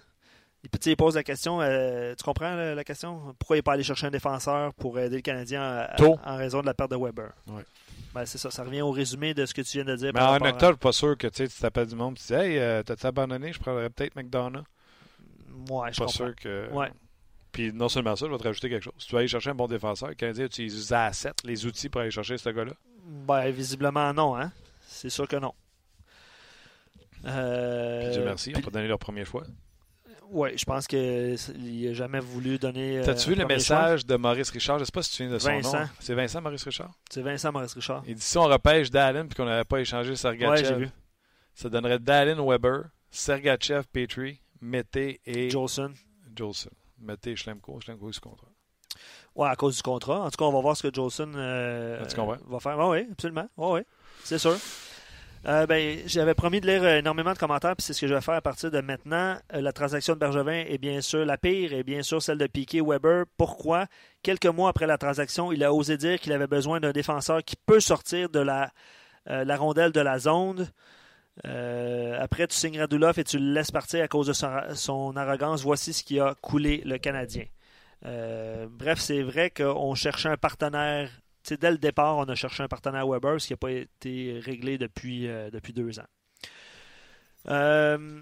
Et 0.62 0.68
puis, 0.68 0.78
tu 0.78 0.84
sais, 0.84 0.90
il 0.92 0.96
pose 0.96 1.14
la 1.14 1.22
question, 1.22 1.60
euh, 1.62 2.14
tu 2.14 2.22
comprends 2.22 2.54
la, 2.54 2.74
la 2.74 2.84
question? 2.84 3.34
Pourquoi 3.38 3.56
il 3.56 3.58
n'est 3.60 3.62
pas 3.62 3.72
allé 3.72 3.82
chercher 3.82 4.06
un 4.08 4.10
défenseur 4.10 4.74
pour 4.74 4.98
aider 4.98 5.16
le 5.16 5.22
Canadien 5.22 5.62
à- 5.62 5.94
à- 5.94 6.32
en 6.34 6.36
raison 6.36 6.60
de 6.60 6.66
la 6.66 6.74
perte 6.74 6.90
de 6.90 6.96
Weber? 6.96 7.30
Ouais. 7.46 7.62
Ben, 8.14 8.26
c'est 8.26 8.36
ça, 8.38 8.50
ça 8.50 8.64
revient 8.64 8.82
au 8.82 8.90
résumé 8.90 9.32
de 9.32 9.46
ce 9.46 9.54
que 9.54 9.62
tu 9.62 9.78
viens 9.78 9.84
de 9.86 9.96
dire. 9.96 10.10
Mais 10.12 10.20
en 10.20 10.32
à- 10.34 10.36
octobre, 10.36 10.58
je 10.60 10.66
suis 10.66 10.76
pas 10.76 10.92
sûr 10.92 11.16
que 11.16 11.28
tu 11.28 11.48
t'appelles 11.48 11.86
du 11.86 11.94
monde 11.94 12.16
et 12.16 12.20
tu 12.20 12.26
dis 12.26 12.32
Hey, 12.34 12.58
euh, 12.58 12.82
t'as-tu 12.82 13.06
abandonné? 13.06 13.52
Je 13.52 13.58
prendrais 13.60 13.88
peut-être 13.88 14.16
McDonough. 14.16 14.64
Ouais, 15.70 15.92
je 15.92 15.98
pas 15.98 16.04
comprends. 16.06 16.08
sûr 16.08 16.34
que. 16.36 16.68
Ouais. 16.72 16.90
Puis 17.52 17.72
non 17.72 17.88
seulement 17.88 18.14
ça, 18.16 18.26
je 18.26 18.30
vais 18.32 18.38
te 18.38 18.42
rajouter 18.44 18.68
quelque 18.68 18.82
chose. 18.84 18.92
Si 18.98 19.06
tu 19.06 19.12
vas 19.14 19.20
aller 19.20 19.28
chercher 19.28 19.50
un 19.50 19.54
bon 19.54 19.66
défenseur, 19.66 20.08
le 20.10 20.14
Canadien 20.14 20.44
utilise 20.44 20.74
les 20.74 20.92
assets, 20.92 21.32
les 21.44 21.64
outils 21.66 21.88
pour 21.88 22.00
aller 22.02 22.10
chercher 22.10 22.36
ce 22.36 22.50
gars-là? 22.50 22.72
Ben, 23.06 23.48
visiblement, 23.50 24.12
non, 24.12 24.36
hein? 24.36 24.52
C'est 24.86 25.10
sûr 25.10 25.26
que 25.26 25.36
non. 25.36 25.54
Euh, 27.26 28.02
Puis 28.04 28.12
Dieu 28.12 28.24
merci, 28.24 28.50
ils 28.50 28.52
puis- 28.54 28.62
n'ont 28.62 28.66
pas 28.66 28.70
donné 28.72 28.88
leur 28.88 28.98
premier 28.98 29.24
choix. 29.24 29.44
Ouais, 30.32 30.56
je 30.56 30.64
pense 30.64 30.86
qu'il 30.86 31.36
n'a 31.84 31.92
jamais 31.92 32.20
voulu 32.20 32.58
donner. 32.58 32.98
euh, 32.98 33.04
T'as-tu 33.04 33.30
vu 33.30 33.34
le 33.34 33.40
choix. 33.42 33.48
message 33.48 34.06
de 34.06 34.16
Maurice 34.16 34.50
Richard? 34.50 34.78
Je 34.78 34.84
sais 34.84 34.92
pas 34.92 35.02
si 35.02 35.10
tu 35.10 35.16
te 35.16 35.22
souviens 35.24 35.34
de 35.34 35.38
son 35.38 35.48
Vincent. 35.70 35.80
nom. 35.80 35.88
C'est 35.98 36.14
Vincent 36.14 36.40
Maurice 36.40 36.64
Richard? 36.64 36.90
C'est 37.10 37.22
Vincent 37.22 37.52
Maurice 37.52 37.74
Richard. 37.74 38.02
Il 38.06 38.14
dit 38.14 38.20
si 38.22 38.38
on 38.38 38.44
repêche 38.44 38.90
Dallin 38.90 39.26
puis 39.26 39.34
qu'on 39.34 39.44
n'avait 39.44 39.64
pas 39.64 39.80
échangé 39.80 40.10
Ouais, 40.10 40.16
Sergachev, 40.16 40.78
vu. 40.78 40.88
Ça 41.54 41.68
donnerait 41.68 41.98
Dallin 41.98 42.40
Weber, 42.46 42.84
Sergachev, 43.10 43.82
Petrie, 43.92 44.40
Mété 44.60 45.20
et 45.26 45.50
Jolson. 45.50 45.92
Jolson. 46.36 46.70
Mété 47.00 47.32
et 47.32 47.36
Schlemko. 47.36 47.80
Schlemko 47.80 48.10
est 48.10 48.12
sous 48.12 48.20
contrat. 48.20 48.46
Ouais, 49.34 49.48
à 49.48 49.56
cause 49.56 49.76
du 49.76 49.82
contrat. 49.82 50.20
En 50.20 50.30
tout 50.30 50.36
cas, 50.36 50.44
on 50.44 50.52
va 50.52 50.60
voir 50.60 50.76
ce 50.76 50.86
que 50.86 50.94
Jolson 50.94 51.32
euh, 51.34 52.02
va 52.48 52.60
faire. 52.60 52.78
Oui, 52.78 52.86
oui, 53.00 53.08
absolument. 53.12 53.48
Oui, 53.56 53.70
oui, 53.72 53.80
c'est 54.24 54.38
sûr. 54.38 54.56
Euh, 55.46 55.66
ben, 55.66 56.00
J'avais 56.06 56.34
promis 56.34 56.60
de 56.60 56.66
lire 56.66 56.82
euh, 56.82 56.98
énormément 56.98 57.32
de 57.32 57.38
commentaires, 57.38 57.74
puis 57.74 57.82
c'est 57.82 57.94
ce 57.94 58.00
que 58.02 58.06
je 58.06 58.14
vais 58.14 58.20
faire 58.20 58.34
à 58.34 58.42
partir 58.42 58.70
de 58.70 58.80
maintenant. 58.80 59.38
Euh, 59.54 59.62
la 59.62 59.72
transaction 59.72 60.12
de 60.14 60.18
Bergevin 60.18 60.64
est 60.66 60.76
bien 60.76 61.00
sûr 61.00 61.24
la 61.24 61.38
pire, 61.38 61.72
et 61.72 61.82
bien 61.82 62.02
sûr 62.02 62.22
celle 62.22 62.36
de 62.36 62.46
Piquet 62.46 62.82
Weber. 62.82 63.24
Pourquoi? 63.38 63.86
Quelques 64.22 64.46
mois 64.46 64.68
après 64.68 64.86
la 64.86 64.98
transaction, 64.98 65.50
il 65.50 65.64
a 65.64 65.72
osé 65.72 65.96
dire 65.96 66.20
qu'il 66.20 66.32
avait 66.32 66.46
besoin 66.46 66.78
d'un 66.80 66.92
défenseur 66.92 67.42
qui 67.42 67.56
peut 67.56 67.80
sortir 67.80 68.28
de 68.28 68.40
la, 68.40 68.70
la 69.26 69.56
rondelle 69.56 69.92
de 69.92 70.00
la 70.00 70.18
zone. 70.18 70.68
Après, 71.44 72.46
tu 72.46 72.56
signes 72.56 72.78
Radulov 72.78 73.18
et 73.18 73.24
tu 73.24 73.38
le 73.38 73.54
laisses 73.54 73.70
partir 73.70 74.04
à 74.04 74.08
cause 74.08 74.26
de 74.26 74.34
son, 74.34 75.16
arrogance. 75.16 75.62
Voici 75.62 75.94
ce 75.94 76.04
qui 76.04 76.20
a 76.20 76.34
coulé 76.42 76.82
le 76.84 76.98
Canadien. 76.98 77.44
Bref, 78.02 78.98
c'est 78.98 79.22
vrai 79.22 79.48
qu'on 79.50 79.94
cherchait 79.94 80.28
un 80.28 80.36
partenaire. 80.36 81.10
Tu 81.42 81.48
sais, 81.48 81.56
dès 81.56 81.70
le 81.70 81.78
départ, 81.78 82.18
on 82.18 82.24
a 82.24 82.34
cherché 82.34 82.62
un 82.62 82.68
partenaire 82.68 83.06
Weber, 83.08 83.40
ce 83.40 83.46
qui 83.46 83.52
n'a 83.54 83.56
pas 83.56 83.70
été 83.70 84.40
réglé 84.42 84.76
depuis, 84.78 85.26
euh, 85.26 85.50
depuis 85.50 85.72
deux 85.72 85.98
ans. 85.98 86.06
Euh, 87.48 88.20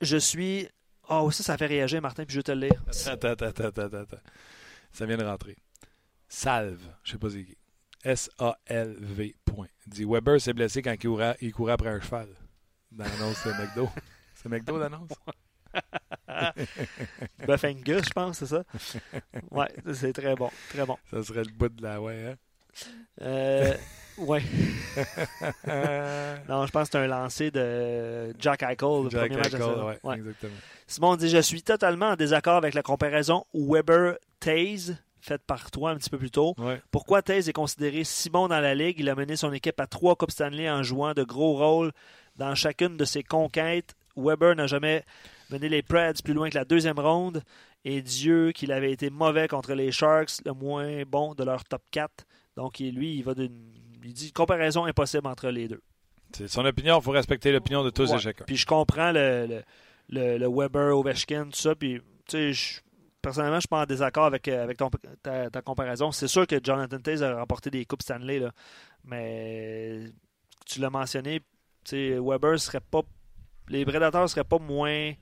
je 0.00 0.16
suis. 0.16 0.68
Oh, 1.08 1.30
ça, 1.30 1.42
ça 1.42 1.56
fait 1.56 1.66
réagir, 1.66 2.02
Martin, 2.02 2.24
puis 2.24 2.34
je 2.34 2.40
vais 2.40 2.44
te 2.44 2.52
le 2.52 2.68
lire. 2.68 2.82
Attends, 3.06 3.28
attends, 3.28 3.46
attends, 3.46 3.64
attends, 3.64 3.96
attends. 3.96 4.16
Ça 4.92 5.06
vient 5.06 5.16
de 5.16 5.24
rentrer. 5.24 5.56
Salve, 6.28 6.82
je 7.04 7.12
sais 7.12 7.18
pas 7.18 7.30
c'est 7.30 7.44
qui. 7.44 7.56
S-A-L-V. 8.04 9.36
Dit 9.86 10.04
Weber 10.04 10.40
s'est 10.40 10.52
blessé 10.52 10.82
quand 10.82 10.92
il 10.92 10.98
courait, 10.98 11.36
il 11.40 11.52
courait 11.52 11.72
après 11.72 11.90
un 11.90 12.00
cheval. 12.00 12.28
Dans 12.90 13.04
l'annonce 13.04 13.44
de 13.44 13.52
McDo. 13.52 13.88
C'est 14.34 14.48
McDo 14.48 14.78
l'annonce? 14.78 15.10
Buff 17.46 17.64
Angus, 17.64 18.04
je 18.06 18.10
pense, 18.12 18.38
c'est 18.38 18.46
ça? 18.46 18.62
Ouais, 19.50 19.68
c'est 19.92 20.12
très 20.12 20.34
bon. 20.34 20.50
Très 20.70 20.84
bon. 20.86 20.96
Ça 21.10 21.22
serait 21.22 21.44
le 21.44 21.50
bout 21.52 21.68
de 21.68 21.82
la 21.82 22.00
ouais, 22.00 22.32
hein? 22.32 22.34
Euh, 23.22 23.74
ouais. 24.18 24.42
non, 26.48 26.66
je 26.66 26.70
pense 26.70 26.88
que 26.88 26.92
c'est 26.92 26.98
un 26.98 27.06
lancé 27.06 27.50
de 27.50 28.34
Jack 28.38 28.62
Eichel, 28.62 29.04
le 29.04 29.10
Jack 29.10 29.20
premier 29.28 29.36
match 29.36 29.50
de 29.50 29.56
Eichel, 29.56 29.84
ouais, 29.84 29.98
Ouais. 30.02 30.16
exactement. 30.16 30.52
Simon 30.86 31.16
dit 31.16 31.28
Je 31.28 31.38
suis 31.40 31.62
totalement 31.62 32.10
en 32.10 32.16
désaccord 32.16 32.56
avec 32.56 32.74
la 32.74 32.82
comparaison 32.82 33.44
Weber-Taze 33.54 34.96
faite 35.20 35.42
par 35.46 35.70
toi 35.70 35.90
un 35.90 35.96
petit 35.96 36.08
peu 36.10 36.16
plus 36.18 36.30
tôt. 36.30 36.54
Ouais. 36.58 36.80
Pourquoi 36.90 37.20
Taze 37.22 37.48
est 37.48 37.52
considéré 37.52 38.04
si 38.04 38.30
bon 38.30 38.48
dans 38.48 38.60
la 38.60 38.74
ligue? 38.74 38.96
Il 39.00 39.08
a 39.10 39.14
mené 39.14 39.36
son 39.36 39.52
équipe 39.52 39.78
à 39.80 39.86
trois 39.86 40.16
Coupes 40.16 40.30
Stanley 40.30 40.70
en 40.70 40.82
jouant 40.82 41.12
de 41.12 41.22
gros 41.24 41.56
rôles 41.58 41.92
dans 42.36 42.54
chacune 42.54 42.96
de 42.96 43.04
ses 43.04 43.22
conquêtes. 43.22 43.94
Weber 44.16 44.54
n'a 44.56 44.66
jamais 44.66 45.04
mené 45.50 45.68
les 45.68 45.82
Preds 45.82 46.14
plus 46.24 46.34
loin 46.34 46.48
que 46.50 46.56
la 46.58 46.64
deuxième 46.64 46.98
ronde. 46.98 47.42
Et 47.84 48.02
Dieu 48.02 48.52
qu'il 48.52 48.72
avait 48.72 48.92
été 48.92 49.08
mauvais 49.10 49.48
contre 49.48 49.72
les 49.74 49.90
Sharks, 49.92 50.32
le 50.44 50.52
moins 50.52 51.02
bon 51.06 51.34
de 51.34 51.44
leur 51.44 51.64
top 51.64 51.82
4. 51.90 52.10
Donc 52.56 52.78
lui, 52.78 53.16
il 53.16 53.22
va 53.22 53.34
d'une. 53.34 53.72
Il 54.02 54.12
dit 54.14 54.32
comparaison 54.32 54.84
impossible 54.86 55.26
entre 55.26 55.48
les 55.48 55.68
deux. 55.68 55.80
C'est 56.34 56.48
son 56.48 56.64
opinion, 56.64 56.98
il 56.98 57.02
faut 57.02 57.10
respecter 57.10 57.52
l'opinion 57.52 57.82
de 57.84 57.90
tous 57.90 58.10
Ouais. 58.10 58.16
et 58.16 58.20
chacun. 58.20 58.44
Puis 58.46 58.56
je 58.56 58.66
comprends 58.66 59.12
le, 59.12 59.46
le, 59.46 59.62
le- 60.08 60.38
le 60.38 60.46
Weber, 60.48 60.96
Ovechkin, 60.96 61.44
tout 61.46 61.58
ça. 61.58 61.74
Puis, 61.74 62.00
tu 62.26 62.36
sais, 62.36 62.52
je- 62.52 62.80
personnellement, 63.20 63.56
je 63.56 63.60
suis 63.62 63.68
pas 63.68 63.82
en 63.82 63.86
désaccord 63.86 64.24
avec, 64.24 64.46
euh, 64.48 64.62
avec 64.62 64.78
ton- 64.78 64.90
ta, 65.22 65.50
ta 65.50 65.60
comparaison. 65.62 66.12
C'est 66.12 66.28
sûr 66.28 66.46
que 66.46 66.56
Jonathan 66.62 66.98
Taze 66.98 67.22
a 67.22 67.34
remporté 67.36 67.70
des 67.70 67.84
Coupes 67.84 68.02
Stanley, 68.02 68.38
là. 68.38 68.52
mais 69.04 70.04
tu 70.66 70.80
l'as 70.80 70.90
mentionné, 70.90 71.40
tu 71.40 71.90
sais, 71.90 72.18
Weber 72.20 72.58
serait 72.58 72.80
pas. 72.80 73.02
Les 73.68 73.84
Predators 73.84 74.28
seraient 74.28 74.44
pas 74.44 74.58
moins. 74.58 75.12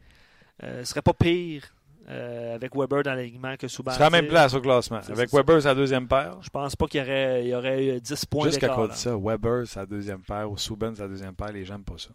Euh, 0.63 0.85
seraient 0.85 1.03
pas 1.03 1.13
pires 1.15 1.65
euh, 2.09 2.55
avec 2.55 2.75
Weber 2.75 3.03
dans 3.03 3.15
l'alignement 3.15 3.57
que 3.57 3.69
sera 3.69 3.93
à 3.93 3.99
la 3.99 4.11
même 4.11 4.29
place 4.29 4.55
au 4.55 4.61
classement. 4.61 5.01
C'est- 5.03 5.13
Avec 5.13 5.29
c'est 5.29 5.37
Weber, 5.37 5.61
sa 5.63 5.75
deuxième 5.75 6.09
paire. 6.09 6.39
Je 6.43 6.49
pense 6.51 6.75
pas 6.75 6.87
qu'il 6.87 7.01
y 7.01 7.03
aurait, 7.03 7.45
il 7.45 7.49
y 7.51 7.55
aurait 7.55 7.85
eu 7.97 8.01
10 8.01 8.25
points 8.27 8.45
Juste 8.47 8.61
d'écart. 8.61 8.71
qu'à 8.71 8.77
cause 8.77 8.89
là. 8.89 8.95
de 8.95 8.99
ça, 8.99 9.17
Weber, 9.17 9.67
sa 9.67 9.85
deuxième 9.87 10.23
paire, 10.23 10.51
ou 10.51 10.57
Subban, 10.57 10.95
sa 10.95 11.07
deuxième 11.07 11.35
paire, 11.35 11.53
les 11.53 11.65
gens 11.67 11.75
n'aiment 11.75 11.85
pas 11.85 11.99
ça. 11.99 12.11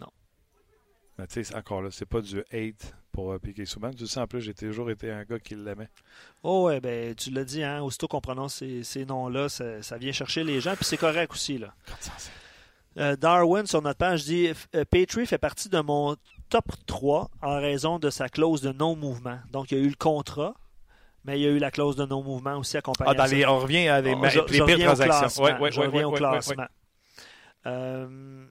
Non. 0.00 0.08
Mais 1.18 1.26
tu 1.28 1.34
sais, 1.34 1.44
c'est 1.44 1.54
encore 1.56 1.82
là, 1.82 1.90
c'est 1.92 2.06
pas 2.06 2.20
du 2.20 2.40
hate 2.52 2.94
pour 3.12 3.32
euh, 3.32 3.38
Piquet 3.38 3.64
Subban. 3.66 3.90
Tu 3.92 4.06
sais, 4.06 4.18
en 4.18 4.26
plus, 4.26 4.40
j'ai 4.40 4.54
toujours 4.54 4.90
été 4.90 5.10
un 5.12 5.22
gars 5.24 5.38
qui 5.38 5.54
l'aimait. 5.54 5.88
Oh 6.42 6.64
ouais, 6.66 6.80
ben 6.80 7.14
tu 7.14 7.30
l'as 7.30 7.44
dit, 7.44 7.62
hein, 7.62 7.80
aussitôt 7.82 8.08
qu'on 8.08 8.20
prononce 8.20 8.54
ces, 8.56 8.82
ces 8.82 9.04
noms-là, 9.04 9.48
ça, 9.48 9.82
ça 9.82 9.98
vient 9.98 10.12
chercher 10.12 10.42
les 10.42 10.60
gens, 10.60 10.74
puis 10.74 10.84
c'est 10.84 10.96
correct 10.96 11.30
aussi. 11.32 11.58
Là. 11.58 11.74
Euh, 12.98 13.16
Darwin, 13.16 13.66
sur 13.66 13.80
notre 13.82 13.98
page, 13.98 14.24
dit 14.24 14.50
Petrie 14.90 15.26
fait 15.26 15.38
partie 15.38 15.68
de 15.68 15.80
mon 15.80 16.16
top 16.52 16.66
3 16.86 17.30
en 17.40 17.56
raison 17.60 17.98
de 17.98 18.10
sa 18.10 18.28
clause 18.28 18.60
de 18.60 18.72
non-mouvement. 18.72 19.38
Donc, 19.50 19.72
il 19.72 19.78
y 19.78 19.80
a 19.80 19.84
eu 19.84 19.88
le 19.88 19.94
contrat, 19.96 20.54
mais 21.24 21.38
il 21.40 21.42
y 21.42 21.46
a 21.46 21.50
eu 21.50 21.58
la 21.58 21.70
clause 21.70 21.96
de 21.96 22.04
non-mouvement 22.04 22.58
aussi 22.58 22.76
accompagnée. 22.76 23.10
Ah, 23.10 23.14
dans 23.14 23.22
à 23.24 23.26
les, 23.28 23.46
on 23.46 23.58
revient 23.58 23.88
à 23.88 24.02
des 24.02 24.14
ma- 24.14 24.28
je- 24.28 24.40
les 24.40 24.58
je 24.58 24.64
pires 24.64 24.94
transactions. 24.94 25.42
Ouais, 25.42 25.58
ouais, 25.58 25.72
je 25.72 25.80
ouais, 25.80 25.86
reviens 25.86 26.06
au 26.08 26.12
classement. 26.12 26.66
Euh, 27.64 28.44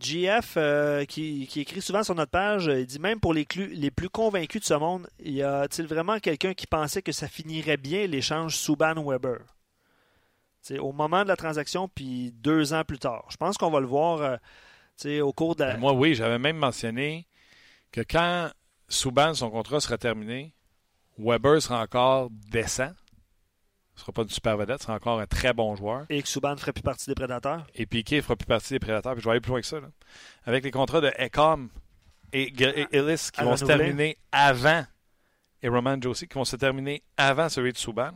GF, 0.00 0.54
euh, 0.56 1.04
qui, 1.06 1.48
qui 1.48 1.60
écrit 1.60 1.82
souvent 1.82 2.04
sur 2.04 2.14
notre 2.14 2.30
page, 2.30 2.66
il 2.66 2.86
dit 2.86 3.00
même 3.00 3.18
pour 3.18 3.34
les, 3.34 3.44
plus 3.44 4.08
convaincus 4.08 4.60
de 4.60 4.66
ce 4.66 4.74
monde, 4.74 5.08
y 5.18 5.42
a-t-il 5.42 5.88
vraiment 5.88 6.20
quelqu'un 6.20 6.54
qui 6.54 6.68
pensait 6.68 7.02
que 7.02 7.10
ça 7.12 7.26
finirait 7.26 7.78
bien 7.78 8.06
l'échange 8.06 8.56
Souban-Weber 8.56 9.40
au 10.78 10.92
moment 10.92 11.22
de 11.24 11.28
la 11.28 11.36
transaction, 11.36 11.88
puis 11.88 12.32
deux 12.32 12.74
ans 12.74 12.84
plus 12.84 12.98
tard. 12.98 13.24
Je 13.30 13.36
pense 13.36 13.56
qu'on 13.56 13.70
va 13.70 13.80
le 13.80 13.86
voir 13.86 14.20
euh, 14.22 14.36
au 15.20 15.32
cours 15.32 15.56
de 15.56 15.64
la. 15.64 15.72
Ben, 15.74 15.80
Moi, 15.80 15.92
oui, 15.92 16.14
j'avais 16.14 16.38
même 16.38 16.56
mentionné 16.56 17.26
que 17.92 18.00
quand 18.02 18.50
Subban, 18.88 19.34
son 19.34 19.50
contrat 19.50 19.80
sera 19.80 19.98
terminé, 19.98 20.52
Weber 21.18 21.60
sera 21.60 21.82
encore 21.82 22.28
décent. 22.30 22.92
Ce 23.94 24.00
ne 24.00 24.00
sera 24.06 24.12
pas 24.12 24.22
une 24.22 24.30
super 24.30 24.56
vedette, 24.56 24.78
ce 24.78 24.84
sera 24.86 24.94
encore 24.96 25.20
un 25.20 25.26
très 25.26 25.52
bon 25.52 25.76
joueur. 25.76 26.06
Et 26.08 26.22
que 26.22 26.28
Souban 26.28 26.52
ne 26.52 26.56
ferait 26.56 26.72
plus 26.72 26.82
partie 26.82 27.06
des 27.06 27.14
prédateurs. 27.14 27.66
Et 27.74 27.84
Piquet 27.84 28.16
ne 28.16 28.22
fera 28.22 28.36
plus 28.36 28.46
partie 28.46 28.72
des 28.72 28.78
prédateurs. 28.78 29.12
Puis 29.12 29.20
je 29.20 29.26
vais 29.26 29.32
aller 29.32 29.40
plus 29.40 29.50
loin 29.50 29.60
que 29.60 29.66
ça. 29.66 29.78
là. 29.80 29.88
Avec 30.44 30.64
les 30.64 30.70
contrats 30.70 31.00
de 31.02 31.12
Ecom 31.18 31.68
et, 32.32 32.44
et 32.44 32.86
Ellis 32.92 33.28
qui 33.32 33.40
À 33.40 33.44
vont 33.44 33.56
se 33.56 33.64
terminer 33.66 34.16
avant, 34.32 34.84
et 35.62 35.68
Roman 35.68 36.00
Josie 36.00 36.26
qui 36.28 36.34
vont 36.34 36.44
se 36.46 36.56
terminer 36.56 37.02
avant 37.18 37.48
celui 37.50 37.72
de 37.72 37.78
Subban, 37.78 38.12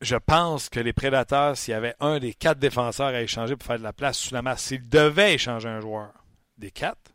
je 0.00 0.16
pense 0.16 0.68
que 0.68 0.80
les 0.80 0.92
prédateurs, 0.92 1.56
s'il 1.56 1.72
y 1.72 1.74
avait 1.74 1.94
un 2.00 2.18
des 2.18 2.34
quatre 2.34 2.58
défenseurs 2.58 3.08
à 3.08 3.20
échanger 3.22 3.56
pour 3.56 3.66
faire 3.66 3.78
de 3.78 3.82
la 3.82 3.92
place 3.92 4.18
sous 4.18 4.34
la 4.34 4.42
masse, 4.42 4.62
s'ils 4.62 4.88
devaient 4.88 5.34
échanger 5.34 5.68
un 5.68 5.80
joueur 5.80 6.12
des 6.56 6.70
quatre, 6.70 7.12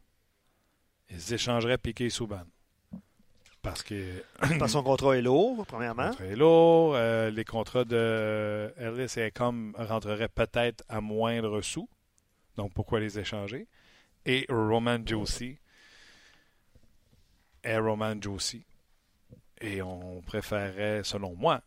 ils 1.10 1.34
échangeraient 1.34 1.78
Piquet 1.78 2.06
et 2.06 2.10
Subban. 2.10 2.44
Parce 3.62 3.82
que 3.84 4.22
Parce 4.40 4.58
que 4.58 4.68
son 4.68 4.84
contrat 4.84 5.16
est 5.18 5.22
lourd, 5.22 5.66
premièrement. 5.66 6.04
le 6.08 6.10
contrat 6.12 6.26
est 6.26 6.36
lourd. 6.36 6.94
euh, 6.96 7.30
les 7.30 7.46
contrats 7.46 7.86
de 7.86 8.74
Ellis 8.78 9.14
et 9.18 9.28
Ecom 9.28 9.74
rentreraient 9.78 10.28
peut-être 10.28 10.84
à 10.90 11.00
moindre 11.00 11.62
sous. 11.62 11.88
Donc, 12.58 12.74
pourquoi 12.74 13.00
les 13.00 13.18
échanger? 13.20 13.68
Et 14.26 14.46
Roman 14.50 14.98
Josie 15.06 15.58
est 17.64 17.78
Roman 17.78 18.16
Josie. 18.22 18.66
Et 19.62 19.82
on 19.82 20.22
préférerait, 20.22 21.02
selon 21.06 21.34
moi, 21.36 21.62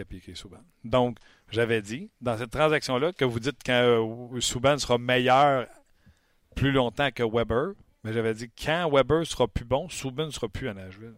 À 0.00 0.04
Piqué 0.04 0.34
Souban. 0.34 0.58
Donc, 0.84 1.18
j'avais 1.50 1.82
dit, 1.82 2.10
dans 2.20 2.36
cette 2.38 2.50
transaction-là, 2.50 3.12
que 3.12 3.24
vous 3.24 3.40
dites 3.40 3.58
quand 3.64 3.72
euh, 4.34 4.40
Souban 4.40 4.78
sera 4.78 4.98
meilleur 4.98 5.66
plus 6.54 6.72
longtemps 6.72 7.10
que 7.10 7.22
Weber, 7.22 7.72
mais 8.04 8.12
j'avais 8.12 8.34
dit 8.34 8.48
quand 8.50 8.88
Weber 8.92 9.26
sera 9.26 9.46
plus 9.48 9.64
bon, 9.64 9.88
Souban 9.88 10.26
ne 10.26 10.30
sera 10.30 10.48
plus 10.48 10.68
à 10.68 10.74
Nashville. 10.74 11.14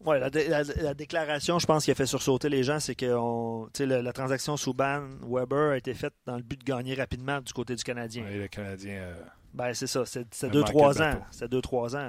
Ouais, 0.00 0.18
la, 0.18 0.30
dé- 0.30 0.48
la- 0.48 0.62
la 0.62 0.94
déclaration, 0.94 1.58
je 1.58 1.66
pense, 1.66 1.84
qui 1.84 1.90
a 1.90 1.94
fait 1.94 2.06
sursauter 2.06 2.48
les 2.48 2.62
gens, 2.62 2.80
c'est 2.80 2.94
que 2.94 3.14
on- 3.14 3.68
la 3.78 4.12
transaction 4.14 4.56
Souban-Weber 4.56 5.72
a 5.72 5.76
été 5.76 5.92
faite 5.92 6.14
dans 6.24 6.36
le 6.36 6.42
but 6.42 6.58
de 6.58 6.64
gagner 6.64 6.94
rapidement 6.94 7.40
du 7.42 7.52
côté 7.52 7.74
du 7.76 7.84
Canadien. 7.84 8.26
Et 8.28 8.38
le 8.38 8.48
Canadien, 8.48 8.94
euh, 8.94 9.22
Ben, 9.52 9.74
c'est 9.74 9.86
ça. 9.88 10.06
C'est 10.06 10.32
c'est 10.32 10.46
Il 10.46 10.50
a 10.56 10.62
2-3 10.62 10.72
manqué 10.88 10.98
le 11.00 11.04
ans. 11.04 11.26
C'est 11.32 11.50
2-3 11.50 11.96
ans. 11.96 12.08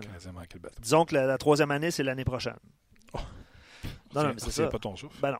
Disons 0.79 1.03
que 1.05 1.15
la, 1.15 1.25
la 1.25 1.37
troisième 1.37 1.71
année, 1.71 1.91
c'est 1.91 2.03
l'année 2.03 2.23
prochaine. 2.23 2.55
Non, 4.15 4.23
non, 4.23 4.29
mais 4.29 4.35
c'est 4.39 4.51
ça. 4.51 4.67
pas 4.67 4.79
ton 4.79 4.95
souffle. 4.95 5.15
Ben 5.21 5.31
non. 5.31 5.37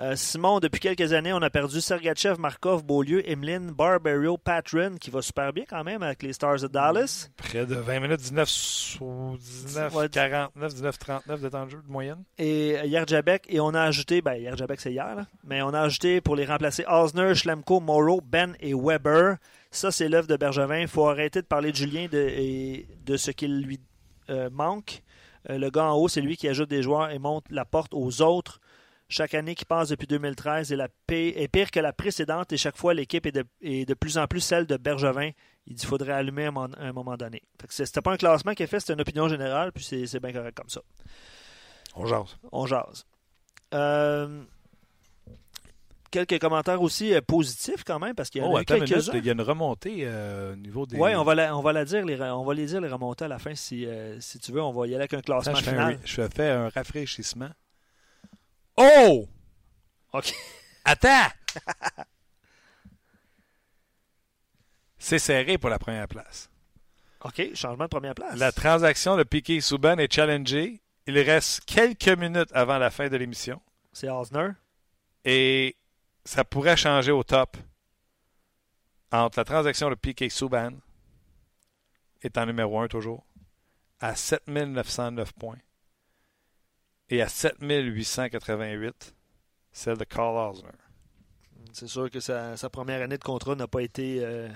Euh, 0.00 0.16
Simon, 0.16 0.58
depuis 0.58 0.80
quelques 0.80 1.12
années, 1.12 1.32
on 1.32 1.40
a 1.40 1.50
perdu 1.50 1.80
Sergachev, 1.80 2.36
Markov, 2.40 2.82
Beaulieu, 2.84 3.22
Emeline, 3.30 3.70
Barberio, 3.70 4.36
Patron, 4.36 4.96
qui 5.00 5.08
va 5.08 5.22
super 5.22 5.52
bien 5.52 5.62
quand 5.70 5.84
même 5.84 6.02
avec 6.02 6.24
les 6.24 6.32
Stars 6.32 6.58
de 6.58 6.66
Dallas. 6.66 7.28
Près 7.36 7.64
de 7.64 7.76
20 7.76 8.00
minutes, 8.00 8.18
19, 8.18 8.48
sou- 8.48 9.36
19 9.38 9.94
Ouais. 9.94 10.08
49, 10.08 10.74
19, 10.74 10.98
39 10.98 11.40
de 11.40 11.48
temps 11.48 11.64
de 11.66 11.70
jeu 11.70 11.80
de 11.86 11.92
moyenne. 11.92 12.24
Et 12.38 12.70
Yerjabek, 12.88 13.44
et 13.48 13.60
on 13.60 13.68
a 13.68 13.82
ajouté, 13.82 14.20
ben 14.20 14.34
Yerjabek 14.34 14.80
c'est 14.80 14.90
hier, 14.92 15.14
là, 15.14 15.26
mais 15.44 15.62
on 15.62 15.72
a 15.72 15.82
ajouté 15.82 16.20
pour 16.20 16.34
les 16.34 16.44
remplacer 16.44 16.84
Osner, 16.88 17.32
Schlemko, 17.36 17.78
Morrow, 17.78 18.20
Ben 18.20 18.56
et 18.58 18.74
Weber. 18.74 19.36
Ça, 19.70 19.92
c'est 19.92 20.08
l'œuvre 20.08 20.26
de 20.26 20.36
Bergevin. 20.36 20.80
Il 20.80 20.88
faut 20.88 21.06
arrêter 21.06 21.40
de 21.40 21.46
parler 21.46 21.70
de 21.70 21.76
Julien 21.76 22.08
de, 22.10 22.18
et 22.18 22.88
de 23.06 23.16
ce 23.16 23.30
qu'il 23.30 23.60
lui 23.60 23.78
euh, 24.28 24.50
manque. 24.50 25.02
Euh, 25.50 25.58
le 25.58 25.70
gars 25.70 25.84
en 25.86 25.94
haut, 25.96 26.08
c'est 26.08 26.20
lui 26.20 26.36
qui 26.36 26.48
ajoute 26.48 26.68
des 26.70 26.82
joueurs 26.82 27.10
et 27.10 27.18
monte 27.18 27.44
la 27.50 27.64
porte 27.64 27.92
aux 27.94 28.22
autres. 28.22 28.60
Chaque 29.08 29.34
année 29.34 29.54
qui 29.54 29.64
passe 29.66 29.90
depuis 29.90 30.06
2013 30.06 30.72
est, 30.72 30.76
la 30.76 30.88
est 31.10 31.48
pire 31.48 31.70
que 31.70 31.78
la 31.78 31.92
précédente 31.92 32.52
et 32.52 32.56
chaque 32.56 32.76
fois 32.78 32.94
l'équipe 32.94 33.26
est 33.26 33.32
de, 33.32 33.44
est 33.60 33.86
de 33.86 33.94
plus 33.94 34.16
en 34.16 34.26
plus 34.26 34.40
celle 34.40 34.66
de 34.66 34.76
Bergevin. 34.78 35.30
Il 35.66 35.74
dit 35.74 35.80
qu'il 35.80 35.88
faudrait 35.88 36.12
allumer 36.12 36.46
à 36.46 36.48
un 36.48 36.92
moment- 36.92 37.16
donné. 37.16 37.42
C'était 37.68 38.00
pas 38.00 38.12
un 38.12 38.16
classement 38.16 38.54
qui 38.54 38.62
est 38.62 38.66
fait, 38.66 38.80
c'était 38.80 38.94
une 38.94 39.00
opinion 39.02 39.28
générale, 39.28 39.72
puis 39.72 39.84
c'est 39.84 40.06
c'est 40.06 40.20
bien 40.20 40.32
correct 40.32 40.56
comme 40.56 40.68
ça. 40.70 40.80
On 41.94 42.06
jase. 42.06 42.36
On 42.50 42.66
jase. 42.66 43.06
Euh, 43.74 44.42
quelques 46.14 46.40
commentaires 46.40 46.80
aussi 46.82 47.14
euh, 47.14 47.20
positifs 47.20 47.82
quand 47.84 47.98
même, 47.98 48.14
parce 48.14 48.30
qu'il 48.30 48.40
y 48.40 48.44
en 48.44 48.50
Oh, 48.52 48.56
a 48.56 48.60
attends 48.60 48.74
une 48.76 48.82
minute, 48.84 48.94
quelques-uns. 48.96 49.18
il 49.18 49.24
y 49.26 49.28
a 49.28 49.32
une 49.32 49.40
remontée 49.42 49.96
euh, 50.02 50.52
au 50.52 50.56
niveau 50.56 50.86
des. 50.86 50.96
Oui, 50.96 51.14
on 51.14 51.24
va, 51.24 51.34
la- 51.34 51.56
on, 51.56 51.60
va 51.62 51.72
la 51.72 51.84
dire, 51.84 52.04
les, 52.04 52.20
on 52.20 52.44
va 52.44 52.54
les 52.54 52.66
dire 52.66 52.80
les 52.80 52.88
remontées 52.88 53.24
à 53.24 53.28
la 53.28 53.38
fin 53.38 53.54
si, 53.54 53.84
euh, 53.86 54.18
si 54.20 54.38
tu 54.38 54.52
veux. 54.52 54.62
On 54.62 54.72
va 54.72 54.86
y 54.86 54.90
aller 54.90 54.96
avec 55.02 55.14
un 55.14 55.20
classement 55.20 55.54
je, 55.54 55.62
fais 55.62 55.70
un, 55.70 55.72
final. 55.72 55.94
re- 55.94 55.98
je 56.04 56.28
fais 56.28 56.50
un 56.50 56.68
rafraîchissement. 56.68 57.50
Oh! 58.76 59.28
OK. 60.12 60.32
Attends! 60.84 61.28
C'est 64.98 65.18
serré 65.18 65.58
pour 65.58 65.70
la 65.70 65.78
première 65.78 66.08
place. 66.08 66.50
OK, 67.24 67.50
changement 67.54 67.84
de 67.84 67.88
première 67.90 68.14
place. 68.14 68.36
La 68.38 68.52
transaction 68.52 69.16
de 69.16 69.22
Piquet 69.22 69.60
Souban 69.60 69.98
est 69.98 70.12
challengée. 70.12 70.80
Il 71.06 71.18
reste 71.18 71.64
quelques 71.66 72.08
minutes 72.18 72.50
avant 72.54 72.78
la 72.78 72.90
fin 72.90 73.08
de 73.08 73.16
l'émission. 73.16 73.60
C'est 73.92 74.08
Osner. 74.08 74.48
Et 75.24 75.76
ça 76.24 76.44
pourrait 76.44 76.76
changer 76.76 77.12
au 77.12 77.22
top 77.22 77.56
entre 79.12 79.38
la 79.38 79.44
transaction 79.44 79.90
de 79.90 79.94
Piquet 79.94 80.28
Souban, 80.28 80.72
étant 82.22 82.46
numéro 82.46 82.78
1 82.80 82.88
toujours, 82.88 83.24
à 84.00 84.14
7909 84.14 85.32
points, 85.34 85.58
et 87.10 87.22
à 87.22 87.28
7888, 87.28 89.14
celle 89.72 89.96
de 89.98 90.04
Carl 90.04 90.36
Osner. 90.50 90.70
C'est 91.72 91.86
sûr 91.88 92.10
que 92.10 92.20
sa, 92.20 92.56
sa 92.56 92.70
première 92.70 93.02
année 93.02 93.18
de 93.18 93.24
contrat 93.24 93.54
n'a 93.54 93.66
pas 93.68 93.82
été. 93.82 94.24
euh, 94.24 94.48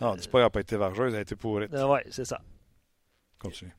Non, 0.00 0.14
dis 0.16 0.26
pas 0.28 0.32
qu'elle 0.38 0.42
n'a 0.42 0.50
pas 0.50 0.60
été 0.60 0.76
vargeuse, 0.76 1.12
elle 1.12 1.18
a 1.18 1.22
été 1.22 1.36
pourrite. 1.36 1.72
euh, 1.74 1.86
ouais, 1.86 2.04
c'est 2.10 2.24
ça. 2.24 2.40
Continue. 3.38 3.72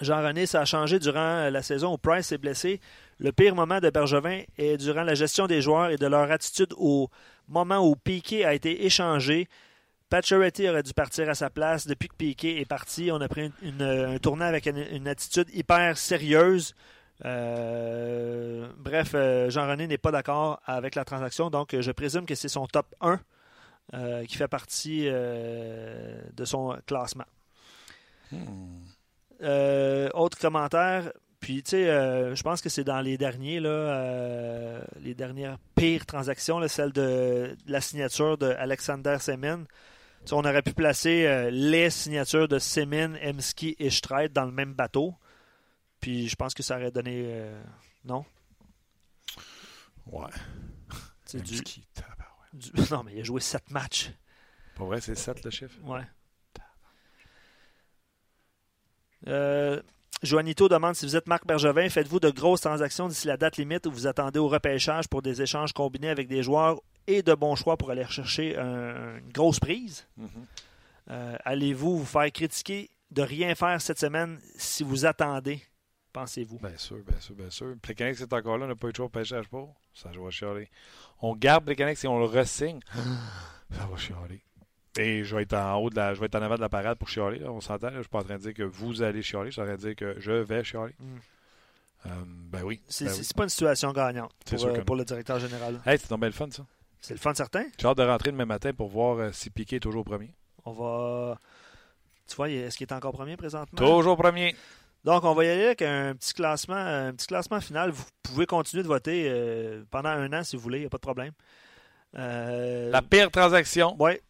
Jean-René, 0.00 0.46
ça 0.46 0.60
a 0.60 0.64
changé 0.64 0.98
durant 0.98 1.48
la 1.50 1.62
saison 1.62 1.94
où 1.94 1.98
Price 1.98 2.26
s'est 2.26 2.38
blessé. 2.38 2.80
Le 3.20 3.30
pire 3.32 3.54
moment 3.54 3.80
de 3.80 3.90
Bergevin 3.90 4.42
est 4.58 4.76
durant 4.76 5.04
la 5.04 5.14
gestion 5.14 5.46
des 5.46 5.62
joueurs 5.62 5.90
et 5.90 5.96
de 5.96 6.06
leur 6.06 6.30
attitude 6.30 6.72
au 6.76 7.08
moment 7.48 7.78
où 7.78 7.94
Piquet 7.94 8.44
a 8.44 8.54
été 8.54 8.86
échangé. 8.86 9.48
Pacioretty 10.10 10.68
aurait 10.68 10.82
dû 10.82 10.92
partir 10.92 11.28
à 11.28 11.34
sa 11.34 11.48
place. 11.50 11.86
Depuis 11.86 12.08
que 12.08 12.14
Piquet 12.16 12.60
est 12.60 12.64
parti, 12.64 13.10
on 13.12 13.20
a 13.20 13.28
pris 13.28 13.52
une- 13.62 13.82
un 13.82 14.18
tournant 14.18 14.44
avec 14.44 14.66
une, 14.66 15.06
attitude 15.08 15.48
hyper 15.52 15.96
sérieuse. 15.96 16.74
Euh, 17.24 18.68
bref, 18.76 19.12
euh, 19.14 19.48
Jean-René 19.50 19.86
n'est 19.86 19.98
pas 19.98 20.10
d'accord 20.10 20.60
avec 20.66 20.94
la 20.96 21.04
transaction, 21.04 21.50
donc 21.50 21.78
je 21.78 21.90
présume 21.92 22.26
que 22.26 22.34
c'est 22.34 22.48
son 22.48 22.66
top 22.66 22.86
1 23.00 23.20
euh, 23.94 24.24
qui 24.24 24.36
fait 24.36 24.48
partie 24.48 25.04
de 25.06 26.44
son 26.44 26.76
classement. 26.86 27.24
Euh, 29.44 30.08
autre 30.14 30.38
commentaire. 30.38 31.12
Puis, 31.40 31.62
tu 31.62 31.70
sais, 31.72 31.90
euh, 31.90 32.34
je 32.34 32.42
pense 32.42 32.62
que 32.62 32.68
c'est 32.70 32.84
dans 32.84 33.00
les 33.02 33.18
derniers, 33.18 33.60
là, 33.60 33.68
euh, 33.68 34.82
les 35.00 35.14
dernières 35.14 35.58
pires 35.74 36.06
transactions, 36.06 36.58
là, 36.58 36.68
celle 36.68 36.92
de, 36.92 37.54
de 37.66 37.70
la 37.72 37.80
signature 37.82 38.38
de 38.38 38.46
Alexander 38.46 39.18
Semin. 39.20 39.64
On 40.32 40.38
aurait 40.44 40.62
pu 40.62 40.72
placer 40.72 41.50
les 41.50 41.90
signatures 41.90 42.48
de 42.48 42.58
Semin, 42.58 43.14
Emski 43.22 43.76
et 43.78 43.90
Streit 43.90 44.30
dans 44.30 44.46
le 44.46 44.52
même 44.52 44.72
bateau. 44.72 45.14
Puis, 46.00 46.28
je 46.28 46.36
pense 46.36 46.54
que 46.54 46.62
ça 46.62 46.76
aurait 46.76 46.90
donné. 46.90 47.44
non? 48.06 48.24
Ouais. 50.06 50.30
C'est 51.26 51.42
du, 51.42 51.60
du- 51.60 51.82
Non, 52.90 53.02
mais 53.04 53.12
il 53.14 53.20
a 53.20 53.24
joué 53.24 53.40
sept 53.40 53.70
matchs. 53.70 54.10
Pour 54.76 54.86
vrai, 54.86 55.00
c'est 55.00 55.14
7 55.14 55.44
le 55.44 55.50
chiffre? 55.50 55.76
Ouais. 55.84 56.02
Euh, 59.26 59.80
Joanito 60.22 60.68
demande 60.68 60.94
si 60.94 61.04
vous 61.06 61.16
êtes 61.16 61.26
Marc 61.26 61.46
Bergevin, 61.46 61.88
faites-vous 61.88 62.20
de 62.20 62.30
grosses 62.30 62.62
transactions 62.62 63.08
d'ici 63.08 63.26
la 63.26 63.36
date 63.36 63.56
limite 63.58 63.86
ou 63.86 63.90
vous 63.90 64.06
attendez 64.06 64.38
au 64.38 64.48
repêchage 64.48 65.06
pour 65.08 65.20
des 65.22 65.42
échanges 65.42 65.72
combinés 65.72 66.08
avec 66.08 66.28
des 66.28 66.42
joueurs 66.42 66.80
et 67.06 67.22
de 67.22 67.34
bons 67.34 67.56
choix 67.56 67.76
pour 67.76 67.90
aller 67.90 68.04
rechercher 68.04 68.56
un- 68.56 69.18
une 69.18 69.30
grosse 69.32 69.60
prise? 69.60 70.06
Euh, 71.10 71.36
Allez-vous 71.44 71.98
vous 71.98 72.06
faire 72.06 72.30
critiquer 72.32 72.90
de 73.10 73.22
rien 73.22 73.54
faire 73.54 73.80
cette 73.80 73.98
semaine 73.98 74.38
si 74.56 74.82
vous 74.82 75.04
attendez, 75.04 75.60
pensez-vous? 76.14 76.58
Bien 76.58 76.76
sûr, 76.78 76.98
bien 77.06 77.20
sûr, 77.20 77.34
bien 77.34 77.50
sûr. 77.50 77.74
Plekanec, 77.82 78.16
c'est 78.16 78.32
encore 78.32 78.56
là, 78.56 78.64
on 78.64 78.68
n'a 78.68 78.74
pas 78.76 78.88
eu 78.88 78.92
de 78.92 78.96
choix 78.96 79.06
de 79.06 79.10
pêchage 79.12 79.48
pour. 79.48 79.74
Ça, 79.92 80.10
je 80.12 80.18
vais 80.20 80.30
chialer. 80.30 80.70
On 81.20 81.36
garde 81.36 81.64
Plekanec 81.66 81.98
si 81.98 82.06
on 82.08 82.18
le 82.18 82.24
ressigne. 82.24 82.80
Ça 83.70 83.86
va 83.86 83.96
chialer. 83.96 84.40
Et 84.96 85.24
je 85.24 85.34
vais 85.34 85.42
être 85.42 85.54
en 85.54 85.76
haut 85.76 85.90
de 85.90 85.96
la, 85.96 86.14
je 86.14 86.20
vais 86.20 86.26
être 86.26 86.34
en 86.36 86.42
avant 86.42 86.54
de 86.56 86.60
la 86.60 86.68
parade 86.68 86.98
pour 86.98 87.08
chialer. 87.08 87.38
là, 87.40 87.50
on 87.50 87.60
s'entend. 87.60 87.90
Je 87.90 87.96
ne 87.96 88.02
suis 88.02 88.08
pas 88.08 88.20
en 88.20 88.24
train 88.24 88.36
de 88.36 88.42
dire 88.42 88.54
que 88.54 88.62
vous 88.62 89.02
allez 89.02 89.22
chialer. 89.22 89.46
Je 89.46 89.52
suis 89.52 89.62
en 89.62 89.64
train 89.64 89.74
de 89.74 89.80
dire 89.80 89.96
que 89.96 90.16
je 90.18 90.32
vais 90.32 90.62
chialer. 90.64 90.94
Mm. 90.98 91.16
Euh, 92.06 92.10
ben 92.26 92.62
oui. 92.62 92.80
C'est 92.86 93.06
ben 93.06 93.10
oui. 93.12 93.24
c'est 93.24 93.36
pas 93.36 93.42
une 93.44 93.48
situation 93.48 93.92
gagnante 93.92 94.32
pour, 94.44 94.64
euh, 94.66 94.80
pour 94.82 94.96
le 94.96 95.04
directeur 95.04 95.38
général. 95.40 95.80
Hey, 95.86 95.98
c'est 95.98 96.08
tombé 96.08 96.26
le 96.26 96.32
fun, 96.32 96.48
ça. 96.50 96.64
C'est 97.00 97.14
le 97.14 97.20
fun 97.20 97.34
certain. 97.34 97.64
J'ai 97.78 97.86
hâte 97.86 97.98
de 97.98 98.02
rentrer 98.02 98.30
demain 98.30 98.46
matin 98.46 98.72
pour 98.72 98.88
voir 98.88 99.18
euh, 99.18 99.30
si 99.32 99.50
Piqué 99.50 99.76
est 99.76 99.80
toujours 99.80 100.04
premier. 100.04 100.30
On 100.64 100.72
va. 100.72 101.38
Tu 102.26 102.36
vois, 102.36 102.48
est-ce 102.48 102.76
qu'il 102.78 102.86
est 102.86 102.92
encore 102.92 103.12
premier 103.12 103.36
présentement? 103.36 103.76
Toujours 103.76 104.16
premier. 104.16 104.54
Donc, 105.04 105.24
on 105.24 105.34
va 105.34 105.44
y 105.44 105.48
aller 105.48 105.64
avec 105.66 105.82
un 105.82 106.14
petit 106.14 106.32
classement, 106.32 106.76
un 106.76 107.12
petit 107.12 107.26
classement 107.26 107.60
final. 107.60 107.90
Vous 107.90 108.04
pouvez 108.22 108.46
continuer 108.46 108.82
de 108.82 108.88
voter 108.88 109.26
euh, 109.28 109.84
pendant 109.90 110.08
un 110.08 110.32
an 110.32 110.42
si 110.42 110.56
vous 110.56 110.62
voulez, 110.62 110.78
il 110.78 110.82
n'y 110.82 110.86
a 110.86 110.90
pas 110.90 110.96
de 110.96 111.02
problème. 111.02 111.32
Euh, 112.16 112.90
La 112.90 113.02
pire 113.02 113.30
transaction. 113.30 114.00
ouais, 114.00 114.22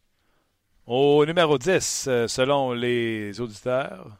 Au 0.87 1.25
numéro 1.25 1.57
10, 1.57 2.05
euh, 2.09 2.29
selon 2.29 2.73
les 2.73 3.41
auditeurs 3.41 4.19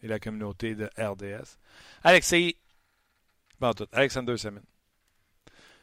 et 0.00 0.06
la 0.06 0.20
communauté 0.20 0.76
de 0.76 0.88
RDS, 0.96 1.58
Alexei, 2.04 2.56
bon, 3.60 3.72
tout, 3.72 3.88
Alexander 3.92 4.36
Semin. 4.36 4.60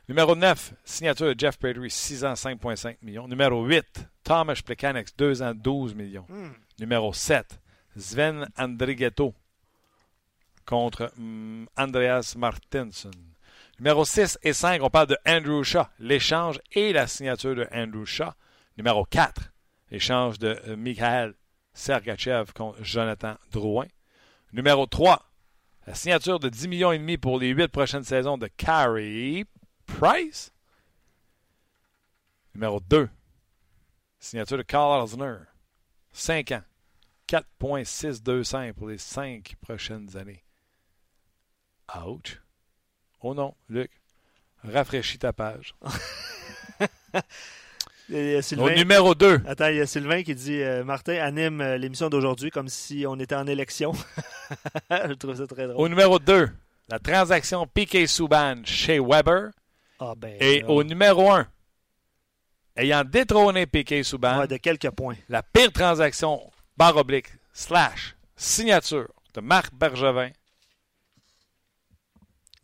Numéro 0.08 0.36
9, 0.36 0.74
signature 0.86 1.34
de 1.34 1.36
Jeff 1.38 1.58
Petrie, 1.58 1.90
6 1.90 2.24
ans, 2.24 2.34
5,5 2.34 2.98
millions. 3.02 3.28
Numéro 3.28 3.66
8, 3.66 4.08
Thomas 4.24 4.62
Plekanec, 4.64 5.10
2 5.18 5.42
ans, 5.42 5.54
12 5.54 5.96
millions. 5.96 6.26
Hmm. 6.30 6.52
Numéro 6.80 7.12
7, 7.12 7.60
Sven 7.98 8.48
Andrighetto 8.58 9.34
contre 10.66 11.12
hum, 11.18 11.68
Andreas 11.76 12.36
Martinsson. 12.38 13.12
Numéro 13.80 14.06
6 14.06 14.40
et 14.44 14.54
5, 14.54 14.82
on 14.82 14.90
parle 14.90 15.08
de 15.08 15.18
Andrew 15.26 15.62
Shaw, 15.64 15.88
l'échange 16.00 16.62
et 16.72 16.94
la 16.94 17.08
signature 17.08 17.56
de 17.56 17.68
Andrew 17.74 18.06
Shaw. 18.06 18.32
Numéro 18.78 19.06
4, 19.06 19.52
l'échange 19.92 20.40
de 20.40 20.60
euh, 20.68 20.76
Mikhail 20.76 21.34
Sergachev 21.74 22.54
contre 22.54 22.84
Jonathan 22.84 23.36
Drouin. 23.52 23.88
Numéro 24.54 24.86
3, 24.86 25.22
la 25.88 25.94
signature 25.94 26.40
de 26.40 26.50
10 26.50 26.68
millions 26.68 27.18
pour 27.18 27.40
les 27.40 27.50
8 27.50 27.68
prochaines 27.68 28.04
saisons 28.04 28.38
de 28.38 28.48
Carey 28.48 29.46
Price. 29.86 30.52
Numéro 32.54 32.80
2, 32.80 33.10
signature 34.20 34.58
de 34.58 34.64
Carl 34.64 35.02
Osner. 35.02 35.38
5 36.14 36.52
ans. 36.54 36.64
4,625 37.28 38.74
pour 38.76 38.88
les 38.88 38.98
5 38.98 39.56
prochaines 39.60 40.16
années. 40.16 40.44
Ouch. 41.96 42.42
Oh 43.20 43.34
non, 43.34 43.56
Luc. 43.68 43.92
Rafraîchis 44.64 45.20
ta 45.20 45.34
page. 45.34 45.76
a 48.14 48.62
Au 48.62 48.70
numéro 48.70 49.16
2, 49.16 49.42
Attends, 49.48 49.68
il 49.68 49.78
y 49.78 49.82
a 49.82 49.88
Sylvain 49.88 50.24
qui 50.24 50.36
dit 50.36 50.62
euh, 50.62 50.84
Martin 50.84 51.16
anime 51.16 51.62
euh, 51.62 51.78
l'émission 51.78 52.10
d'aujourd'hui 52.10 52.52
comme 52.52 52.68
si 52.68 53.06
on 53.08 53.20
était 53.20 53.36
en 53.36 53.48
élection. 53.48 53.94
Je 54.92 55.14
trouve 55.14 55.36
ça 55.36 55.48
très 55.48 55.66
au 55.66 55.70
drôle. 55.74 55.90
numéro 55.90 56.20
2, 56.20 56.50
la 56.90 57.00
transaction 57.00 57.66
Piquet 57.68 58.08
Souban 58.08 58.56
chez 58.64 59.00
Weber. 59.00 59.50
Ah, 60.00 60.14
ben, 60.16 60.36
Et 60.40 60.64
au 60.68 60.84
numéro 60.84 61.32
1, 61.32 61.48
ayant 62.78 63.04
détrôné 63.04 63.66
Piquet 63.66 64.04
Souban, 64.04 64.40
Ouais, 64.40 64.48
de 64.48 64.58
quelques 64.58 64.92
points. 64.92 65.16
la 65.30 65.42
pire 65.42 65.72
transaction, 65.72 66.42
barre 66.78 66.98
oblique, 66.98 67.28
slash, 67.54 68.16
signature 68.36 69.08
de 69.34 69.42
Marc 69.42 69.74
Bergevin, 69.74 70.30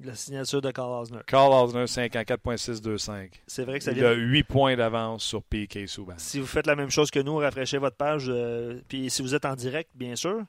La 0.04 0.16
signature 0.16 0.62
de 0.62 0.72
Carl 0.72 0.92
Osner. 0.92 1.20
Carl 1.28 1.54
Osner, 1.54 1.86
5 1.86 2.16
ans, 2.16 2.24
4,625. 2.26 3.42
C'est 3.46 3.64
vrai 3.66 3.78
que 3.78 3.86
ça 3.86 3.92
Il 3.92 4.00
vient. 4.00 4.10
a 4.10 4.14
8 4.14 4.44
points 4.44 4.76
d'avance 4.76 5.24
sur 5.24 5.44
Piquet 5.44 5.86
Souban. 5.86 6.16
Si 6.18 6.40
vous 6.40 6.48
faites 6.48 6.66
la 6.66 6.76
même 6.76 6.90
chose 6.90 7.12
que 7.12 7.20
nous, 7.20 7.36
rafraîchez 7.38 7.78
votre 7.78 7.98
page. 7.98 8.26
euh, 8.28 8.82
puis 8.88 9.10
si 9.12 9.22
vous 9.22 9.36
êtes 9.36 9.46
en 9.46 9.56
direct, 9.56 9.92
bien 9.94 10.16
sûr, 10.16 10.42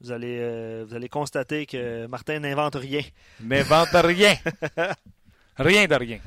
vous 0.00 0.10
allez, 0.10 0.38
euh, 0.40 0.84
vous 0.88 0.94
allez 0.94 1.08
constater 1.08 1.66
que 1.66 2.06
Martin 2.06 2.40
n'invente 2.40 2.74
rien. 2.74 3.02
N'invente 3.40 3.90
rien. 3.92 4.34
rien 5.56 5.86
de 5.86 5.94
rien. 5.94 6.18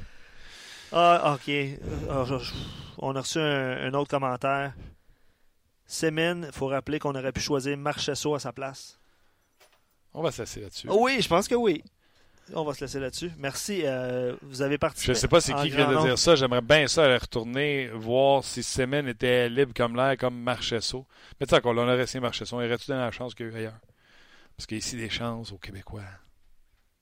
Ah, 0.94 1.36
ok. 1.36 1.54
Ah, 2.10 2.26
on 3.00 3.16
a 3.16 3.20
reçu 3.22 3.40
un, 3.40 3.88
un 3.88 3.94
autre 3.96 4.10
commentaire. 4.10 4.74
Semin, 5.86 6.44
il 6.44 6.52
faut 6.52 6.68
rappeler 6.68 7.00
qu'on 7.00 7.14
aurait 7.16 7.32
pu 7.34 7.42
choisir 7.42 7.76
Marchesso 7.78 8.34
à 8.36 8.40
sa 8.40 8.54
place. 8.54 8.98
On 10.14 10.22
va 10.22 10.32
s'asseoir 10.32 10.64
là-dessus. 10.66 10.88
oui, 10.92 11.22
je 11.22 11.28
pense 11.28 11.48
que 11.48 11.56
oui. 11.56 11.84
On 12.54 12.64
va 12.64 12.74
se 12.74 12.82
laisser 12.82 13.00
là-dessus. 13.00 13.32
Merci. 13.38 13.82
Euh, 13.86 14.36
vous 14.42 14.62
avez 14.62 14.78
participé. 14.78 15.14
Je 15.14 15.18
ne 15.18 15.22
sais 15.22 15.28
pas 15.28 15.40
c'est 15.40 15.54
qui 15.54 15.64
qui 15.64 15.70
vient 15.70 15.88
de 15.88 16.06
dire 16.06 16.20
ça. 16.20 16.36
J'aimerais 16.36 16.62
bien 16.62 16.88
ça 16.88 17.06
aller 17.06 17.18
retourner 17.18 17.88
voir 17.88 18.44
si 18.44 18.64
Semen 18.64 19.08
était 19.08 19.48
libre 19.48 19.74
comme 19.76 19.96
l'air, 19.96 20.18
comme 20.18 20.38
Marchesso. 20.40 21.06
Mais 21.40 21.48
tu 21.48 21.56
sais, 21.56 21.62
qu'on 21.62 21.78
aurait 21.78 22.00
essayé 22.00 22.20
Marchesso, 22.20 22.60
il 22.62 22.66
aurait-tu 22.66 22.88
donné 22.88 23.00
la 23.00 23.12
chance 23.12 23.34
qu'il 23.34 23.46
y 23.46 23.50
a 23.50 23.52
eu 23.54 23.56
ailleurs? 23.56 23.80
Parce 24.58 24.68
qu'il 24.68 24.78
y 24.78 24.80
a 24.80 24.84
ici 24.86 24.98
des 24.98 25.10
chances 25.10 25.52
aux 25.52 25.58
Québécois. 25.58 26.04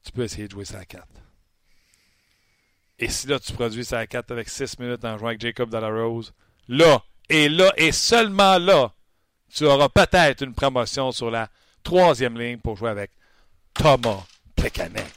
Tu 0.06 0.12
peux 0.12 0.24
essayer 0.24 0.48
de 0.48 0.52
jouer 0.52 0.66
ça 0.66 0.80
à 0.80 0.86
4. 0.86 1.06
Et 3.00 3.10
si 3.10 3.28
là, 3.28 3.40
tu 3.40 3.52
produis 3.54 3.84
ça 3.84 3.98
à 3.98 4.06
4 4.06 4.32
avec 4.32 4.48
6 4.48 4.78
minutes 4.80 5.04
en 5.04 5.18
jouant 5.18 5.30
avec 5.30 5.42
Jacob 5.42 5.74
Rose, 5.74 6.34
là, 6.68 7.02
et 7.30 7.50
là, 7.50 7.74
et 7.78 7.92
seulement 7.92 8.60
là, 8.60 8.94
tu 9.52 9.66
auras 9.66 9.90
peut-être 9.90 10.44
une 10.44 10.54
promotion 10.54 11.12
sur 11.12 11.32
la 11.32 11.50
troisième 11.84 12.40
ligne 12.40 12.60
pour 12.60 12.78
jouer 12.78 12.92
avec 12.92 13.12
Thomas 13.74 14.24
Plekanec. 14.62 15.14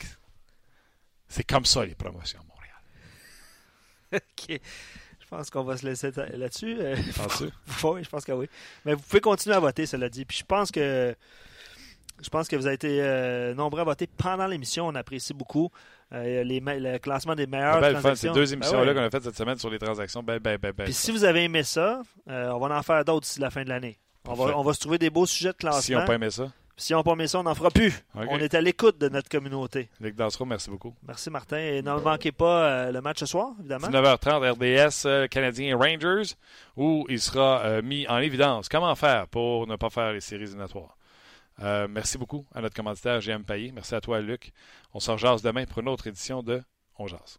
C'est 1.29 1.45
comme 1.45 1.65
ça 1.65 1.85
les 1.85 1.95
promotions 1.95 2.41
à 2.41 2.45
Montréal. 2.45 4.23
OK. 4.51 4.61
Je 5.21 5.27
pense 5.29 5.51
qu'on 5.51 5.65
va 5.65 5.77
se 5.77 5.85
laisser 5.85 6.11
là-dessus. 6.35 6.77
Euh, 6.79 6.97
oui, 7.85 8.03
je 8.05 8.09
pense 8.09 8.25
que 8.25 8.33
oui. 8.33 8.49
Mais 8.85 8.95
vous 8.95 9.03
pouvez 9.03 9.21
continuer 9.21 9.57
à 9.57 9.61
voter, 9.61 9.87
cela 9.87 10.09
dit. 10.09 10.25
Puis 10.25 10.39
je 10.39 10.45
pense 10.45 10.71
que 10.71 11.15
je 12.23 12.29
pense 12.29 12.47
que 12.47 12.57
vous 12.57 12.67
avez 12.67 12.77
été 12.77 13.03
euh, 13.03 13.55
nombreux 13.55 13.81
à 13.81 13.85
voter 13.85 14.07
pendant 14.07 14.47
l'émission. 14.47 14.87
On 14.87 14.95
apprécie 14.95 15.35
beaucoup 15.35 15.71
euh, 16.13 16.45
les 16.45 16.61
le 16.61 16.99
classement 16.99 17.35
des 17.35 17.47
meilleures 17.47 17.77
Ah 17.77 17.81
ben, 17.81 17.93
transactions. 17.95 18.33
deux 18.33 18.47
Ben 18.47 18.53
émissions-là 18.53 18.93
ouais. 18.93 18.95
qu'on 18.95 19.03
a 19.05 19.11
faites 19.11 19.25
cette 19.25 19.37
semaine 19.37 19.59
sur 19.59 19.71
les 19.71 19.79
transactions, 19.79 20.23
ben, 20.23 20.39
ben, 20.39 20.57
ben, 20.57 20.73
ben. 20.73 20.85
Puis 20.85 20.93
si 20.93 21.11
vous 21.11 21.25
avez 21.25 21.45
aimé 21.45 21.65
ça, 21.65 22.03
euh, 22.31 22.51
on 22.51 22.61
va 22.61 22.79
en 22.79 22.83
faire 22.83 23.05
d'autres 23.05 23.27
d'ici 23.27 23.41
la 23.41 23.51
fin 23.51 23.65
de 23.65 23.69
l'année. 23.69 23.99
On 24.27 24.35
va, 24.35 24.57
on 24.57 24.63
va 24.63 24.73
se 24.73 24.81
trouver 24.81 24.99
des 24.99 25.11
beaux 25.11 25.27
sujets 25.27 25.53
de 25.53 25.57
classement. 25.57 25.81
si 25.83 25.95
on 25.97 26.05
pas 26.05 26.15
aimé 26.15 26.31
ça, 26.31 26.51
Si 26.77 26.93
on 26.95 26.99
n'a 26.99 27.05
pas 27.05 27.27
ça, 27.27 27.39
on 27.39 27.45
n'en 27.45 27.55
fera 27.55 27.71
plus. 27.71 28.05
On 28.15 28.39
est 28.39 28.55
à 28.55 28.61
l'écoute 28.61 28.99
de 28.99 29.09
notre 29.09 29.29
communauté. 29.29 29.89
Luc 30.01 30.17
Dansereau, 30.17 30.45
merci 30.45 30.71
beaucoup. 30.71 30.95
Merci 31.07 31.31
Martin. 31.31 31.59
Et 31.59 31.83
ne 31.83 31.93
manquez 32.01 32.33
pas 32.33 32.65
euh, 32.65 32.93
le 32.93 33.01
match 33.01 33.21
ce 33.21 33.27
soir, 33.27 33.53
évidemment. 33.61 33.89
19h30 33.89 34.51
RDS 34.53 35.07
euh, 35.07 35.27
Canadien 35.29 35.77
Rangers, 35.77 36.35
où 36.77 37.07
il 37.09 37.21
sera 37.21 37.61
euh, 37.61 37.83
mis 37.83 38.09
en 38.09 38.19
évidence 38.19 38.69
comment 38.69 38.95
faire 38.97 39.29
pour 39.29 39.67
ne 39.67 39.77
pas 39.77 39.91
faire 39.91 40.13
les 40.13 40.21
séries 40.21 40.45
éliminatoires? 40.45 40.97
Euh, 41.63 41.87
merci 41.89 42.19
beaucoup 42.19 42.45
à 42.53 42.61
notre 42.61 42.75
commanditaire 42.75 43.21
GM 43.21 43.45
Payet. 43.45 43.71
Merci 43.73 43.95
à 43.95 44.01
toi, 44.01 44.21
Luc. 44.21 44.53
On 44.93 45.01
se 45.01 45.11
rejase 45.11 45.43
demain 45.43 45.65
pour 45.67 45.81
une 45.81 45.89
autre 45.89 46.07
édition 46.07 46.43
de 46.43 46.63
On 46.99 47.07
Jase. 47.07 47.39